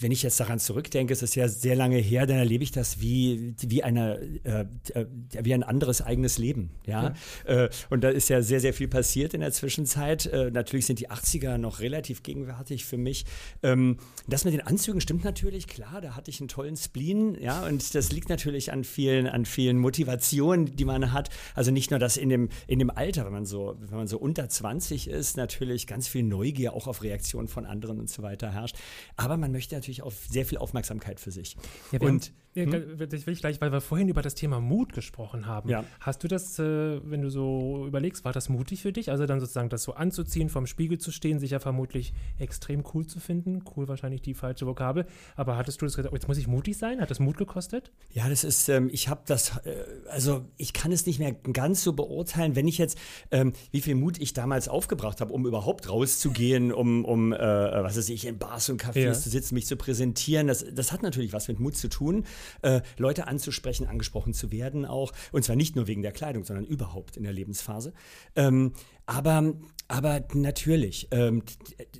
wenn 0.00 0.12
ich 0.12 0.22
jetzt 0.22 0.38
daran 0.38 0.58
zurückdenke, 0.58 1.12
es 1.14 1.22
ist 1.22 1.34
ja 1.36 1.48
sehr 1.48 1.74
lange 1.74 1.96
her, 1.96 2.26
dann 2.26 2.36
erlebe 2.36 2.62
ich 2.64 2.70
das 2.70 3.00
wie, 3.00 3.54
wie, 3.60 3.82
eine, 3.82 4.20
äh, 4.44 4.66
äh 4.92 5.06
wie 5.40 5.54
ein 5.54 5.62
anderes 5.62 6.02
eigenes 6.02 6.36
Leben. 6.36 6.70
Ja? 6.84 7.14
ja. 7.46 7.64
Äh, 7.64 7.70
und 7.88 8.04
da 8.04 8.10
ist 8.10 8.28
ja 8.28 8.42
sehr, 8.42 8.60
sehr 8.60 8.74
viel 8.74 8.88
passiert 8.88 9.32
in 9.32 9.40
der 9.40 9.52
Zwischenzeit. 9.52 10.26
Äh, 10.26 10.50
natürlich 10.50 10.84
sind 10.84 11.00
die 11.00 11.08
80er 11.08 11.56
noch 11.56 11.80
relativ 11.80 12.22
gegenwärtig 12.22 12.84
für 12.84 12.98
mich. 12.98 13.24
Ähm, 13.62 13.96
das 14.28 14.44
mit 14.44 14.52
den 14.52 14.60
Anzügen 14.60 15.00
stimmt 15.00 15.24
natürlich, 15.24 15.66
klar, 15.66 16.02
da 16.02 16.14
hatte 16.14 16.30
ich 16.30 16.40
einen 16.40 16.48
tollen 16.48 16.76
Spleen, 16.76 17.40
ja, 17.40 17.64
und 17.66 17.94
das 17.94 18.12
liegt 18.12 18.28
natürlich 18.28 18.70
an 18.70 18.84
vielen, 18.84 19.26
an 19.26 19.46
vielen 19.46 19.78
Motivationen 19.78 20.11
Motivation, 20.12 20.66
die 20.76 20.84
man 20.84 21.12
hat. 21.12 21.30
Also 21.54 21.70
nicht 21.70 21.90
nur 21.90 21.98
das 21.98 22.16
in 22.16 22.28
dem, 22.28 22.48
in 22.66 22.78
dem 22.78 22.90
Alter, 22.90 23.24
wenn 23.24 23.32
man 23.32 23.46
so, 23.46 23.76
wenn 23.78 23.96
man 23.98 24.06
so 24.06 24.18
unter 24.18 24.48
20 24.48 25.08
ist, 25.08 25.36
natürlich 25.36 25.86
ganz 25.86 26.08
viel 26.08 26.22
Neugier 26.22 26.74
auch 26.74 26.86
auf 26.86 27.02
Reaktionen 27.02 27.48
von 27.48 27.66
anderen 27.66 27.98
und 27.98 28.10
so 28.10 28.22
weiter 28.22 28.52
herrscht. 28.52 28.76
Aber 29.16 29.36
man 29.36 29.52
möchte 29.52 29.74
natürlich 29.74 30.02
auch 30.02 30.12
sehr 30.12 30.44
viel 30.44 30.58
Aufmerksamkeit 30.58 31.18
für 31.18 31.30
sich. 31.30 31.56
Ja, 31.90 32.00
und 32.00 32.32
ja, 32.54 32.64
hm? 32.64 32.98
Das 32.98 33.26
will 33.26 33.32
ich 33.32 33.40
gleich, 33.40 33.60
weil 33.62 33.72
wir 33.72 33.80
vorhin 33.80 34.08
über 34.08 34.20
das 34.20 34.34
Thema 34.34 34.60
Mut 34.60 34.92
gesprochen 34.92 35.46
haben. 35.46 35.70
Ja. 35.70 35.84
Hast 36.00 36.22
du 36.22 36.28
das, 36.28 36.58
äh, 36.58 37.00
wenn 37.02 37.22
du 37.22 37.30
so 37.30 37.86
überlegst, 37.86 38.26
war 38.26 38.32
das 38.32 38.50
mutig 38.50 38.82
für 38.82 38.92
dich? 38.92 39.10
Also 39.10 39.24
dann 39.24 39.40
sozusagen 39.40 39.70
das 39.70 39.84
so 39.84 39.94
anzuziehen, 39.94 40.50
vorm 40.50 40.66
Spiegel 40.66 40.98
zu 40.98 41.10
stehen, 41.12 41.38
sich 41.38 41.52
ja 41.52 41.60
vermutlich 41.60 42.12
extrem 42.38 42.84
cool 42.92 43.06
zu 43.06 43.20
finden. 43.20 43.62
Cool 43.74 43.88
wahrscheinlich 43.88 44.20
die 44.20 44.34
falsche 44.34 44.66
Vokabel. 44.66 45.06
Aber 45.34 45.56
hattest 45.56 45.80
du 45.80 45.86
das 45.86 45.96
gesagt, 45.96 46.12
oh, 46.12 46.14
jetzt 46.14 46.28
muss 46.28 46.36
ich 46.36 46.46
mutig 46.46 46.76
sein? 46.76 47.00
Hat 47.00 47.10
das 47.10 47.20
Mut 47.20 47.38
gekostet? 47.38 47.90
Ja, 48.10 48.28
das 48.28 48.44
ist, 48.44 48.68
ähm, 48.68 48.90
ich 48.92 49.08
habe 49.08 49.22
das, 49.26 49.56
äh, 49.64 49.84
also 50.10 50.44
ich 50.58 50.74
kann 50.74 50.92
es 50.92 51.06
nicht 51.06 51.18
mehr 51.18 51.32
ganz 51.32 51.82
so 51.82 51.94
beurteilen, 51.94 52.54
wenn 52.54 52.68
ich 52.68 52.76
jetzt, 52.76 52.98
ähm, 53.30 53.54
wie 53.70 53.80
viel 53.80 53.94
Mut 53.94 54.20
ich 54.20 54.34
damals 54.34 54.68
aufgebracht 54.68 55.22
habe, 55.22 55.32
um 55.32 55.46
überhaupt 55.46 55.88
rauszugehen, 55.88 56.70
um, 56.70 57.06
um 57.06 57.32
äh, 57.32 57.38
was 57.38 57.96
weiß 57.96 58.10
ich, 58.10 58.26
in 58.26 58.36
Bars 58.36 58.68
und 58.68 58.82
Cafés 58.82 59.00
ja. 59.00 59.12
zu 59.14 59.30
sitzen, 59.30 59.54
mich 59.54 59.66
zu 59.66 59.76
präsentieren. 59.76 60.48
Das, 60.48 60.66
das 60.70 60.92
hat 60.92 61.02
natürlich 61.02 61.32
was 61.32 61.48
mit 61.48 61.58
Mut 61.58 61.76
zu 61.78 61.88
tun 61.88 62.24
äh, 62.62 62.80
Leute 62.96 63.26
anzusprechen, 63.26 63.86
angesprochen 63.86 64.34
zu 64.34 64.52
werden 64.52 64.84
auch. 64.84 65.12
Und 65.32 65.44
zwar 65.44 65.56
nicht 65.56 65.76
nur 65.76 65.86
wegen 65.86 66.02
der 66.02 66.12
Kleidung, 66.12 66.44
sondern 66.44 66.64
überhaupt 66.64 67.16
in 67.16 67.22
der 67.22 67.32
Lebensphase. 67.32 67.92
Ähm, 68.36 68.72
aber, 69.06 69.54
aber 69.88 70.24
natürlich, 70.34 71.08
ähm, 71.10 71.42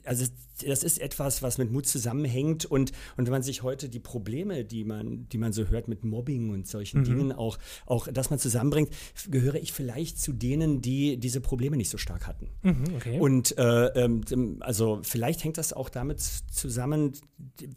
also 0.05 0.27
das 0.67 0.83
ist 0.83 1.01
etwas, 1.01 1.43
was 1.43 1.59
mit 1.59 1.71
Mut 1.71 1.87
zusammenhängt 1.87 2.65
und, 2.65 2.93
und 3.17 3.27
wenn 3.27 3.33
man 3.33 3.43
sich 3.43 3.63
heute 3.63 3.89
die 3.89 4.01
Probleme, 4.01 4.65
die 4.65 4.85
man, 4.85 5.29
die 5.29 5.39
man 5.39 5.53
so 5.53 5.67
hört 5.67 5.89
mit 5.89 6.05
Mobbing 6.05 6.51
und 6.51 6.67
solchen 6.67 7.01
mhm. 7.01 7.05
Dingen 7.05 7.33
auch, 7.33 7.59
auch, 7.87 8.09
dass 8.09 8.31
man 8.31 8.39
zusammenbringt, 8.39 8.91
gehöre 9.31 9.57
ich 9.57 9.73
vielleicht 9.73 10.19
zu 10.19 10.33
denen, 10.33 10.81
die 10.81 11.17
diese 11.17 11.41
Probleme 11.41 11.77
nicht 11.77 11.91
so 11.91 11.99
stark 11.99 12.27
hatten. 12.27 12.49
Mhm, 12.63 12.85
okay. 12.97 13.19
Und 13.19 13.57
äh, 13.59 13.87
ähm, 13.87 14.59
also 14.61 15.01
vielleicht 15.03 15.45
hängt 15.45 15.59
das 15.59 15.73
auch 15.73 15.89
damit 15.89 16.21
zusammen, 16.21 17.13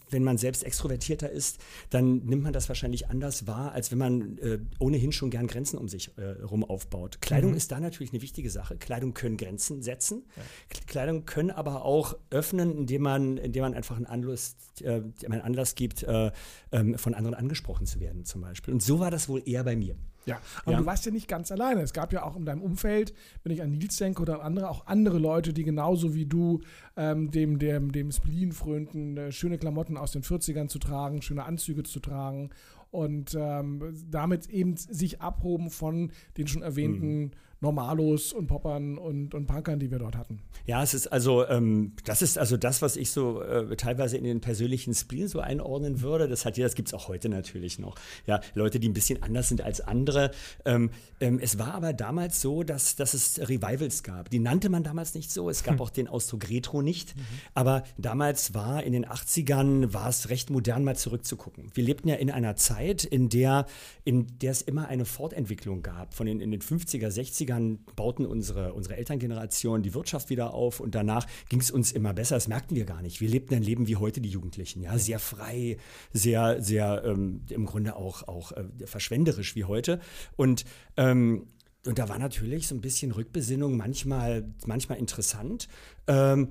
wenn 0.09 0.23
man 0.23 0.37
selbst 0.37 0.63
extrovertierter 0.63 1.29
ist, 1.29 1.59
dann 1.89 2.17
nimmt 2.25 2.43
man 2.43 2.53
das 2.53 2.69
wahrscheinlich 2.69 3.09
anders 3.09 3.47
wahr, 3.47 3.71
als 3.71 3.91
wenn 3.91 3.97
man 3.97 4.37
äh, 4.37 4.59
ohnehin 4.79 5.11
schon 5.11 5.29
gern 5.29 5.47
Grenzen 5.47 5.77
um 5.77 5.87
sich 5.87 6.17
äh, 6.17 6.41
rum 6.43 6.63
aufbaut. 6.63 7.21
Kleidung 7.21 7.51
mhm. 7.51 7.57
ist 7.57 7.71
da 7.71 7.79
natürlich 7.79 8.13
eine 8.13 8.21
wichtige 8.21 8.49
Sache. 8.49 8.77
Kleidung 8.77 9.13
können 9.13 9.37
Grenzen 9.37 9.81
setzen. 9.81 10.23
Ja. 10.35 10.43
Kleidung 10.87 11.25
können 11.25 11.51
aber 11.51 11.85
auch 11.85 12.15
öffnen, 12.29 12.74
indem 12.77 13.03
man, 13.03 13.37
indem 13.37 13.63
man 13.63 13.73
einfach 13.73 13.97
einen 13.97 14.05
Anlass, 14.05 14.55
äh, 14.81 15.01
einen 15.25 15.41
Anlass 15.41 15.75
gibt, 15.75 16.03
äh, 16.03 16.31
ähm, 16.71 16.97
von 16.97 17.13
anderen 17.13 17.35
angesprochen 17.35 17.85
zu 17.85 17.99
werden, 17.99 18.25
zum 18.25 18.41
Beispiel. 18.41 18.73
Und 18.73 18.83
so 18.83 18.99
war 18.99 19.11
das 19.11 19.29
wohl 19.29 19.41
eher 19.45 19.63
bei 19.63 19.75
mir. 19.75 19.95
Ja, 20.25 20.39
aber 20.63 20.73
ja. 20.73 20.77
du 20.79 20.85
warst 20.85 21.05
ja 21.05 21.11
nicht 21.11 21.27
ganz 21.27 21.51
alleine. 21.51 21.81
Es 21.81 21.93
gab 21.93 22.11
ja 22.11 22.23
auch 22.23 22.35
in 22.35 22.45
deinem 22.45 22.61
Umfeld, 22.61 23.13
wenn 23.43 23.51
ich 23.51 23.61
an 23.61 23.71
Nils 23.71 23.97
denke 23.97 24.21
oder 24.21 24.35
an 24.35 24.41
andere, 24.41 24.69
auch 24.69 24.87
andere 24.87 25.19
Leute, 25.19 25.53
die 25.53 25.63
genauso 25.63 26.15
wie 26.15 26.25
du 26.25 26.61
ähm, 26.97 27.29
dem, 27.31 27.59
dem, 27.59 27.91
dem 27.91 28.11
Spleen 28.11 28.51
frönten, 28.51 29.17
äh, 29.17 29.31
schöne 29.31 29.57
Klamotten 29.57 29.97
aus 29.97 30.11
den 30.11 30.23
40ern 30.23 30.67
zu 30.67 30.79
tragen, 30.79 31.21
schöne 31.21 31.43
Anzüge 31.43 31.83
zu 31.83 31.99
tragen 31.99 32.49
und 32.91 33.35
ähm, 33.37 33.93
damit 34.09 34.49
eben 34.49 34.77
sich 34.77 35.21
abhoben 35.21 35.69
von 35.69 36.11
den 36.37 36.47
schon 36.47 36.61
erwähnten 36.61 37.19
mhm. 37.19 37.31
Normalos 37.61 38.33
und 38.33 38.47
Poppern 38.47 38.97
und, 38.97 39.33
und 39.33 39.47
Punkern, 39.47 39.79
die 39.79 39.91
wir 39.91 39.99
dort 39.99 40.15
hatten. 40.15 40.41
Ja, 40.65 40.83
es 40.83 40.93
ist 40.93 41.07
also, 41.07 41.47
ähm, 41.47 41.93
das 42.03 42.21
ist 42.21 42.37
also 42.37 42.57
das, 42.57 42.81
was 42.81 42.95
ich 42.97 43.11
so 43.11 43.41
äh, 43.41 43.75
teilweise 43.75 44.17
in 44.17 44.23
den 44.23 44.41
persönlichen 44.41 44.93
Spleen 44.93 45.27
so 45.27 45.39
einordnen 45.39 46.01
würde. 46.01 46.27
Das 46.27 46.45
hat 46.45 46.57
ja, 46.57 46.65
das 46.65 46.75
gibt 46.75 46.89
es 46.89 46.93
auch 46.93 47.07
heute 47.07 47.29
natürlich 47.29 47.79
noch. 47.79 47.95
Ja, 48.25 48.41
Leute, 48.53 48.79
die 48.79 48.89
ein 48.89 48.93
bisschen 48.93 49.23
anders 49.23 49.49
sind 49.49 49.61
als 49.61 49.81
andere. 49.81 50.31
Ähm, 50.65 50.89
ähm, 51.19 51.39
es 51.39 51.57
war 51.57 51.73
aber 51.73 51.93
damals 51.93 52.41
so, 52.41 52.63
dass, 52.63 52.95
dass 52.95 53.13
es 53.13 53.39
Revivals 53.39 54.03
gab. 54.03 54.29
Die 54.29 54.39
nannte 54.39 54.69
man 54.69 54.83
damals 54.83 55.13
nicht 55.13 55.31
so. 55.31 55.49
Es 55.49 55.63
gab 55.63 55.75
hm. 55.75 55.81
auch 55.81 55.89
den 55.89 56.07
Ausdruck 56.07 56.49
Retro 56.49 56.81
nicht. 56.81 57.15
Mhm. 57.15 57.21
Aber 57.53 57.83
damals 57.97 58.53
war 58.53 58.83
in 58.83 58.93
den 58.93 59.05
80ern, 59.05 59.93
war 59.93 60.09
es 60.09 60.29
recht 60.29 60.49
modern, 60.49 60.83
mal 60.83 60.95
zurückzugucken. 60.95 61.71
Wir 61.73 61.83
lebten 61.83 62.09
ja 62.09 62.15
in 62.15 62.31
einer 62.31 62.55
Zeit, 62.55 63.03
in 63.03 63.29
der, 63.29 63.65
in 64.03 64.27
der 64.39 64.51
es 64.51 64.61
immer 64.61 64.87
eine 64.87 65.05
Fortentwicklung 65.05 65.81
gab. 65.81 66.13
Von 66.13 66.25
den, 66.25 66.39
in 66.39 66.51
den 66.51 66.61
50er, 66.61 67.07
60er 67.07 67.44
80ern 67.45 67.79
bauten 67.95 68.25
unsere, 68.25 68.73
unsere 68.73 68.97
Elterngeneration 68.97 69.83
die 69.83 69.93
Wirtschaft 69.93 70.29
wieder 70.29 70.53
auf 70.53 70.79
und 70.79 70.95
danach 70.95 71.27
ging 71.49 71.59
es 71.59 71.71
uns 71.71 71.91
immer 71.91 72.13
besser. 72.13 72.35
Das 72.35 72.47
merkten 72.47 72.75
wir 72.75 72.85
gar 72.85 73.01
nicht. 73.01 73.21
Wir 73.21 73.29
lebten 73.29 73.55
ein 73.55 73.63
Leben 73.63 73.87
wie 73.87 73.95
heute 73.95 74.21
die 74.21 74.29
Jugendlichen, 74.29 74.81
ja, 74.81 74.97
sehr 74.97 75.19
frei, 75.19 75.77
sehr, 76.13 76.61
sehr 76.61 77.03
ähm, 77.05 77.41
im 77.49 77.65
Grunde 77.65 77.95
auch, 77.95 78.27
auch 78.27 78.51
äh, 78.51 78.65
verschwenderisch 78.85 79.55
wie 79.55 79.65
heute. 79.65 79.99
Und 80.35 80.65
ähm, 80.97 81.47
und 81.85 81.99
da 81.99 82.09
war 82.09 82.17
natürlich 82.17 82.67
so 82.67 82.73
ein 82.73 82.81
bisschen 82.81 83.11
Rückbesinnung 83.11 83.77
manchmal, 83.77 84.51
manchmal 84.65 84.97
interessant. 84.97 85.67
Ähm, 86.07 86.49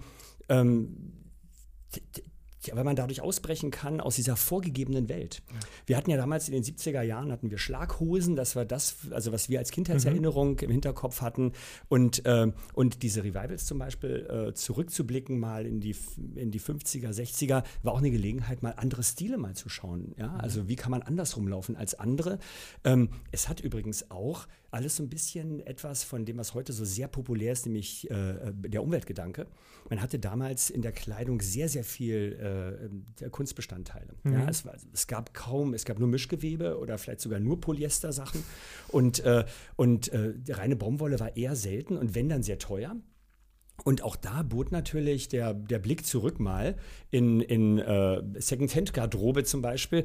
weil 2.72 2.84
man 2.84 2.96
dadurch 2.96 3.20
ausbrechen 3.20 3.70
kann 3.70 4.00
aus 4.00 4.16
dieser 4.16 4.36
vorgegebenen 4.36 5.08
Welt. 5.08 5.42
Ja. 5.48 5.58
Wir 5.86 5.96
hatten 5.96 6.10
ja 6.10 6.16
damals 6.16 6.48
in 6.48 6.54
den 6.54 6.64
70er 6.64 7.02
Jahren 7.02 7.32
hatten 7.32 7.50
wir 7.50 7.58
Schlaghosen, 7.58 8.36
das 8.36 8.56
war 8.56 8.64
das, 8.64 8.96
also 9.10 9.32
was 9.32 9.48
wir 9.48 9.58
als 9.58 9.70
Kindheitserinnerung 9.70 10.52
mhm. 10.52 10.58
im 10.60 10.70
Hinterkopf 10.70 11.20
hatten 11.20 11.52
und, 11.88 12.24
äh, 12.26 12.50
und 12.74 13.02
diese 13.02 13.24
Revivals 13.24 13.66
zum 13.66 13.78
Beispiel 13.78 14.26
äh, 14.50 14.54
zurückzublicken 14.54 15.38
mal 15.38 15.66
in 15.66 15.80
die, 15.80 15.96
in 16.34 16.50
die 16.50 16.60
50er, 16.60 17.10
60er, 17.10 17.64
war 17.82 17.92
auch 17.92 17.98
eine 17.98 18.10
Gelegenheit, 18.10 18.62
mal 18.62 18.74
andere 18.76 19.02
Stile 19.02 19.38
mal 19.38 19.54
zu 19.54 19.68
schauen. 19.68 20.14
Ja? 20.16 20.28
Mhm. 20.28 20.40
Also 20.40 20.68
wie 20.68 20.76
kann 20.76 20.90
man 20.90 21.02
anders 21.02 21.36
rumlaufen 21.36 21.76
als 21.76 21.94
andere? 21.94 22.38
Ähm, 22.84 23.10
es 23.32 23.48
hat 23.48 23.60
übrigens 23.60 24.10
auch 24.10 24.46
alles 24.74 24.96
so 24.96 25.02
ein 25.02 25.08
bisschen 25.08 25.64
etwas 25.66 26.02
von 26.02 26.24
dem, 26.24 26.36
was 26.36 26.52
heute 26.52 26.72
so 26.72 26.84
sehr 26.84 27.06
populär 27.06 27.52
ist, 27.52 27.64
nämlich 27.66 28.10
äh, 28.10 28.52
der 28.52 28.82
Umweltgedanke. 28.82 29.46
Man 29.88 30.02
hatte 30.02 30.18
damals 30.18 30.68
in 30.68 30.82
der 30.82 30.92
Kleidung 30.92 31.40
sehr, 31.40 31.68
sehr 31.68 31.84
viel 31.84 32.90
äh, 33.22 33.28
Kunstbestandteile. 33.30 34.14
Mhm. 34.24 34.32
Ja, 34.32 34.48
es, 34.48 34.66
war, 34.66 34.74
es, 34.92 35.06
gab 35.06 35.32
kaum, 35.32 35.74
es 35.74 35.84
gab 35.84 35.98
nur 35.98 36.08
Mischgewebe 36.08 36.78
oder 36.78 36.98
vielleicht 36.98 37.20
sogar 37.20 37.38
nur 37.38 37.60
Polyester-Sachen 37.60 38.42
und, 38.88 39.20
äh, 39.20 39.44
und 39.76 40.08
äh, 40.08 40.34
reine 40.48 40.74
Baumwolle 40.74 41.20
war 41.20 41.36
eher 41.36 41.54
selten 41.54 41.96
und 41.96 42.14
wenn 42.14 42.28
dann 42.28 42.42
sehr 42.42 42.58
teuer. 42.58 42.96
Und 43.82 44.02
auch 44.02 44.16
da 44.16 44.42
bot 44.42 44.70
natürlich 44.70 45.28
der, 45.28 45.52
der 45.52 45.80
Blick 45.80 46.06
zurück 46.06 46.38
mal 46.38 46.76
in, 47.10 47.40
in 47.40 47.78
äh, 47.78 48.22
Second-Hand-Garderobe 48.34 49.44
zum 49.44 49.62
Beispiel. 49.62 50.04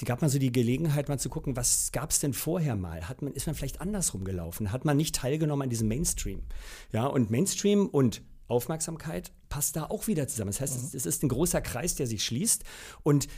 Es 0.00 0.04
gab 0.04 0.22
mal 0.22 0.28
so 0.28 0.38
die 0.38 0.52
Gelegenheit, 0.52 1.08
mal 1.08 1.18
zu 1.18 1.28
gucken, 1.28 1.56
was 1.56 1.90
gab 1.90 2.10
es 2.10 2.20
denn 2.20 2.32
vorher 2.32 2.76
mal? 2.76 3.08
Hat 3.08 3.20
man, 3.20 3.32
ist 3.32 3.46
man 3.46 3.56
vielleicht 3.56 3.80
andersrum 3.80 4.22
gelaufen? 4.22 4.70
Hat 4.70 4.84
man 4.84 4.96
nicht 4.96 5.16
teilgenommen 5.16 5.62
an 5.62 5.70
diesem 5.70 5.88
Mainstream? 5.88 6.44
Ja, 6.92 7.06
und 7.06 7.32
Mainstream 7.32 7.88
und 7.88 8.22
Aufmerksamkeit 8.46 9.32
passt 9.48 9.76
da 9.76 9.84
auch 9.84 10.06
wieder 10.06 10.28
zusammen. 10.28 10.50
Das 10.50 10.60
heißt, 10.60 10.82
mhm. 10.82 10.96
es, 10.96 11.06
ist 11.06 11.22
ein 11.22 11.28
großer 11.28 11.60
Kreis, 11.60 11.94
der 11.94 12.06
sich 12.06 12.24
schließt. 12.24 12.64
Und 13.02 13.28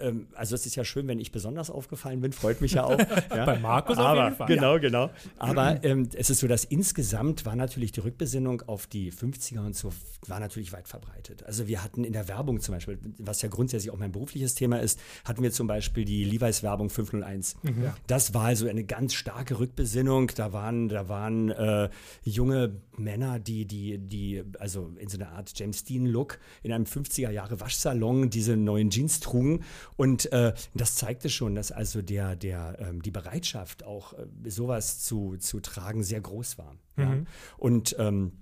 ähm, 0.00 0.28
also 0.34 0.54
es 0.54 0.66
ist 0.66 0.76
ja 0.76 0.84
schön, 0.84 1.06
wenn 1.08 1.18
ich 1.18 1.32
besonders 1.32 1.70
aufgefallen 1.70 2.20
bin, 2.20 2.32
freut 2.32 2.60
mich 2.60 2.72
ja 2.72 2.84
auch. 2.84 2.98
ja. 3.30 3.44
Bei 3.44 3.58
Markus 3.58 3.98
Aber, 3.98 4.10
auf 4.10 4.24
jeden 4.24 4.36
Fall. 4.36 4.46
Genau, 4.48 4.78
genau. 4.80 5.10
Aber 5.38 5.84
ähm, 5.84 6.08
es 6.14 6.30
ist 6.30 6.40
so, 6.40 6.48
dass 6.48 6.64
insgesamt 6.64 7.44
war 7.44 7.56
natürlich 7.56 7.92
die 7.92 8.00
Rückbesinnung 8.00 8.62
auf 8.62 8.86
die 8.86 9.12
50er 9.12 9.64
und 9.64 9.76
so, 9.76 9.92
war 10.26 10.40
natürlich 10.40 10.72
weit 10.72 10.88
verbreitet. 10.88 11.44
Also 11.44 11.66
wir 11.66 11.82
hatten 11.82 12.04
in 12.04 12.12
der 12.12 12.28
Werbung 12.28 12.60
zum 12.60 12.74
Beispiel, 12.74 12.98
was 13.18 13.42
ja 13.42 13.48
grundsätzlich 13.48 13.92
auch 13.92 13.98
mein 13.98 14.12
berufliches 14.12 14.54
Thema 14.54 14.80
ist, 14.80 14.98
hatten 15.24 15.42
wir 15.42 15.52
zum 15.52 15.66
Beispiel 15.66 16.04
die 16.04 16.24
Levi's 16.24 16.62
Werbung 16.62 16.90
501. 16.90 17.56
Mhm. 17.62 17.84
Ja. 17.84 17.96
Das 18.06 18.34
war 18.34 18.44
also 18.44 18.68
eine 18.68 18.84
ganz 18.84 19.14
starke 19.14 19.58
Rückbesinnung. 19.58 20.32
Da 20.34 20.52
waren, 20.52 20.88
da 20.88 21.08
waren 21.08 21.50
äh, 21.50 21.90
junge 22.22 22.80
Männer, 22.96 23.38
die, 23.38 23.66
die, 23.66 23.98
die, 23.98 24.42
also 24.58 24.92
in 24.98 25.08
so 25.08 25.18
einer 25.18 25.25
Art 25.30 25.52
James 25.54 25.84
Dean-Look 25.84 26.38
in 26.62 26.72
einem 26.72 26.84
50er 26.84 27.30
Jahre 27.30 27.60
Waschsalon 27.60 28.30
diese 28.30 28.56
neuen 28.56 28.90
Jeans 28.90 29.20
trugen. 29.20 29.64
Und 29.96 30.32
äh, 30.32 30.54
das 30.74 30.94
zeigte 30.94 31.28
schon, 31.28 31.54
dass 31.54 31.72
also 31.72 32.02
der, 32.02 32.36
der, 32.36 32.76
ähm, 32.80 33.02
die 33.02 33.10
Bereitschaft, 33.10 33.84
auch 33.84 34.14
äh, 34.14 34.50
sowas 34.50 35.02
zu, 35.04 35.36
zu 35.38 35.60
tragen, 35.60 36.02
sehr 36.02 36.20
groß 36.20 36.58
war. 36.58 36.74
Mhm. 36.96 37.02
Ja? 37.02 37.16
Und 37.58 37.96
ähm, 37.98 38.32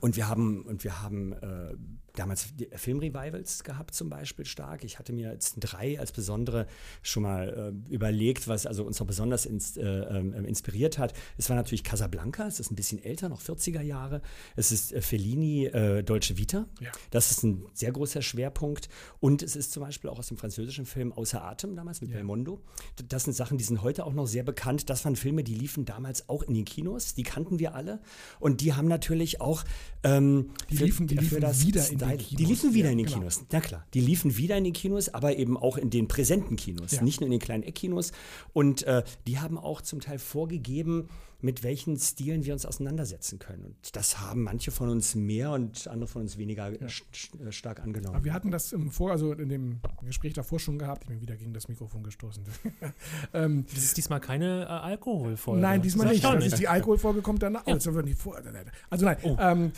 und 0.00 0.16
wir 0.16 0.28
haben, 0.28 0.62
und 0.62 0.84
wir 0.84 1.02
haben 1.02 1.32
äh, 1.34 1.76
damals 2.14 2.46
Filmrevivals 2.76 3.64
gehabt 3.64 3.94
zum 3.94 4.08
Beispiel 4.08 4.44
stark. 4.44 4.84
Ich 4.84 4.98
hatte 4.98 5.12
mir 5.12 5.32
jetzt 5.32 5.56
drei 5.58 5.98
als 5.98 6.12
besondere 6.12 6.66
schon 7.02 7.24
mal 7.24 7.74
äh, 7.88 7.92
überlegt, 7.92 8.46
was 8.46 8.66
also 8.66 8.84
uns 8.84 9.00
noch 9.00 9.06
besonders 9.06 9.46
ins, 9.46 9.76
äh, 9.76 9.82
äh, 9.82 10.46
inspiriert 10.46 10.98
hat. 10.98 11.12
Es 11.38 11.48
war 11.48 11.56
natürlich 11.56 11.82
Casablanca, 11.82 12.46
es 12.46 12.60
ist 12.60 12.70
ein 12.70 12.76
bisschen 12.76 13.02
älter, 13.02 13.28
noch 13.28 13.42
40er 13.42 13.80
Jahre. 13.80 14.22
Es 14.54 14.70
ist 14.70 14.92
äh, 14.92 15.02
Fellini 15.02 15.66
äh, 15.66 16.04
Dolce 16.04 16.36
Vita. 16.36 16.66
Ja. 16.80 16.92
Das 17.10 17.30
ist 17.32 17.42
ein 17.42 17.66
sehr 17.74 17.90
großer 17.90 18.22
Schwerpunkt. 18.22 18.88
Und 19.18 19.42
es 19.42 19.56
ist 19.56 19.72
zum 19.72 19.82
Beispiel 19.82 20.08
auch 20.08 20.18
aus 20.18 20.28
dem 20.28 20.36
französischen 20.36 20.86
Film 20.86 21.12
Außer 21.12 21.42
Atem 21.42 21.74
damals 21.74 22.00
mit 22.00 22.10
ja. 22.10 22.16
Belmondo. 22.16 22.62
Das 23.08 23.24
sind 23.24 23.32
Sachen, 23.34 23.58
die 23.58 23.64
sind 23.64 23.82
heute 23.82 24.04
auch 24.04 24.12
noch 24.12 24.26
sehr 24.26 24.44
bekannt. 24.44 24.88
Das 24.88 25.04
waren 25.04 25.16
Filme, 25.16 25.42
die 25.42 25.54
liefen 25.54 25.84
damals 25.84 26.28
auch 26.28 26.42
in 26.42 26.54
den 26.54 26.64
Kinos. 26.64 27.14
Die 27.14 27.24
kannten 27.24 27.58
wir 27.58 27.74
alle. 27.74 28.00
Und 28.38 28.60
die 28.60 28.74
haben 28.74 28.86
natürlich 28.86 29.40
auch 29.40 29.64
ähm, 30.04 30.50
die 30.70 30.76
liefen, 30.76 31.06
die 31.08 31.16
liefen 31.16 31.42
wieder 31.42 31.88
in 31.90 32.03
Nein, 32.06 32.18
die 32.18 32.44
liefen 32.44 32.74
wieder 32.74 32.86
ja, 32.86 32.92
in 32.92 32.98
den 32.98 33.06
genau. 33.06 33.18
Kinos. 33.18 33.44
Na 33.50 33.60
klar, 33.60 33.86
die 33.94 34.00
liefen 34.00 34.36
wieder 34.36 34.56
in 34.56 34.64
den 34.64 34.72
Kinos, 34.72 35.08
aber 35.08 35.36
eben 35.36 35.56
auch 35.56 35.76
in 35.76 35.90
den 35.90 36.08
präsenten 36.08 36.56
Kinos, 36.56 36.92
ja. 36.92 37.02
nicht 37.02 37.20
nur 37.20 37.26
in 37.26 37.32
den 37.32 37.40
kleinen 37.40 37.62
Eckkinos. 37.62 38.12
Und 38.52 38.82
äh, 38.84 39.02
die 39.26 39.38
haben 39.38 39.58
auch 39.58 39.80
zum 39.82 40.00
Teil 40.00 40.18
vorgegeben, 40.18 41.08
mit 41.44 41.62
welchen 41.62 41.98
Stilen 41.98 42.46
wir 42.46 42.54
uns 42.54 42.64
auseinandersetzen 42.64 43.38
können. 43.38 43.64
Und 43.66 43.76
das 43.94 44.18
haben 44.18 44.44
manche 44.44 44.70
von 44.70 44.88
uns 44.88 45.14
mehr 45.14 45.50
und 45.52 45.86
andere 45.88 46.08
von 46.08 46.22
uns 46.22 46.38
weniger 46.38 46.70
ja. 46.72 46.86
Äh, 46.86 47.52
stark 47.52 47.80
angenommen. 47.80 48.16
Aber 48.16 48.24
wir 48.24 48.32
hatten 48.32 48.50
das 48.50 48.72
im 48.72 48.90
Vor, 48.90 49.10
also 49.10 49.34
in 49.34 49.50
dem 49.50 49.80
Gespräch 50.02 50.32
davor 50.32 50.58
schon 50.58 50.78
gehabt. 50.78 51.02
Ich 51.02 51.08
bin 51.10 51.20
wieder 51.20 51.36
gegen 51.36 51.52
das 51.52 51.68
Mikrofon 51.68 52.02
gestoßen. 52.02 52.44
ähm, 53.34 53.66
das 53.74 53.84
ist 53.84 53.96
diesmal 53.98 54.20
keine 54.20 54.62
äh, 54.62 54.68
Alkoholfolge. 54.68 55.60
Nein, 55.60 55.82
diesmal 55.82 56.08
nicht. 56.08 56.24
Das 56.24 56.46
ist 56.46 56.58
die 56.58 56.68
Alkoholfolge 56.68 57.20
kommt 57.20 57.42
danach. 57.42 57.66
Ja. 57.66 57.74
Also, 57.74 57.90
also 57.90 59.04
nein. 59.04 59.16
Oh. 59.22 59.36
Ähm, 59.38 59.72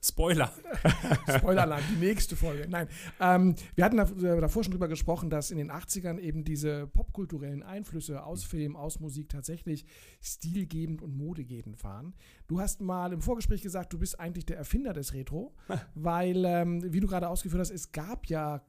Spoiler. 0.00 0.52
Spoilerland, 1.38 1.82
die 1.90 2.06
nächste 2.06 2.36
Folge. 2.36 2.66
Nein, 2.68 2.88
ähm, 3.20 3.56
wir 3.74 3.84
hatten 3.84 3.98
äh, 3.98 4.40
davor 4.40 4.62
schon 4.62 4.72
drüber 4.72 4.88
gesprochen, 4.88 5.28
dass 5.28 5.50
in 5.50 5.58
den 5.58 5.72
80ern 5.72 6.18
eben 6.18 6.44
diese 6.44 6.86
popkulturellen 6.86 7.62
Einflüsse 7.62 8.22
aus 8.22 8.44
Film, 8.44 8.76
aus 8.76 9.00
Musik 9.00 9.28
tatsächlich 9.28 9.84
stilgebend 10.20 11.02
und 11.02 11.16
modegebend 11.16 11.82
waren. 11.82 12.14
Du 12.46 12.60
hast 12.60 12.80
mal 12.80 13.12
im 13.12 13.20
Vorgespräch 13.20 13.62
gesagt, 13.62 13.92
du 13.92 13.98
bist 13.98 14.20
eigentlich 14.20 14.46
der 14.46 14.56
Erfinder 14.56 14.92
des 14.92 15.14
Retro, 15.14 15.54
weil, 15.94 16.44
ähm, 16.44 16.92
wie 16.92 17.00
du 17.00 17.08
gerade 17.08 17.28
ausgeführt 17.28 17.60
hast, 17.60 17.70
es 17.70 17.90
gab 17.90 18.26
ja 18.26 18.62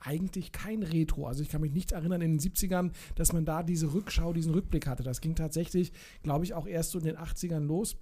eigentlich 0.00 0.52
kein 0.52 0.82
Retro. 0.82 1.26
Also 1.26 1.42
ich 1.42 1.48
kann 1.48 1.60
mich 1.60 1.72
nicht 1.72 1.92
erinnern 1.92 2.22
in 2.22 2.38
den 2.38 2.40
70ern, 2.40 2.92
dass 3.16 3.32
man 3.32 3.44
da 3.44 3.62
diese 3.62 3.92
Rückschau, 3.92 4.32
diesen 4.32 4.54
Rückblick 4.54 4.86
hatte. 4.86 5.02
Das 5.02 5.20
ging 5.20 5.34
tatsächlich, 5.34 5.92
glaube 6.22 6.44
ich, 6.44 6.54
auch 6.54 6.66
erst 6.66 6.92
so 6.92 6.98
in 6.98 7.04
den 7.04 7.16
80ern 7.16 7.66
los 7.66 7.96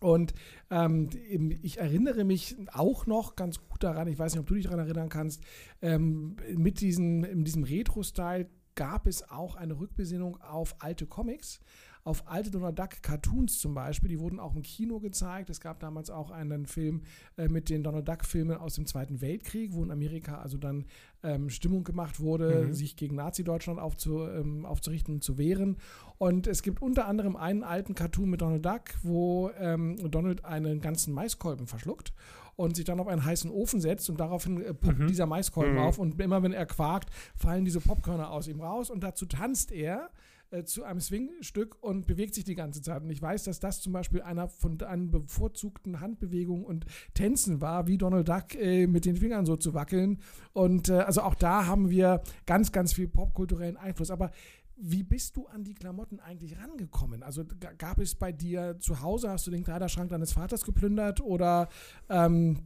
Und 0.00 0.34
ähm, 0.70 1.10
ich 1.62 1.78
erinnere 1.78 2.24
mich 2.24 2.56
auch 2.72 3.06
noch 3.06 3.36
ganz 3.36 3.58
gut 3.68 3.82
daran, 3.82 4.08
ich 4.08 4.18
weiß 4.18 4.32
nicht, 4.32 4.40
ob 4.40 4.46
du 4.46 4.54
dich 4.54 4.64
daran 4.64 4.80
erinnern 4.80 5.08
kannst, 5.08 5.42
ähm, 5.82 6.36
mit 6.56 6.80
diesem, 6.80 7.44
diesem 7.44 7.64
Retro-Style 7.64 8.48
gab 8.74 9.06
es 9.06 9.28
auch 9.30 9.56
eine 9.56 9.78
Rückbesinnung 9.78 10.40
auf 10.40 10.76
alte 10.78 11.06
Comics 11.06 11.60
auf 12.04 12.28
alte 12.28 12.50
Donald 12.50 12.78
Duck 12.78 13.02
Cartoons 13.02 13.58
zum 13.58 13.74
Beispiel. 13.74 14.08
Die 14.08 14.20
wurden 14.20 14.40
auch 14.40 14.54
im 14.54 14.62
Kino 14.62 15.00
gezeigt. 15.00 15.50
Es 15.50 15.60
gab 15.60 15.80
damals 15.80 16.10
auch 16.10 16.30
einen 16.30 16.66
Film 16.66 17.02
äh, 17.36 17.48
mit 17.48 17.68
den 17.68 17.82
Donald 17.82 18.08
Duck 18.08 18.24
Filmen 18.24 18.56
aus 18.56 18.74
dem 18.74 18.86
Zweiten 18.86 19.20
Weltkrieg, 19.20 19.72
wo 19.72 19.82
in 19.82 19.90
Amerika 19.90 20.38
also 20.40 20.58
dann 20.58 20.86
ähm, 21.22 21.50
Stimmung 21.50 21.84
gemacht 21.84 22.20
wurde, 22.20 22.66
mhm. 22.66 22.72
sich 22.72 22.96
gegen 22.96 23.16
Nazi-Deutschland 23.16 23.78
aufzu, 23.78 24.22
ähm, 24.22 24.64
aufzurichten 24.64 25.14
und 25.14 25.24
zu 25.24 25.38
wehren. 25.38 25.76
Und 26.18 26.46
es 26.46 26.62
gibt 26.62 26.82
unter 26.82 27.06
anderem 27.06 27.36
einen 27.36 27.62
alten 27.62 27.94
Cartoon 27.94 28.30
mit 28.30 28.40
Donald 28.40 28.64
Duck, 28.64 28.82
wo 29.02 29.50
ähm, 29.58 29.96
Donald 30.10 30.44
einen 30.44 30.80
ganzen 30.80 31.12
Maiskolben 31.12 31.66
verschluckt 31.66 32.12
und 32.56 32.76
sich 32.76 32.84
dann 32.84 33.00
auf 33.00 33.08
einen 33.08 33.24
heißen 33.24 33.50
Ofen 33.50 33.80
setzt 33.80 34.10
und 34.10 34.20
daraufhin 34.20 34.62
äh, 34.62 34.74
poppt 34.74 34.98
mhm. 34.98 35.06
dieser 35.06 35.26
Maiskolben 35.26 35.74
mhm. 35.74 35.80
auf 35.80 35.98
und 35.98 36.20
immer 36.20 36.42
wenn 36.42 36.52
er 36.52 36.66
quakt, 36.66 37.10
fallen 37.34 37.64
diese 37.64 37.80
Popkörner 37.80 38.30
aus 38.30 38.48
ihm 38.48 38.60
raus 38.60 38.90
und 38.90 39.02
dazu 39.02 39.26
tanzt 39.26 39.72
er 39.72 40.10
äh, 40.50 40.64
zu 40.64 40.84
einem 40.84 41.00
Swing-Stück 41.00 41.82
und 41.82 42.06
bewegt 42.06 42.34
sich 42.34 42.44
die 42.44 42.54
ganze 42.54 42.82
Zeit. 42.82 43.02
Und 43.02 43.10
ich 43.10 43.22
weiß, 43.22 43.44
dass 43.44 43.60
das 43.60 43.80
zum 43.80 43.92
Beispiel 43.92 44.22
einer 44.22 44.48
von 44.48 44.80
einen 44.82 45.10
bevorzugten 45.10 46.00
Handbewegungen 46.00 46.64
und 46.64 46.86
Tänzen 47.14 47.60
war, 47.60 47.86
wie 47.86 47.98
Donald 47.98 48.28
Duck 48.28 48.54
äh, 48.56 48.86
mit 48.86 49.04
den 49.04 49.16
Fingern 49.16 49.46
so 49.46 49.56
zu 49.56 49.74
wackeln. 49.74 50.18
Und 50.52 50.88
äh, 50.88 50.94
also 50.94 51.22
auch 51.22 51.34
da 51.34 51.66
haben 51.66 51.90
wir 51.90 52.22
ganz, 52.46 52.72
ganz 52.72 52.92
viel 52.92 53.08
popkulturellen 53.08 53.76
Einfluss. 53.76 54.10
Aber 54.10 54.30
wie 54.76 55.02
bist 55.02 55.36
du 55.36 55.46
an 55.46 55.62
die 55.62 55.74
Klamotten 55.74 56.20
eigentlich 56.20 56.58
rangekommen? 56.58 57.22
Also 57.22 57.44
gab 57.78 57.98
es 57.98 58.14
bei 58.14 58.32
dir 58.32 58.78
zu 58.80 59.02
Hause, 59.02 59.30
hast 59.30 59.46
du 59.46 59.50
den 59.50 59.62
Kleiderschrank 59.62 60.10
deines 60.10 60.32
Vaters 60.32 60.64
geplündert 60.64 61.20
oder 61.20 61.68
ähm, 62.08 62.58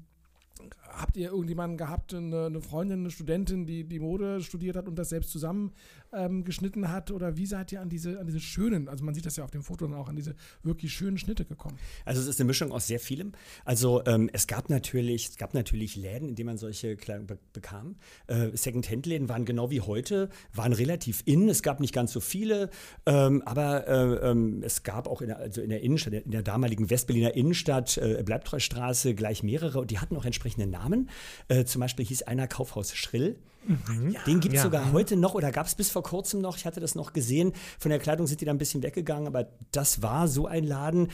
habt 0.89 1.17
ihr 1.17 1.31
irgendjemanden 1.31 1.77
gehabt, 1.77 2.15
eine, 2.15 2.47
eine, 2.47 2.61
Freundin, 2.61 3.01
eine 3.01 3.11
Studentin, 3.11 3.67
die 3.67 3.85
die 3.85 3.99
Mode 3.99 4.41
studiert 4.41 4.77
hat 4.77 4.87
und 4.89 4.97
das 4.97 5.09
selbst 5.09 5.31
zusammengeschnitten 5.31 5.75
ähm, 6.17 6.45
hat? 6.89 7.11
Oder 7.11 7.37
wie 7.37 7.47
seid 7.47 7.73
ihr 7.73 7.81
an 7.81 7.89
diese, 7.89 8.19
an 8.19 8.27
diese 8.27 8.41
schönen, 8.41 8.89
also 8.89 9.05
man 9.05 9.15
sieht 9.15 9.27
das 9.27 9.37
ja 9.37 9.45
auf 9.45 9.51
dem 9.51 9.63
Foto 9.63 9.87
dann 9.87 9.95
auch, 9.95 10.09
an 10.09 10.17
diese 10.17 10.35
wirklich 10.63 10.93
schönen 10.93 11.19
Schnitte 11.19 11.45
gekommen? 11.45 11.79
Also 12.05 12.21
es 12.21 12.27
ist 12.27 12.41
eine 12.41 12.47
Mischung 12.47 12.73
aus 12.73 12.87
sehr 12.87 13.01
vielem. 13.01 13.33
Also 13.65 14.05
ähm, 14.07 14.31
es 14.33 14.47
gab 14.47 14.71
natürlich, 14.71 15.29
es 15.31 15.37
gab 15.37 15.55
natürlich 15.55 15.97
Läden, 15.97 16.29
in 16.29 16.35
denen 16.35 16.47
man 16.47 16.59
solche 16.59 16.97
Kleidung 16.97 17.27
be 17.27 17.39
bekam. 17.53 17.97
Äh, 18.27 18.57
Second-Hand-Läden 18.57 19.29
waren 19.29 19.45
genau 19.45 19.71
wie 19.71 19.81
heute, 19.81 20.29
waren 20.53 20.73
relativ 20.73 21.23
in. 21.25 21.49
Es 21.49 21.63
gab 21.63 21.81
nicht 21.81 21.95
ganz 21.95 22.13
so 22.13 22.21
viele, 22.21 22.71
ähm, 23.07 23.43
aber 23.43 23.87
äh, 23.87 24.31
ähm, 24.31 24.63
es 24.63 24.83
gab 24.83 25.07
auch 25.07 25.21
in 25.21 25.29
der, 25.29 25.39
also 25.39 25.61
in 25.61 25.71
der 25.71 25.83
Innenstadt, 25.83 26.15
in 26.15 26.31
der 26.31 26.43
damaligen 26.43 26.91
Westberliner 26.91 27.35
Innenstadt, 27.35 27.97
äh, 27.99 28.23
Bleibtreustraße, 28.25 29.15
gleich 29.15 29.43
mehrere 29.43 29.81
und 29.81 29.91
die 29.91 29.99
hatten 29.99 30.17
auch 30.17 30.25
entsprechende 30.25 30.67
Namen. 30.67 31.11
Äh, 31.49 31.65
zum 31.65 31.81
Beispiel 31.81 32.05
hieß 32.05 32.23
einer 32.23 32.49
Kaufhaus 32.49 32.95
Schrill. 32.95 33.37
Mhm. 33.67 34.17
Den 34.27 34.41
gibt 34.41 34.55
es 34.55 34.61
ja. 34.61 34.63
sogar 34.63 34.93
heute 34.93 35.17
noch 35.17 35.35
oder 35.35 35.53
gab 35.53 35.67
es 35.67 35.75
bis 35.75 35.91
vor 35.91 36.03
kurzem 36.03 36.41
noch. 36.41 36.57
Ich 36.57 36.67
hatte 36.67 36.81
das 36.81 36.95
noch 36.95 37.13
gesehen. 37.13 37.53
Von 37.79 37.91
der 37.91 37.99
Kleidung 37.99 38.27
sind 38.27 38.41
die 38.41 38.45
da 38.45 38.51
ein 38.51 38.59
bisschen 38.59 38.83
weggegangen, 38.83 39.27
aber 39.27 39.49
das 39.73 40.03
war 40.03 40.29
so 40.29 40.47
ein 40.47 40.65
Laden. 40.65 41.09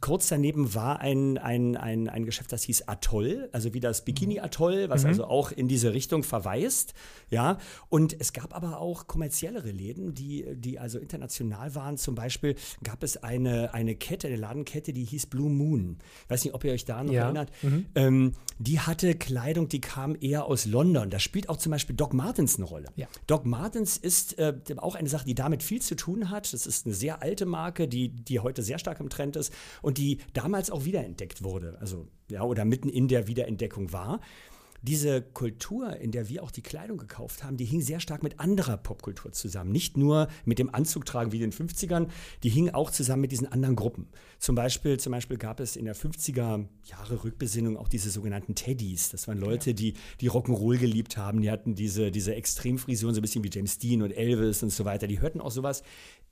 Kurz 0.00 0.28
daneben 0.28 0.74
war 0.74 1.00
ein, 1.00 1.38
ein, 1.38 1.76
ein, 1.76 2.08
ein 2.08 2.24
Geschäft, 2.24 2.52
das 2.52 2.62
hieß 2.64 2.88
Atoll, 2.88 3.48
also 3.52 3.74
wie 3.74 3.80
das 3.80 4.04
Bikini-Atoll, 4.04 4.88
was 4.88 5.02
mhm. 5.02 5.08
also 5.08 5.24
auch 5.24 5.52
in 5.52 5.68
diese 5.68 5.92
Richtung 5.92 6.22
verweist. 6.22 6.94
Ja, 7.30 7.58
und 7.88 8.18
es 8.18 8.32
gab 8.32 8.54
aber 8.54 8.80
auch 8.80 9.06
kommerziellere 9.06 9.70
Läden, 9.70 10.14
die, 10.14 10.46
die 10.54 10.78
also 10.78 10.98
international 10.98 11.74
waren. 11.74 11.96
Zum 11.96 12.14
Beispiel 12.14 12.56
gab 12.82 13.02
es 13.02 13.16
eine, 13.22 13.74
eine 13.74 13.94
Kette, 13.94 14.28
eine 14.28 14.36
Ladenkette, 14.36 14.92
die 14.92 15.04
hieß 15.04 15.26
Blue 15.26 15.50
Moon. 15.50 15.98
Ich 16.24 16.30
weiß 16.30 16.44
nicht, 16.44 16.54
ob 16.54 16.64
ihr 16.64 16.72
euch 16.72 16.84
da 16.84 17.02
noch 17.02 17.12
ja. 17.12 17.24
erinnert. 17.24 17.50
Mhm. 17.62 17.86
Ähm, 17.94 18.32
die 18.58 18.80
hatte 18.80 19.14
Kleidung, 19.14 19.68
die 19.68 19.80
kam 19.80 20.16
eher 20.20 20.46
aus 20.46 20.66
London. 20.66 21.10
Da 21.10 21.18
spielt 21.18 21.48
auch 21.48 21.56
zum 21.56 21.70
Beispiel 21.70 21.79
Beispiel 21.80 21.96
Doc 21.96 22.12
Martens 22.14 22.56
eine 22.56 22.66
Rolle. 22.66 22.88
Ja. 22.96 23.08
Doc 23.26 23.46
Martens 23.46 23.96
ist 23.96 24.38
äh, 24.38 24.54
auch 24.76 24.94
eine 24.94 25.08
Sache, 25.08 25.24
die 25.24 25.34
damit 25.34 25.62
viel 25.62 25.82
zu 25.82 25.96
tun 25.96 26.30
hat. 26.30 26.52
Das 26.52 26.66
ist 26.66 26.86
eine 26.86 26.94
sehr 26.94 27.22
alte 27.22 27.46
Marke, 27.46 27.88
die, 27.88 28.08
die 28.08 28.40
heute 28.40 28.62
sehr 28.62 28.78
stark 28.78 29.00
im 29.00 29.08
Trend 29.08 29.36
ist 29.36 29.52
und 29.82 29.98
die 29.98 30.18
damals 30.32 30.70
auch 30.70 30.84
wiederentdeckt 30.84 31.42
wurde. 31.42 31.76
Also, 31.80 32.06
ja, 32.30 32.42
oder 32.42 32.64
mitten 32.64 32.88
in 32.88 33.08
der 33.08 33.26
Wiederentdeckung 33.26 33.92
war 33.92 34.20
diese 34.82 35.22
Kultur, 35.22 35.96
in 35.96 36.10
der 36.10 36.28
wir 36.28 36.42
auch 36.42 36.50
die 36.50 36.62
Kleidung 36.62 36.98
gekauft 36.98 37.44
haben, 37.44 37.56
die 37.56 37.64
hing 37.64 37.80
sehr 37.80 38.00
stark 38.00 38.22
mit 38.22 38.40
anderer 38.40 38.76
Popkultur 38.76 39.32
zusammen. 39.32 39.72
Nicht 39.72 39.96
nur 39.96 40.28
mit 40.44 40.58
dem 40.58 40.74
Anzugtragen 40.74 41.32
wie 41.32 41.42
in 41.42 41.50
den 41.50 41.52
50ern, 41.52 42.08
die 42.42 42.48
hing 42.48 42.70
auch 42.70 42.90
zusammen 42.90 43.22
mit 43.22 43.32
diesen 43.32 43.50
anderen 43.50 43.76
Gruppen. 43.76 44.08
Zum 44.38 44.54
Beispiel, 44.54 44.98
zum 44.98 45.12
Beispiel 45.12 45.36
gab 45.36 45.60
es 45.60 45.76
in 45.76 45.84
der 45.84 45.94
50er 45.94 46.66
Jahre 46.84 47.24
Rückbesinnung 47.24 47.76
auch 47.76 47.88
diese 47.88 48.10
sogenannten 48.10 48.54
Teddys. 48.54 49.10
Das 49.10 49.28
waren 49.28 49.38
Leute, 49.38 49.74
die, 49.74 49.94
die 50.20 50.30
Rock'n'Roll 50.30 50.78
geliebt 50.78 51.16
haben. 51.16 51.42
Die 51.42 51.50
hatten 51.50 51.74
diese, 51.74 52.10
diese 52.10 52.34
Extremfrisuren, 52.34 53.14
so 53.14 53.20
ein 53.20 53.22
bisschen 53.22 53.44
wie 53.44 53.50
James 53.52 53.78
Dean 53.78 54.02
und 54.02 54.12
Elvis 54.12 54.62
und 54.62 54.70
so 54.70 54.84
weiter. 54.84 55.06
Die 55.06 55.20
hörten 55.20 55.40
auch 55.40 55.50
sowas 55.50 55.82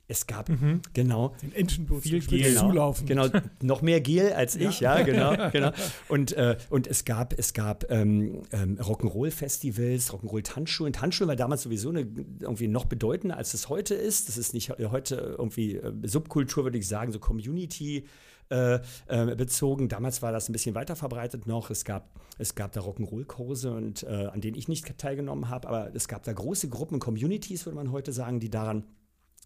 es 0.09 0.25
gab, 0.25 0.49
mhm. 0.49 0.81
genau. 0.93 1.35
Den 1.41 1.53
Entenbus, 1.53 2.01
viel 2.03 2.19
Gel. 2.19 2.49
Genau, 2.49 2.69
zulaufen. 2.69 3.05
genau, 3.05 3.27
noch 3.61 3.83
mehr 3.83 4.01
Gel 4.01 4.33
als 4.33 4.55
ich, 4.55 4.79
ja, 4.79 4.97
ja 4.97 5.05
genau, 5.05 5.49
genau. 5.51 5.71
Und, 6.07 6.33
äh, 6.33 6.57
und 6.71 6.87
es 6.87 7.05
gab, 7.05 7.37
es 7.37 7.53
gab 7.53 7.89
ähm, 7.91 8.41
ähm, 8.51 8.77
Rock'n'Roll-Festivals, 8.79 10.11
Rock'n'Roll-Tanzschulen. 10.11 10.93
Tanzschulen 10.93 11.29
war 11.29 11.35
damals 11.35 11.61
sowieso 11.61 11.89
eine, 11.89 12.07
irgendwie 12.39 12.67
noch 12.67 12.85
bedeutender, 12.85 13.37
als 13.37 13.53
es 13.53 13.69
heute 13.69 13.93
ist. 13.93 14.27
Das 14.27 14.37
ist 14.37 14.55
nicht 14.55 14.71
heute 14.71 15.35
irgendwie 15.37 15.75
äh, 15.75 15.93
Subkultur, 16.03 16.63
würde 16.63 16.79
ich 16.79 16.87
sagen, 16.87 17.11
so 17.11 17.19
Community. 17.19 18.05
Äh, 18.51 18.79
äh, 19.05 19.35
bezogen. 19.35 19.89
Damals 19.89 20.23
war 20.23 20.31
das 20.31 20.49
ein 20.49 20.53
bisschen 20.53 20.73
weiter 20.73 20.95
verbreitet 20.95 21.45
noch. 21.45 21.69
Es 21.69 21.85
gab, 21.85 22.19
es 22.39 22.55
gab 22.55 22.71
da 22.71 22.81
Rock'n'Roll-Kurse 22.81 23.71
und 23.71 24.01
äh, 24.01 24.25
an 24.25 24.41
denen 24.41 24.57
ich 24.57 24.67
nicht 24.67 24.97
teilgenommen 24.97 25.49
habe, 25.49 25.67
aber 25.67 25.91
es 25.93 26.07
gab 26.07 26.23
da 26.23 26.33
große 26.33 26.67
Gruppen, 26.67 26.97
Communities, 26.97 27.67
würde 27.67 27.75
man 27.75 27.91
heute 27.91 28.11
sagen, 28.11 28.39
die 28.39 28.49
daran 28.49 28.85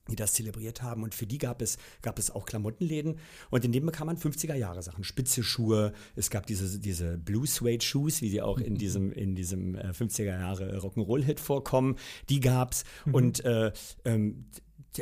die 0.09 0.15
das 0.15 0.33
zelebriert 0.33 0.81
haben. 0.81 1.03
Und 1.03 1.15
für 1.15 1.25
die 1.25 1.37
gab 1.37 1.61
es, 1.61 1.77
gab 2.01 2.19
es 2.19 2.31
auch 2.31 2.45
Klamottenläden. 2.45 3.19
Und 3.49 3.65
in 3.65 3.71
dem 3.71 3.85
bekam 3.85 4.07
man 4.07 4.17
50er 4.17 4.55
Jahre 4.55 4.83
Sachen. 4.83 5.03
Spitze 5.03 5.43
Schuhe. 5.43 5.93
Es 6.15 6.29
gab 6.29 6.45
diese, 6.45 6.79
diese 6.79 7.17
Blue 7.17 7.47
Suede 7.47 7.83
Shoes, 7.83 8.21
wie 8.21 8.29
sie 8.29 8.41
auch 8.41 8.57
in 8.57 8.75
diesem, 8.75 9.11
in 9.11 9.35
diesem 9.35 9.75
50er 9.75 10.23
äh, 10.23 10.25
Jahre 10.25 10.77
Rock'n'Roll-Hit 10.77 11.39
vorkommen. 11.39 11.95
Die 12.29 12.39
gab's. 12.39 12.83
Mhm. 13.05 13.13
Und 13.13 13.45
äh, 13.45 13.71
ähm, 14.05 14.45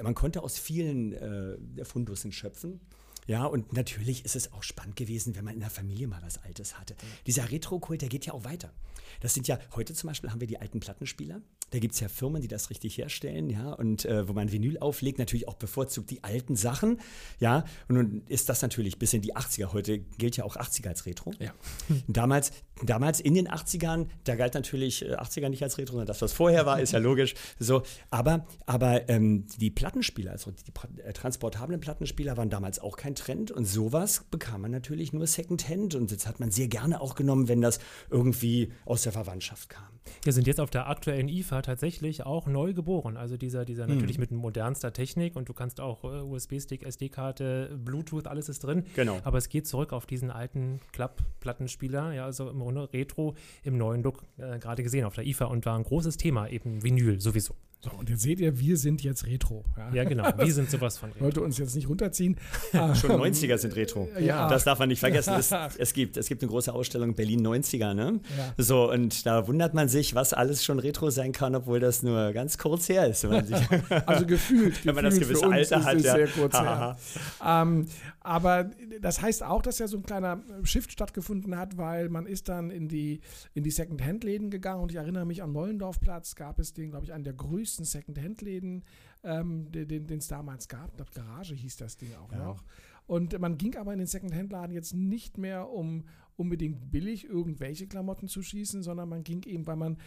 man 0.01 0.15
konnte 0.15 0.43
aus 0.43 0.57
vielen 0.57 1.13
äh, 1.13 1.83
Fundussen 1.83 2.31
schöpfen. 2.31 2.79
Ja, 3.27 3.45
und 3.45 3.73
natürlich 3.73 4.25
ist 4.25 4.35
es 4.35 4.51
auch 4.51 4.63
spannend 4.63 4.95
gewesen, 4.95 5.35
wenn 5.35 5.45
man 5.45 5.53
in 5.53 5.59
der 5.59 5.69
Familie 5.69 6.07
mal 6.07 6.21
was 6.23 6.43
Altes 6.43 6.79
hatte. 6.79 6.95
Dieser 7.27 7.51
Retro-Kult, 7.51 8.01
der 8.01 8.09
geht 8.09 8.25
ja 8.25 8.33
auch 8.33 8.43
weiter. 8.43 8.73
Das 9.19 9.33
sind 9.33 9.47
ja, 9.47 9.59
heute 9.75 9.93
zum 9.93 10.07
Beispiel 10.07 10.31
haben 10.31 10.41
wir 10.41 10.47
die 10.47 10.59
alten 10.59 10.79
Plattenspieler. 10.79 11.41
Da 11.71 11.79
gibt 11.79 11.93
es 11.93 11.99
ja 11.99 12.07
Firmen, 12.07 12.41
die 12.41 12.47
das 12.47 12.69
richtig 12.69 12.97
herstellen, 12.97 13.49
ja, 13.49 13.73
und 13.73 14.05
äh, 14.05 14.27
wo 14.27 14.33
man 14.33 14.51
Vinyl 14.51 14.77
auflegt, 14.77 15.19
natürlich 15.19 15.47
auch 15.47 15.55
bevorzugt 15.55 16.09
die 16.11 16.23
alten 16.23 16.55
Sachen, 16.55 16.99
ja. 17.39 17.65
Und 17.87 17.95
nun 17.95 18.21
ist 18.27 18.49
das 18.49 18.61
natürlich 18.61 18.99
bis 18.99 19.13
in 19.13 19.21
die 19.21 19.35
80er. 19.35 19.73
Heute 19.73 19.99
gilt 19.99 20.37
ja 20.37 20.43
auch 20.43 20.57
80er 20.57 20.89
als 20.89 21.05
Retro. 21.05 21.33
Ja. 21.39 21.53
Damals, 22.07 22.51
damals 22.83 23.19
in 23.19 23.33
den 23.33 23.47
80ern, 23.47 24.07
da 24.23 24.35
galt 24.35 24.53
natürlich 24.53 25.05
80er 25.05 25.45
äh, 25.45 25.49
nicht 25.49 25.63
als 25.63 25.77
Retro, 25.77 25.93
sondern 25.93 26.07
das, 26.07 26.21
was 26.21 26.33
vorher 26.33 26.65
war, 26.65 26.79
ist 26.79 26.93
ja 26.93 26.99
logisch. 26.99 27.35
So, 27.59 27.83
aber, 28.09 28.45
aber 28.65 29.09
ähm, 29.09 29.45
die 29.57 29.69
Plattenspieler, 29.69 30.31
also 30.31 30.51
die, 30.51 31.01
äh, 31.01 31.13
transportablen 31.13 31.79
Plattenspieler 31.79 32.37
waren 32.37 32.49
damals 32.49 32.79
auch 32.79 32.97
kein 32.97 33.15
Trend 33.15 33.51
und 33.51 33.65
sowas 33.65 34.25
bekam 34.31 34.61
man 34.61 34.71
natürlich 34.71 35.13
nur 35.13 35.27
Secondhand 35.27 35.95
und 35.95 36.11
das 36.11 36.27
hat 36.27 36.39
man 36.39 36.51
sehr 36.51 36.67
gerne 36.67 37.01
auch 37.01 37.15
genommen, 37.15 37.47
wenn 37.47 37.61
das 37.61 37.79
irgendwie 38.09 38.71
aus 38.85 39.03
der 39.03 39.11
Verwandtschaft 39.11 39.69
kam. 39.69 39.91
Wir 40.23 40.33
sind 40.33 40.47
jetzt 40.47 40.59
auf 40.59 40.69
der 40.69 40.87
aktuellen 40.87 41.27
IFA 41.27 41.61
tatsächlich 41.61 42.25
auch 42.25 42.47
neu 42.47 42.73
geboren. 42.73 43.17
Also 43.17 43.37
dieser, 43.37 43.65
dieser 43.65 43.87
mhm. 43.87 43.95
natürlich 43.95 44.17
mit 44.17 44.31
modernster 44.31 44.93
Technik 44.93 45.35
und 45.35 45.49
du 45.49 45.53
kannst 45.53 45.79
auch 45.79 46.03
äh, 46.03 46.21
USB-Stick, 46.21 46.83
SD-Karte, 46.83 47.79
Bluetooth, 47.83 48.27
alles 48.27 48.49
ist 48.49 48.63
drin. 48.63 48.85
Genau. 48.95 49.19
Aber 49.23 49.37
es 49.37 49.49
geht 49.49 49.67
zurück 49.67 49.93
auf 49.93 50.05
diesen 50.05 50.31
alten 50.31 50.79
Klapp-Plattenspieler, 50.91 52.13
ja, 52.13 52.25
also 52.25 52.49
im 52.49 52.61
Grunde 52.73 52.93
Retro 52.93 53.35
im 53.63 53.77
neuen 53.77 54.03
Look, 54.03 54.23
äh, 54.37 54.59
gerade 54.59 54.83
gesehen 54.83 55.05
auf 55.05 55.15
der 55.15 55.25
IFA 55.25 55.45
und 55.45 55.65
war 55.65 55.77
ein 55.77 55.83
großes 55.83 56.17
Thema, 56.17 56.47
eben 56.47 56.83
Vinyl 56.83 57.19
sowieso. 57.19 57.55
So, 57.83 57.89
und 57.97 58.09
jetzt 58.09 58.21
seht 58.21 58.39
ihr, 58.39 58.59
wir 58.59 58.77
sind 58.77 59.01
jetzt 59.01 59.25
Retro. 59.25 59.65
Ja, 59.75 59.91
ja 59.91 60.03
genau. 60.03 60.23
Wir 60.37 60.53
sind 60.53 60.69
sowas 60.69 60.99
von 60.99 61.09
Retro. 61.09 61.23
Wollte 61.23 61.41
uns 61.41 61.57
jetzt 61.57 61.75
nicht 61.75 61.89
runterziehen. 61.89 62.37
Schon 62.71 63.11
90er 63.11 63.57
sind 63.57 63.75
Retro. 63.75 64.07
Ja. 64.19 64.47
Das 64.47 64.65
darf 64.65 64.77
man 64.77 64.89
nicht 64.89 64.99
vergessen. 64.99 65.33
Es, 65.33 65.51
es, 65.79 65.93
gibt, 65.93 66.15
es 66.17 66.27
gibt 66.27 66.43
eine 66.43 66.51
große 66.51 66.71
Ausstellung 66.71 67.15
Berlin 67.15 67.45
90er, 67.45 67.95
ne? 67.95 68.19
Ja. 68.37 68.53
So, 68.63 68.91
und 68.91 69.25
da 69.25 69.47
wundert 69.47 69.73
man 69.73 69.89
sich, 69.89 70.13
was 70.13 70.33
alles 70.33 70.63
schon 70.63 70.77
Retro 70.77 71.09
sein 71.09 71.31
kann, 71.31 71.55
obwohl 71.55 71.79
das 71.79 72.03
nur 72.03 72.33
ganz 72.33 72.59
kurz 72.59 72.87
her 72.87 73.07
ist. 73.07 73.25
also 73.25 74.25
gefühlt. 74.27 74.85
wenn 74.85 74.93
man 74.93 75.05
das 75.05 75.19
gewisse 75.19 75.47
Alter 75.47 75.83
hat. 75.83 76.01
Ja. 76.01 76.13
Sehr 76.13 76.27
kurz 76.27 76.53
her. 76.53 76.97
ähm, 77.43 77.87
aber 78.19 78.69
das 79.01 79.21
heißt 79.21 79.43
auch, 79.43 79.63
dass 79.63 79.79
ja 79.79 79.87
so 79.87 79.97
ein 79.97 80.03
kleiner 80.03 80.41
Shift 80.63 80.91
stattgefunden 80.91 81.57
hat, 81.57 81.77
weil 81.77 82.09
man 82.09 82.27
ist 82.27 82.49
dann 82.49 82.69
in 82.69 82.87
die, 82.87 83.21
in 83.55 83.63
die 83.63 83.71
Second-Hand-Läden 83.71 84.51
gegangen 84.51 84.83
und 84.83 84.91
ich 84.91 84.97
erinnere 84.97 85.25
mich 85.25 85.41
an 85.41 85.51
Neulendorfplatz 85.51 86.35
gab 86.35 86.59
es 86.59 86.73
den, 86.73 86.91
glaube 86.91 87.05
ich, 87.05 87.13
einen 87.13 87.23
der 87.23 87.33
größten 87.33 87.70
Second-Hand-Läden, 87.77 88.83
ähm, 89.23 89.71
den 89.71 90.17
es 90.17 90.27
damals 90.27 90.67
gab. 90.67 90.89
Ich 90.89 90.95
glaube, 90.95 91.11
Garage 91.13 91.55
hieß 91.55 91.77
das 91.77 91.97
Ding 91.97 92.13
auch 92.15 92.31
ja. 92.31 92.39
noch. 92.39 92.63
Und 93.07 93.37
man 93.39 93.57
ging 93.57 93.75
aber 93.75 93.93
in 93.93 93.99
den 93.99 94.07
Second-Hand-Laden 94.07 94.73
jetzt 94.73 94.93
nicht 94.93 95.37
mehr, 95.37 95.69
um 95.69 96.05
unbedingt 96.37 96.91
billig 96.91 97.25
irgendwelche 97.25 97.87
Klamotten 97.87 98.27
zu 98.27 98.41
schießen, 98.41 98.83
sondern 98.83 99.09
man 99.09 99.23
ging 99.23 99.43
eben, 99.43 99.67
weil 99.67 99.75
man 99.75 99.97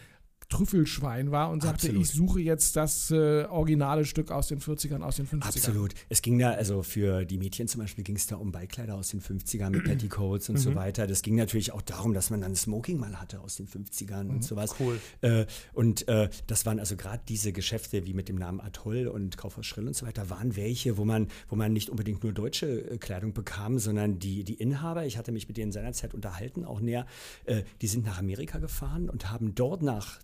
Trüffelschwein 0.49 1.31
war 1.31 1.49
und 1.49 1.63
sagte, 1.63 1.87
Absolut. 1.87 2.01
ich 2.03 2.11
suche 2.11 2.39
jetzt 2.39 2.75
das 2.75 3.11
äh, 3.11 3.45
originale 3.45 4.05
Stück 4.05 4.31
aus 4.31 4.47
den 4.47 4.59
40ern, 4.59 5.01
aus 5.01 5.15
den 5.15 5.27
50ern. 5.27 5.47
Absolut. 5.47 5.93
Es 6.09 6.21
ging 6.21 6.37
da, 6.37 6.51
also 6.51 6.83
für 6.83 7.25
die 7.25 7.37
Mädchen 7.37 7.67
zum 7.67 7.81
Beispiel 7.81 8.03
ging 8.03 8.15
es 8.15 8.27
da 8.27 8.35
um 8.35 8.51
Beikleider 8.51 8.95
aus 8.95 9.09
den 9.09 9.21
50ern 9.21 9.71
mit 9.71 9.83
Petticoats 9.83 10.49
und 10.49 10.55
mhm. 10.55 10.59
so 10.59 10.75
weiter. 10.75 11.07
Das 11.07 11.21
ging 11.23 11.35
natürlich 11.35 11.71
auch 11.71 11.81
darum, 11.81 12.13
dass 12.13 12.29
man 12.29 12.41
dann 12.41 12.55
Smoking 12.55 12.99
mal 12.99 13.19
hatte 13.19 13.39
aus 13.39 13.55
den 13.55 13.67
50ern 13.67 14.25
mhm. 14.25 14.29
und 14.29 14.43
sowas. 14.43 14.75
Cool. 14.79 14.99
Äh, 15.21 15.45
und 15.73 16.07
äh, 16.07 16.29
das 16.47 16.65
waren 16.65 16.79
also 16.79 16.95
gerade 16.95 17.23
diese 17.27 17.51
Geschäfte 17.51 18.05
wie 18.05 18.13
mit 18.13 18.29
dem 18.29 18.35
Namen 18.35 18.59
Atoll 18.59 19.07
und 19.07 19.37
Kaufhaus 19.37 19.65
Schrill 19.65 19.87
und 19.87 19.95
so 19.95 20.05
weiter, 20.05 20.29
waren 20.29 20.55
welche, 20.55 20.97
wo 20.97 21.05
man, 21.05 21.27
wo 21.49 21.55
man 21.55 21.73
nicht 21.73 21.89
unbedingt 21.89 22.23
nur 22.23 22.33
deutsche 22.33 22.91
äh, 22.91 22.97
Kleidung 22.97 23.33
bekam, 23.33 23.79
sondern 23.79 24.19
die, 24.19 24.43
die 24.43 24.55
Inhaber, 24.55 25.05
ich 25.05 25.17
hatte 25.17 25.31
mich 25.31 25.47
mit 25.47 25.57
denen 25.57 25.71
seinerzeit 25.71 26.13
unterhalten, 26.13 26.65
auch 26.65 26.79
näher, 26.79 27.05
äh, 27.45 27.63
die 27.81 27.87
sind 27.87 28.05
nach 28.05 28.19
Amerika 28.19 28.59
gefahren 28.59 29.09
und 29.09 29.31
haben 29.31 29.55
dort 29.55 29.81
nach 29.81 30.19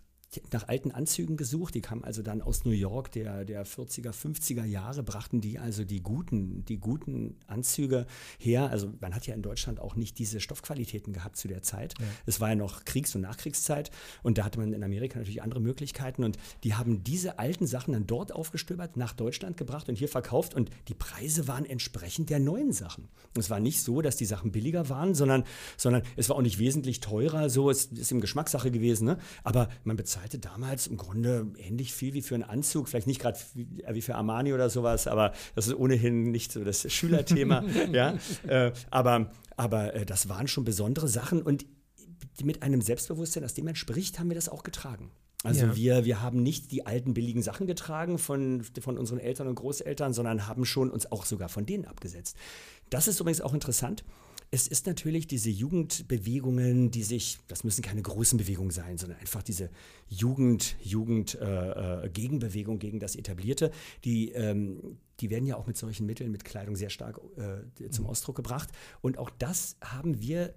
nach 0.52 0.68
alten 0.68 0.90
Anzügen 0.90 1.36
gesucht. 1.36 1.74
Die 1.74 1.80
kamen 1.80 2.04
also 2.04 2.22
dann 2.22 2.40
aus 2.40 2.64
New 2.64 2.70
York 2.70 3.12
der, 3.12 3.44
der 3.44 3.66
40er, 3.66 4.12
50er 4.12 4.64
Jahre, 4.64 5.02
brachten 5.02 5.40
die 5.40 5.58
also 5.58 5.84
die 5.84 6.00
guten, 6.00 6.64
die 6.64 6.78
guten 6.78 7.36
Anzüge 7.46 8.06
her. 8.38 8.70
Also 8.70 8.92
man 9.00 9.14
hat 9.14 9.26
ja 9.26 9.34
in 9.34 9.42
Deutschland 9.42 9.80
auch 9.80 9.96
nicht 9.96 10.18
diese 10.18 10.40
Stoffqualitäten 10.40 11.12
gehabt 11.12 11.36
zu 11.36 11.48
der 11.48 11.62
Zeit. 11.62 11.94
Ja. 11.98 12.06
Es 12.26 12.40
war 12.40 12.50
ja 12.50 12.54
noch 12.54 12.84
Kriegs- 12.84 13.14
und 13.14 13.20
Nachkriegszeit 13.22 13.90
und 14.22 14.38
da 14.38 14.44
hatte 14.44 14.58
man 14.58 14.72
in 14.72 14.82
Amerika 14.82 15.18
natürlich 15.18 15.42
andere 15.42 15.60
Möglichkeiten 15.60 16.24
und 16.24 16.38
die 16.64 16.74
haben 16.74 17.04
diese 17.04 17.38
alten 17.38 17.66
Sachen 17.66 17.92
dann 17.92 18.06
dort 18.06 18.32
aufgestöbert, 18.32 18.96
nach 18.96 19.12
Deutschland 19.12 19.56
gebracht 19.56 19.88
und 19.88 19.96
hier 19.96 20.08
verkauft 20.08 20.54
und 20.54 20.70
die 20.88 20.94
Preise 20.94 21.46
waren 21.48 21.66
entsprechend 21.66 22.30
der 22.30 22.40
neuen 22.40 22.72
Sachen. 22.72 23.08
es 23.36 23.50
war 23.50 23.60
nicht 23.60 23.82
so, 23.82 24.00
dass 24.00 24.16
die 24.16 24.24
Sachen 24.24 24.52
billiger 24.52 24.88
waren, 24.88 25.14
sondern, 25.14 25.44
sondern 25.76 26.02
es 26.16 26.28
war 26.28 26.36
auch 26.36 26.42
nicht 26.42 26.58
wesentlich 26.58 27.00
teurer, 27.00 27.50
so 27.50 27.70
es 27.70 27.86
ist 27.86 28.12
im 28.12 28.20
Geschmackssache 28.20 28.70
gewesen, 28.70 29.04
ne? 29.04 29.18
aber 29.44 29.68
man 29.84 29.96
bezahlt 29.96 30.21
zahlte 30.22 30.38
damals 30.38 30.86
im 30.86 30.96
Grunde 30.96 31.52
ähnlich 31.58 31.92
viel 31.92 32.14
wie 32.14 32.22
für 32.22 32.36
einen 32.36 32.44
Anzug, 32.44 32.88
vielleicht 32.88 33.08
nicht 33.08 33.20
gerade 33.20 33.38
wie, 33.54 33.82
äh, 33.82 33.94
wie, 33.94 34.02
für 34.02 34.14
Armani 34.14 34.52
oder 34.52 34.70
sowas, 34.70 35.08
aber 35.08 35.32
das 35.56 35.66
ist 35.66 35.74
ohnehin 35.74 36.30
nicht 36.30 36.52
so 36.52 36.62
das 36.62 36.90
Schülerthema. 36.92 37.64
ja, 37.92 38.16
äh, 38.46 38.72
aber 38.90 39.32
aber 39.56 39.94
äh, 39.94 40.06
das 40.06 40.28
waren 40.28 40.46
schon 40.46 40.64
besondere 40.64 41.08
Sachen 41.08 41.42
und 41.42 41.66
mit 42.42 42.62
einem 42.62 42.82
Selbstbewusstsein, 42.82 43.44
aus 43.44 43.54
dem 43.54 43.64
man 43.64 43.74
spricht, 43.74 44.20
haben 44.20 44.30
wir 44.30 44.36
das 44.36 44.48
auch 44.48 44.62
getragen. 44.62 45.10
Also 45.42 45.66
ja. 45.66 45.76
wir, 45.76 46.04
wir 46.04 46.22
haben 46.22 46.40
nicht 46.40 46.70
die 46.70 46.86
alten 46.86 47.14
billigen 47.14 47.42
Sachen 47.42 47.66
getragen 47.66 48.16
von, 48.16 48.62
von 48.80 48.96
unseren 48.96 49.18
Eltern 49.18 49.48
und 49.48 49.56
Großeltern, 49.56 50.12
sondern 50.12 50.46
haben 50.46 50.64
schon 50.64 50.88
uns 50.88 51.10
auch 51.10 51.24
sogar 51.24 51.48
von 51.48 51.66
denen 51.66 51.84
abgesetzt. 51.84 52.36
Das 52.90 53.08
ist 53.08 53.18
übrigens 53.18 53.40
auch 53.40 53.52
interessant 53.52 54.04
es 54.54 54.68
ist 54.68 54.86
natürlich 54.86 55.26
diese 55.26 55.48
Jugendbewegungen, 55.48 56.90
die 56.90 57.02
sich, 57.02 57.38
das 57.48 57.64
müssen 57.64 57.80
keine 57.80 58.02
großen 58.02 58.36
Bewegungen 58.36 58.70
sein, 58.70 58.98
sondern 58.98 59.18
einfach 59.18 59.42
diese 59.42 59.70
Jugend, 60.08 60.76
Jugend, 60.82 61.36
äh, 61.40 62.04
äh, 62.04 62.10
Gegenbewegung 62.10 62.78
gegen 62.78 63.00
das 63.00 63.16
Etablierte, 63.16 63.70
die, 64.04 64.32
ähm, 64.32 64.98
die 65.20 65.30
werden 65.30 65.46
ja 65.46 65.56
auch 65.56 65.66
mit 65.66 65.78
solchen 65.78 66.04
Mitteln, 66.04 66.30
mit 66.30 66.44
Kleidung 66.44 66.76
sehr 66.76 66.90
stark 66.90 67.18
äh, 67.38 67.88
zum 67.88 68.04
mhm. 68.04 68.10
Ausdruck 68.10 68.36
gebracht. 68.36 68.68
Und 69.00 69.16
auch 69.16 69.30
das 69.30 69.78
haben 69.80 70.20
wir 70.20 70.54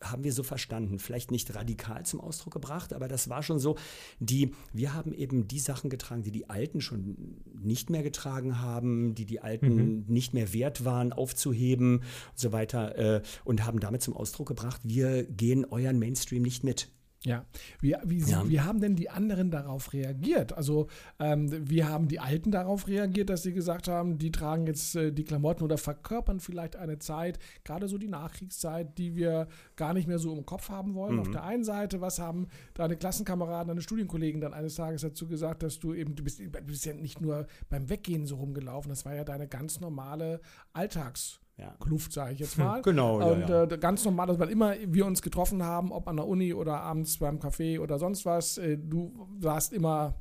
haben 0.00 0.24
wir 0.24 0.32
so 0.32 0.42
verstanden. 0.42 0.98
Vielleicht 0.98 1.30
nicht 1.30 1.54
radikal 1.54 2.04
zum 2.04 2.20
Ausdruck 2.20 2.52
gebracht, 2.52 2.92
aber 2.92 3.08
das 3.08 3.28
war 3.28 3.42
schon 3.42 3.58
so. 3.58 3.76
Die, 4.20 4.52
wir 4.72 4.94
haben 4.94 5.12
eben 5.12 5.48
die 5.48 5.58
Sachen 5.58 5.90
getragen, 5.90 6.22
die 6.22 6.30
die 6.30 6.50
Alten 6.50 6.80
schon 6.80 7.40
nicht 7.54 7.90
mehr 7.90 8.02
getragen 8.02 8.60
haben, 8.60 9.14
die 9.14 9.24
die 9.24 9.40
Alten 9.40 9.74
mhm. 9.74 10.04
nicht 10.08 10.34
mehr 10.34 10.52
wert 10.52 10.84
waren, 10.84 11.12
aufzuheben 11.12 11.98
und 11.98 12.38
so 12.38 12.52
weiter. 12.52 12.96
Äh, 12.96 13.22
und 13.44 13.64
haben 13.64 13.80
damit 13.80 14.02
zum 14.02 14.14
Ausdruck 14.14 14.48
gebracht, 14.48 14.80
wir 14.84 15.24
gehen 15.24 15.64
euren 15.64 15.98
Mainstream 15.98 16.42
nicht 16.42 16.64
mit. 16.64 16.88
Ja, 17.26 17.44
wie, 17.80 17.96
wie, 18.04 18.18
ja. 18.18 18.48
wie 18.48 18.60
haben 18.60 18.80
denn 18.80 18.94
die 18.94 19.10
anderen 19.10 19.50
darauf 19.50 19.92
reagiert? 19.92 20.52
Also, 20.52 20.86
ähm, 21.18 21.50
wie 21.68 21.84
haben 21.84 22.08
die 22.08 22.20
Alten 22.20 22.52
darauf 22.52 22.86
reagiert, 22.86 23.30
dass 23.30 23.42
sie 23.42 23.52
gesagt 23.52 23.88
haben, 23.88 24.18
die 24.18 24.30
tragen 24.30 24.66
jetzt 24.66 24.94
äh, 24.94 25.12
die 25.12 25.24
Klamotten 25.24 25.64
oder 25.64 25.76
verkörpern 25.76 26.38
vielleicht 26.38 26.76
eine 26.76 26.98
Zeit, 26.98 27.38
gerade 27.64 27.88
so 27.88 27.98
die 27.98 28.08
Nachkriegszeit, 28.08 28.96
die 28.96 29.16
wir 29.16 29.48
gar 29.74 29.92
nicht 29.92 30.06
mehr 30.06 30.18
so 30.18 30.36
im 30.36 30.46
Kopf 30.46 30.68
haben 30.68 30.94
wollen? 30.94 31.14
Mhm. 31.14 31.20
Auf 31.20 31.30
der 31.30 31.42
einen 31.42 31.64
Seite, 31.64 32.00
was 32.00 32.20
haben 32.20 32.46
deine 32.74 32.96
Klassenkameraden, 32.96 33.68
deine 33.68 33.82
Studienkollegen 33.82 34.40
dann 34.40 34.54
eines 34.54 34.76
Tages 34.76 35.02
dazu 35.02 35.26
gesagt, 35.26 35.64
dass 35.64 35.80
du 35.80 35.94
eben, 35.94 36.14
du 36.14 36.22
bist, 36.22 36.38
du 36.38 36.48
bist 36.50 36.86
ja 36.86 36.94
nicht 36.94 37.20
nur 37.20 37.46
beim 37.68 37.88
Weggehen 37.90 38.26
so 38.26 38.36
rumgelaufen, 38.36 38.88
das 38.88 39.04
war 39.04 39.14
ja 39.14 39.24
deine 39.24 39.48
ganz 39.48 39.80
normale 39.80 40.40
Alltags- 40.72 41.40
ja. 41.58 41.74
Kluft, 41.80 42.12
sage 42.12 42.34
ich 42.34 42.40
jetzt 42.40 42.58
mal. 42.58 42.82
genau. 42.82 43.16
Und 43.32 43.48
ja, 43.48 43.64
ja. 43.64 43.70
Äh, 43.70 43.78
ganz 43.78 44.04
normal, 44.04 44.26
dass 44.26 44.38
wann 44.38 44.50
immer 44.50 44.74
wir 44.86 45.06
uns 45.06 45.22
getroffen 45.22 45.62
haben, 45.62 45.90
ob 45.92 46.06
an 46.08 46.16
der 46.16 46.26
Uni 46.26 46.52
oder 46.52 46.80
abends 46.80 47.18
beim 47.18 47.38
Café 47.38 47.80
oder 47.80 47.98
sonst 47.98 48.26
was, 48.26 48.58
äh, 48.58 48.76
du 48.76 49.26
warst 49.40 49.72
immer 49.72 50.14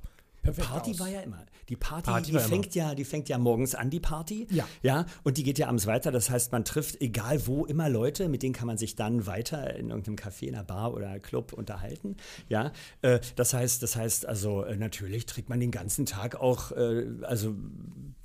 Perfekt 0.45 0.67
Party 0.67 0.91
aus. 0.91 0.99
war 0.99 1.09
ja 1.09 1.21
immer. 1.21 1.43
Die 1.69 1.75
Party, 1.75 2.11
Party 2.11 2.31
die, 2.31 2.39
fängt 2.39 2.75
ja, 2.75 2.93
die 2.93 3.03
fängt 3.03 3.27
ja 3.29 3.39
morgens 3.39 3.73
an, 3.73 3.89
die 3.89 3.99
Party. 3.99 4.47
Ja. 4.51 4.67
ja. 4.83 5.07
Und 5.23 5.37
die 5.37 5.43
geht 5.43 5.57
ja 5.57 5.67
abends 5.67 5.87
weiter. 5.87 6.11
Das 6.11 6.29
heißt, 6.29 6.51
man 6.51 6.63
trifft 6.63 7.01
egal 7.01 7.47
wo 7.47 7.65
immer 7.65 7.89
Leute, 7.89 8.29
mit 8.29 8.43
denen 8.43 8.53
kann 8.53 8.67
man 8.67 8.77
sich 8.77 8.95
dann 8.95 9.25
weiter 9.25 9.75
in 9.75 9.89
irgendeinem 9.89 10.17
Café, 10.17 10.43
in 10.43 10.53
einer 10.53 10.63
Bar 10.63 10.93
oder 10.93 11.19
Club 11.19 11.53
unterhalten. 11.53 12.17
Ja. 12.47 12.71
Äh, 13.01 13.19
das 13.35 13.55
heißt, 13.55 13.81
das 13.81 13.95
heißt 13.95 14.27
also, 14.27 14.63
natürlich 14.77 15.25
trägt 15.25 15.49
man 15.49 15.59
den 15.59 15.71
ganzen 15.71 16.05
Tag 16.05 16.35
auch, 16.35 16.71
also 16.71 17.55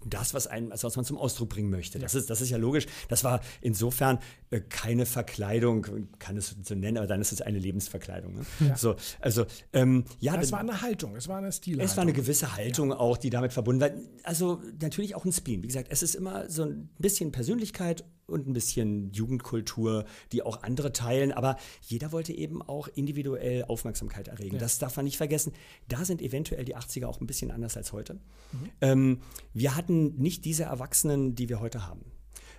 das, 0.05 0.35
was, 0.35 0.47
ein, 0.47 0.71
was 0.71 0.97
man 0.97 1.05
zum 1.05 1.19
Ausdruck 1.19 1.51
bringen 1.51 1.71
möchte. 1.71 1.99
Das, 1.99 2.15
ist, 2.15 2.31
das 2.31 2.41
ist 2.41 2.51
ja 2.51 2.57
logisch. 2.57 2.87
Das 3.09 3.25
war 3.25 3.41
insofern 3.61 4.19
äh, 4.51 4.61
keine 4.61 5.07
Verkleidung, 5.07 5.87
kann 6.19 6.37
es 6.37 6.57
so 6.63 6.75
nennen, 6.75 6.99
aber 6.99 7.07
dann 7.07 7.21
ist 7.21 7.33
es 7.33 7.43
eine 7.43 7.59
Lebensverkleidung. 7.59 8.35
Ne? 8.35 8.47
Ja. 8.61 8.77
So, 8.77 8.97
also, 9.21 9.47
ähm, 9.73 10.05
ja. 10.19 10.41
Es 10.41 10.53
war 10.53 10.61
eine 10.61 10.81
Haltung, 10.81 11.17
es 11.17 11.29
war 11.29 11.39
eine 11.39 11.53
Stilhaltung. 11.53 11.85
Es 11.91 11.97
war 11.97 12.03
eine 12.03 12.13
gewisse 12.13 12.57
Haltung 12.57 12.91
ja. 12.91 12.97
auch, 12.97 13.19
die 13.19 13.31
damit 13.31 13.53
verbunden 13.53 13.81
war. 13.81 13.91
Also 14.23 14.63
natürlich 14.81 15.15
auch 15.15 15.25
ein 15.25 15.33
Spleen. 15.33 15.63
Wie 15.63 15.67
gesagt, 15.67 15.89
es 15.91 16.03
ist 16.03 16.15
immer 16.15 16.49
so 16.49 16.65
ein 16.65 16.89
bisschen 16.99 17.33
Persönlichkeit 17.33 18.05
und 18.31 18.47
ein 18.49 18.53
bisschen 18.53 19.13
Jugendkultur, 19.13 20.05
die 20.33 20.43
auch 20.43 20.63
andere 20.63 20.93
teilen. 20.93 21.33
Aber 21.33 21.57
jeder 21.83 22.13
wollte 22.13 22.33
eben 22.33 22.63
auch 22.63 22.89
individuell 22.89 23.65
Aufmerksamkeit 23.65 24.29
erregen. 24.29 24.57
Ja. 24.57 24.61
Das 24.61 24.79
darf 24.79 24.97
man 24.97 25.05
nicht 25.05 25.17
vergessen. 25.17 25.53
Da 25.89 26.05
sind 26.05 26.23
eventuell 26.23 26.65
die 26.65 26.77
80er 26.77 27.07
auch 27.07 27.21
ein 27.21 27.27
bisschen 27.27 27.51
anders 27.51 27.77
als 27.77 27.93
heute. 27.93 28.15
Mhm. 28.15 28.71
Ähm, 28.81 29.21
wir 29.53 29.77
hatten 29.77 30.17
nicht 30.17 30.45
diese 30.45 30.65
Erwachsenen, 30.65 31.35
die 31.35 31.49
wir 31.49 31.61
heute 31.61 31.87
haben. 31.87 32.05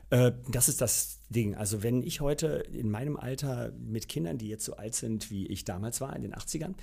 Äh, 0.09 0.33
das 0.49 0.69
ist 0.69 0.81
das 0.81 1.20
Ding. 1.31 1.55
Also 1.55 1.83
wenn 1.83 2.03
ich 2.03 2.21
heute 2.21 2.63
in 2.71 2.91
meinem 2.91 3.17
Alter 3.17 3.71
mit 3.79 4.07
Kindern, 4.07 4.37
die 4.37 4.47
jetzt 4.47 4.65
so 4.65 4.75
alt 4.75 4.95
sind, 4.95 5.31
wie 5.31 5.47
ich 5.47 5.65
damals 5.65 6.01
war, 6.01 6.15
in 6.15 6.21
den 6.21 6.33
80ern, 6.33 6.73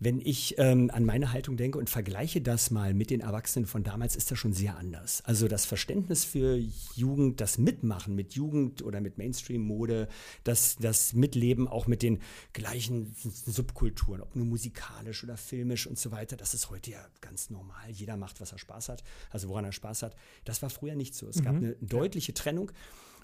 wenn 0.00 0.20
ich 0.20 0.54
ähm, 0.58 0.90
an 0.92 1.04
meine 1.04 1.32
Haltung 1.32 1.56
denke 1.56 1.78
und 1.78 1.90
vergleiche 1.90 2.40
das 2.40 2.70
mal 2.70 2.94
mit 2.94 3.10
den 3.10 3.20
Erwachsenen 3.20 3.66
von 3.66 3.82
damals, 3.82 4.16
ist 4.16 4.30
das 4.30 4.38
schon 4.38 4.52
sehr 4.52 4.76
anders. 4.76 5.22
Also 5.24 5.48
das 5.48 5.66
Verständnis 5.66 6.24
für 6.24 6.58
Jugend, 6.94 7.40
das 7.40 7.58
Mitmachen 7.58 8.14
mit 8.14 8.34
Jugend 8.34 8.82
oder 8.82 9.00
mit 9.00 9.18
Mainstream-Mode, 9.18 10.08
das, 10.44 10.76
das 10.76 11.12
Mitleben 11.12 11.68
auch 11.68 11.86
mit 11.86 12.02
den 12.02 12.20
gleichen 12.52 13.14
Subkulturen, 13.46 14.20
ob 14.20 14.36
nur 14.36 14.46
musikalisch 14.46 15.24
oder 15.24 15.36
filmisch 15.36 15.86
und 15.86 15.98
so 15.98 16.12
weiter, 16.12 16.36
das 16.36 16.54
ist 16.54 16.70
heute 16.70 16.92
ja 16.92 17.06
ganz 17.20 17.50
normal. 17.50 17.90
Jeder 17.90 18.16
macht, 18.16 18.40
was 18.40 18.52
er 18.52 18.58
Spaß 18.58 18.88
hat, 18.88 19.02
also 19.30 19.48
woran 19.48 19.64
er 19.64 19.72
Spaß 19.72 20.02
hat. 20.02 20.16
Das 20.44 20.62
war 20.62 20.70
früher 20.70 20.94
nicht 20.94 21.14
so. 21.14 21.28
Es 21.28 21.36
mhm. 21.36 21.44
gab 21.44 21.56
eine 21.56 21.76
deutliche 21.80 22.34
Trennung. 22.34 22.70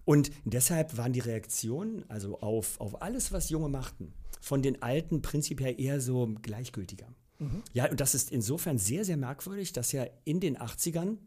Und 0.04 0.30
deshalb 0.44 0.96
waren 0.96 1.12
die 1.12 1.20
Reaktionen, 1.20 2.04
also 2.08 2.40
auf, 2.40 2.80
auf 2.80 3.02
alles, 3.02 3.32
was 3.32 3.50
Junge 3.50 3.68
machten, 3.68 4.12
von 4.40 4.62
den 4.62 4.82
Alten 4.82 5.22
prinzipiell 5.22 5.80
eher 5.80 6.00
so 6.00 6.34
gleichgültiger. 6.42 7.06
Mhm. 7.38 7.62
Ja, 7.72 7.90
und 7.90 8.00
das 8.00 8.14
ist 8.14 8.30
insofern 8.30 8.78
sehr, 8.78 9.04
sehr 9.04 9.16
merkwürdig, 9.16 9.72
dass 9.72 9.92
ja 9.92 10.06
in 10.24 10.40
den 10.40 10.58
80ern 10.58 11.18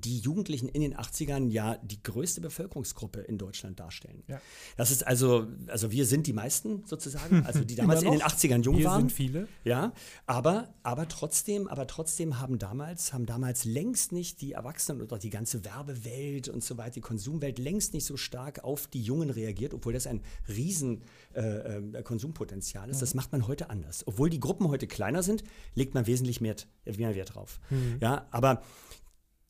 die 0.00 0.18
Jugendlichen 0.18 0.68
in 0.68 0.82
den 0.82 0.96
80ern 0.96 1.48
ja 1.50 1.76
die 1.82 2.02
größte 2.02 2.40
Bevölkerungsgruppe 2.40 3.20
in 3.20 3.38
Deutschland 3.38 3.80
darstellen. 3.80 4.22
Ja. 4.26 4.40
Das 4.76 4.90
ist 4.90 5.06
also, 5.06 5.46
also 5.68 5.90
wir 5.90 6.06
sind 6.06 6.26
die 6.26 6.32
meisten 6.32 6.84
sozusagen, 6.86 7.44
also 7.44 7.64
die 7.64 7.74
damals 7.76 8.02
in 8.02 8.12
den 8.12 8.22
80ern 8.22 8.62
jung 8.62 8.78
wir 8.78 8.86
waren. 8.86 9.00
Sind 9.02 9.12
viele. 9.12 9.48
Ja, 9.64 9.92
aber, 10.26 10.74
aber 10.82 11.08
trotzdem, 11.08 11.68
aber 11.68 11.86
trotzdem 11.86 12.40
haben 12.40 12.58
damals, 12.58 13.12
haben 13.12 13.26
damals 13.26 13.64
längst 13.64 14.12
nicht 14.12 14.40
die 14.40 14.52
Erwachsenen 14.52 15.02
oder 15.02 15.18
die 15.18 15.30
ganze 15.30 15.64
Werbewelt 15.64 16.48
und 16.48 16.64
so 16.64 16.76
weiter, 16.76 16.94
die 16.94 17.00
Konsumwelt 17.00 17.58
längst 17.58 17.94
nicht 17.94 18.04
so 18.04 18.16
stark 18.16 18.64
auf 18.64 18.86
die 18.86 19.02
Jungen 19.02 19.30
reagiert, 19.30 19.74
obwohl 19.74 19.92
das 19.92 20.06
ein 20.06 20.22
riesen 20.48 21.02
äh, 21.34 21.40
äh, 21.40 22.02
Konsumpotenzial 22.02 22.88
ist. 22.88 22.96
Mhm. 22.96 23.00
Das 23.00 23.14
macht 23.14 23.32
man 23.32 23.46
heute 23.46 23.70
anders. 23.70 24.06
Obwohl 24.06 24.30
die 24.30 24.40
Gruppen 24.40 24.68
heute 24.68 24.86
kleiner 24.86 25.22
sind, 25.22 25.44
legt 25.74 25.94
man 25.94 26.06
wesentlich 26.06 26.40
mehr, 26.40 26.56
mehr 26.96 27.14
Wert 27.14 27.34
drauf. 27.34 27.60
Mhm. 27.70 27.98
Ja, 28.00 28.26
aber 28.30 28.62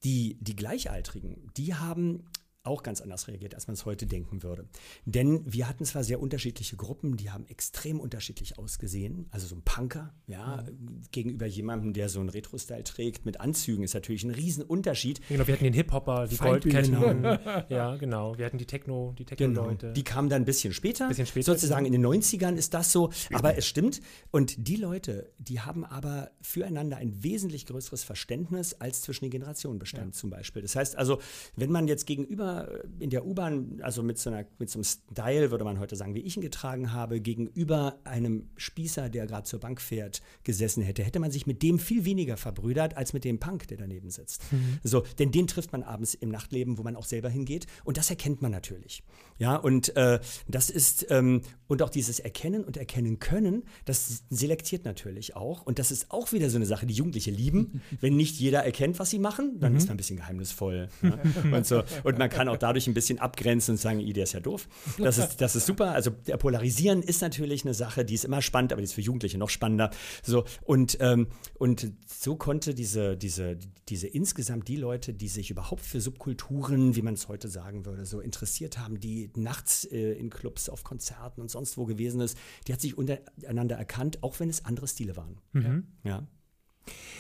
die, 0.04 0.36
die 0.40 0.56
Gleichaltrigen, 0.56 1.50
die 1.56 1.74
haben 1.74 2.24
auch 2.64 2.82
ganz 2.82 3.00
anders 3.00 3.28
reagiert, 3.28 3.54
als 3.54 3.66
man 3.66 3.74
es 3.74 3.84
heute 3.84 4.06
denken 4.06 4.42
würde. 4.42 4.66
Denn 5.04 5.42
wir 5.44 5.68
hatten 5.68 5.84
zwar 5.84 6.02
sehr 6.02 6.20
unterschiedliche 6.20 6.76
Gruppen, 6.76 7.16
die 7.16 7.30
haben 7.30 7.46
extrem 7.46 8.00
unterschiedlich 8.00 8.58
ausgesehen. 8.58 9.26
Also 9.30 9.46
so 9.46 9.54
ein 9.54 9.62
Punker, 9.62 10.14
ja, 10.26 10.64
mhm. 10.66 11.02
gegenüber 11.12 11.46
jemandem, 11.46 11.92
der 11.92 12.08
so 12.08 12.20
einen 12.20 12.30
Retro-Style 12.30 12.84
trägt 12.84 13.26
mit 13.26 13.40
Anzügen, 13.40 13.84
ist 13.84 13.94
natürlich 13.94 14.24
ein 14.24 14.30
Riesenunterschied. 14.30 15.20
Genau, 15.28 15.46
wir 15.46 15.54
hatten 15.54 15.64
den 15.64 15.74
Hip-Hopper, 15.74 16.26
die 16.26 16.36
Goldketten. 16.38 17.00
Genau. 17.00 17.38
ja, 17.68 17.96
genau. 17.96 18.38
Wir 18.38 18.46
hatten 18.46 18.58
die 18.58 18.66
Techno, 18.66 19.14
die 19.18 19.26
Techno-Leute. 19.26 19.76
Genau. 19.76 19.92
Die 19.92 20.04
kamen 20.04 20.30
dann 20.30 20.42
ein 20.42 20.46
bisschen 20.46 20.72
später. 20.72 21.08
Bisschen 21.08 21.26
später. 21.26 21.52
Sozusagen 21.52 21.84
in 21.84 21.92
den 21.92 22.04
90ern 22.04 22.54
ist 22.54 22.72
das 22.72 22.90
so. 22.90 23.10
Aber 23.32 23.58
es 23.58 23.66
stimmt. 23.66 24.00
Und 24.30 24.68
die 24.68 24.76
Leute, 24.76 25.30
die 25.38 25.60
haben 25.60 25.84
aber 25.84 26.30
füreinander 26.40 26.96
ein 26.96 27.22
wesentlich 27.22 27.66
größeres 27.66 28.04
Verständnis 28.04 28.72
als 28.74 29.02
zwischen 29.02 29.26
den 29.26 29.30
Generationen 29.30 29.78
bestand 29.78 30.14
ja. 30.14 30.20
zum 30.20 30.30
Beispiel. 30.30 30.62
Das 30.62 30.76
heißt 30.76 30.96
also, 30.96 31.20
wenn 31.56 31.70
man 31.70 31.88
jetzt 31.88 32.06
gegenüber 32.06 32.53
in 32.98 33.10
der 33.10 33.26
U-Bahn, 33.26 33.80
also 33.82 34.02
mit 34.02 34.18
so, 34.18 34.30
einer, 34.30 34.44
mit 34.58 34.70
so 34.70 34.78
einem 34.78 34.84
Style, 34.84 35.50
würde 35.50 35.64
man 35.64 35.78
heute 35.78 35.96
sagen, 35.96 36.14
wie 36.14 36.20
ich 36.20 36.36
ihn 36.36 36.42
getragen 36.42 36.92
habe, 36.92 37.20
gegenüber 37.20 37.98
einem 38.04 38.48
Spießer, 38.56 39.08
der 39.08 39.26
gerade 39.26 39.44
zur 39.44 39.60
Bank 39.60 39.80
fährt, 39.80 40.22
gesessen 40.42 40.82
hätte, 40.82 41.02
hätte 41.02 41.20
man 41.20 41.30
sich 41.30 41.46
mit 41.46 41.62
dem 41.62 41.78
viel 41.78 42.04
weniger 42.04 42.36
verbrüdert 42.36 42.96
als 42.96 43.12
mit 43.12 43.24
dem 43.24 43.38
Punk, 43.38 43.68
der 43.68 43.78
daneben 43.78 44.10
sitzt. 44.10 44.52
Mhm. 44.52 44.78
So, 44.82 45.04
denn 45.18 45.30
den 45.30 45.46
trifft 45.46 45.72
man 45.72 45.82
abends 45.82 46.14
im 46.14 46.30
Nachtleben, 46.30 46.78
wo 46.78 46.82
man 46.82 46.96
auch 46.96 47.04
selber 47.04 47.28
hingeht. 47.28 47.66
Und 47.84 47.96
das 47.96 48.10
erkennt 48.10 48.42
man 48.42 48.52
natürlich. 48.52 49.02
Ja, 49.38 49.56
und 49.56 49.96
äh, 49.96 50.20
das 50.48 50.70
ist, 50.70 51.06
ähm, 51.10 51.42
und 51.66 51.82
auch 51.82 51.90
dieses 51.90 52.20
Erkennen 52.20 52.62
und 52.64 52.76
Erkennen 52.76 53.18
können, 53.18 53.64
das 53.84 54.24
selektiert 54.30 54.84
natürlich 54.84 55.34
auch. 55.34 55.62
Und 55.62 55.78
das 55.78 55.90
ist 55.90 56.10
auch 56.10 56.32
wieder 56.32 56.50
so 56.50 56.56
eine 56.56 56.66
Sache, 56.66 56.86
die 56.86 56.94
Jugendliche 56.94 57.30
lieben. 57.30 57.82
Wenn 58.00 58.16
nicht 58.16 58.38
jeder 58.38 58.64
erkennt, 58.64 58.98
was 58.98 59.10
sie 59.10 59.18
machen, 59.18 59.58
dann 59.58 59.72
mhm. 59.72 59.78
ist 59.78 59.86
man 59.86 59.94
ein 59.94 59.96
bisschen 59.96 60.16
geheimnisvoll. 60.16 60.88
Ja? 61.02 61.18
und, 61.56 61.66
so. 61.66 61.82
und 62.04 62.18
man 62.18 62.30
kann 62.30 62.48
auch 62.48 62.56
dadurch 62.56 62.86
ein 62.86 62.94
bisschen 62.94 63.18
abgrenzen 63.18 63.72
und 63.72 63.78
sagen, 63.78 64.04
der 64.12 64.24
ist 64.24 64.32
ja 64.34 64.40
doof. 64.40 64.68
Das 64.98 65.18
ist, 65.18 65.40
das 65.40 65.56
ist 65.56 65.66
super. 65.66 65.92
Also 65.92 66.10
der 66.10 66.36
Polarisieren 66.36 67.02
ist 67.02 67.20
natürlich 67.22 67.64
eine 67.64 67.74
Sache, 67.74 68.04
die 68.04 68.14
ist 68.14 68.24
immer 68.24 68.42
spannend, 68.42 68.72
aber 68.72 68.80
die 68.80 68.84
ist 68.84 68.94
für 68.94 69.00
Jugendliche 69.00 69.38
noch 69.38 69.50
spannender. 69.50 69.90
So, 70.22 70.44
und, 70.62 70.98
ähm, 71.00 71.28
und 71.58 71.92
so 72.06 72.36
konnte 72.36 72.74
diese, 72.74 73.16
diese, 73.16 73.58
diese 73.88 74.06
insgesamt 74.06 74.68
die 74.68 74.76
Leute, 74.76 75.12
die 75.12 75.28
sich 75.28 75.50
überhaupt 75.50 75.82
für 75.82 76.00
Subkulturen, 76.00 76.94
wie 76.94 77.02
man 77.02 77.14
es 77.14 77.28
heute 77.28 77.48
sagen 77.48 77.84
würde, 77.84 78.06
so 78.06 78.20
interessiert 78.20 78.78
haben, 78.78 79.00
die 79.00 79.23
nachts 79.36 79.84
äh, 79.84 80.12
in 80.12 80.30
Clubs, 80.30 80.68
auf 80.68 80.84
Konzerten 80.84 81.40
und 81.40 81.50
sonst 81.50 81.76
wo 81.76 81.84
gewesen 81.84 82.20
ist, 82.20 82.38
die 82.66 82.72
hat 82.72 82.80
sich 82.80 82.96
untereinander 82.96 83.76
erkannt, 83.76 84.22
auch 84.22 84.40
wenn 84.40 84.48
es 84.48 84.64
andere 84.64 84.88
Stile 84.88 85.16
waren. 85.16 85.40
Mhm. 85.52 85.86
Ja. 86.02 86.26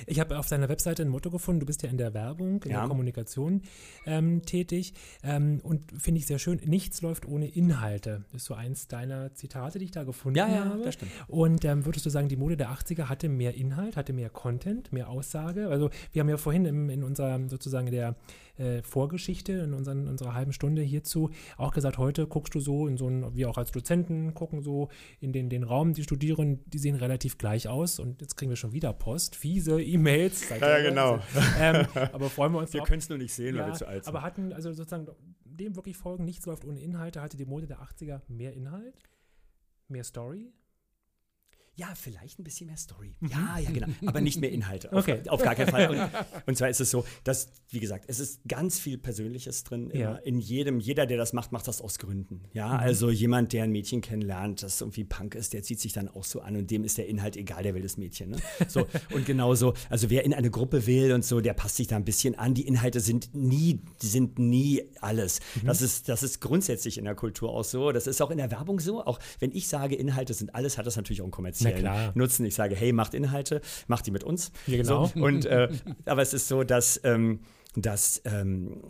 Ich 0.06 0.20
habe 0.20 0.38
auf 0.38 0.48
deiner 0.48 0.68
Webseite 0.68 1.02
ein 1.02 1.08
Motto 1.08 1.30
gefunden, 1.30 1.60
du 1.60 1.66
bist 1.66 1.82
ja 1.82 1.88
in 1.88 1.96
der 1.96 2.14
Werbung, 2.14 2.62
in 2.64 2.70
ja. 2.70 2.80
der 2.80 2.88
Kommunikation 2.88 3.62
ähm, 4.06 4.42
tätig 4.42 4.94
ähm, 5.22 5.60
und 5.62 5.92
finde 5.98 6.18
ich 6.18 6.26
sehr 6.26 6.38
schön, 6.38 6.60
nichts 6.64 7.02
läuft 7.02 7.26
ohne 7.26 7.48
Inhalte. 7.48 8.24
Das 8.32 8.42
ist 8.42 8.46
so 8.46 8.54
eins 8.54 8.88
deiner 8.88 9.34
Zitate, 9.34 9.78
die 9.78 9.86
ich 9.86 9.90
da 9.90 10.04
gefunden 10.04 10.38
ja, 10.38 10.48
ja, 10.48 10.64
habe. 10.66 10.82
Das 10.82 10.94
stimmt. 10.94 11.12
Und 11.28 11.64
ähm, 11.64 11.86
würdest 11.86 12.04
du 12.04 12.10
sagen, 12.10 12.28
die 12.28 12.36
Mode 12.36 12.56
der 12.56 12.70
80er 12.70 13.08
hatte 13.08 13.28
mehr 13.28 13.54
Inhalt, 13.54 13.96
hatte 13.96 14.12
mehr 14.12 14.30
Content, 14.30 14.92
mehr 14.92 15.08
Aussage? 15.08 15.68
Also 15.68 15.90
wir 16.12 16.20
haben 16.20 16.28
ja 16.28 16.36
vorhin 16.36 16.64
im, 16.64 16.90
in 16.90 17.02
unserer 17.02 17.40
sozusagen 17.48 17.90
der 17.90 18.16
äh, 18.56 18.82
Vorgeschichte 18.82 19.52
in 19.52 19.74
unseren, 19.74 20.08
unserer 20.08 20.34
halben 20.34 20.52
Stunde 20.52 20.82
hierzu 20.82 21.30
auch 21.56 21.72
gesagt, 21.72 21.98
heute 21.98 22.26
guckst 22.26 22.54
du 22.54 22.60
so 22.60 22.86
in 22.86 22.96
so 22.96 23.08
ein, 23.08 23.34
wie 23.34 23.46
auch 23.46 23.58
als 23.58 23.72
Dozenten 23.72 24.34
gucken 24.34 24.62
so 24.62 24.88
in 25.20 25.32
den, 25.32 25.48
den 25.48 25.62
Raum, 25.62 25.92
die 25.92 26.02
Studierenden, 26.02 26.62
die 26.66 26.78
sehen 26.78 26.96
relativ 26.96 27.38
gleich 27.38 27.68
aus 27.68 27.98
und 27.98 28.20
jetzt 28.20 28.36
kriegen 28.36 28.50
wir 28.50 28.56
schon 28.56 28.72
wieder 28.72 28.92
Post, 28.92 29.36
fiese 29.36 29.82
E-Mails. 29.82 30.48
Ja, 30.60 30.80
genau. 30.80 31.18
Ähm, 31.58 31.86
aber 32.12 32.30
freuen 32.30 32.52
wir 32.52 32.58
uns 32.58 32.72
Wir 32.72 32.82
können 32.82 32.98
es 32.98 33.08
nur 33.08 33.18
nicht 33.18 33.32
sehen, 33.32 33.56
ja, 33.56 33.62
weil 33.62 33.72
wir 33.72 33.74
zu 33.74 33.86
alt 33.86 34.04
sind. 34.04 34.14
Aber 34.14 34.24
hatten, 34.24 34.52
also 34.52 34.72
sozusagen 34.72 35.08
dem 35.44 35.76
wirklich 35.76 35.96
folgen, 35.96 36.24
nichts 36.24 36.46
läuft 36.46 36.64
ohne 36.64 36.80
Inhalte, 36.80 37.20
hatte 37.20 37.36
die 37.36 37.44
Mode 37.44 37.66
der 37.66 37.80
80er 37.80 38.20
mehr 38.28 38.52
Inhalt, 38.52 38.94
mehr 39.88 40.04
Story? 40.04 40.52
Ja, 41.76 41.92
vielleicht 41.96 42.38
ein 42.38 42.44
bisschen 42.44 42.68
mehr 42.68 42.76
Story. 42.76 43.16
Mhm. 43.18 43.28
Ja, 43.28 43.58
ja, 43.58 43.70
genau. 43.70 43.88
Aber 44.06 44.20
nicht 44.20 44.40
mehr 44.40 44.52
Inhalte. 44.52 44.92
Auf, 44.92 45.02
okay. 45.02 45.22
auf 45.28 45.42
gar 45.42 45.56
keinen 45.56 45.70
Fall. 45.70 45.90
Und, 45.90 46.10
und, 46.46 46.56
zwar 46.56 46.68
ist 46.68 46.80
es 46.80 46.90
so, 46.90 47.04
dass, 47.24 47.48
wie 47.70 47.80
gesagt, 47.80 48.04
es 48.06 48.20
ist 48.20 48.40
ganz 48.46 48.78
viel 48.78 48.96
Persönliches 48.96 49.64
drin. 49.64 49.90
Ja. 49.92 50.14
In 50.16 50.38
jedem, 50.38 50.78
jeder, 50.78 51.06
der 51.06 51.16
das 51.16 51.32
macht, 51.32 51.50
macht 51.50 51.66
das 51.66 51.80
aus 51.80 51.98
Gründen. 51.98 52.42
Ja, 52.52 52.68
mhm. 52.68 52.74
also 52.74 53.10
jemand, 53.10 53.52
der 53.52 53.64
ein 53.64 53.72
Mädchen 53.72 54.02
kennenlernt, 54.02 54.62
das 54.62 54.80
irgendwie 54.80 55.02
Punk 55.02 55.34
ist, 55.34 55.52
der 55.52 55.64
zieht 55.64 55.80
sich 55.80 55.92
dann 55.92 56.08
auch 56.08 56.22
so 56.22 56.40
an 56.40 56.56
und 56.56 56.70
dem 56.70 56.84
ist 56.84 56.96
der 56.96 57.08
Inhalt 57.08 57.36
egal, 57.36 57.64
der 57.64 57.74
will 57.74 57.82
das 57.82 57.96
Mädchen. 57.96 58.30
Ne? 58.30 58.36
So, 58.68 58.86
und 59.12 59.26
genauso, 59.26 59.74
also 59.90 60.10
wer 60.10 60.24
in 60.24 60.32
eine 60.32 60.50
Gruppe 60.50 60.86
will 60.86 61.12
und 61.12 61.24
so, 61.24 61.40
der 61.40 61.54
passt 61.54 61.76
sich 61.76 61.88
da 61.88 61.96
ein 61.96 62.04
bisschen 62.04 62.36
an. 62.36 62.54
Die 62.54 62.68
Inhalte 62.68 63.00
sind 63.00 63.34
nie, 63.34 63.80
sind 63.98 64.38
nie 64.38 64.82
alles. 65.00 65.40
Mhm. 65.60 65.66
Das, 65.66 65.82
ist, 65.82 66.08
das 66.08 66.22
ist 66.22 66.40
grundsätzlich 66.40 66.98
in 66.98 67.04
der 67.04 67.16
Kultur 67.16 67.50
auch 67.50 67.64
so. 67.64 67.90
Das 67.90 68.06
ist 68.06 68.22
auch 68.22 68.30
in 68.30 68.38
der 68.38 68.52
Werbung 68.52 68.78
so. 68.78 69.04
Auch 69.04 69.18
wenn 69.40 69.50
ich 69.50 69.66
sage, 69.66 69.96
Inhalte 69.96 70.34
sind 70.34 70.54
alles, 70.54 70.78
hat 70.78 70.86
das 70.86 70.94
natürlich 70.96 71.20
auch 71.20 71.26
einen 71.26 71.32
kommerziellen 71.32 71.63
Nutzen. 72.14 72.46
Ich 72.46 72.54
sage, 72.54 72.74
hey, 72.74 72.92
macht 72.92 73.14
Inhalte, 73.14 73.60
macht 73.86 74.06
die 74.06 74.10
mit 74.10 74.24
uns. 74.24 74.52
Ja, 74.66 74.76
genau. 74.76 75.06
So, 75.06 75.20
und, 75.20 75.46
äh, 75.46 75.68
aber 76.06 76.22
es 76.22 76.34
ist 76.34 76.48
so, 76.48 76.64
dass, 76.64 77.00
ähm, 77.04 77.40
dass 77.76 78.22
ähm, 78.24 78.82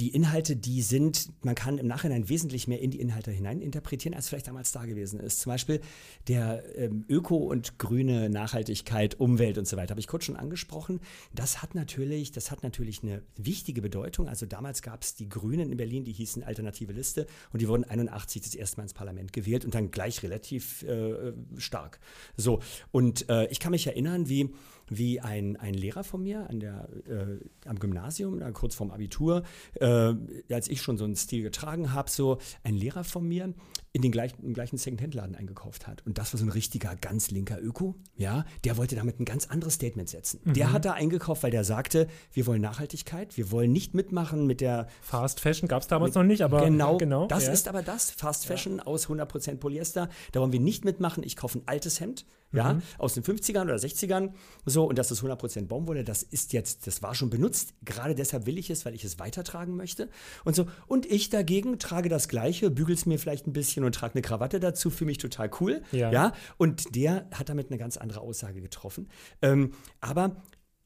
die 0.00 0.08
Inhalte, 0.08 0.56
die 0.56 0.82
sind, 0.82 1.30
man 1.44 1.54
kann 1.54 1.78
im 1.78 1.86
Nachhinein 1.86 2.28
wesentlich 2.28 2.66
mehr 2.66 2.80
in 2.80 2.90
die 2.90 3.00
Inhalte 3.00 3.30
hinein 3.30 3.60
interpretieren, 3.60 4.14
als 4.14 4.28
vielleicht 4.28 4.48
damals 4.48 4.72
da 4.72 4.84
gewesen 4.84 5.20
ist. 5.20 5.40
Zum 5.40 5.50
Beispiel 5.50 5.80
der 6.28 6.62
ähm, 6.76 7.04
Öko- 7.08 7.50
und 7.50 7.78
grüne 7.78 8.30
Nachhaltigkeit, 8.30 9.20
Umwelt 9.20 9.58
und 9.58 9.68
so 9.68 9.76
weiter, 9.76 9.90
habe 9.90 10.00
ich 10.00 10.08
kurz 10.08 10.24
schon 10.24 10.36
angesprochen. 10.36 11.00
Das 11.34 11.62
hat 11.62 11.74
natürlich, 11.74 12.32
das 12.32 12.50
hat 12.50 12.62
natürlich 12.62 13.02
eine 13.02 13.22
wichtige 13.36 13.82
Bedeutung. 13.82 14.28
Also 14.28 14.46
damals 14.46 14.82
gab 14.82 15.02
es 15.02 15.14
die 15.14 15.28
Grünen 15.28 15.70
in 15.70 15.76
Berlin, 15.76 16.04
die 16.04 16.12
hießen 16.12 16.42
Alternative 16.42 16.92
Liste 16.92 17.26
und 17.52 17.60
die 17.60 17.68
wurden 17.68 17.84
81 17.84 18.42
das 18.42 18.54
erste 18.54 18.78
Mal 18.78 18.84
ins 18.84 18.94
Parlament 18.94 19.32
gewählt 19.32 19.64
und 19.64 19.74
dann 19.74 19.90
gleich 19.90 20.22
relativ 20.22 20.82
äh, 20.84 21.32
stark. 21.58 22.00
So, 22.36 22.60
und 22.90 23.28
äh, 23.28 23.46
ich 23.48 23.60
kann 23.60 23.72
mich 23.72 23.86
erinnern, 23.86 24.28
wie 24.28 24.54
wie 24.88 25.20
ein, 25.20 25.56
ein 25.56 25.74
Lehrer 25.74 26.04
von 26.04 26.22
mir 26.22 26.48
an 26.48 26.60
der, 26.60 26.88
äh, 27.08 27.68
am 27.68 27.78
Gymnasium, 27.78 28.40
kurz 28.52 28.74
vorm 28.74 28.90
Abitur, 28.90 29.42
äh, 29.74 30.14
als 30.50 30.68
ich 30.68 30.82
schon 30.82 30.96
so 30.96 31.04
einen 31.04 31.16
Stil 31.16 31.42
getragen 31.42 31.92
habe, 31.92 32.10
so 32.10 32.38
ein 32.64 32.74
Lehrer 32.74 33.04
von 33.04 33.26
mir 33.26 33.54
in 33.94 34.00
den 34.00 34.10
gleichen, 34.10 34.42
im 34.42 34.54
gleichen 34.54 34.78
Second-Hand-Laden 34.78 35.34
eingekauft 35.34 35.86
hat. 35.86 36.04
Und 36.06 36.16
das 36.16 36.32
war 36.32 36.38
so 36.38 36.46
ein 36.46 36.50
richtiger, 36.50 36.96
ganz 36.96 37.30
linker 37.30 37.60
Öko, 37.60 37.94
ja, 38.16 38.46
der 38.64 38.78
wollte 38.78 38.96
damit 38.96 39.20
ein 39.20 39.26
ganz 39.26 39.46
anderes 39.46 39.74
Statement 39.74 40.08
setzen. 40.08 40.40
Mhm. 40.44 40.54
Der 40.54 40.72
hat 40.72 40.86
da 40.86 40.92
eingekauft, 40.92 41.42
weil 41.42 41.50
der 41.50 41.64
sagte, 41.64 42.08
wir 42.32 42.46
wollen 42.46 42.62
Nachhaltigkeit, 42.62 43.36
wir 43.36 43.50
wollen 43.50 43.70
nicht 43.70 43.92
mitmachen 43.94 44.46
mit 44.46 44.62
der 44.62 44.88
Fast 45.02 45.40
Fashion 45.40 45.68
gab 45.68 45.82
es 45.82 45.88
damals 45.88 46.10
mit, 46.10 46.14
noch 46.16 46.24
nicht, 46.24 46.42
aber 46.42 46.64
genau, 46.64 46.96
genau 46.96 47.26
das 47.26 47.46
ja. 47.46 47.52
ist 47.52 47.68
aber 47.68 47.82
das, 47.82 48.10
Fast 48.10 48.46
Fashion 48.46 48.78
ja. 48.78 48.86
aus 48.86 49.08
100% 49.08 49.56
Polyester, 49.56 50.08
da 50.32 50.40
wollen 50.40 50.52
wir 50.52 50.60
nicht 50.60 50.84
mitmachen. 50.84 51.22
Ich 51.22 51.36
kaufe 51.36 51.58
ein 51.58 51.62
altes 51.66 52.00
Hemd, 52.00 52.24
ja, 52.52 52.74
mhm. 52.74 52.82
aus 52.98 53.14
den 53.14 53.22
50ern 53.24 53.64
oder 53.64 53.76
60ern, 53.76 54.32
so, 54.66 54.84
und 54.84 54.98
das 54.98 55.10
ist 55.10 55.22
100% 55.22 55.66
Baumwolle, 55.66 56.04
das 56.04 56.22
ist 56.22 56.52
jetzt, 56.52 56.86
das 56.86 57.02
war 57.02 57.14
schon 57.14 57.30
benutzt, 57.30 57.74
gerade 57.84 58.14
deshalb 58.14 58.46
will 58.46 58.58
ich 58.58 58.70
es, 58.70 58.84
weil 58.84 58.94
ich 58.94 59.04
es 59.04 59.18
weitertragen 59.18 59.76
möchte 59.76 60.08
und 60.44 60.54
so. 60.54 60.66
Und 60.86 61.06
ich 61.06 61.30
dagegen 61.30 61.78
trage 61.78 62.08
das 62.08 62.28
Gleiche, 62.28 62.70
bügel 62.70 62.94
es 62.94 63.06
mir 63.06 63.18
vielleicht 63.18 63.46
ein 63.46 63.52
bisschen 63.52 63.81
und 63.84 63.94
trage 63.94 64.14
eine 64.14 64.22
Krawatte 64.22 64.60
dazu, 64.60 64.90
fühle 64.90 65.06
mich 65.06 65.18
total 65.18 65.50
cool, 65.60 65.82
ja. 65.92 66.10
ja, 66.10 66.32
und 66.56 66.94
der 66.94 67.28
hat 67.32 67.48
damit 67.48 67.70
eine 67.70 67.78
ganz 67.78 67.96
andere 67.96 68.20
Aussage 68.20 68.60
getroffen. 68.60 69.08
Ähm, 69.40 69.72
aber 70.00 70.42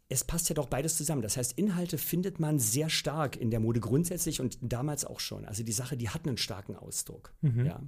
es 0.09 0.23
passt 0.23 0.49
ja 0.49 0.55
doch 0.55 0.67
beides 0.67 0.97
zusammen. 0.97 1.23
Das 1.23 1.37
heißt, 1.37 1.59
Inhalte 1.59 1.99
findet 1.99 2.39
man 2.39 2.59
sehr 2.61 2.89
stark 2.89 3.37
in 3.37 3.51
der 3.51 3.59
Mode 3.59 3.81
grundsätzlich 3.81 4.41
und 4.41 4.59
damals 4.61 5.05
auch 5.05 5.19
schon. 5.19 5.45
Also 5.45 5.65
die 5.65 5.73
Sache, 5.73 5.97
die 5.97 6.11
hat 6.11 6.27
einen 6.27 6.37
starken 6.37 6.77
Ausdruck. 6.77 7.35
Mhm. 7.41 7.67
Ja 7.67 7.81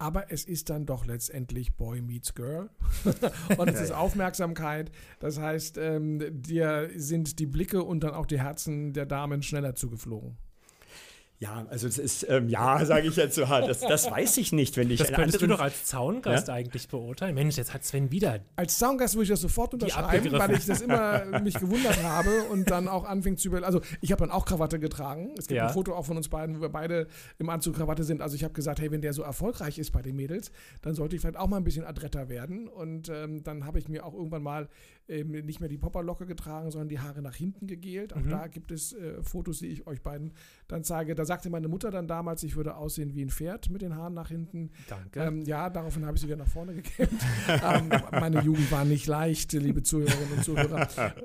aber 0.00 0.32
es 0.32 0.44
ist 0.44 0.70
dann 0.70 0.86
doch 0.86 1.04
letztendlich 1.04 1.76
Boy 1.76 2.00
meets 2.00 2.34
Girl 2.34 2.70
und 3.58 3.68
es 3.68 3.80
ist 3.82 3.92
Aufmerksamkeit. 3.92 4.90
Das 5.20 5.38
heißt, 5.38 5.76
ähm, 5.76 6.42
dir 6.42 6.90
sind 6.96 7.38
die 7.38 7.46
Blicke 7.46 7.84
und 7.84 8.00
dann 8.00 8.14
auch 8.14 8.24
die 8.24 8.40
Herzen 8.40 8.94
der 8.94 9.04
Damen 9.04 9.42
schneller 9.42 9.74
zugeflogen. 9.74 10.38
Ja, 11.40 11.66
also 11.70 11.88
es 11.88 11.96
ist, 11.96 12.26
ähm, 12.28 12.50
ja, 12.50 12.84
sage 12.84 13.08
ich 13.08 13.16
jetzt 13.16 13.34
so 13.34 13.48
hart. 13.48 13.66
Das, 13.66 13.80
das 13.80 14.10
weiß 14.10 14.36
ich 14.36 14.52
nicht, 14.52 14.76
wenn 14.76 14.90
ich 14.90 14.98
Das 14.98 15.08
könntest 15.08 15.36
anderen, 15.36 15.48
du 15.48 15.56
doch 15.56 15.62
als 15.62 15.86
Zaungast 15.86 16.48
ja? 16.48 16.54
eigentlich 16.54 16.86
beurteilen. 16.86 17.34
Mensch, 17.34 17.56
jetzt 17.56 17.72
hat 17.72 17.82
Sven 17.82 18.10
wieder. 18.10 18.40
Als 18.56 18.78
Zaungast 18.78 19.14
würde 19.14 19.24
ich 19.24 19.30
das 19.30 19.40
sofort 19.40 19.72
unterschreiben, 19.72 20.32
weil 20.32 20.52
ich 20.52 20.66
das 20.66 20.82
immer 20.82 21.40
mich 21.42 21.54
gewundert 21.54 22.02
habe 22.02 22.42
und 22.50 22.70
dann 22.70 22.88
auch 22.88 23.04
anfing 23.04 23.38
zu 23.38 23.48
über. 23.48 23.64
Also 23.64 23.80
ich 24.02 24.12
habe 24.12 24.20
dann 24.20 24.30
auch 24.30 24.44
Krawatte 24.44 24.78
getragen. 24.78 25.30
Es 25.38 25.46
gibt 25.46 25.56
ja. 25.56 25.68
ein 25.68 25.72
Foto 25.72 25.94
auch 25.94 26.04
von 26.04 26.18
uns 26.18 26.28
beiden, 26.28 26.58
wo 26.58 26.60
wir 26.60 26.68
beide 26.68 27.06
im 27.38 27.48
Anzug 27.48 27.76
Krawatte 27.76 28.04
sind. 28.04 28.20
Also 28.20 28.36
ich 28.36 28.44
habe 28.44 28.52
gesagt, 28.52 28.78
hey, 28.78 28.90
wenn 28.90 29.00
der 29.00 29.14
so 29.14 29.22
erfolgreich 29.22 29.78
ist 29.78 29.92
bei 29.92 30.02
den 30.02 30.16
Mädels, 30.16 30.52
dann 30.82 30.94
sollte 30.94 31.16
ich 31.16 31.22
vielleicht 31.22 31.38
auch 31.38 31.48
mal 31.48 31.56
ein 31.56 31.64
bisschen 31.64 31.86
adretter 31.86 32.28
werden. 32.28 32.68
Und 32.68 33.08
ähm, 33.08 33.42
dann 33.44 33.64
habe 33.64 33.78
ich 33.78 33.88
mir 33.88 34.04
auch 34.04 34.12
irgendwann 34.12 34.42
mal 34.42 34.68
ähm, 35.10 35.30
nicht 35.30 35.60
mehr 35.60 35.68
die 35.68 35.78
Popperlocke 35.78 36.24
getragen, 36.26 36.70
sondern 36.70 36.88
die 36.88 37.00
Haare 37.00 37.20
nach 37.20 37.34
hinten 37.34 37.66
gegelt. 37.66 38.14
Auch 38.14 38.20
mhm. 38.20 38.30
da 38.30 38.46
gibt 38.46 38.70
es 38.70 38.92
äh, 38.92 39.22
Fotos, 39.22 39.58
die 39.58 39.66
ich 39.66 39.86
euch 39.86 40.02
beiden 40.02 40.32
dann 40.68 40.84
zeige. 40.84 41.14
Da 41.14 41.24
sagte 41.24 41.50
meine 41.50 41.68
Mutter 41.68 41.90
dann 41.90 42.06
damals, 42.06 42.42
ich 42.42 42.56
würde 42.56 42.76
aussehen 42.76 43.14
wie 43.14 43.22
ein 43.22 43.30
Pferd 43.30 43.70
mit 43.70 43.82
den 43.82 43.96
Haaren 43.96 44.14
nach 44.14 44.28
hinten. 44.28 44.70
Danke. 44.88 45.20
Ähm, 45.20 45.42
ja, 45.42 45.68
daraufhin 45.68 46.06
habe 46.06 46.16
ich 46.16 46.20
sie 46.20 46.28
wieder 46.28 46.36
nach 46.36 46.48
vorne 46.48 46.74
gekämmt. 46.80 47.20
ähm, 47.48 47.90
meine 48.12 48.40
Jugend 48.42 48.70
war 48.70 48.84
nicht 48.84 49.06
leicht, 49.06 49.52
liebe 49.52 49.82
Zuhörerinnen 49.82 50.32
und 50.36 50.44
Zuhörer. 50.44 50.88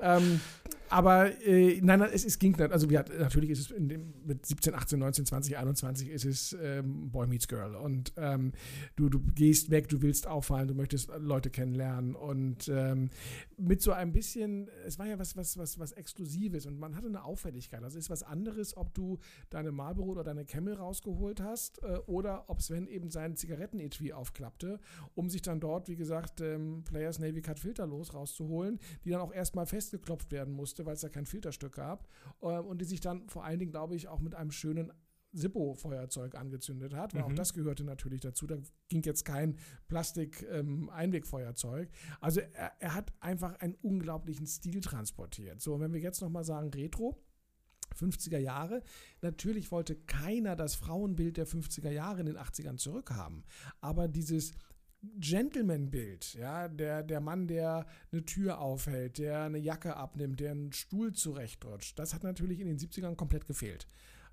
Aber 0.88 1.30
äh, 1.44 1.80
nein, 1.82 2.00
es, 2.02 2.24
es 2.24 2.38
ging, 2.38 2.58
also 2.60 2.88
wir, 2.90 3.04
natürlich 3.18 3.50
ist 3.50 3.58
es 3.60 3.68
dem, 3.68 4.14
mit 4.24 4.46
17, 4.46 4.74
18, 4.74 4.98
19, 4.98 5.26
20, 5.26 5.58
21 5.58 6.08
ist 6.08 6.24
es 6.24 6.56
ähm, 6.60 7.10
Boy 7.10 7.26
Meets 7.26 7.48
Girl. 7.48 7.74
Und 7.74 8.12
ähm, 8.16 8.52
du, 8.94 9.08
du 9.08 9.20
gehst 9.34 9.70
weg, 9.70 9.88
du 9.88 10.02
willst 10.02 10.26
auffallen, 10.26 10.68
du 10.68 10.74
möchtest 10.74 11.10
Leute 11.18 11.50
kennenlernen. 11.50 12.14
Und 12.14 12.68
ähm, 12.68 13.10
mit 13.56 13.82
so 13.82 13.92
ein 13.92 14.12
bisschen, 14.12 14.68
es 14.84 14.98
war 14.98 15.06
ja 15.06 15.18
was, 15.18 15.36
was, 15.36 15.56
was, 15.58 15.78
was 15.78 15.92
Exklusives 15.92 16.66
und 16.66 16.78
man 16.78 16.96
hatte 16.96 17.06
eine 17.06 17.24
Auffälligkeit. 17.24 17.82
Also 17.82 17.98
es 17.98 18.06
ist 18.06 18.10
was 18.10 18.22
anderes, 18.22 18.76
ob 18.76 18.94
du 18.94 19.18
deine 19.50 19.72
Marlboro 19.72 20.10
oder 20.10 20.24
deine 20.24 20.44
Camel 20.44 20.74
rausgeholt 20.74 21.40
hast 21.40 21.82
äh, 21.82 21.98
oder 22.06 22.44
ob 22.48 22.62
Sven 22.62 22.86
eben 22.86 23.10
seinen 23.10 23.36
Zigarettenetui 23.36 24.12
aufklappte, 24.12 24.78
um 25.14 25.30
sich 25.30 25.42
dann 25.42 25.60
dort, 25.60 25.88
wie 25.88 25.96
gesagt, 25.96 26.40
ähm, 26.40 26.84
Players 26.84 27.18
Navy 27.18 27.42
Cut 27.42 27.58
filterlos 27.58 28.14
rauszuholen, 28.14 28.78
die 29.04 29.10
dann 29.10 29.20
auch 29.20 29.32
erstmal 29.32 29.66
festgeklopft 29.66 30.32
werden 30.32 30.54
musste, 30.76 30.86
weil 30.86 30.94
es 30.94 31.00
da 31.00 31.08
kein 31.08 31.26
Filterstück 31.26 31.74
gab 31.74 32.08
äh, 32.40 32.46
und 32.46 32.80
die 32.80 32.84
sich 32.84 33.00
dann 33.00 33.28
vor 33.28 33.44
allen 33.44 33.58
Dingen, 33.58 33.72
glaube 33.72 33.96
ich, 33.96 34.08
auch 34.08 34.20
mit 34.20 34.34
einem 34.34 34.50
schönen 34.50 34.92
Zippo-Feuerzeug 35.34 36.34
angezündet 36.34 36.94
hat, 36.94 37.14
weil 37.14 37.22
mhm. 37.22 37.28
auch 37.28 37.34
das 37.34 37.52
gehörte 37.52 37.84
natürlich 37.84 38.20
dazu. 38.20 38.46
Da 38.46 38.56
ging 38.88 39.02
jetzt 39.02 39.24
kein 39.24 39.58
Plastik-Einwegfeuerzeug. 39.88 41.88
Ähm, 41.88 42.16
also 42.20 42.40
er, 42.40 42.72
er, 42.78 42.94
hat 42.94 43.12
einfach 43.20 43.58
einen 43.60 43.74
unglaublichen 43.82 44.46
Stil 44.46 44.80
transportiert. 44.80 45.60
So, 45.60 45.74
und 45.74 45.80
wenn 45.80 45.92
wir 45.92 46.00
jetzt 46.00 46.22
nochmal 46.22 46.44
sagen 46.44 46.70
Retro, 46.70 47.22
50er 47.94 48.38
Jahre. 48.38 48.82
Natürlich 49.22 49.70
wollte 49.70 49.94
keiner 49.94 50.56
das 50.56 50.74
Frauenbild 50.74 51.36
der 51.36 51.46
50er 51.46 51.90
Jahre 51.90 52.20
in 52.20 52.26
den 52.26 52.36
80ern 52.36 52.76
zurückhaben. 52.76 53.44
Aber 53.80 54.08
dieses 54.08 54.52
Gentleman-Bild, 55.18 56.34
ja, 56.34 56.68
der, 56.68 57.02
der 57.02 57.20
Mann, 57.20 57.46
der 57.46 57.86
eine 58.12 58.24
Tür 58.24 58.60
aufhält, 58.60 59.18
der 59.18 59.42
eine 59.42 59.58
Jacke 59.58 59.96
abnimmt, 59.96 60.40
der 60.40 60.52
einen 60.52 60.72
Stuhl 60.72 61.12
zurechtrutscht, 61.12 61.98
das 61.98 62.14
hat 62.14 62.22
natürlich 62.22 62.60
in 62.60 62.66
den 62.66 62.78
70ern 62.78 63.16
komplett 63.16 63.46
gefehlt. 63.46 63.86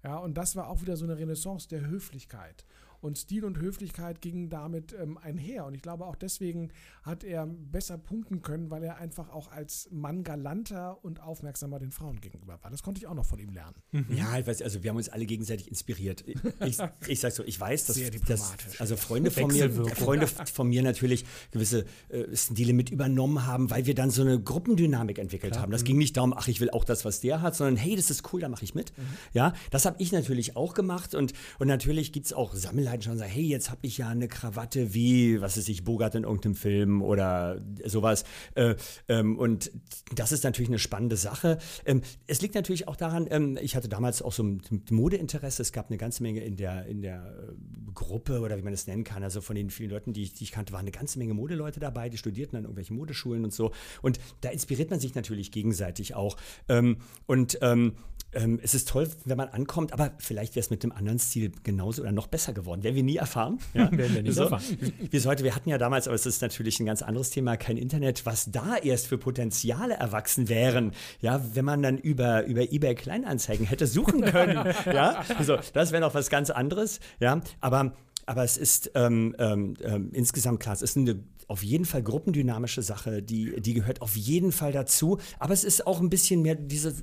Ja, 0.03 0.17
und 0.17 0.35
das 0.35 0.55
war 0.55 0.67
auch 0.67 0.81
wieder 0.81 0.97
so 0.97 1.05
eine 1.05 1.17
Renaissance 1.17 1.67
der 1.69 1.87
Höflichkeit. 1.87 2.65
Und 3.03 3.17
Stil 3.17 3.43
und 3.43 3.57
Höflichkeit 3.59 4.21
gingen 4.21 4.47
damit 4.49 4.95
ähm, 4.97 5.17
einher. 5.17 5.65
Und 5.65 5.75
ich 5.75 5.81
glaube, 5.81 6.05
auch 6.05 6.15
deswegen 6.15 6.71
hat 7.01 7.25
er 7.25 7.45
besser 7.45 7.97
punkten 7.97 8.41
können, 8.41 8.71
weil 8.71 8.81
er 8.81 8.95
einfach 8.95 9.29
auch 9.29 9.51
als 9.51 9.89
Mann 9.91 10.23
galanter 10.23 11.03
und 11.03 11.21
aufmerksamer 11.21 11.79
den 11.79 11.91
Frauen 11.91 12.21
gegenüber 12.21 12.59
war. 12.63 12.71
Das 12.71 12.81
konnte 12.81 12.99
ich 12.99 13.07
auch 13.07 13.13
noch 13.13 13.25
von 13.25 13.39
ihm 13.39 13.49
lernen. 13.49 13.75
Mhm. 13.91 14.05
Ja, 14.15 14.39
ich 14.39 14.47
weiß, 14.47 14.61
also 14.61 14.83
wir 14.83 14.89
haben 14.89 14.95
uns 14.95 15.09
alle 15.09 15.25
gegenseitig 15.25 15.67
inspiriert. 15.67 16.23
Ich, 16.65 16.77
ich 17.07 17.19
sag 17.19 17.33
so, 17.33 17.43
ich 17.43 17.59
weiß, 17.59 17.87
dass, 17.87 17.99
dass 18.25 18.55
also 18.79 18.95
Freunde 18.95 19.31
von 19.31 19.51
mir, 19.51 19.69
Freunde 19.69 20.27
von 20.27 20.69
mir 20.69 20.81
natürlich 20.81 21.25
gewisse 21.51 21.85
äh, 22.07 22.33
Stile 22.33 22.71
mit 22.71 22.89
übernommen 22.89 23.45
haben, 23.45 23.69
weil 23.69 23.85
wir 23.85 23.95
dann 23.95 24.11
so 24.11 24.21
eine 24.21 24.39
Gruppendynamik 24.39 25.19
entwickelt 25.19 25.51
Klar. 25.51 25.63
haben. 25.63 25.71
Das 25.73 25.81
mhm. 25.81 25.87
ging 25.87 25.97
nicht 25.97 26.15
darum, 26.15 26.33
ach, 26.33 26.47
ich 26.47 26.61
will 26.61 26.69
auch 26.69 26.85
das, 26.85 27.03
was 27.03 27.19
der 27.19 27.41
hat, 27.41 27.53
sondern 27.53 27.75
hey, 27.75 27.97
das 27.97 28.09
ist 28.09 28.31
cool, 28.31 28.39
da 28.39 28.47
mache 28.47 28.63
ich 28.63 28.75
mit. 28.75 28.97
Mhm. 28.97 29.03
Ja, 29.33 29.53
das 29.71 29.83
habe 29.83 29.97
ich 29.99 30.13
natürlich 30.13 30.55
auch 30.55 30.73
gemacht 30.73 31.15
und, 31.15 31.33
und 31.59 31.67
natürlich 31.67 32.13
gibt 32.13 32.27
es 32.27 32.31
auch 32.31 32.55
Sammler 32.55 32.92
Leuten 32.93 33.03
schon 33.03 33.17
sagen, 33.17 33.31
hey, 33.31 33.43
jetzt 33.43 33.69
habe 33.69 33.81
ich 33.83 33.97
ja 33.97 34.09
eine 34.09 34.27
Krawatte 34.27 34.93
wie, 34.93 35.41
was 35.41 35.57
ist 35.57 35.67
ich, 35.69 35.83
Bogart 35.83 36.15
in 36.15 36.23
irgendeinem 36.23 36.55
Film 36.55 37.01
oder 37.01 37.59
sowas. 37.85 38.23
Äh, 38.55 38.75
ähm, 39.07 39.37
und 39.37 39.71
das 40.13 40.31
ist 40.31 40.43
natürlich 40.43 40.69
eine 40.69 40.79
spannende 40.79 41.17
Sache. 41.17 41.57
Ähm, 41.85 42.01
es 42.27 42.41
liegt 42.41 42.55
natürlich 42.55 42.87
auch 42.87 42.95
daran, 42.95 43.27
ähm, 43.29 43.57
ich 43.61 43.75
hatte 43.75 43.89
damals 43.89 44.21
auch 44.21 44.31
so 44.31 44.43
ein 44.43 44.61
Modeinteresse. 44.89 45.61
Es 45.61 45.71
gab 45.71 45.89
eine 45.89 45.97
ganze 45.97 46.23
Menge 46.23 46.41
in 46.41 46.55
der, 46.55 46.85
in 46.85 47.01
der 47.01 47.25
äh, 47.25 47.91
Gruppe 47.93 48.39
oder 48.39 48.57
wie 48.57 48.61
man 48.61 48.73
das 48.73 48.87
nennen 48.87 49.03
kann. 49.03 49.23
Also 49.23 49.41
von 49.41 49.55
den 49.55 49.69
vielen 49.69 49.89
Leuten, 49.89 50.13
die 50.13 50.23
ich, 50.23 50.33
die 50.33 50.43
ich 50.43 50.51
kannte, 50.51 50.73
waren 50.73 50.81
eine 50.81 50.91
ganze 50.91 51.19
Menge 51.19 51.33
Modeleute 51.33 51.79
dabei, 51.79 52.09
die 52.09 52.17
studierten 52.17 52.57
an 52.57 52.63
irgendwelchen 52.63 52.95
Modeschulen 52.95 53.43
und 53.43 53.53
so. 53.53 53.71
Und 54.01 54.19
da 54.41 54.49
inspiriert 54.49 54.89
man 54.89 54.99
sich 54.99 55.15
natürlich 55.15 55.51
gegenseitig 55.51 56.15
auch. 56.15 56.37
Ähm, 56.69 56.97
und 57.25 57.57
ähm, 57.61 57.93
ähm, 58.35 58.59
es 58.63 58.73
ist 58.73 58.89
toll, 58.89 59.07
wenn 59.25 59.37
man 59.37 59.49
ankommt, 59.49 59.93
aber 59.93 60.13
vielleicht 60.17 60.55
wäre 60.55 60.63
es 60.63 60.69
mit 60.69 60.83
dem 60.83 60.91
anderen 60.91 61.19
Stil 61.19 61.51
genauso 61.63 62.01
oder 62.01 62.11
noch 62.11 62.27
besser 62.27 62.53
geworden. 62.53 62.82
Werden 62.83 62.95
wir 62.95 63.03
nie 63.03 63.17
erfahren. 63.17 63.59
Ja? 63.73 63.91
Werden 63.91 64.15
wir 64.15 64.23
nie 64.23 64.31
so. 64.33 64.43
erfahren. 64.43 64.63
Bis 65.09 65.25
heute, 65.25 65.43
wir 65.43 65.55
hatten 65.55 65.69
ja 65.69 65.77
damals, 65.77 66.07
aber 66.07 66.15
es 66.15 66.25
ist 66.25 66.41
natürlich 66.41 66.79
ein 66.79 66.85
ganz 66.85 67.01
anderes 67.01 67.29
Thema, 67.29 67.57
kein 67.57 67.77
Internet, 67.77 68.25
was 68.25 68.51
da 68.51 68.77
erst 68.77 69.07
für 69.07 69.17
Potenziale 69.17 69.95
erwachsen 69.95 70.49
wären. 70.49 70.91
Ja, 71.21 71.41
wenn 71.53 71.65
man 71.65 71.81
dann 71.81 71.97
über, 71.97 72.45
über 72.45 72.61
eBay 72.71 72.95
Kleinanzeigen 72.95 73.65
hätte 73.65 73.87
suchen 73.87 74.21
können. 74.25 74.73
ja, 74.85 75.23
also 75.37 75.57
das 75.73 75.91
wäre 75.91 76.01
noch 76.01 76.13
was 76.13 76.29
ganz 76.29 76.49
anderes. 76.49 76.99
Ja, 77.19 77.41
aber 77.61 77.93
aber 78.25 78.43
es 78.43 78.57
ist 78.57 78.91
ähm, 78.95 79.35
ähm, 79.37 79.75
ähm 79.83 80.09
insgesamt 80.13 80.59
klar, 80.61 80.75
es 80.75 80.81
ist 80.81 80.95
eine 80.95 81.19
auf 81.53 81.61
jeden 81.61 81.85
Fall 81.85 82.01
gruppendynamische 82.01 82.81
Sache, 82.81 83.21
die, 83.21 83.61
die 83.61 83.75
gehört 83.75 84.01
auf 84.01 84.15
jeden 84.15 84.51
Fall 84.51 84.71
dazu. 84.71 85.19
Aber 85.37 85.53
es 85.53 85.63
ist 85.63 85.85
auch 85.85 86.01
ein 86.01 86.09
bisschen 86.09 86.41
mehr 86.41 86.55
diese, 86.55 86.95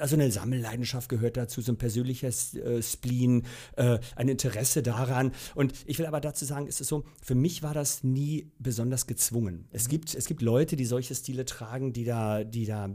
also 0.00 0.16
eine 0.16 0.30
Sammelleidenschaft 0.30 1.10
gehört 1.10 1.36
dazu, 1.36 1.60
so 1.60 1.72
ein 1.72 1.76
persönliches 1.76 2.54
äh, 2.54 2.82
Spleen, 2.82 3.42
äh, 3.76 3.98
ein 4.16 4.28
Interesse 4.28 4.82
daran. 4.82 5.32
Und 5.54 5.74
ich 5.84 5.98
will 5.98 6.06
aber 6.06 6.22
dazu 6.22 6.46
sagen, 6.46 6.66
es 6.68 6.80
ist 6.80 6.88
so, 6.88 7.04
für 7.22 7.34
mich 7.34 7.62
war 7.62 7.74
das 7.74 8.02
nie 8.02 8.50
besonders 8.58 9.06
gezwungen. 9.06 9.68
Es 9.72 9.84
mhm. 9.84 9.90
gibt, 9.90 10.14
es 10.14 10.24
gibt 10.24 10.40
Leute, 10.40 10.76
die 10.76 10.86
solche 10.86 11.14
Stile 11.14 11.44
tragen, 11.44 11.92
die 11.92 12.04
da, 12.04 12.44
die 12.44 12.64
da 12.64 12.88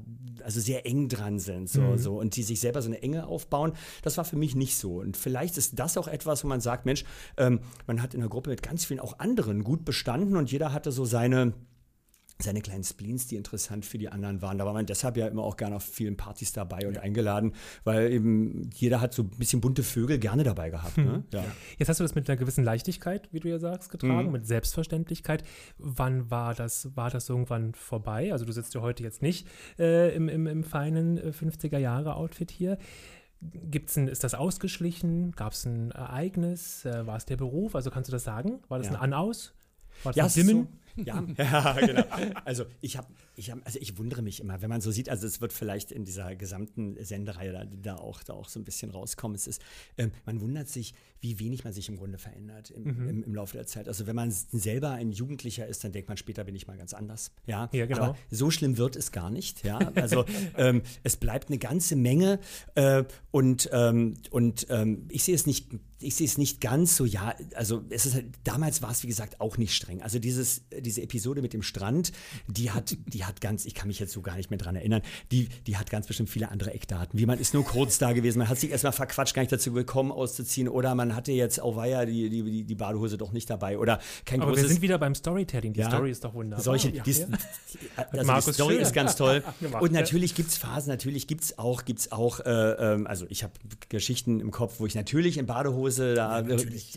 also 0.44 0.62
sehr 0.62 0.88
eng 0.88 1.10
dran 1.10 1.38
sind, 1.38 1.70
so, 1.70 1.82
mhm. 1.82 1.98
so, 2.00 2.20
und 2.20 2.36
die 2.36 2.42
sich 2.42 2.60
selber 2.60 2.82
so 2.82 2.88
eine 2.88 3.04
Enge 3.04 3.28
aufbauen. 3.28 3.74
Das 4.02 4.18
war 4.18 4.26
für 4.26 4.36
mich 4.36 4.56
nicht 4.56 4.78
so. 4.78 5.00
Und 5.00 5.16
vielleicht 5.16 5.60
ist 5.60 5.78
das 5.78 5.96
auch 5.96 6.08
etwas, 6.08 6.44
wo 6.44 6.48
man 6.48 6.60
sagt, 6.60 6.88
Mensch, 6.88 7.04
ähm, 7.38 7.60
man 7.86 8.02
hat 8.02 8.16
in 8.16 8.22
der 8.22 8.30
Gruppe 8.30 8.50
mit 8.50 8.64
ganz 8.64 8.84
vielen 8.84 9.00
auch 9.00 9.20
anderen 9.20 9.64
gut 9.64 9.86
bestanden 9.86 10.38
und 10.38 10.52
jeder 10.52 10.74
hatte 10.74 10.92
so 10.92 11.03
seine 11.06 11.54
seine 12.44 12.62
kleinen 12.62 12.84
Spleens, 12.84 13.28
die 13.28 13.36
interessant 13.36 13.86
für 13.86 13.98
die 13.98 14.10
anderen 14.10 14.42
waren. 14.42 14.58
Da 14.58 14.66
war 14.66 14.74
man 14.74 14.86
deshalb 14.86 15.18
ja 15.18 15.28
immer 15.28 15.44
auch 15.44 15.56
gerne 15.56 15.78
auf 15.78 15.84
vielen 15.84 16.18
Partys 16.18 16.52
dabei 16.52 16.88
und 16.88 16.96
ja. 16.96 17.02
eingeladen, 17.02 17.54
weil 17.84 18.12
eben 18.12 18.70
jeder 18.74 19.02
hat 19.02 19.14
so 19.14 19.24
ein 19.24 19.30
bisschen 19.30 19.62
bunte 19.62 19.84
Vögel 19.84 20.18
gerne 20.18 20.44
dabei 20.44 20.70
gehabt. 20.70 20.98
Ne? 20.98 21.04
Hm. 21.14 21.24
Ja. 21.32 21.44
Jetzt 21.78 21.90
hast 21.90 22.00
du 22.00 22.04
das 22.04 22.16
mit 22.16 22.30
einer 22.30 22.38
gewissen 22.38 22.64
Leichtigkeit, 22.64 23.30
wie 23.32 23.40
du 23.40 23.50
ja 23.50 23.60
sagst, 23.60 23.90
getragen, 23.90 24.28
mhm. 24.28 24.34
mit 24.34 24.48
Selbstverständlichkeit. 24.48 25.44
Wann 25.78 26.30
war 26.30 26.54
das, 26.54 26.96
war 26.96 27.10
das 27.10 27.30
irgendwann 27.30 27.74
vorbei? 27.74 28.32
Also 28.32 28.46
du 28.46 28.52
sitzt 28.52 28.74
ja 28.74 28.82
heute 28.82 29.04
jetzt 29.04 29.22
nicht 29.22 29.48
äh, 29.80 30.14
im, 30.16 30.28
im, 30.28 30.48
im 30.48 30.64
feinen 30.64 31.20
50er-Jahre-Outfit 31.20 32.52
äh, 32.52 32.54
hier. 32.54 32.78
Gibt's 33.42 33.98
ein, 33.98 34.08
ist 34.08 34.24
das 34.24 34.34
ausgeschlichen? 34.36 35.34
Gab 35.34 35.54
es 35.54 35.66
ein 35.66 35.92
Ereignis? 35.92 36.86
Äh, 36.86 37.06
war 37.06 37.18
es 37.18 37.26
der 37.26 37.38
Beruf? 37.38 37.76
Also 37.76 37.92
kannst 37.92 38.10
du 38.10 38.12
das 38.12 38.24
sagen? 38.24 38.60
War 38.70 38.78
das 38.80 38.88
ja. 38.88 38.94
ein 38.94 39.00
An-Aus? 39.00 39.54
War 40.04 40.14
das 40.14 40.36
ja, 40.36 40.42
ein 40.42 40.48
Dimmen? 40.48 40.68
Ja, 40.96 41.24
ja 41.38 41.74
genau. 41.74 42.04
Also 42.46 42.66
ich 42.82 42.98
habe, 42.98 43.08
ich 43.36 43.52
hab, 43.52 43.66
also 43.66 43.80
ich 43.82 43.98
wundere 43.98 44.22
mich 44.22 44.40
immer, 44.40 44.62
wenn 44.62 44.70
man 44.70 44.82
so 44.82 44.92
sieht, 44.92 45.10
also 45.10 45.26
es 45.26 45.42
wird 45.42 45.54
vielleicht 45.54 45.92
in 45.92 46.06
dieser 46.06 46.36
gesamten 46.36 47.04
Sendereihe 47.04 47.52
da, 47.52 47.66
da 47.66 47.96
auch, 47.96 48.24
da 48.24 48.34
auch 48.34 48.50
so 48.50 48.60
ein 48.60 48.64
bisschen 48.64 48.92
rauskommen. 48.92 49.36
Es 49.36 49.48
ist, 49.48 49.62
ähm, 49.98 50.12
man 50.26 50.42
wundert 50.42 50.70
sich, 50.70 50.94
wie 51.22 51.40
wenig 51.40 51.64
man 51.64 51.74
sich 51.74 51.90
im 51.90 51.98
Grunde 51.98 52.18
verändert 52.18 52.70
im, 52.70 52.84
mhm. 52.84 53.10
im, 53.10 53.24
im, 53.24 53.36
Laufe 53.36 53.58
der 53.58 53.66
Zeit. 53.66 53.88
Also 53.88 54.08
wenn 54.08 54.16
man 54.16 54.30
selber 54.32 54.92
ein 54.92 55.12
Jugendlicher 55.12 55.66
ist, 55.66 55.84
dann 55.84 55.92
denkt 55.92 56.10
man, 56.10 56.18
später 56.18 56.44
bin 56.44 56.56
ich 56.56 56.68
mal 56.68 56.78
ganz 56.78 56.94
anders. 56.94 57.32
Ja, 57.46 57.70
ja 57.74 57.86
genau. 57.86 58.04
Aber 58.04 58.18
so 58.30 58.52
schlimm 58.52 58.78
wird 58.78 58.96
es 58.96 59.12
gar 59.12 59.30
nicht. 59.30 59.64
Ja, 59.64 59.78
also 59.96 60.26
ähm, 60.58 60.82
es 61.04 61.18
bleibt 61.18 61.48
eine 61.48 61.58
ganze 61.58 61.96
Menge 61.96 62.40
äh, 62.76 63.04
und, 63.32 63.70
ähm, 63.72 64.16
und 64.30 64.68
ähm, 64.70 65.08
ich 65.10 65.24
sehe 65.24 65.36
es 65.36 65.46
nicht 65.46 65.70
ich 66.04 66.16
sehe 66.16 66.28
es 66.28 66.38
nicht 66.38 66.62
ganz 66.62 66.96
so, 66.96 67.06
ja, 67.06 67.34
also 67.56 67.84
es 67.90 68.06
ist 68.06 68.16
halt, 68.16 68.26
damals 68.44 68.82
war 68.82 68.92
es 68.92 69.04
wie 69.04 69.08
gesagt 69.08 69.40
auch 69.42 69.58
nicht 69.58 69.74
streng. 69.74 70.02
Also 70.02 70.20
dieses, 70.20 70.64
diese 70.80 71.02
Episode 71.02 71.42
mit 71.42 71.54
dem 71.54 71.64
Strand, 71.64 72.12
die 72.48 72.72
hat, 72.72 72.96
die 73.08 73.23
hat 73.26 73.42
ganz, 73.42 73.66
ich 73.66 73.74
kann 73.74 73.88
mich 73.88 74.00
jetzt 74.00 74.14
so 74.14 74.22
gar 74.22 74.36
nicht 74.36 74.50
mehr 74.50 74.58
dran 74.58 74.76
erinnern, 74.76 75.02
die, 75.32 75.50
die 75.68 75.78
hat 75.78 75.90
ganz 75.90 76.08
bestimmt 76.08 76.30
viele 76.30 76.50
andere 76.52 76.74
Eckdaten. 76.74 77.20
Wie 77.20 77.26
man 77.26 77.40
ist 77.40 77.54
nur 77.54 77.66
kurz 77.66 77.98
da 77.98 78.14
gewesen, 78.14 78.40
man 78.40 78.50
hat 78.50 78.60
sich 78.60 78.72
erstmal 78.72 78.94
verquatscht, 78.94 79.34
gar 79.34 79.42
nicht 79.42 79.52
dazu 79.52 79.72
gekommen, 79.74 80.12
auszuziehen 80.12 80.68
oder 80.68 80.96
man 80.96 81.16
hatte 81.16 81.32
jetzt 81.32 81.62
auch 81.62 81.76
weia 81.76 82.06
die, 82.06 82.30
die, 82.30 82.64
die 82.64 82.76
Badehose 82.76 83.18
doch 83.18 83.32
nicht 83.32 83.50
dabei 83.50 83.78
oder 83.78 84.00
kein 84.26 84.42
Aber 84.42 84.52
großes, 84.52 84.64
wir 84.64 84.70
sind 84.70 84.82
wieder 84.82 84.98
beim 84.98 85.16
Storytelling, 85.16 85.74
die 85.74 85.82
ja, 85.82 85.90
Story 85.90 86.12
ist 86.12 86.24
doch 86.24 86.34
wunderbar. 86.34 86.64
Solche, 86.64 86.90
ja, 86.90 87.04
die, 87.04 87.12
ja. 87.12 87.28
Also 88.12 88.26
Markus 88.26 88.46
die 88.46 88.54
Story 88.54 88.74
Schöner. 88.74 88.88
ist 88.88 88.94
ganz 88.94 89.16
toll 89.16 89.44
und 89.80 89.92
natürlich 89.92 90.36
gibt 90.36 90.50
es 90.50 90.58
Phasen, 90.58 90.90
natürlich 90.90 91.28
gibt 91.28 91.44
es 91.44 91.58
auch, 91.58 91.86
gibt's 91.86 92.12
auch 92.12 92.40
äh, 92.42 92.94
ähm, 92.94 93.08
also 93.08 93.26
ich 93.30 93.44
habe 93.44 93.54
Geschichten 93.90 94.40
im 94.40 94.52
Kopf, 94.52 94.80
wo 94.80 94.86
ich 94.86 94.96
natürlich 94.96 95.38
in 95.38 95.46
Badehose 95.46 96.14
da 96.14 96.44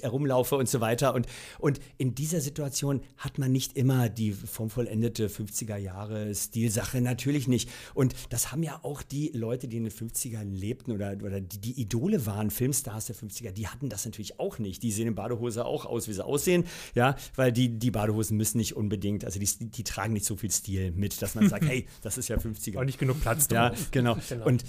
herumlaufe 0.01 0.57
und 0.57 0.69
so 0.69 0.81
weiter. 0.81 1.15
Und, 1.15 1.27
und 1.59 1.81
in 1.99 2.15
dieser 2.15 2.41
Situation 2.41 3.03
hat 3.17 3.39
man 3.39 3.53
nicht 3.53 3.77
immer 3.77 4.09
die 4.09 4.33
formvollendete 4.33 5.29
50er 5.29 5.77
Jahre 5.77 6.16
Stilsache, 6.35 7.01
natürlich 7.01 7.49
nicht. 7.49 7.69
Und 7.95 8.15
das 8.31 8.53
haben 8.53 8.63
ja 8.63 8.81
auch 8.83 9.03
die 9.03 9.31
Leute, 9.35 9.69
die 9.69 9.77
in 9.77 9.85
den 9.85 9.93
50ern 9.93 10.53
lebten 10.53 10.93
oder, 10.93 11.17
oder 11.23 11.41
die, 11.41 11.59
die 11.59 11.81
Idole 11.81 12.27
waren, 12.27 12.51
Filmstars 12.51 13.07
der 13.07 13.17
50er, 13.17 13.53
die 13.53 13.69
hatten 13.69 13.89
das 13.89 14.05
natürlich 14.05 14.39
auch 14.41 14.59
nicht. 14.59 14.83
Die 14.83 14.93
sehen 14.93 15.09
in 15.09 15.15
Badehose 15.15 15.65
auch 15.65 15.87
aus, 15.87 16.09
wie 16.09 16.13
sie 16.13 16.25
aussehen, 16.25 16.65
ja, 16.95 17.17
weil 17.35 17.53
die, 17.53 17.79
die 17.79 17.91
Badehosen 17.91 18.37
müssen 18.37 18.59
nicht 18.59 18.77
unbedingt, 18.77 19.25
also 19.25 19.39
die, 19.39 19.49
die 19.71 19.85
tragen 19.85 20.13
nicht 20.13 20.27
so 20.27 20.37
viel 20.37 20.51
Stil 20.51 20.93
mit, 20.93 21.21
dass 21.23 21.35
man 21.35 21.49
sagt, 21.49 21.65
hey, 21.69 21.87
das 22.03 22.19
ist 22.19 22.29
ja 22.29 22.37
50er. 22.37 22.79
Auch 22.79 22.85
nicht 22.85 22.99
genug 22.99 23.21
Platz. 23.21 23.49
Ja, 23.51 23.73
genau. 23.91 24.17
genau. 24.29 24.47
Und 24.47 24.65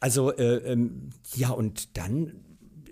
also, 0.00 0.32
äh, 0.32 0.56
ähm, 0.72 1.10
ja, 1.36 1.50
und 1.50 1.96
dann 1.96 2.32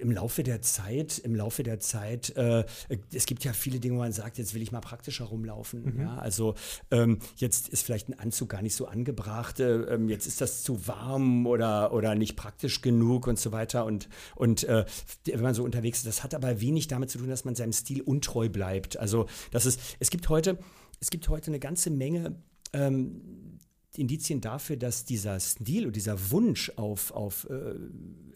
im 0.01 0.11
Laufe 0.11 0.43
der 0.43 0.63
Zeit, 0.63 1.19
im 1.19 1.35
Laufe 1.35 1.63
der 1.63 1.79
Zeit, 1.79 2.35
äh, 2.37 2.65
es 3.13 3.27
gibt 3.27 3.45
ja 3.45 3.53
viele 3.53 3.81
Dinge, 3.81 3.97
wo 3.97 3.99
man 4.01 4.13
sagt, 4.13 4.39
jetzt 4.39 4.55
will 4.55 4.63
ich 4.63 4.73
mal 4.73 4.81
praktischer 4.81 5.27
rumlaufen. 5.27 5.95
Mhm. 5.95 6.01
Ja, 6.01 6.19
also 6.19 6.55
ähm, 6.91 7.19
jetzt 7.37 7.69
ist 7.69 7.85
vielleicht 7.85 8.09
ein 8.09 8.19
Anzug 8.19 8.49
gar 8.49 8.63
nicht 8.63 8.75
so 8.75 8.87
angebracht, 8.87 9.61
äh, 9.61 9.83
ähm, 9.95 10.09
jetzt 10.09 10.27
ist 10.27 10.41
das 10.41 10.63
zu 10.63 10.87
warm 10.87 11.47
oder, 11.47 11.93
oder 11.93 12.15
nicht 12.15 12.37
praktisch 12.37 12.81
genug 12.81 13.27
und 13.27 13.39
so 13.39 13.53
weiter. 13.53 13.85
Und, 13.85 14.09
und 14.35 14.65
äh, 14.65 14.85
wenn 15.27 15.43
man 15.43 15.55
so 15.55 15.65
unterwegs 15.65 15.99
ist, 15.99 16.07
das 16.07 16.25
hat 16.25 16.35
aber 16.35 16.61
wenig 16.61 16.89
damit 16.89 17.11
zu 17.11 17.19
tun, 17.19 17.29
dass 17.29 17.45
man 17.45 17.55
seinem 17.55 17.73
Stil 17.73 18.01
untreu 18.01 18.49
bleibt. 18.49 18.97
Also 18.97 19.27
das 19.51 19.67
ist, 19.67 19.81
es 20.01 20.11
gibt 20.11 20.29
heute, 20.29 20.59
es 21.01 21.11
gibt 21.11 21.29
heute 21.29 21.49
eine 21.49 21.61
ganze 21.61 21.91
Menge 21.91 22.37
ähm, 22.73 23.59
Indizien 23.97 24.41
dafür, 24.41 24.77
dass 24.77 25.05
dieser 25.05 25.39
Stil 25.41 25.87
und 25.87 25.97
dieser 25.97 26.31
Wunsch 26.31 26.73
auf, 26.77 27.11
auf 27.11 27.49
äh, 27.51 27.75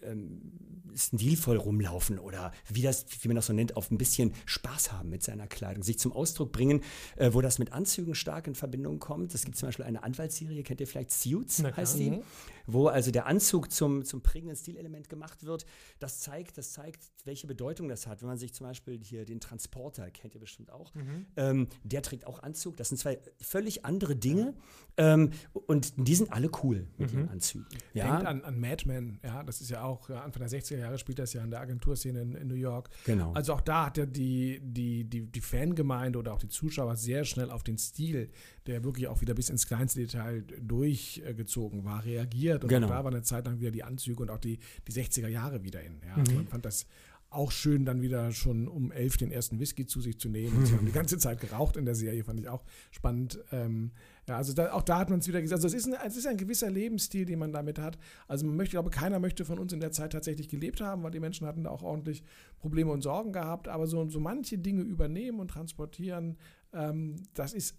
ähm, 0.02 0.52
stilvoll 0.97 1.57
rumlaufen 1.57 2.18
oder 2.18 2.53
wie 2.68 2.82
das, 2.82 3.07
wie 3.22 3.28
man 3.28 3.36
das 3.36 3.47
so 3.47 3.53
nennt, 3.53 3.76
auf 3.76 3.90
ein 3.90 3.99
bisschen 3.99 4.32
Spaß 4.47 4.92
haben 4.92 5.11
mit 5.11 5.22
seiner 5.22 5.47
Kleidung, 5.47 5.82
sich 5.82 5.99
zum 5.99 6.12
Ausdruck 6.12 6.53
bringen, 6.53 6.82
äh, 7.16 7.30
wo 7.32 7.40
das 7.40 7.59
mit 7.59 7.72
Anzügen 7.72 8.14
stark 8.14 8.47
in 8.47 8.55
Verbindung 8.55 8.99
kommt. 8.99 9.34
Es 9.34 9.45
gibt 9.45 9.57
zum 9.57 9.68
Beispiel 9.68 9.84
eine 9.84 10.03
Anwaltsserie, 10.03 10.62
kennt 10.62 10.80
ihr 10.80 10.86
vielleicht 10.86 11.12
Suits, 11.12 11.62
heißt 11.62 11.99
die, 11.99 12.11
mhm. 12.11 12.22
Wo 12.66 12.88
also 12.88 13.10
der 13.10 13.26
Anzug 13.26 13.70
zum, 13.70 14.04
zum 14.04 14.22
prägenden 14.22 14.56
Stilelement 14.56 15.08
gemacht 15.08 15.44
wird. 15.44 15.66
Das 15.98 16.20
zeigt, 16.20 16.58
das 16.58 16.72
zeigt, 16.72 17.10
welche 17.24 17.46
Bedeutung 17.46 17.88
das 17.88 18.06
hat. 18.06 18.22
Wenn 18.22 18.28
man 18.28 18.38
sich 18.38 18.52
zum 18.54 18.66
Beispiel 18.66 19.02
hier 19.02 19.24
den 19.24 19.40
Transporter, 19.40 20.10
kennt 20.10 20.34
ihr 20.34 20.40
bestimmt 20.40 20.70
auch, 20.70 20.94
mhm. 20.94 21.26
ähm, 21.36 21.68
der 21.82 22.02
trägt 22.02 22.26
auch 22.26 22.42
Anzug. 22.42 22.76
Das 22.76 22.88
sind 22.88 22.98
zwei 22.98 23.18
völlig 23.40 23.84
andere 23.84 24.16
Dinge 24.16 24.54
ähm, 24.96 25.30
und 25.52 25.94
die 25.96 26.14
sind 26.14 26.32
alle 26.32 26.50
cool 26.62 26.86
mit 26.98 27.12
mhm. 27.12 27.18
den 27.18 27.28
Anzügen. 27.28 27.66
Ja? 27.92 28.10
Denkt 28.10 28.26
an, 28.26 28.42
an 28.42 28.60
Mad 28.60 28.84
Men, 28.86 29.18
ja, 29.22 29.42
das 29.42 29.60
ist 29.60 29.70
ja 29.70 29.82
auch 29.82 30.08
Anfang 30.10 30.46
der 30.46 30.60
60er 30.60 30.78
Jahre 30.78 30.98
spielt 30.98 31.18
das 31.18 31.32
ja 31.32 31.42
in 31.42 31.50
der 31.50 31.60
Agenturszene 31.60 32.20
in, 32.20 32.34
in 32.34 32.48
New 32.48 32.54
York. 32.54 32.90
Genau. 33.04 33.32
Also 33.32 33.54
auch 33.54 33.60
da 33.60 33.86
hat 33.86 33.98
ja 33.98 34.06
die, 34.06 34.60
die, 34.62 35.04
die, 35.04 35.26
die 35.26 35.40
Fangemeinde 35.40 36.18
oder 36.18 36.32
auch 36.32 36.38
die 36.38 36.48
Zuschauer 36.48 36.96
sehr 36.96 37.24
schnell 37.24 37.50
auf 37.50 37.62
den 37.62 37.78
Stil, 37.78 38.30
der 38.66 38.84
wirklich 38.84 39.08
auch 39.08 39.20
wieder 39.20 39.34
bis 39.34 39.50
ins 39.50 39.66
kleinste 39.66 40.00
Detail 40.00 40.42
durchgezogen 40.60 41.84
war, 41.84 42.04
reagiert. 42.04 42.53
Und 42.62 42.68
genau. 42.68 42.88
da 42.88 43.05
war 43.05 43.11
eine 43.11 43.22
Zeit 43.22 43.46
lang 43.46 43.61
wieder 43.61 43.70
die 43.70 43.82
Anzüge 43.82 44.22
und 44.22 44.30
auch 44.30 44.38
die, 44.38 44.59
die 44.86 44.92
60er 44.92 45.28
Jahre 45.28 45.64
wieder 45.64 45.82
in. 45.82 46.00
Ja. 46.07 46.14
Also 46.16 46.32
mhm. 46.32 46.38
man 46.38 46.46
fand 46.48 46.64
das 46.64 46.86
auch 47.34 47.50
schön, 47.50 47.84
dann 47.84 48.00
wieder 48.00 48.30
schon 48.32 48.68
um 48.68 48.92
elf 48.92 49.16
den 49.16 49.32
ersten 49.32 49.59
Whisky 49.59 49.86
zu 49.86 50.00
sich 50.00 50.18
zu 50.18 50.28
nehmen. 50.28 50.64
Sie 50.64 50.72
haben 50.74 50.86
die 50.86 50.92
ganze 50.92 51.18
Zeit 51.18 51.40
geraucht 51.40 51.76
in 51.76 51.84
der 51.84 51.94
Serie, 51.94 52.22
fand 52.22 52.38
ich 52.38 52.48
auch 52.48 52.64
spannend. 52.92 53.40
Ähm, 53.50 53.90
ja, 54.28 54.36
also 54.36 54.52
da, 54.52 54.72
auch 54.72 54.82
da 54.82 54.98
hat 54.98 55.11
man 55.11 55.18
es 55.18 55.28
wieder 55.28 55.42
gesagt. 55.42 55.62
Also 55.62 55.66
es 55.66 55.74
ist, 55.74 55.92
ein, 55.92 55.98
es 56.07 56.16
ist 56.16 56.26
ein 56.26 56.36
gewisser 56.36 56.70
Lebensstil, 56.70 57.26
den 57.26 57.40
man 57.40 57.52
damit 57.52 57.78
hat. 57.78 57.98
Also 58.28 58.46
man 58.46 58.57
möchte, 58.57 58.68
ich 58.68 58.72
glaube, 58.72 58.90
keiner 58.90 59.18
möchte 59.18 59.44
von 59.44 59.59
uns 59.59 59.72
in 59.72 59.80
der 59.80 59.90
Zeit 59.90 60.12
tatsächlich 60.12 60.48
gelebt 60.48 60.80
haben, 60.80 61.02
weil 61.02 61.11
die 61.11 61.20
Menschen 61.20 61.46
hatten 61.46 61.64
da 61.64 61.70
auch 61.70 61.82
ordentlich 61.82 62.22
Probleme 62.59 62.92
und 62.92 63.02
Sorgen 63.02 63.32
gehabt. 63.32 63.68
Aber 63.68 63.86
so, 63.86 64.09
so 64.09 64.20
manche 64.20 64.59
Dinge 64.59 64.82
übernehmen 64.82 65.40
und 65.40 65.48
transportieren, 65.48 66.36
ähm, 66.72 67.16
das 67.34 67.52
ist 67.52 67.76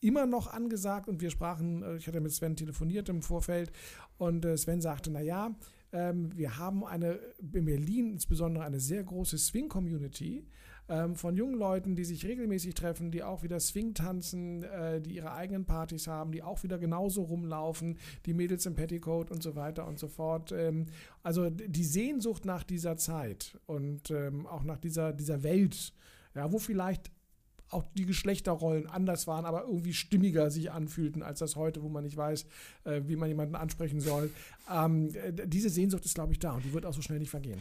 immer 0.00 0.26
noch 0.26 0.46
angesagt 0.46 1.08
und 1.08 1.20
wir 1.20 1.30
sprachen, 1.30 1.82
äh, 1.82 1.96
ich 1.96 2.06
hatte 2.06 2.20
mit 2.20 2.32
Sven 2.32 2.56
telefoniert 2.56 3.08
im 3.08 3.22
Vorfeld 3.22 3.72
und 4.18 4.44
äh, 4.44 4.56
Sven 4.56 4.80
sagte, 4.80 5.10
naja, 5.10 5.54
ähm, 5.92 6.36
wir 6.36 6.58
haben 6.58 6.84
eine, 6.84 7.18
in 7.52 7.64
Berlin 7.64 8.10
insbesondere 8.12 8.64
eine 8.64 8.80
sehr 8.80 9.02
große 9.02 9.38
Swing-Community 9.38 10.46
ähm, 10.88 11.16
von 11.16 11.36
jungen 11.36 11.54
Leuten, 11.58 11.96
die 11.96 12.04
sich 12.04 12.26
regelmäßig 12.26 12.74
treffen, 12.74 13.10
die 13.10 13.22
auch 13.22 13.42
wieder 13.42 13.58
Swing 13.58 13.94
tanzen, 13.94 14.62
äh, 14.64 15.00
die 15.00 15.14
ihre 15.14 15.32
eigenen 15.32 15.64
Partys 15.64 16.06
haben, 16.06 16.32
die 16.32 16.42
auch 16.42 16.62
wieder 16.62 16.78
genauso 16.78 17.22
rumlaufen, 17.22 17.98
die 18.26 18.34
Mädels 18.34 18.66
im 18.66 18.74
Petticoat 18.74 19.30
und 19.30 19.42
so 19.42 19.54
weiter 19.56 19.86
und 19.86 19.98
so 19.98 20.08
fort. 20.08 20.52
Ähm, 20.52 20.86
also 21.22 21.48
die 21.50 21.84
Sehnsucht 21.84 22.44
nach 22.44 22.64
dieser 22.64 22.96
Zeit 22.96 23.58
und 23.66 24.12
auch 24.48 24.64
nach 24.64 24.78
dieser, 24.78 25.12
dieser 25.12 25.42
Welt, 25.42 25.92
ja, 26.34 26.50
wo 26.52 26.58
vielleicht 26.58 27.10
auch 27.70 27.84
die 27.96 28.06
Geschlechterrollen 28.06 28.86
anders 28.86 29.26
waren, 29.26 29.44
aber 29.44 29.64
irgendwie 29.64 29.92
stimmiger 29.92 30.50
sich 30.50 30.70
anfühlten 30.70 31.22
als 31.22 31.40
das 31.40 31.56
heute, 31.56 31.82
wo 31.82 31.88
man 31.88 32.04
nicht 32.04 32.16
weiß, 32.16 32.46
äh, 32.84 33.02
wie 33.06 33.16
man 33.16 33.28
jemanden 33.28 33.54
ansprechen 33.54 34.00
soll. 34.00 34.30
Ähm, 34.72 35.10
diese 35.46 35.70
Sehnsucht 35.70 36.04
ist, 36.04 36.14
glaube 36.14 36.32
ich, 36.32 36.38
da 36.38 36.52
und 36.52 36.64
die 36.64 36.72
wird 36.72 36.86
auch 36.86 36.92
so 36.92 37.02
schnell 37.02 37.18
nicht 37.18 37.30
vergehen. 37.30 37.58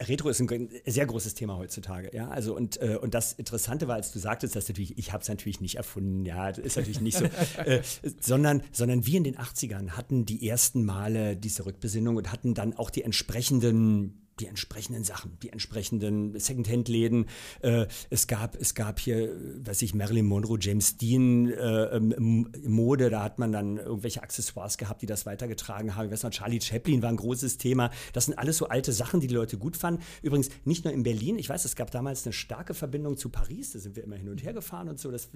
Retro 0.00 0.28
ist 0.28 0.40
ein 0.40 0.70
sehr 0.86 1.06
großes 1.06 1.34
Thema 1.34 1.56
heutzutage, 1.56 2.10
ja. 2.14 2.28
Also 2.28 2.54
und, 2.54 2.80
äh, 2.80 2.98
und 3.00 3.14
das 3.14 3.32
Interessante 3.34 3.88
war, 3.88 3.96
als 3.96 4.12
du 4.12 4.18
sagtest, 4.18 4.56
dass 4.56 4.68
natürlich, 4.68 4.98
ich 4.98 5.12
habe 5.12 5.22
es 5.22 5.28
natürlich 5.28 5.60
nicht 5.60 5.76
erfunden, 5.76 6.24
ja, 6.24 6.48
das 6.50 6.58
ist 6.58 6.76
natürlich 6.76 7.00
nicht 7.00 7.18
so, 7.18 7.24
äh, 7.64 7.82
sondern, 8.20 8.62
sondern 8.72 9.06
wir 9.06 9.16
in 9.16 9.24
den 9.24 9.36
80ern 9.36 9.90
hatten 9.90 10.26
die 10.26 10.48
ersten 10.48 10.84
Male 10.84 11.36
diese 11.36 11.66
Rückbesinnung 11.66 12.16
und 12.16 12.32
hatten 12.32 12.54
dann 12.54 12.74
auch 12.74 12.90
die 12.90 13.02
entsprechenden 13.02 14.25
die 14.40 14.46
entsprechenden 14.46 15.04
Sachen, 15.04 15.38
die 15.42 15.50
entsprechenden 15.50 16.38
Secondhand-Läden. 16.38 17.26
Äh, 17.60 17.86
es, 18.10 18.26
gab, 18.26 18.54
es 18.56 18.74
gab 18.74 19.00
hier, 19.00 19.34
weiß 19.64 19.82
ich, 19.82 19.94
Marilyn 19.94 20.26
Monroe, 20.26 20.58
James 20.60 20.96
Dean 20.96 21.50
äh, 21.50 21.98
Mode, 21.98 23.10
da 23.10 23.22
hat 23.22 23.38
man 23.38 23.52
dann 23.52 23.78
irgendwelche 23.78 24.22
Accessoires 24.22 24.76
gehabt, 24.78 25.02
die 25.02 25.06
das 25.06 25.26
weitergetragen 25.26 25.96
haben. 25.96 26.06
Ich 26.06 26.12
weiß 26.12 26.24
noch, 26.24 26.30
Charlie 26.30 26.60
Chaplin 26.60 27.02
war 27.02 27.08
ein 27.08 27.16
großes 27.16 27.58
Thema. 27.58 27.90
Das 28.12 28.26
sind 28.26 28.38
alles 28.38 28.58
so 28.58 28.68
alte 28.68 28.92
Sachen, 28.92 29.20
die 29.20 29.26
die 29.26 29.34
Leute 29.34 29.58
gut 29.58 29.76
fanden. 29.76 30.02
Übrigens 30.22 30.50
nicht 30.64 30.84
nur 30.84 30.92
in 30.92 31.02
Berlin, 31.02 31.38
ich 31.38 31.48
weiß, 31.48 31.64
es 31.64 31.76
gab 31.76 31.90
damals 31.90 32.26
eine 32.26 32.32
starke 32.32 32.74
Verbindung 32.74 33.16
zu 33.16 33.28
Paris, 33.30 33.72
da 33.72 33.78
sind 33.78 33.96
wir 33.96 34.04
immer 34.04 34.16
hin 34.16 34.28
und 34.28 34.42
her 34.42 34.52
gefahren 34.52 34.88
und 34.88 34.98
so, 34.98 35.10
das, 35.10 35.30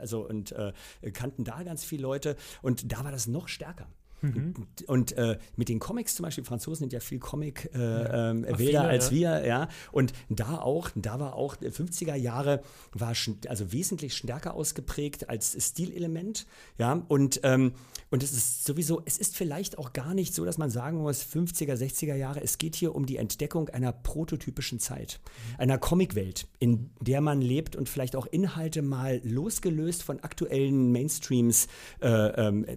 also 0.00 0.26
und 0.26 0.52
äh, 0.52 0.72
kannten 1.12 1.44
da 1.44 1.62
ganz 1.62 1.84
viele 1.84 2.02
Leute 2.02 2.36
und 2.62 2.90
da 2.92 3.04
war 3.04 3.12
das 3.12 3.26
noch 3.26 3.48
stärker. 3.48 3.88
Mhm. 4.22 4.54
Und 4.86 5.12
äh, 5.12 5.38
mit 5.56 5.68
den 5.68 5.78
Comics 5.78 6.14
zum 6.14 6.24
Beispiel, 6.24 6.44
Franzosen 6.44 6.84
sind 6.84 6.92
ja 6.92 7.00
viel 7.00 7.18
Comic 7.18 7.70
äh, 7.74 7.78
ja. 7.78 8.30
ähm, 8.30 8.46
als 8.48 9.10
wir, 9.10 9.46
ja. 9.46 9.68
Und 9.92 10.12
da 10.28 10.58
auch, 10.58 10.90
da 10.94 11.20
war 11.20 11.34
auch 11.34 11.56
50er 11.56 12.14
Jahre 12.14 12.62
war 12.92 13.14
also 13.48 13.72
wesentlich 13.72 14.14
stärker 14.14 14.54
ausgeprägt 14.54 15.28
als 15.28 15.56
Stilelement, 15.58 16.46
ja. 16.78 17.02
Und 17.08 17.40
ähm, 17.42 17.72
und 18.10 18.24
es 18.24 18.32
ist 18.32 18.64
sowieso, 18.64 19.02
es 19.04 19.18
ist 19.18 19.36
vielleicht 19.36 19.78
auch 19.78 19.92
gar 19.92 20.14
nicht 20.14 20.34
so, 20.34 20.44
dass 20.44 20.58
man 20.58 20.68
sagen 20.68 20.98
muss, 20.98 21.22
50er, 21.22 21.74
60er 21.74 22.16
Jahre, 22.16 22.42
es 22.42 22.58
geht 22.58 22.74
hier 22.74 22.96
um 22.96 23.06
die 23.06 23.16
Entdeckung 23.16 23.68
einer 23.68 23.92
prototypischen 23.92 24.80
Zeit, 24.80 25.20
mhm. 25.22 25.60
einer 25.60 25.78
Comicwelt, 25.78 26.48
in 26.58 26.90
der 27.00 27.20
man 27.20 27.40
lebt 27.40 27.76
und 27.76 27.88
vielleicht 27.88 28.16
auch 28.16 28.26
Inhalte 28.26 28.82
mal 28.82 29.20
losgelöst 29.22 30.02
von 30.02 30.18
aktuellen 30.20 30.90
Mainstreams 30.90 31.68
äh, 32.00 32.08
ähm, 32.08 32.64
äh, 32.64 32.76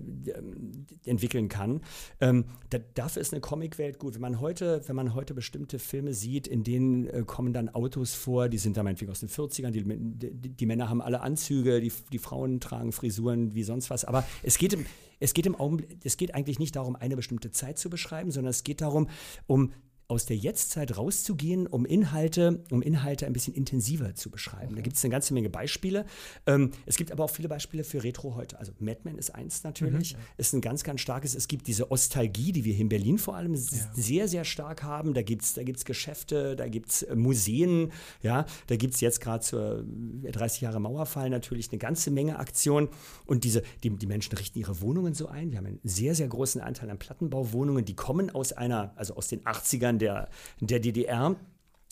entwickeln 1.34 1.50
kann. 1.50 1.82
Ähm, 2.20 2.46
da, 2.70 2.80
dafür 2.94 3.22
ist 3.22 3.34
eine 3.34 3.42
Comicwelt 3.42 4.00
gut. 4.00 4.16
Wenn 4.16 4.22
man 4.22 4.40
heute, 4.40 4.82
wenn 4.88 4.96
man 4.96 5.14
heute 5.14 5.34
bestimmte 5.34 5.80
Filme 5.80 6.14
sieht, 6.14 6.48
in 6.48 6.64
denen 6.64 7.08
äh, 7.08 7.24
kommen 7.26 7.54
dann 7.54 7.70
Autos 7.70 8.14
vor, 8.14 8.50
die 8.50 8.58
sind 8.58 8.78
da 8.78 8.84
meinetwegen 8.84 9.12
aus 9.12 9.20
den 9.20 9.30
40ern, 9.30 9.72
die, 9.72 9.84
die, 9.84 10.50
die 10.50 10.66
Männer 10.66 10.90
haben 10.90 11.02
alle 11.02 11.22
Anzüge, 11.22 11.82
die, 11.82 11.92
die 12.12 12.20
Frauen 12.20 12.60
tragen 12.60 12.92
Frisuren 12.92 13.54
wie 13.54 13.64
sonst 13.64 13.90
was. 13.90 14.06
Aber 14.06 14.24
es 14.44 14.58
geht 14.58 14.74
im 14.74 14.86
es 15.20 15.34
geht 15.34 15.46
im 15.46 15.56
Augenblick, 15.56 16.00
es 16.04 16.18
geht 16.18 16.36
eigentlich 16.36 16.60
nicht 16.60 16.76
darum, 16.76 16.98
eine 16.98 17.16
bestimmte 17.16 17.50
Zeit 17.50 17.78
zu 17.78 17.90
beschreiben, 17.90 18.32
sondern 18.32 18.50
es 18.50 18.66
geht 18.66 18.82
darum, 18.82 19.08
um 19.48 19.72
aus 20.08 20.26
der 20.26 20.38
Jetztzeit 20.38 20.98
rauszugehen, 20.98 21.68
um 21.68 21.86
Inhalte, 21.86 22.64
um 22.72 22.82
Inhalte 22.82 23.26
ein 23.26 23.34
bisschen 23.34 23.54
intensiver 23.54 24.16
zu 24.16 24.30
beschreiben. 24.30 24.74
Mhm. 24.74 24.76
Da 24.76 24.82
gibt 24.82 24.98
es 24.98 25.04
eine 25.04 25.12
ganze 25.12 25.34
Menge 25.34 25.50
Beispiele. 25.50 26.06
Ähm, 26.46 26.72
es 26.86 26.98
gibt 26.98 27.12
aber 27.12 27.24
auch 27.24 27.30
viele 27.30 27.48
Beispiele 27.48 27.84
für 27.84 28.04
Retro 28.04 28.36
heute. 28.36 28.60
Also 28.60 28.74
Mad 28.80 29.02
Men 29.04 29.18
ist 29.18 29.34
eins 29.34 29.64
natürlich, 29.64 30.14
mhm. 30.14 30.20
ist 30.38 30.54
ein 30.54 30.62
ganz, 30.62 30.84
ganz 30.84 31.02
starkes. 31.02 31.36
Es 31.36 31.48
gibt 31.48 31.68
diese 31.68 31.92
Ostalgie, 31.92 32.52
die 32.52 32.66
wir 32.66 32.74
hier 32.74 32.82
in 32.82 32.90
Berlin 32.90 33.18
vor 33.18 33.36
allem 33.36 33.56
ja. 33.56 33.62
sehr, 33.94 34.28
sehr 34.28 34.46
stark 34.46 34.84
haben. 34.84 35.14
Da 35.14 35.22
gibt 35.22 35.44
es 35.44 35.54
da 35.54 35.64
gibt's 35.64 35.86
Geschäfte, 35.86 36.56
da 36.56 36.68
gibt 36.68 36.90
es 36.90 37.04
äh, 37.04 37.16
Museen, 37.16 37.92
ja, 38.22 38.46
da 38.68 38.76
gibt 38.76 38.96
es 38.96 39.02
jetzt 39.02 39.22
gerade 39.22 39.44
zur 39.44 39.84
30 40.32 40.62
äh, 40.62 40.66
Jahre 40.66 40.80
Mauerfall 40.80 41.30
natürlich 41.30 41.72
eine 41.72 41.80
ganze 41.80 42.12
Menge 42.12 42.40
Aktionen. 42.40 42.90
Und 43.26 43.44
diese, 43.44 43.64
die, 43.84 43.90
die 43.90 44.08
Menschen 44.08 44.38
richten 44.38 44.60
ihre 44.60 44.82
Wohnungen 44.82 45.14
so 45.14 45.28
ein. 45.28 45.52
Wir 45.52 45.58
haben 45.58 45.68
einen 45.68 45.80
sehr, 45.84 46.16
sehr 46.16 46.28
großen 46.28 46.62
Anteil 46.62 46.90
an 46.90 47.00
Plattenbauwohnungen, 47.00 47.86
die 47.86 47.96
kommen 47.96 48.30
aus 48.30 48.52
einer, 48.52 48.94
also 48.96 49.16
aus 49.16 49.28
den 49.28 49.42
80ern 49.42 49.93
der, 50.00 50.30
der 50.60 50.80
DDR. 50.80 51.36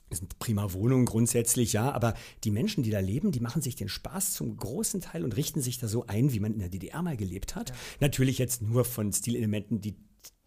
Das 0.10 0.20
sind 0.20 0.40
prima 0.40 0.74
Wohnungen 0.74 1.06
grundsätzlich, 1.06 1.72
ja, 1.72 1.90
aber 1.90 2.16
die 2.44 2.52
Menschen, 2.52 2.84
die 2.84 2.90
da 2.90 3.00
leben, 3.00 3.32
die 3.32 3.40
machen 3.40 3.62
sich 3.62 3.78
den 3.78 3.88
Spaß 3.88 4.34
zum 4.34 4.58
großen 4.58 5.00
Teil 5.00 5.24
und 5.24 5.38
richten 5.38 5.62
sich 5.62 5.78
da 5.78 5.88
so 5.88 6.06
ein, 6.06 6.34
wie 6.34 6.42
man 6.42 6.54
in 6.54 6.60
der 6.60 6.68
DDR 6.68 7.02
mal 7.02 7.16
gelebt 7.16 7.56
hat. 7.56 7.70
Ja. 7.70 7.76
Natürlich 8.02 8.38
jetzt 8.38 8.62
nur 8.62 8.84
von 8.84 9.14
Stilelementen, 9.14 9.80
die 9.80 9.96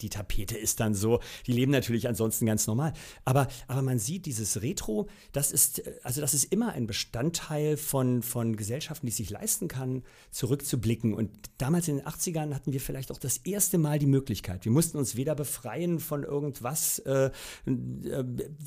die 0.00 0.08
Tapete 0.08 0.58
ist 0.58 0.80
dann 0.80 0.94
so. 0.94 1.20
Die 1.46 1.52
leben 1.52 1.70
natürlich 1.70 2.08
ansonsten 2.08 2.46
ganz 2.46 2.66
normal. 2.66 2.92
Aber, 3.24 3.48
aber 3.68 3.82
man 3.82 3.98
sieht 3.98 4.26
dieses 4.26 4.60
Retro, 4.60 5.08
das 5.32 5.52
ist, 5.52 5.82
also 6.02 6.20
das 6.20 6.34
ist 6.34 6.52
immer 6.52 6.72
ein 6.72 6.86
Bestandteil 6.86 7.76
von, 7.76 8.22
von 8.22 8.56
Gesellschaften, 8.56 9.06
die 9.06 9.10
es 9.10 9.16
sich 9.16 9.30
leisten 9.30 9.68
kann, 9.68 10.02
zurückzublicken. 10.30 11.14
Und 11.14 11.30
damals 11.58 11.88
in 11.88 11.98
den 11.98 12.06
80ern 12.06 12.54
hatten 12.54 12.72
wir 12.72 12.80
vielleicht 12.80 13.12
auch 13.12 13.18
das 13.18 13.38
erste 13.38 13.78
Mal 13.78 13.98
die 13.98 14.06
Möglichkeit. 14.06 14.64
Wir 14.64 14.72
mussten 14.72 14.98
uns 14.98 15.16
weder 15.16 15.34
befreien 15.34 16.00
von 16.00 16.24
irgendwas, 16.24 16.98
äh, 17.00 17.30
äh, 17.64 18.24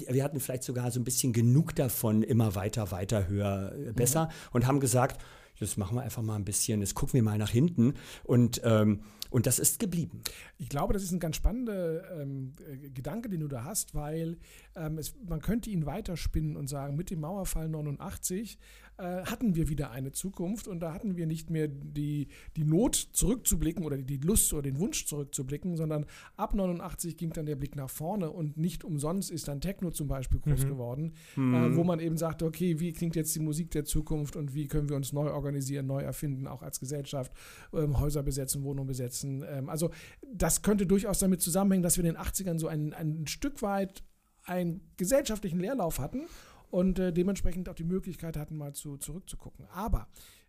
wir 0.10 0.24
hatten 0.24 0.40
vielleicht 0.40 0.64
sogar 0.64 0.92
so 0.92 1.00
ein 1.00 1.04
bisschen 1.04 1.34
genug 1.34 1.76
davon, 1.76 2.24
immer 2.24 2.56
weiter, 2.56 2.92
weiter, 2.92 3.28
höher, 3.28 3.74
besser 3.94 4.26
mhm. 4.26 4.32
und 4.54 4.68
haben 4.68 4.80
gesagt, 4.80 5.22
jetzt 5.56 5.78
machen 5.78 5.96
wir 5.96 6.04
einfach 6.04 6.22
mal 6.22 6.36
ein 6.36 6.46
bisschen, 6.46 6.82
jetzt 6.82 6.96
gucken 6.96 7.14
wir 7.14 7.24
mal 7.24 7.38
nach 7.38 7.50
hinten. 7.50 7.96
Und, 8.24 8.62
ähm, 8.64 9.02
Und 9.30 9.46
das 9.46 9.60
ist 9.60 9.80
geblieben. 9.80 10.22
Ich 10.58 10.70
glaube, 10.70 10.94
das 10.94 11.04
ist 11.04 11.12
ein 11.12 11.20
ganz 11.20 11.36
spannender 11.36 12.22
ähm, 12.22 12.54
äh, 12.60 12.90
Gedanke, 12.90 13.30
den 13.30 13.42
du 13.42 13.48
da 13.48 13.64
hast, 13.64 13.96
weil 13.96 14.38
ähm, 14.76 14.98
es, 14.98 15.16
man 15.28 15.42
könnte 15.42 15.70
ihn 15.70 15.86
weiterspinnen 15.86 16.56
und 16.56 16.68
sagen, 16.68 16.96
mit 16.96 17.10
dem 17.10 17.22
Mauerfall 17.22 17.70
89 17.70 18.58
äh, 18.98 19.24
hatten 19.26 19.56
wir 19.56 19.70
wieder 19.70 19.92
eine 19.92 20.12
Zukunft 20.12 20.68
und 20.68 20.80
da 20.80 20.94
hatten 20.94 21.18
wir 21.18 21.28
nicht 21.28 21.50
mehr 21.50 21.68
die, 21.68 22.28
die 22.56 22.64
Not 22.64 22.96
zurückzublicken 22.96 23.86
oder 23.86 23.98
die 23.98 24.18
Lust 24.18 24.52
oder 24.54 24.64
den 24.64 24.80
Wunsch 24.80 25.06
zurückzublicken, 25.06 25.78
sondern 25.78 26.06
ab 26.36 26.56
89 26.56 27.16
ging 27.16 27.32
dann 27.32 27.46
der 27.46 27.56
Blick 27.56 27.76
nach 27.76 27.90
vorne 27.90 28.32
und 28.32 28.58
nicht 28.58 28.84
umsonst 28.84 29.30
ist 29.30 29.48
dann 29.48 29.62
Techno 29.62 29.92
zum 29.92 30.08
Beispiel 30.08 30.40
groß 30.40 30.66
mhm. 30.66 30.70
geworden, 30.70 31.14
mhm. 31.36 31.54
Äh, 31.54 31.76
wo 31.76 31.84
man 31.84 32.00
eben 32.00 32.18
sagte, 32.18 32.46
okay, 32.46 32.80
wie 32.80 32.92
klingt 32.92 33.16
jetzt 33.16 33.36
die 33.36 33.40
Musik 33.40 33.72
der 33.72 33.86
Zukunft 33.86 34.36
und 34.36 34.56
wie 34.56 34.68
können 34.68 34.90
wir 34.90 34.96
uns 34.96 35.14
neu 35.14 35.32
organisieren, 35.32 35.86
neu 35.86 36.02
erfinden, 36.02 36.48
auch 36.48 36.64
als 36.64 36.80
Gesellschaft, 36.80 37.32
ähm, 37.74 38.00
Häuser 38.00 38.24
besetzen, 38.24 38.64
Wohnungen 38.64 38.88
besetzen. 38.88 39.46
Ähm, 39.48 39.70
also 39.70 39.92
das 40.34 40.64
könnte 40.64 40.88
durchaus 40.88 41.20
damit 41.20 41.42
zusammenhängen, 41.42 41.84
dass 41.84 41.98
wir 41.98 42.04
in 42.04 42.14
den 42.14 42.22
80ern 42.22 42.58
so 42.58 42.68
ein, 42.68 42.94
ein 42.94 43.28
Stück 43.28 43.62
weit 43.62 44.04
einen 44.44 44.82
gesellschaftlichen 44.98 45.60
Leerlauf 45.60 46.00
hatten 46.00 46.22
und 46.70 47.00
äh, 47.00 47.14
dementsprechend 47.14 47.70
auch 47.70 47.76
die 47.76 47.84
Möglichkeit 47.84 48.38
hatten, 48.38 48.58
mal 48.58 48.74
zu, 48.74 48.98
zurückzugucken. 48.98 49.66
Aber 49.68 50.08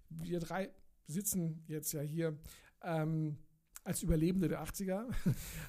wir 0.08 0.40
drei 0.40 0.70
sitzen 1.06 1.62
jetzt 1.66 1.92
ja 1.92 2.00
hier 2.00 2.38
ähm, 2.82 3.38
als 3.84 4.02
Überlebende 4.02 4.48
der 4.48 4.62
80er. 4.62 5.04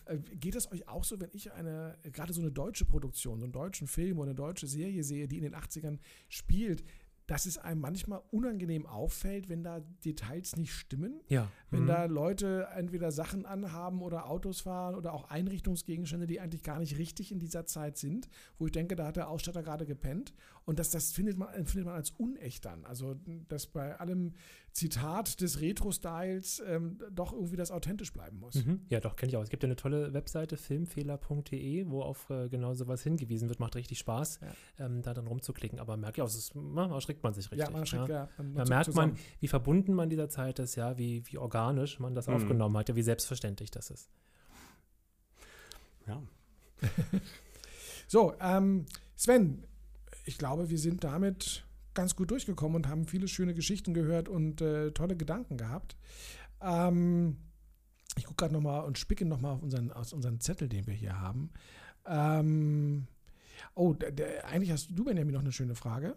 Äh, 0.06 0.18
geht 0.18 0.56
es 0.56 0.72
euch 0.72 0.88
auch 0.88 1.04
so, 1.04 1.20
wenn 1.20 1.30
ich 1.34 1.52
eine, 1.52 1.97
gerade 2.12 2.34
so 2.34 2.41
eine 2.41 2.52
deutsche 2.52 2.86
Produktion, 2.86 3.39
so 3.39 3.45
einen 3.45 3.54
deutschen 3.54 3.86
Film 3.86 4.18
oder 4.18 4.30
eine 4.30 4.36
deutsche 4.36 4.66
Serie 4.66 5.04
sehe, 5.04 5.28
die 5.28 5.38
in 5.38 5.43
den 5.43 5.56
80ern 5.56 6.00
spielt, 6.30 6.84
dass 7.30 7.45
es 7.45 7.59
einem 7.59 7.80
manchmal 7.80 8.23
unangenehm 8.32 8.88
auffällt, 8.88 9.49
wenn 9.49 9.61
da 9.61 9.82
Details 10.03 10.55
nicht 10.55 10.73
stimmen. 10.73 11.21
Ja. 11.27 11.47
Wenn 11.69 11.84
mhm. 11.84 11.88
da 11.88 12.05
Leute 12.05 12.67
entweder 12.75 13.11
Sachen 13.11 13.45
anhaben 13.45 14.01
oder 14.01 14.27
Autos 14.27 14.61
fahren 14.61 14.95
oder 14.95 15.13
auch 15.13 15.30
Einrichtungsgegenstände, 15.30 16.25
die 16.25 16.39
eigentlich 16.39 16.63
gar 16.63 16.80
nicht 16.80 16.97
richtig 16.97 17.32
in 17.32 17.38
dieser 17.38 17.67
Zeit 17.67 17.99
sind, 17.99 18.30
wo 18.57 18.65
ich 18.65 18.71
denke, 18.71 18.95
da 18.95 19.05
hat 19.05 19.15
der 19.15 19.30
Ausstatter 19.30 19.61
gerade 19.61 19.86
gepennt. 19.86 20.34
Und 20.70 20.78
das, 20.78 20.91
das 20.91 21.11
findet, 21.13 21.36
man, 21.36 21.49
findet 21.65 21.86
man 21.86 21.95
als 21.95 22.11
unecht 22.11 22.63
dann. 22.63 22.86
Also, 22.86 23.15
dass 23.47 23.65
bei 23.65 23.99
allem 23.99 24.34
Zitat 24.72 25.41
des 25.41 25.61
Retro-Styles 25.61 26.61
ähm, 26.63 26.99
doch 27.11 27.34
irgendwie 27.34 27.55
das 27.55 27.72
authentisch 27.72 28.13
bleiben 28.13 28.38
muss. 28.38 28.53
Mhm. 28.53 28.82
Ja, 28.88 28.99
doch, 28.99 29.15
kenne 29.15 29.32
ich 29.32 29.38
auch. 29.38 29.41
Es 29.41 29.49
gibt 29.49 29.63
ja 29.63 29.67
eine 29.67 29.78
tolle 29.78 30.13
Webseite, 30.13 30.57
filmfehler.de, 30.57 31.89
wo 31.89 32.03
auf 32.03 32.30
äh, 32.30 32.49
genau 32.49 32.76
sowas 32.76 33.01
hingewiesen 33.01 33.49
wird. 33.49 33.59
Macht 33.59 33.76
richtig 33.78 33.97
Spaß, 33.97 34.41
ja. 34.43 34.86
ähm, 34.86 35.01
da 35.01 35.15
dann 35.15 35.26
rumzuklicken. 35.26 35.80
Aber 35.80 35.97
merke 35.97 36.20
ich 36.20 36.22
auch, 36.22 36.28
es 36.28 36.36
ist, 36.36 36.53
man 36.53 36.91
erschrickt 36.91 37.24
man 37.24 37.34
sich 37.34 37.45
richtig. 37.45 37.65
Ja, 37.65 37.72
man 37.72 37.82
erschrickt, 37.82 38.09
ja. 38.09 38.30
ja 38.38 38.43
man, 38.43 38.53
da 38.53 38.65
merkt 38.65 38.86
zusammen. 38.86 39.13
man, 39.13 39.20
wie 39.39 39.47
verbunden 39.47 39.95
man 39.95 40.11
dieser 40.11 40.30
Zeit 40.30 40.59
ist, 40.59 40.76
ja, 40.76 40.99
wie, 40.99 41.26
wie 41.26 41.39
organisch 41.39 41.99
man 41.99 42.13
das 42.13 42.28
mhm. 42.28 42.36
aufgenommen 42.36 42.78
hat, 42.78 42.89
ja, 42.89 42.95
wie 42.95 43.01
selbstverständlich 43.01 43.72
das 43.72 43.89
ist. 43.89 44.11
Ja. 46.05 46.22
so, 48.07 48.36
ähm, 48.39 48.86
Sven, 49.15 49.63
ich 50.30 50.38
glaube, 50.38 50.69
wir 50.69 50.77
sind 50.77 51.03
damit 51.03 51.65
ganz 51.95 52.15
gut 52.15 52.30
durchgekommen 52.30 52.75
und 52.75 52.88
haben 52.88 53.07
viele 53.07 53.27
schöne 53.27 53.55
Geschichten 53.55 53.95
gehört 53.95 54.30
und 54.30 54.61
äh, 54.61 54.91
tolle 54.91 55.17
Gedanken 55.17 55.57
gehabt. 55.57 55.97
Ähm, 56.61 57.38
ich 58.15 58.25
gucke 58.25 58.43
gerade 58.43 58.53
nochmal 58.53 58.86
und 58.86 58.99
spicke 58.99 59.25
nochmal 59.25 59.55
auf 59.55 59.63
unseren, 59.63 59.91
aus 59.91 60.13
unserem 60.13 60.39
Zettel, 60.39 60.69
den 60.69 60.86
wir 60.86 60.93
hier 60.93 61.19
haben. 61.19 61.49
Ähm, 62.05 63.07
oh, 63.73 63.93
der, 63.93 64.11
der, 64.11 64.47
eigentlich 64.47 64.71
hast 64.71 64.91
du, 64.91 65.03
Benjamin, 65.03 65.34
noch 65.34 65.41
eine 65.41 65.51
schöne 65.51 65.73
Frage. 65.73 66.15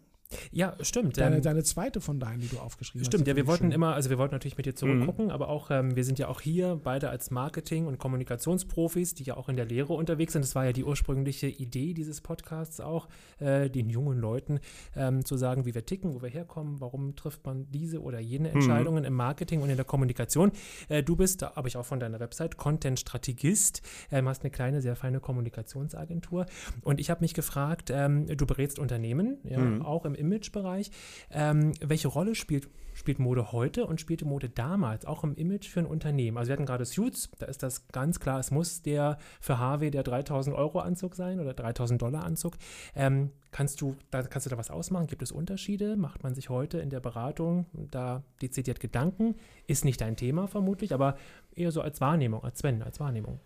Ja, 0.51 0.76
stimmt. 0.80 1.18
Deine, 1.18 1.37
ähm, 1.37 1.43
deine 1.43 1.62
zweite 1.62 2.01
von 2.01 2.18
deinen, 2.18 2.41
die 2.41 2.49
du 2.49 2.59
aufgeschrieben 2.59 3.05
stimmt, 3.05 3.14
hast. 3.14 3.20
Stimmt, 3.20 3.28
ja, 3.28 3.37
wir 3.37 3.47
wollten 3.47 3.64
schön. 3.64 3.72
immer, 3.72 3.95
also 3.95 4.11
wir 4.11 4.18
wollten 4.18 4.35
natürlich 4.35 4.57
mit 4.57 4.66
dir 4.66 4.74
zurückgucken, 4.74 5.26
mhm. 5.26 5.30
aber 5.30 5.49
auch, 5.49 5.70
ähm, 5.70 5.97
wir 5.97 6.05
sind 6.05 6.18
ja 6.18 6.28
auch 6.28 6.41
hier 6.41 6.80
beide 6.83 7.11
als 7.11 7.30
Marketing- 7.30 7.87
und 7.87 7.99
Kommunikationsprofis, 7.99 9.14
die 9.14 9.24
ja 9.24 9.37
auch 9.37 9.49
in 9.49 9.57
der 9.57 9.64
Lehre 9.64 9.93
unterwegs 9.93 10.33
sind. 10.33 10.43
Das 10.43 10.55
war 10.55 10.64
ja 10.64 10.72
die 10.72 10.85
ursprüngliche 10.85 11.47
Idee 11.49 11.95
dieses 11.95 12.20
Podcasts 12.20 12.80
auch, 12.80 13.09
äh, 13.39 13.70
den 13.70 13.91
jungen 13.91 14.18
Leuten 14.18 14.61
ähm, 14.97 15.24
zu 15.24 15.37
sagen, 15.37 15.66
wie 15.66 15.74
wir 15.74 15.87
ticken, 15.87 16.14
wo 16.14 16.22
wir 16.22 16.28
herkommen, 16.28 16.80
warum 16.80 17.16
trifft 17.16 17.45
man 17.45 17.70
diese 17.70 18.01
oder 18.01 18.20
jene 18.20 18.49
mhm. 18.49 18.57
Entscheidungen 18.57 19.03
mhm. 19.03 19.09
im 19.09 19.14
Marketing 19.14 19.62
und 19.62 19.70
in 19.70 19.76
der 19.76 19.85
Kommunikation. 19.85 20.53
Äh, 20.89 21.03
du 21.03 21.16
bist, 21.16 21.43
da 21.43 21.55
habe 21.57 21.68
ich 21.68 21.76
auch 21.76 21.87
von 21.87 22.01
deiner 22.01 22.20
Website, 22.20 22.57
Content-Strategist, 22.57 23.83
ähm, 24.11 24.28
hast 24.28 24.43
eine 24.43 24.51
kleine, 24.51 24.80
sehr 24.80 24.97
feine 24.97 25.20
Kommunikationsagentur 25.20 26.47
und 26.83 27.01
ich 27.01 27.11
habe 27.11 27.20
mich 27.20 27.35
gefragt, 27.35 27.91
ähm, 27.91 28.26
du 28.26 28.47
berätst 28.47 28.78
Unternehmen, 28.78 29.39
ja, 29.45 29.59
mhm. 29.59 29.83
auch 29.83 30.05
im 30.05 30.14
Imagebereich. 30.23 30.91
Ähm, 31.31 31.73
welche 31.81 32.09
Rolle 32.09 32.35
spielt, 32.35 32.68
spielt 32.95 33.18
Mode 33.18 33.53
heute 33.53 33.87
und 33.87 34.01
spielte 34.01 34.25
Mode 34.25 34.49
damals, 34.49 35.05
auch 35.05 35.25
im 35.25 35.35
Image 35.35 35.68
für 35.68 35.81
ein 35.81 35.87
Unternehmen? 35.87 36.39
Also 36.39 36.49
wir 36.49 36.55
hatten 36.55 36.66
gerade 36.66 36.85
Suits, 36.85 37.31
da 37.39 37.47
ist 37.47 37.62
das 37.62 37.89
ganz 37.89 38.20
klar, 38.20 38.39
es 38.39 38.51
muss 38.51 38.83
der 38.83 39.18
für 39.41 39.59
Harvey 39.59 39.91
der 39.91 40.03
3000 40.03 40.57
Euro 40.57 40.81
Anzug 40.81 41.14
sein 41.14 41.41
oder 41.41 41.55
3000 41.55 42.01
Dollar 42.01 42.25
Anzug. 42.25 42.55
Ähm, 42.95 43.31
kannst, 43.51 43.81
du, 43.81 43.97
da, 44.11 44.23
kannst 44.23 44.47
du 44.47 44.51
da 44.51 44.59
was 44.59 44.70
ausmachen? 44.70 45.07
Gibt 45.07 45.23
es 45.23 45.33
Unterschiede? 45.33 45.97
Macht 45.97 46.23
man 46.23 46.35
sich 46.35 46.49
heute 46.49 46.79
in 46.79 46.91
der 46.91 47.01
Beratung 47.01 47.66
da 47.73 48.23
dezidiert 48.41 48.81
Gedanken? 48.81 49.35
Ist 49.66 49.85
nicht 49.85 50.01
dein 50.01 50.16
Thema 50.16 50.47
vermutlich, 50.47 50.95
aber 50.95 51.16
eher 51.55 51.73
so 51.73 51.81
als 51.81 52.01
Wahrnehmung, 52.01 52.45
als 52.45 52.61
Sven, 52.61 52.83
als 52.83 53.01
Wahrnehmung. 53.01 53.41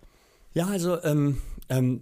Ja, 0.55 0.69
also 0.69 1.03
ähm, 1.03 1.39
ähm, 1.69 2.01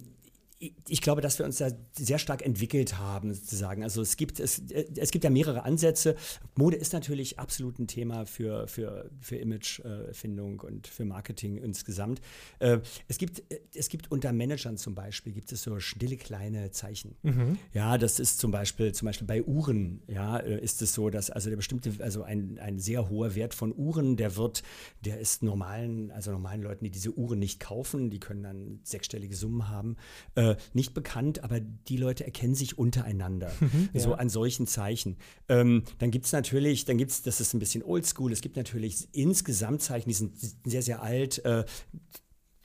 ich 0.59 1.01
glaube, 1.01 1.21
dass 1.21 1.37
wir 1.37 1.45
uns 1.45 1.57
da 1.57 1.69
sehr 1.91 2.17
stark 2.17 2.45
entwickelt 2.45 2.97
haben, 2.97 3.33
sozusagen. 3.33 3.83
Also 3.83 4.01
es 4.01 4.15
gibt, 4.15 4.39
es, 4.39 4.61
es 4.95 5.11
gibt 5.11 5.23
ja 5.23 5.29
mehrere 5.29 5.63
Ansätze. 5.63 6.15
Mode 6.55 6.77
ist 6.77 6.93
natürlich 6.93 7.39
absolut 7.39 7.77
ein 7.77 7.87
Thema 7.87 8.25
für, 8.25 8.67
für, 8.67 9.09
für 9.19 9.35
Imagefindung 9.35 10.61
und 10.61 10.87
für 10.87 11.03
Marketing 11.03 11.57
insgesamt. 11.57 12.21
Äh, 12.59 12.79
es 13.07 13.17
gibt, 13.17 13.43
es 13.73 13.89
gibt 13.89 14.11
unter 14.11 14.31
Managern 14.31 14.77
zum 14.77 14.95
Beispiel, 14.95 15.33
gibt 15.33 15.51
es 15.51 15.61
so 15.61 15.79
stille 15.79 16.15
kleine 16.15 16.71
Zeichen. 16.71 17.15
Mhm. 17.23 17.57
Ja, 17.73 17.97
das 17.97 18.19
ist 18.19 18.39
zum 18.39 18.51
Beispiel, 18.51 18.93
zum 18.93 19.07
Beispiel 19.07 19.27
bei 19.27 19.43
Uhren, 19.43 20.03
ja, 20.07 20.37
äh, 20.37 20.63
ist 20.63 20.81
es 20.81 20.93
so, 20.93 21.09
dass 21.09 21.29
also 21.29 21.49
der 21.49 21.57
bestimmte, 21.57 21.91
also 21.99 22.23
ein, 22.23 22.59
ein 22.59 22.79
sehr 22.79 23.09
hoher 23.09 23.35
Wert 23.35 23.53
von 23.53 23.73
Uhren, 23.75 24.15
der 24.15 24.37
wird, 24.37 24.63
der 25.03 25.19
ist 25.19 25.43
normalen, 25.43 26.11
also 26.11 26.31
normalen 26.31 26.61
Leuten, 26.61 26.85
die 26.85 26.91
diese 26.91 27.11
Uhren 27.11 27.39
nicht 27.39 27.59
kaufen, 27.59 28.09
die 28.09 28.19
können 28.19 28.43
dann 28.43 28.79
sechsstellige 28.83 29.35
Summen 29.35 29.67
haben, 29.67 29.97
äh, 30.35 30.44
nicht 30.73 30.93
bekannt, 30.93 31.43
aber 31.43 31.59
die 31.59 31.97
Leute 31.97 32.25
erkennen 32.25 32.55
sich 32.55 32.77
untereinander, 32.77 33.51
mhm, 33.59 33.89
so 33.93 34.11
ja. 34.11 34.15
an 34.15 34.29
solchen 34.29 34.67
Zeichen. 34.67 35.17
Ähm, 35.49 35.83
dann 35.99 36.11
gibt 36.11 36.25
es 36.25 36.31
natürlich, 36.31 36.85
dann 36.85 36.97
gibt 36.97 37.11
es, 37.11 37.21
das 37.21 37.41
ist 37.41 37.53
ein 37.53 37.59
bisschen 37.59 37.83
oldschool, 37.83 38.31
es 38.31 38.41
gibt 38.41 38.55
natürlich 38.55 39.07
insgesamt 39.11 39.81
Zeichen, 39.81 40.09
die 40.09 40.15
sind 40.15 40.33
sehr, 40.65 40.81
sehr 40.81 41.01
alt. 41.01 41.43
Äh, 41.45 41.65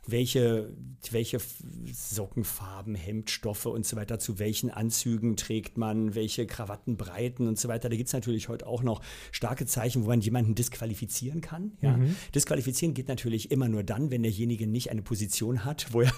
welche, 0.07 0.71
welche 1.11 1.39
Sockenfarben, 1.93 2.95
Hemdstoffe 2.95 3.67
und 3.67 3.87
so 3.87 3.97
weiter, 3.97 4.19
zu 4.19 4.39
welchen 4.39 4.71
Anzügen 4.71 5.37
trägt 5.37 5.79
man, 5.79 6.15
welche 6.15 6.47
Krawattenbreiten 6.47 7.47
und 7.47 7.59
so 7.59 7.69
weiter. 7.69 7.89
Da 7.89 7.97
gibt 7.97 8.09
es 8.09 8.13
natürlich 8.13 8.49
heute 8.49 8.67
auch 8.67 8.83
noch 8.83 9.03
starke 9.33 9.67
Zeichen, 9.67 10.05
wo 10.05 10.09
man 10.09 10.21
jemanden 10.21 10.55
disqualifizieren 10.55 11.41
kann. 11.41 11.73
Ja. 11.81 11.97
Mhm. 11.97 12.17
Disqualifizieren 12.35 12.95
geht 12.95 13.09
natürlich 13.09 13.51
immer 13.51 13.69
nur 13.69 13.83
dann, 13.83 14.11
wenn 14.11 14.23
derjenige 14.23 14.67
nicht 14.67 14.91
eine 14.91 15.03
Position 15.03 15.65
hat, 15.65 15.93
wo 15.93 16.03
er 16.03 16.13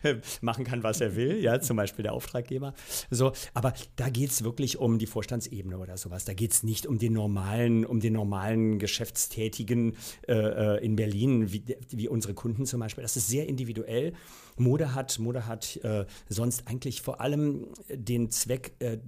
machen 0.40 0.64
kann, 0.64 0.82
was 0.82 1.00
er 1.00 1.16
will, 1.16 1.42
ja, 1.42 1.60
zum 1.60 1.76
Beispiel 1.76 2.02
der 2.02 2.12
Auftraggeber. 2.12 2.74
So, 3.10 3.32
aber 3.54 3.74
da 3.96 4.08
geht 4.08 4.30
es 4.30 4.44
wirklich 4.44 4.78
um 4.78 4.98
die 4.98 5.06
Vorstandsebene 5.06 5.78
oder 5.78 5.96
sowas. 5.96 6.24
Da 6.24 6.34
geht 6.34 6.52
es 6.52 6.62
nicht 6.62 6.86
um 6.86 6.98
den 6.98 7.12
normalen, 7.12 7.84
um 7.84 8.00
den 8.00 8.12
normalen 8.14 8.78
Geschäftstätigen 8.78 9.96
äh, 10.26 10.34
äh, 10.34 10.84
in 10.84 10.96
Berlin, 10.96 11.52
wie, 11.52 11.62
wie 11.90 12.08
unsere 12.08 12.34
Kunden 12.34 12.66
zum 12.66 12.80
Beispiel. 12.80 13.04
Das 13.08 13.16
ist 13.16 13.28
sehr 13.28 13.48
individuell. 13.48 14.12
Mode 14.58 14.94
hat, 14.94 15.18
Mode 15.18 15.46
hat 15.46 15.76
äh, 15.82 16.04
sonst 16.28 16.68
eigentlich 16.68 17.00
vor 17.00 17.22
allem 17.22 17.68
den 17.88 18.30
Zweck, 18.30 18.74
äh, 18.80 18.98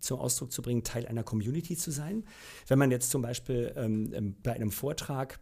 zum 0.00 0.18
Ausdruck 0.18 0.50
zu 0.50 0.62
bringen, 0.62 0.82
Teil 0.82 1.06
einer 1.06 1.22
Community 1.22 1.76
zu 1.76 1.92
sein. 1.92 2.24
Wenn 2.66 2.80
man 2.80 2.90
jetzt 2.90 3.10
zum 3.10 3.22
Beispiel 3.22 3.72
ähm, 3.76 4.12
ähm 4.12 4.36
bei 4.42 4.52
einem 4.52 4.72
Vortrag 4.72 5.38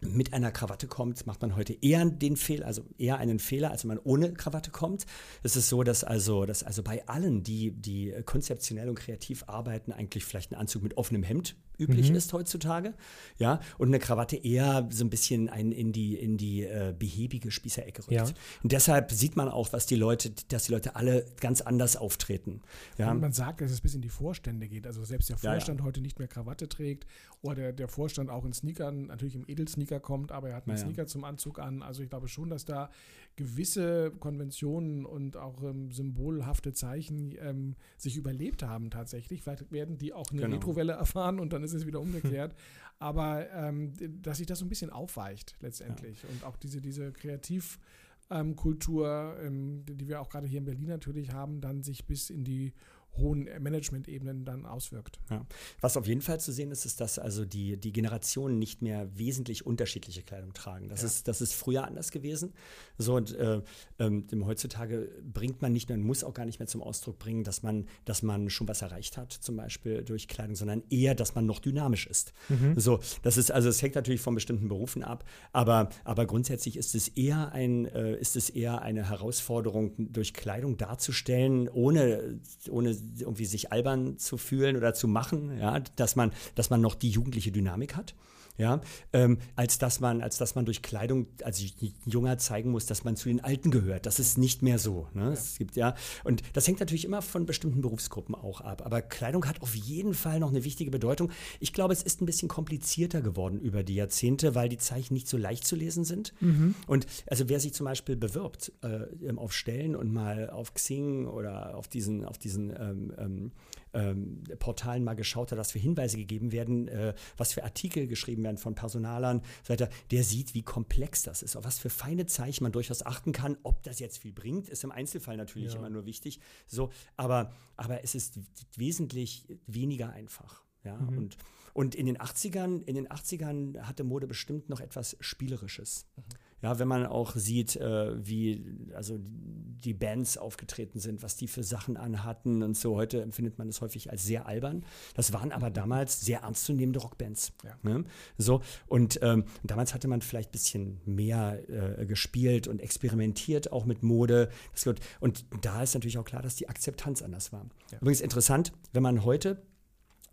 mit 0.00 0.32
einer 0.32 0.50
Krawatte 0.50 0.86
kommt, 0.86 1.26
macht 1.26 1.42
man 1.42 1.56
heute 1.56 1.76
eher 1.80 2.04
den 2.04 2.36
Fehler, 2.36 2.66
also 2.66 2.84
eher 2.98 3.18
einen 3.18 3.38
Fehler, 3.38 3.70
als 3.70 3.84
wenn 3.84 3.88
man 3.88 3.98
ohne 3.98 4.32
Krawatte 4.32 4.70
kommt. 4.70 5.06
Es 5.42 5.56
ist 5.56 5.68
so, 5.68 5.82
dass 5.82 6.04
also, 6.04 6.46
dass 6.46 6.62
also 6.62 6.82
bei 6.82 7.06
allen, 7.06 7.42
die, 7.42 7.72
die 7.72 8.14
konzeptionell 8.24 8.88
und 8.88 8.98
kreativ 8.98 9.44
arbeiten, 9.46 9.92
eigentlich 9.92 10.24
vielleicht 10.24 10.52
ein 10.52 10.56
Anzug 10.56 10.82
mit 10.82 10.96
offenem 10.96 11.22
Hemd 11.22 11.56
üblich 11.80 12.10
mhm. 12.10 12.16
ist 12.16 12.32
heutzutage. 12.32 12.94
Ja, 13.38 13.60
und 13.78 13.88
eine 13.88 13.98
Krawatte 13.98 14.36
eher 14.36 14.86
so 14.90 15.04
ein 15.04 15.10
bisschen 15.10 15.48
ein, 15.48 15.72
in 15.72 15.92
die, 15.92 16.14
in 16.14 16.36
die 16.36 16.62
äh, 16.62 16.94
behäbige 16.96 17.50
Spießerecke 17.50 18.02
rückt. 18.02 18.12
Ja. 18.12 18.24
Und 18.62 18.72
deshalb 18.72 19.10
sieht 19.10 19.36
man 19.36 19.48
auch, 19.48 19.72
was 19.72 19.86
die 19.86 19.96
Leute, 19.96 20.30
dass 20.48 20.64
die 20.64 20.72
Leute 20.72 20.94
alle 20.96 21.24
ganz 21.40 21.62
anders 21.62 21.96
auftreten. 21.96 22.60
Ja. 22.98 23.10
Und 23.10 23.20
man 23.20 23.32
sagt, 23.32 23.62
dass 23.62 23.70
es 23.70 23.80
bis 23.80 23.94
in 23.94 24.02
die 24.02 24.10
Vorstände 24.10 24.68
geht. 24.68 24.86
Also 24.86 25.02
selbst 25.04 25.30
der 25.30 25.38
Vorstand 25.38 25.80
ja, 25.80 25.86
heute 25.86 26.00
nicht 26.00 26.18
mehr 26.18 26.28
Krawatte 26.28 26.68
trägt 26.68 27.06
oder 27.40 27.54
der, 27.54 27.72
der 27.72 27.88
Vorstand 27.88 28.30
auch 28.30 28.44
in 28.44 28.52
Sneakern, 28.52 29.06
natürlich 29.06 29.34
im 29.34 29.44
Edelsneaker 29.46 29.89
Sneaker 29.90 30.00
kommt, 30.00 30.32
aber 30.32 30.48
er 30.50 30.56
hat 30.56 30.66
einen 30.66 30.76
ja. 30.76 30.82
Sneaker 30.82 31.06
zum 31.06 31.24
Anzug 31.24 31.58
an. 31.58 31.82
Also 31.82 32.02
ich 32.02 32.08
glaube 32.08 32.28
schon, 32.28 32.48
dass 32.48 32.64
da 32.64 32.88
gewisse 33.36 34.12
Konventionen 34.18 35.04
und 35.04 35.36
auch 35.36 35.62
ähm, 35.62 35.90
symbolhafte 35.90 36.72
Zeichen 36.72 37.34
ähm, 37.40 37.74
sich 37.96 38.16
überlebt 38.16 38.62
haben 38.62 38.90
tatsächlich. 38.90 39.42
Vielleicht 39.42 39.72
werden 39.72 39.98
die 39.98 40.12
auch 40.12 40.30
eine 40.30 40.42
genau. 40.42 40.54
Retrowelle 40.56 40.92
erfahren 40.92 41.40
und 41.40 41.52
dann 41.52 41.64
ist 41.64 41.72
es 41.72 41.86
wieder 41.86 42.00
umgekehrt. 42.00 42.54
aber 42.98 43.50
ähm, 43.52 43.92
dass 44.22 44.38
sich 44.38 44.46
das 44.46 44.60
so 44.60 44.64
ein 44.64 44.68
bisschen 44.68 44.90
aufweicht 44.90 45.56
letztendlich. 45.60 46.22
Ja. 46.22 46.28
Und 46.28 46.44
auch 46.44 46.56
diese, 46.56 46.82
diese 46.82 47.12
Kreativkultur, 47.12 49.36
ähm, 49.42 49.84
die 49.86 50.06
wir 50.06 50.20
auch 50.20 50.28
gerade 50.28 50.46
hier 50.46 50.58
in 50.58 50.66
Berlin 50.66 50.88
natürlich 50.88 51.32
haben, 51.32 51.60
dann 51.60 51.82
sich 51.82 52.06
bis 52.06 52.30
in 52.30 52.44
die 52.44 52.72
hohen 53.16 53.48
Management-Ebenen 53.58 54.44
dann 54.44 54.66
auswirkt. 54.66 55.20
Ja. 55.30 55.44
Was 55.80 55.96
auf 55.96 56.06
jeden 56.06 56.20
Fall 56.20 56.40
zu 56.40 56.52
sehen 56.52 56.70
ist, 56.70 56.84
ist, 56.86 57.00
dass 57.00 57.18
also 57.18 57.44
die, 57.44 57.76
die 57.76 57.92
Generationen 57.92 58.58
nicht 58.58 58.82
mehr 58.82 59.08
wesentlich 59.16 59.66
unterschiedliche 59.66 60.22
Kleidung 60.22 60.52
tragen. 60.52 60.88
Das, 60.88 61.00
ja. 61.00 61.06
ist, 61.06 61.28
das 61.28 61.40
ist 61.40 61.54
früher 61.54 61.84
anders 61.84 62.10
gewesen. 62.10 62.52
So, 62.98 63.16
und 63.16 63.34
äh, 63.34 63.62
ähm, 63.98 64.26
heutzutage 64.44 65.10
bringt 65.22 65.62
man 65.62 65.72
nicht 65.72 65.88
mehr 65.88 65.98
und 65.98 66.04
muss 66.04 66.24
auch 66.24 66.34
gar 66.34 66.46
nicht 66.46 66.58
mehr 66.58 66.68
zum 66.68 66.82
Ausdruck 66.82 67.18
bringen, 67.18 67.44
dass 67.44 67.62
man, 67.62 67.86
dass 68.04 68.22
man 68.22 68.50
schon 68.50 68.68
was 68.68 68.82
erreicht 68.82 69.16
hat, 69.16 69.32
zum 69.32 69.56
Beispiel 69.56 70.02
durch 70.02 70.28
Kleidung, 70.28 70.56
sondern 70.56 70.82
eher, 70.90 71.14
dass 71.14 71.34
man 71.34 71.46
noch 71.46 71.58
dynamisch 71.58 72.06
ist. 72.06 72.32
Mhm. 72.48 72.78
So, 72.78 73.00
das 73.22 73.36
ist, 73.36 73.50
also 73.50 73.68
es 73.68 73.82
hängt 73.82 73.94
natürlich 73.94 74.20
von 74.20 74.34
bestimmten 74.34 74.68
Berufen 74.68 75.02
ab, 75.02 75.24
aber, 75.52 75.90
aber 76.04 76.26
grundsätzlich 76.26 76.76
ist 76.76 76.94
es 76.94 77.08
eher 77.08 77.52
ein, 77.52 77.86
äh, 77.86 78.16
ist 78.16 78.36
es 78.36 78.50
eher 78.50 78.82
eine 78.82 79.08
Herausforderung, 79.08 79.92
durch 79.98 80.34
Kleidung 80.34 80.76
darzustellen, 80.76 81.68
ohne, 81.68 82.40
ohne 82.68 82.94
irgendwie 83.18 83.46
sich 83.46 83.72
albern 83.72 84.18
zu 84.18 84.36
fühlen 84.36 84.76
oder 84.76 84.94
zu 84.94 85.08
machen, 85.08 85.58
ja, 85.58 85.80
dass 85.96 86.16
man, 86.16 86.32
dass 86.54 86.70
man 86.70 86.80
noch 86.80 86.94
die 86.94 87.10
jugendliche 87.10 87.52
Dynamik 87.52 87.96
hat 87.96 88.14
ja, 88.56 88.80
ähm, 89.12 89.38
als 89.56 89.78
dass 89.78 90.00
man, 90.00 90.20
als 90.20 90.38
dass 90.38 90.54
man 90.54 90.64
durch 90.64 90.82
Kleidung 90.82 91.26
als 91.42 91.62
Junger 92.04 92.38
zeigen 92.38 92.70
muss, 92.70 92.86
dass 92.86 93.04
man 93.04 93.16
zu 93.16 93.28
den 93.28 93.42
Alten 93.42 93.70
gehört. 93.70 94.06
Das 94.06 94.18
ist 94.18 94.38
nicht 94.38 94.62
mehr 94.62 94.78
so. 94.78 95.08
Ne? 95.14 95.24
Ja. 95.24 95.32
Es 95.32 95.58
gibt 95.58 95.76
ja 95.76 95.94
und 96.24 96.42
das 96.52 96.66
hängt 96.66 96.80
natürlich 96.80 97.04
immer 97.04 97.22
von 97.22 97.46
bestimmten 97.46 97.80
Berufsgruppen 97.80 98.34
auch 98.34 98.60
ab. 98.60 98.82
Aber 98.84 99.02
Kleidung 99.02 99.46
hat 99.46 99.62
auf 99.62 99.74
jeden 99.74 100.14
Fall 100.14 100.40
noch 100.40 100.50
eine 100.50 100.64
wichtige 100.64 100.90
Bedeutung. 100.90 101.30
Ich 101.58 101.72
glaube, 101.72 101.92
es 101.92 102.02
ist 102.02 102.20
ein 102.20 102.26
bisschen 102.26 102.48
komplizierter 102.48 103.22
geworden 103.22 103.58
über 103.58 103.82
die 103.82 103.94
Jahrzehnte, 103.94 104.54
weil 104.54 104.68
die 104.68 104.78
Zeichen 104.78 105.14
nicht 105.14 105.28
so 105.28 105.36
leicht 105.36 105.66
zu 105.66 105.76
lesen 105.76 106.04
sind. 106.04 106.32
Mhm. 106.40 106.74
Und 106.86 107.06
also 107.26 107.48
wer 107.48 107.60
sich 107.60 107.74
zum 107.74 107.84
Beispiel 107.84 108.16
bewirbt 108.16 108.72
äh, 108.82 109.32
auf 109.36 109.52
Stellen 109.52 109.96
und 109.96 110.12
mal 110.12 110.50
auf 110.50 110.74
Xing 110.74 111.26
oder 111.26 111.76
auf 111.76 111.88
diesen, 111.88 112.24
auf 112.24 112.38
diesen 112.38 112.70
ähm, 112.70 113.52
ähm, 113.92 114.44
Portalen 114.58 115.04
mal 115.04 115.14
geschaut 115.14 115.52
hat, 115.52 115.58
was 115.58 115.72
für 115.72 115.78
Hinweise 115.78 116.16
gegeben 116.16 116.52
werden, 116.52 116.88
äh, 116.88 117.14
was 117.36 117.52
für 117.52 117.64
Artikel 117.64 118.06
geschrieben 118.06 118.42
werden 118.44 118.56
von 118.56 118.74
Personalern, 118.74 119.42
so 119.62 119.72
weiter, 119.72 119.88
der 120.10 120.24
sieht, 120.24 120.54
wie 120.54 120.62
komplex 120.62 121.22
das 121.22 121.42
ist, 121.42 121.56
auf 121.56 121.64
was 121.64 121.78
für 121.78 121.90
feine 121.90 122.26
Zeichen 122.26 122.64
man 122.64 122.72
durchaus 122.72 123.04
achten 123.04 123.32
kann. 123.32 123.56
Ob 123.62 123.82
das 123.82 123.98
jetzt 123.98 124.18
viel 124.18 124.32
bringt, 124.32 124.68
ist 124.68 124.84
im 124.84 124.92
Einzelfall 124.92 125.36
natürlich 125.36 125.72
ja. 125.72 125.78
immer 125.78 125.90
nur 125.90 126.06
wichtig. 126.06 126.40
So, 126.66 126.90
aber, 127.16 127.52
aber 127.76 128.02
es 128.04 128.14
ist 128.14 128.38
wesentlich 128.76 129.46
weniger 129.66 130.10
einfach. 130.10 130.62
Ja, 130.84 130.96
mhm. 130.96 131.18
und, 131.18 131.36
und 131.74 131.94
in 131.94 132.06
den 132.06 132.18
80ern, 132.18 132.84
in 132.84 132.94
den 132.94 133.08
80ern 133.08 133.82
hatte 133.82 134.04
Mode 134.04 134.26
bestimmt 134.26 134.68
noch 134.68 134.80
etwas 134.80 135.16
Spielerisches. 135.20 136.06
Mhm. 136.16 136.22
Ja, 136.62 136.78
wenn 136.78 136.88
man 136.88 137.06
auch 137.06 137.34
sieht, 137.34 137.76
äh, 137.76 138.26
wie 138.26 138.64
also 138.94 139.18
die 139.18 139.94
Bands 139.94 140.36
aufgetreten 140.36 141.00
sind, 141.00 141.22
was 141.22 141.36
die 141.36 141.48
für 141.48 141.62
Sachen 141.62 141.96
anhatten 141.96 142.62
und 142.62 142.76
so. 142.76 142.96
Heute 142.96 143.22
empfindet 143.22 143.58
man 143.58 143.68
das 143.68 143.80
häufig 143.80 144.10
als 144.10 144.24
sehr 144.24 144.46
albern. 144.46 144.84
Das 145.14 145.32
waren 145.32 145.52
aber 145.52 145.70
damals 145.70 146.20
sehr 146.20 146.40
ernstzunehmende 146.40 147.00
Rockbands. 147.00 147.52
Ja. 147.64 147.76
Ne? 147.82 148.04
So 148.36 148.60
und 148.86 149.18
ähm, 149.22 149.44
damals 149.62 149.94
hatte 149.94 150.08
man 150.08 150.20
vielleicht 150.20 150.50
ein 150.50 150.52
bisschen 150.52 151.00
mehr 151.06 151.60
äh, 151.68 152.06
gespielt 152.06 152.68
und 152.68 152.80
experimentiert 152.80 153.72
auch 153.72 153.86
mit 153.86 154.02
Mode. 154.02 154.50
Wird, 154.82 155.00
und 155.20 155.44
da 155.62 155.82
ist 155.82 155.94
natürlich 155.94 156.18
auch 156.18 156.24
klar, 156.24 156.42
dass 156.42 156.56
die 156.56 156.68
Akzeptanz 156.68 157.22
anders 157.22 157.52
war. 157.52 157.66
Ja. 157.90 157.98
Übrigens 157.98 158.20
interessant, 158.20 158.72
wenn 158.92 159.02
man 159.02 159.24
heute 159.24 159.62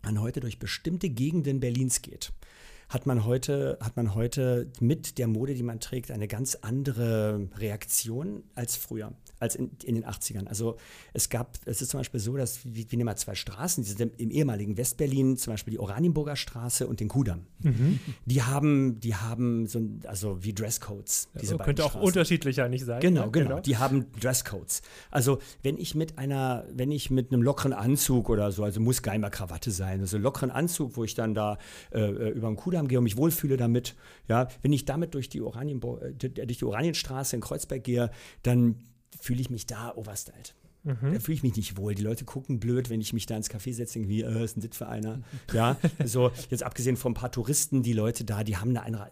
man 0.02 0.20
heute 0.20 0.40
durch 0.40 0.58
bestimmte 0.58 1.10
Gegenden 1.10 1.60
Berlins 1.60 2.02
geht, 2.02 2.32
hat 2.88 3.06
man 3.06 3.26
heute, 3.26 3.78
hat 3.80 3.96
man 3.96 4.14
heute 4.14 4.70
mit 4.80 5.18
der 5.18 5.26
Mode, 5.26 5.54
die 5.54 5.62
man 5.62 5.78
trägt, 5.78 6.10
eine 6.10 6.26
ganz 6.26 6.54
andere 6.54 7.48
Reaktion 7.58 8.44
als 8.54 8.76
früher, 8.76 9.12
als 9.40 9.56
in, 9.56 9.70
in 9.84 9.94
den 9.94 10.06
80ern. 10.06 10.46
Also 10.46 10.76
es 11.12 11.28
gab, 11.28 11.58
es 11.66 11.82
ist 11.82 11.90
zum 11.90 12.00
Beispiel 12.00 12.18
so, 12.18 12.36
dass 12.36 12.64
wir, 12.64 12.90
wir 12.90 12.96
nehmen 12.96 13.04
mal 13.04 13.16
zwei 13.16 13.34
Straßen, 13.34 13.84
die 13.84 13.90
sind 13.90 14.18
im 14.18 14.30
ehemaligen 14.30 14.78
Westberlin, 14.78 15.36
zum 15.36 15.52
Beispiel 15.52 15.72
die 15.72 15.78
Oranienburger 15.78 16.34
Straße 16.34 16.86
und 16.86 17.00
den 17.00 17.08
Kudamm. 17.08 17.46
Mhm. 17.60 17.98
Die 18.24 18.42
haben, 18.42 19.00
die 19.00 19.14
haben 19.14 19.66
so, 19.66 19.82
also 20.06 20.42
wie 20.42 20.54
Dresscodes. 20.54 21.28
Diese 21.34 21.52
also 21.54 21.64
könnte 21.64 21.84
auch 21.84 21.90
Straßen. 21.90 22.06
unterschiedlicher 22.06 22.68
nicht 22.68 22.86
sein. 22.86 23.00
Genau, 23.00 23.30
genau, 23.30 23.48
genau. 23.48 23.60
Die 23.60 23.76
haben 23.76 24.06
Dresscodes. 24.18 24.80
Also 25.10 25.40
wenn 25.62 25.76
ich 25.76 25.94
mit 25.94 26.16
einer, 26.16 26.64
wenn 26.72 26.90
ich 26.90 27.10
mit 27.10 27.32
einem 27.32 27.42
lockeren 27.42 27.74
Anzug 27.74 28.30
oder 28.30 28.50
so, 28.50 28.64
also 28.64 28.80
muss 28.80 29.02
Geimer 29.02 29.28
Krawatte 29.28 29.72
sein, 29.72 30.00
also 30.00 30.16
lockeren 30.16 30.50
Anzug, 30.50 30.96
wo 30.96 31.04
ich 31.04 31.14
dann 31.14 31.34
da 31.34 31.58
äh, 31.92 32.00
äh 32.00 32.30
über 32.30 32.48
den 32.48 32.56
Kudamm 32.56 32.77
Kudamm 32.78 32.88
gehe 32.88 32.98
und 32.98 33.04
mich 33.04 33.16
wohlfühle 33.16 33.56
damit, 33.56 33.96
ja, 34.28 34.48
wenn 34.62 34.72
ich 34.72 34.84
damit 34.84 35.14
durch 35.14 35.28
die, 35.28 35.40
Oranien, 35.40 35.82
äh, 35.82 36.12
durch 36.14 36.58
die 36.58 36.64
Oranienstraße 36.64 37.36
in 37.36 37.42
Kreuzberg 37.42 37.82
gehe, 37.82 38.10
dann 38.42 38.76
fühle 39.20 39.40
ich 39.40 39.50
mich 39.50 39.66
da 39.66 39.94
overstylt. 39.94 40.54
Mhm. 40.88 41.12
Da 41.12 41.20
fühle 41.20 41.34
ich 41.34 41.42
mich 41.42 41.56
nicht 41.56 41.76
wohl. 41.76 41.94
Die 41.94 42.02
Leute 42.02 42.24
gucken 42.24 42.58
blöd, 42.60 42.88
wenn 42.88 43.00
ich 43.00 43.12
mich 43.12 43.26
da 43.26 43.36
ins 43.36 43.50
Café 43.50 43.74
setze, 43.74 43.98
irgendwie, 43.98 44.22
äh, 44.22 44.44
ist 44.44 44.56
ein 44.56 44.60
Dit 44.60 44.74
für 44.74 44.88
einer. 44.88 45.20
ja, 45.52 45.76
so, 46.04 46.30
jetzt 46.48 46.62
abgesehen 46.62 46.96
von 46.96 47.12
ein 47.12 47.14
paar 47.14 47.30
Touristen, 47.30 47.82
die 47.82 47.92
Leute 47.92 48.24
da, 48.24 48.42
die 48.42 48.56
haben 48.56 48.70
eine 48.70 48.82
andere, 48.82 49.10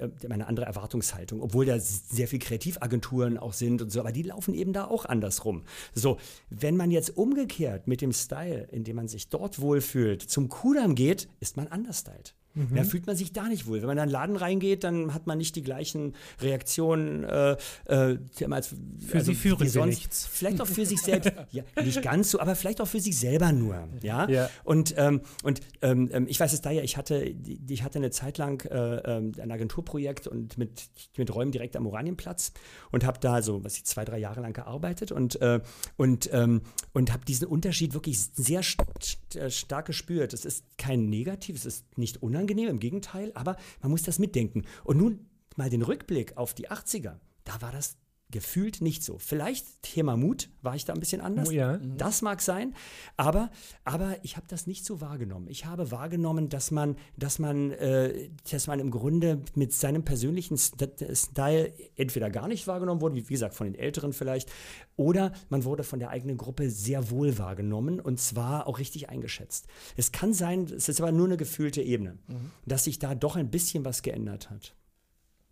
haben 0.00 0.32
eine 0.32 0.46
andere 0.46 0.66
Erwartungshaltung, 0.66 1.40
obwohl 1.40 1.64
da 1.64 1.78
sehr 1.80 2.28
viel 2.28 2.38
Kreativagenturen 2.38 3.38
auch 3.38 3.54
sind 3.54 3.80
und 3.80 3.90
so, 3.90 4.00
aber 4.00 4.12
die 4.12 4.22
laufen 4.22 4.54
eben 4.54 4.74
da 4.74 4.84
auch 4.84 5.06
andersrum. 5.06 5.62
So, 5.94 6.18
wenn 6.50 6.76
man 6.76 6.90
jetzt 6.90 7.16
umgekehrt 7.16 7.88
mit 7.88 8.02
dem 8.02 8.12
Style, 8.12 8.68
in 8.70 8.84
dem 8.84 8.96
man 8.96 9.08
sich 9.08 9.28
dort 9.30 9.60
wohlfühlt, 9.60 10.22
zum 10.22 10.48
Kudamm 10.48 10.94
geht, 10.94 11.28
ist 11.40 11.56
man 11.56 11.66
understylt. 11.68 12.34
Mhm. 12.56 12.74
Da 12.74 12.84
fühlt 12.84 13.06
man 13.06 13.14
sich 13.14 13.32
da 13.32 13.48
nicht 13.48 13.66
wohl. 13.66 13.80
Wenn 13.80 13.86
man 13.86 13.98
in 13.98 14.02
einen 14.02 14.10
Laden 14.10 14.36
reingeht, 14.36 14.82
dann 14.82 15.12
hat 15.12 15.26
man 15.26 15.36
nicht 15.36 15.54
die 15.56 15.62
gleichen 15.62 16.14
Reaktionen. 16.40 17.24
Äh, 17.24 17.56
äh, 17.84 18.18
als, 18.50 18.68
für 18.68 19.18
also, 19.18 19.32
sie 19.32 19.34
führen 19.34 19.68
sie 19.68 19.82
nichts. 19.82 20.26
Vielleicht 20.26 20.60
auch 20.62 20.66
für 20.66 20.86
sich 20.86 21.02
selbst. 21.06 21.32
ja, 21.50 21.62
nicht 21.82 22.02
ganz 22.02 22.30
so, 22.30 22.40
aber 22.40 22.54
vielleicht 22.54 22.80
auch 22.80 22.88
für 22.88 23.00
sich 23.00 23.18
selber 23.18 23.52
nur. 23.52 23.88
Ja. 24.02 24.28
ja. 24.28 24.50
Und, 24.64 24.94
ähm, 24.96 25.22
und 25.42 25.60
ähm, 25.82 26.10
ähm 26.12 26.26
ich 26.28 26.38
weiß 26.38 26.52
es 26.52 26.60
da 26.60 26.70
ja, 26.70 26.82
ich 26.82 26.96
hatte, 26.96 27.34
ich 27.68 27.82
hatte 27.82 27.98
eine 27.98 28.10
Zeit 28.10 28.38
lang 28.38 28.64
äh, 28.70 28.96
ähm, 28.96 29.32
ein 29.40 29.50
Agenturprojekt 29.50 30.26
und 30.26 30.58
mit, 30.58 30.88
mit 31.16 31.34
Räumen 31.34 31.52
direkt 31.52 31.76
am 31.76 31.86
Oranienplatz 31.86 32.52
und 32.90 33.04
habe 33.04 33.18
da 33.20 33.42
so, 33.42 33.64
was 33.64 33.76
ich 33.76 33.84
zwei, 33.84 34.04
drei 34.04 34.18
Jahre 34.18 34.40
lang 34.40 34.52
gearbeitet 34.52 35.12
und, 35.12 35.40
äh, 35.40 35.60
und, 35.96 36.28
ähm, 36.32 36.60
und 36.92 37.12
habe 37.12 37.24
diesen 37.24 37.48
Unterschied 37.48 37.94
wirklich 37.94 38.20
sehr 38.20 38.62
st 38.62 38.82
st 39.00 39.38
stark 39.48 39.86
gespürt. 39.86 40.32
Es 40.32 40.44
ist 40.44 40.64
kein 40.78 41.08
Negativ, 41.08 41.56
es 41.56 41.66
ist 41.66 41.98
nicht 41.98 42.22
unangenehm, 42.22 42.68
im 42.68 42.78
Gegenteil, 42.78 43.32
aber 43.34 43.56
man 43.80 43.90
muss 43.90 44.02
das 44.02 44.18
mitdenken. 44.18 44.64
Und 44.84 44.98
nun 44.98 45.26
mal 45.56 45.70
den 45.70 45.82
Rückblick 45.82 46.36
auf 46.36 46.54
die 46.54 46.68
80er. 46.68 47.16
Da 47.44 47.62
war 47.62 47.72
das 47.72 47.96
gefühlt 48.30 48.80
nicht 48.80 49.04
so. 49.04 49.18
Vielleicht 49.18 49.82
Thema 49.82 50.16
Mut 50.16 50.50
war 50.60 50.74
ich 50.74 50.84
da 50.84 50.92
ein 50.92 51.00
bisschen 51.00 51.20
anders. 51.20 51.48
Oh 51.48 51.52
ja. 51.52 51.78
Mhm. 51.78 51.96
Das 51.96 52.22
mag 52.22 52.42
sein, 52.42 52.74
aber, 53.16 53.50
aber 53.84 54.16
ich 54.24 54.36
habe 54.36 54.46
das 54.48 54.66
nicht 54.66 54.84
so 54.84 55.00
wahrgenommen. 55.00 55.46
Ich 55.48 55.64
habe 55.64 55.92
wahrgenommen, 55.92 56.48
dass 56.48 56.72
man, 56.72 56.96
dass 57.16 57.38
man, 57.38 57.70
äh, 57.70 58.30
dass 58.50 58.66
man 58.66 58.80
im 58.80 58.90
Grunde 58.90 59.42
mit 59.54 59.72
seinem 59.72 60.04
persönlichen 60.04 60.58
Style 60.58 61.72
entweder 61.94 62.30
gar 62.30 62.48
nicht 62.48 62.66
wahrgenommen 62.66 63.00
wurde, 63.00 63.14
wie 63.14 63.22
gesagt 63.22 63.54
von 63.54 63.66
den 63.66 63.76
Älteren 63.76 64.12
vielleicht, 64.12 64.50
oder 64.96 65.32
man 65.48 65.64
wurde 65.64 65.84
von 65.84 66.00
der 66.00 66.10
eigenen 66.10 66.36
Gruppe 66.36 66.70
sehr 66.70 67.10
wohl 67.10 67.38
wahrgenommen 67.38 68.00
und 68.00 68.18
zwar 68.18 68.66
auch 68.66 68.78
richtig 68.78 69.08
eingeschätzt. 69.08 69.66
Es 69.96 70.10
kann 70.10 70.34
sein, 70.34 70.64
es 70.64 70.88
ist 70.88 71.00
aber 71.00 71.12
nur 71.12 71.26
eine 71.26 71.36
gefühlte 71.36 71.80
Ebene, 71.80 72.18
mhm. 72.26 72.50
dass 72.66 72.84
sich 72.84 72.98
da 72.98 73.14
doch 73.14 73.36
ein 73.36 73.50
bisschen 73.50 73.84
was 73.84 74.02
geändert 74.02 74.50
hat. 74.50 74.74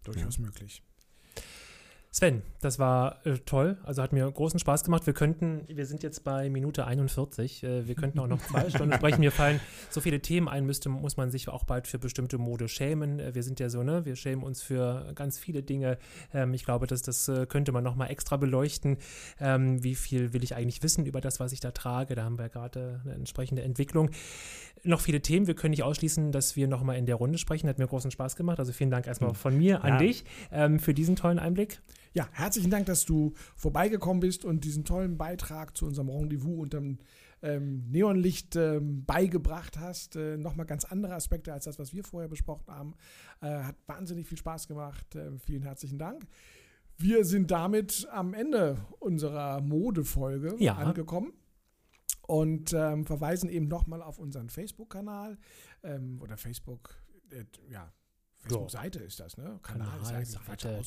Durchaus 0.03 0.37
ja. 0.39 0.43
möglich. 0.43 0.83
Sven, 2.15 2.43
das 2.61 2.79
war 2.79 3.27
äh, 3.27 3.39
toll. 3.39 3.77
Also 3.83 4.01
hat 4.01 4.13
mir 4.13 4.31
großen 4.31 4.61
Spaß 4.61 4.85
gemacht. 4.85 5.05
Wir 5.05 5.15
könnten, 5.15 5.65
wir 5.67 5.85
sind 5.85 6.05
jetzt 6.05 6.23
bei 6.23 6.49
Minute 6.49 6.87
41. 6.87 7.65
Äh, 7.65 7.89
wir 7.89 7.97
könnten 7.97 8.21
auch 8.21 8.29
noch 8.29 8.41
zwei 8.41 8.71
Stunden 8.71 8.93
sprechen. 8.93 9.19
Mir 9.19 9.33
fallen 9.33 9.59
so 9.91 10.01
viele 10.01 10.21
Themen 10.21 10.47
ein, 10.47 10.65
müsste, 10.65 10.89
muss 10.91 11.17
man 11.17 11.33
sich 11.33 11.49
auch 11.49 11.65
bald 11.65 11.89
für 11.89 11.99
bestimmte 11.99 12.39
Mode 12.39 12.69
schämen. 12.69 13.19
Äh, 13.19 13.35
wir 13.35 13.43
sind 13.43 13.59
ja 13.59 13.69
so, 13.69 13.83
ne? 13.83 14.05
Wir 14.05 14.15
schämen 14.15 14.45
uns 14.45 14.63
für 14.63 15.11
ganz 15.17 15.41
viele 15.41 15.65
Dinge. 15.65 15.99
Ähm, 16.33 16.55
ich 16.55 16.65
glaube, 16.65 16.87
dass 16.87 17.03
das 17.03 17.27
äh, 17.27 17.47
könnte 17.47 17.73
man 17.73 17.83
nochmal 17.83 18.13
extra 18.13 18.37
beleuchten. 18.37 18.99
Ähm, 19.41 19.83
wie 19.83 19.97
viel 19.97 20.33
will 20.33 20.45
ich 20.45 20.55
eigentlich 20.55 20.85
wissen 20.85 21.07
über 21.07 21.21
das, 21.21 21.41
was 21.41 21.51
ich 21.51 21.59
da 21.59 21.73
trage? 21.73 22.15
Da 22.15 22.23
haben 22.23 22.39
wir 22.39 22.49
gerade 22.49 23.01
eine 23.03 23.15
entsprechende 23.15 23.63
Entwicklung. 23.63 24.11
Noch 24.85 25.01
viele 25.01 25.21
Themen. 25.21 25.49
Wir 25.49 25.55
können 25.57 25.73
nicht 25.73 25.83
ausschließen, 25.83 26.31
dass 26.31 26.55
wir 26.55 26.69
nochmal 26.69 26.97
in 26.97 27.07
der 27.07 27.17
Runde 27.17 27.39
sprechen. 27.39 27.69
Hat 27.69 27.79
mir 27.79 27.89
großen 27.89 28.13
Spaß 28.13 28.37
gemacht. 28.37 28.61
Also 28.61 28.73
vielen 28.73 28.93
Dank 28.93 29.09
erstmal 29.09 29.31
hm. 29.31 29.37
von 29.37 29.59
mir 29.59 29.83
an 29.83 29.95
ja. 29.95 29.99
dich 29.99 30.25
ähm, 30.53 30.79
für 30.79 30.95
diesen 30.95 31.17
tollen 31.17 31.41
Einblick. 31.41 31.81
Ja, 32.15 32.29
herzlichen 32.31 32.71
Dank, 32.71 32.87
dass 32.87 33.05
du 33.05 33.33
vorbeigekommen 33.57 34.21
bist 34.21 34.45
und 34.45 34.63
diesen 34.63 34.85
tollen 34.85 35.19
Beitrag 35.19 35.77
zu 35.77 35.85
unserem 35.85 36.09
Rendezvous 36.09 36.61
unterm 36.61 36.99
ähm, 37.43 37.91
Neonlicht 37.91 38.55
ähm, 38.55 39.05
beigebracht 39.05 39.81
hast. 39.81 40.15
Äh, 40.15 40.37
Nochmal 40.37 40.65
ganz 40.65 40.85
andere 40.85 41.15
Aspekte 41.15 41.53
als 41.53 41.65
das, 41.65 41.81
was 41.81 41.93
wir 41.93 42.05
vorher 42.05 42.29
besprochen 42.29 42.69
haben. 42.69 42.95
Äh, 43.41 43.65
hat 43.65 43.75
wahnsinnig 43.89 44.29
viel 44.29 44.39
Spaß 44.39 44.69
gemacht. 44.69 45.17
Äh, 45.17 45.37
vielen 45.41 45.63
herzlichen 45.65 45.99
Dank. 45.99 46.25
Wir 46.97 47.25
sind 47.25 47.51
damit 47.51 48.07
am 48.13 48.33
Ende 48.33 48.79
unserer 49.01 49.61
Modefolge 49.61 50.55
ja. 50.61 50.77
angekommen 50.77 51.33
und 52.29 52.73
ähm, 52.73 53.05
verweisen 53.07 53.51
eben 53.51 53.67
nochmal 53.67 54.03
auf 54.03 54.21
unseren 54.21 54.51
Facebook-Kanal 54.51 55.37
ähm, 55.83 56.21
oder 56.23 56.37
Facebook, 56.37 56.97
äh, 57.31 57.45
ja, 57.69 57.93
Facebook-Seite 58.49 58.99
ist 59.01 59.21
das, 59.21 59.37
ne? 59.37 59.59
Kanal, 59.63 59.89
Kanal 60.01 60.23
ist 60.23 60.33
Seite, 60.33 60.85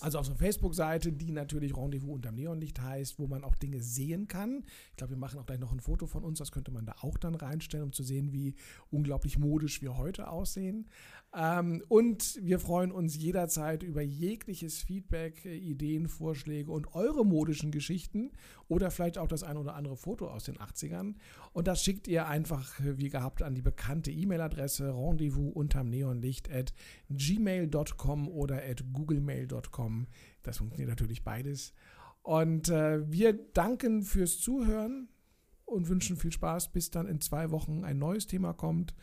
Also 0.00 0.18
auf 0.18 0.26
so 0.26 0.32
einer 0.32 0.38
Facebook-Seite, 0.38 1.12
die 1.12 1.30
natürlich 1.30 1.76
Rendezvous 1.76 2.14
unterm 2.14 2.34
Neonlicht 2.34 2.80
heißt, 2.80 3.18
wo 3.18 3.26
man 3.26 3.44
auch 3.44 3.56
Dinge 3.56 3.80
sehen 3.80 4.28
kann. 4.28 4.64
Ich 4.90 4.96
glaube, 4.96 5.12
wir 5.12 5.18
machen 5.18 5.38
auch 5.38 5.46
gleich 5.46 5.58
noch 5.58 5.72
ein 5.72 5.80
Foto 5.80 6.06
von 6.06 6.24
uns, 6.24 6.38
das 6.38 6.52
könnte 6.52 6.70
man 6.70 6.86
da 6.86 6.94
auch 7.00 7.18
dann 7.18 7.34
reinstellen, 7.34 7.86
um 7.86 7.92
zu 7.92 8.02
sehen, 8.02 8.32
wie 8.32 8.54
unglaublich 8.90 9.38
modisch 9.38 9.82
wir 9.82 9.96
heute 9.96 10.28
aussehen. 10.28 10.88
Ähm, 11.32 11.84
und 11.86 12.40
wir 12.42 12.58
freuen 12.58 12.90
uns 12.90 13.16
jederzeit 13.16 13.84
über 13.84 14.02
jegliches 14.02 14.78
Feedback, 14.78 15.44
äh, 15.44 15.56
Ideen, 15.56 16.08
Vorschläge 16.08 16.72
und 16.72 16.94
eure 16.94 17.24
modischen 17.24 17.70
Geschichten 17.70 18.32
oder 18.66 18.90
vielleicht 18.90 19.16
auch 19.16 19.28
das 19.28 19.44
ein 19.44 19.56
oder 19.56 19.74
andere 19.74 19.96
Foto 19.96 20.28
aus 20.28 20.44
den 20.44 20.58
80ern. 20.58 21.14
Und 21.52 21.68
das 21.68 21.84
schickt 21.84 22.08
ihr 22.08 22.26
einfach, 22.26 22.80
äh, 22.80 22.98
wie 22.98 23.10
gehabt, 23.10 23.42
an 23.42 23.54
die 23.54 23.62
bekannte 23.62 24.10
E-Mail-Adresse 24.10 24.92
rendezvous 24.92 25.52
unterm 25.54 25.88
Neonlicht 25.88 26.50
at 26.50 26.72
gmail.com 27.10 28.28
oder 28.28 28.64
at 28.64 28.82
googlemail.com. 28.92 30.08
Das 30.42 30.58
funktioniert 30.58 30.90
natürlich 30.90 31.22
beides. 31.22 31.74
Und 32.22 32.70
äh, 32.70 33.08
wir 33.08 33.34
danken 33.34 34.02
fürs 34.02 34.40
Zuhören 34.40 35.08
und 35.64 35.88
wünschen 35.88 36.16
viel 36.16 36.32
Spaß, 36.32 36.72
bis 36.72 36.90
dann 36.90 37.06
in 37.06 37.20
zwei 37.20 37.52
Wochen 37.52 37.84
ein 37.84 37.98
neues 37.98 38.26
Thema 38.26 38.52
kommt 38.52 38.94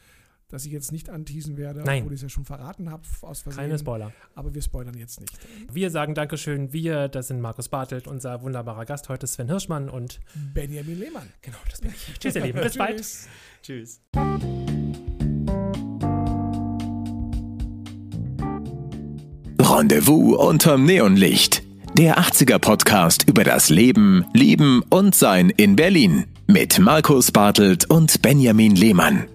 das 0.50 0.66
ich 0.66 0.72
jetzt 0.72 0.92
nicht 0.92 1.10
anteasen 1.10 1.58
werde, 1.58 1.82
Nein. 1.82 2.04
obwohl 2.04 2.14
ich 2.14 2.20
es 2.20 2.24
ja 2.24 2.30
schon 2.30 2.46
verraten 2.46 2.90
habe 2.90 3.04
aus 3.22 3.42
Versehen. 3.42 3.64
Keine 3.64 3.78
Spoiler. 3.78 4.14
Aber 4.34 4.54
wir 4.54 4.62
spoilern 4.62 4.96
jetzt 4.98 5.20
nicht. 5.20 5.38
Wir 5.72 5.92
sagen 5.92 6.16
Dankeschön. 6.16 6.72
Wir, 6.72 7.10
das 7.10 7.28
sind 7.28 7.42
Markus 7.42 7.68
Bartelt, 7.68 8.08
unser 8.08 8.42
wunderbarer 8.42 8.86
Gast 8.86 9.10
heute, 9.10 9.28
Sven 9.28 9.48
Hirschmann 9.48 9.90
und 9.90 10.20
Benjamin 10.54 11.00
Lehmann. 11.00 11.28
Genau, 11.42 11.58
das 11.70 11.82
bin 11.82 11.92
ich. 11.92 12.18
Tschüss, 12.20 12.36
ihr 12.36 12.44
Lieben. 12.44 12.62
Bis 12.62 12.78
bald. 12.78 13.04
Tschüss. 13.62 14.02
Rendezvous 19.60 20.38
unterm 20.38 20.86
Neonlicht. 20.86 21.64
Der 21.98 22.20
80er 22.20 22.60
Podcast 22.60 23.28
über 23.28 23.44
das 23.44 23.70
Leben, 23.70 24.24
Lieben 24.34 24.82
und 24.90 25.14
Sein 25.14 25.50
in 25.50 25.76
Berlin. 25.76 26.26
Mit 26.48 26.80
Markus 26.80 27.32
Bartelt 27.32 27.90
und 27.90 28.22
Benjamin 28.22 28.76
Lehmann. 28.76 29.28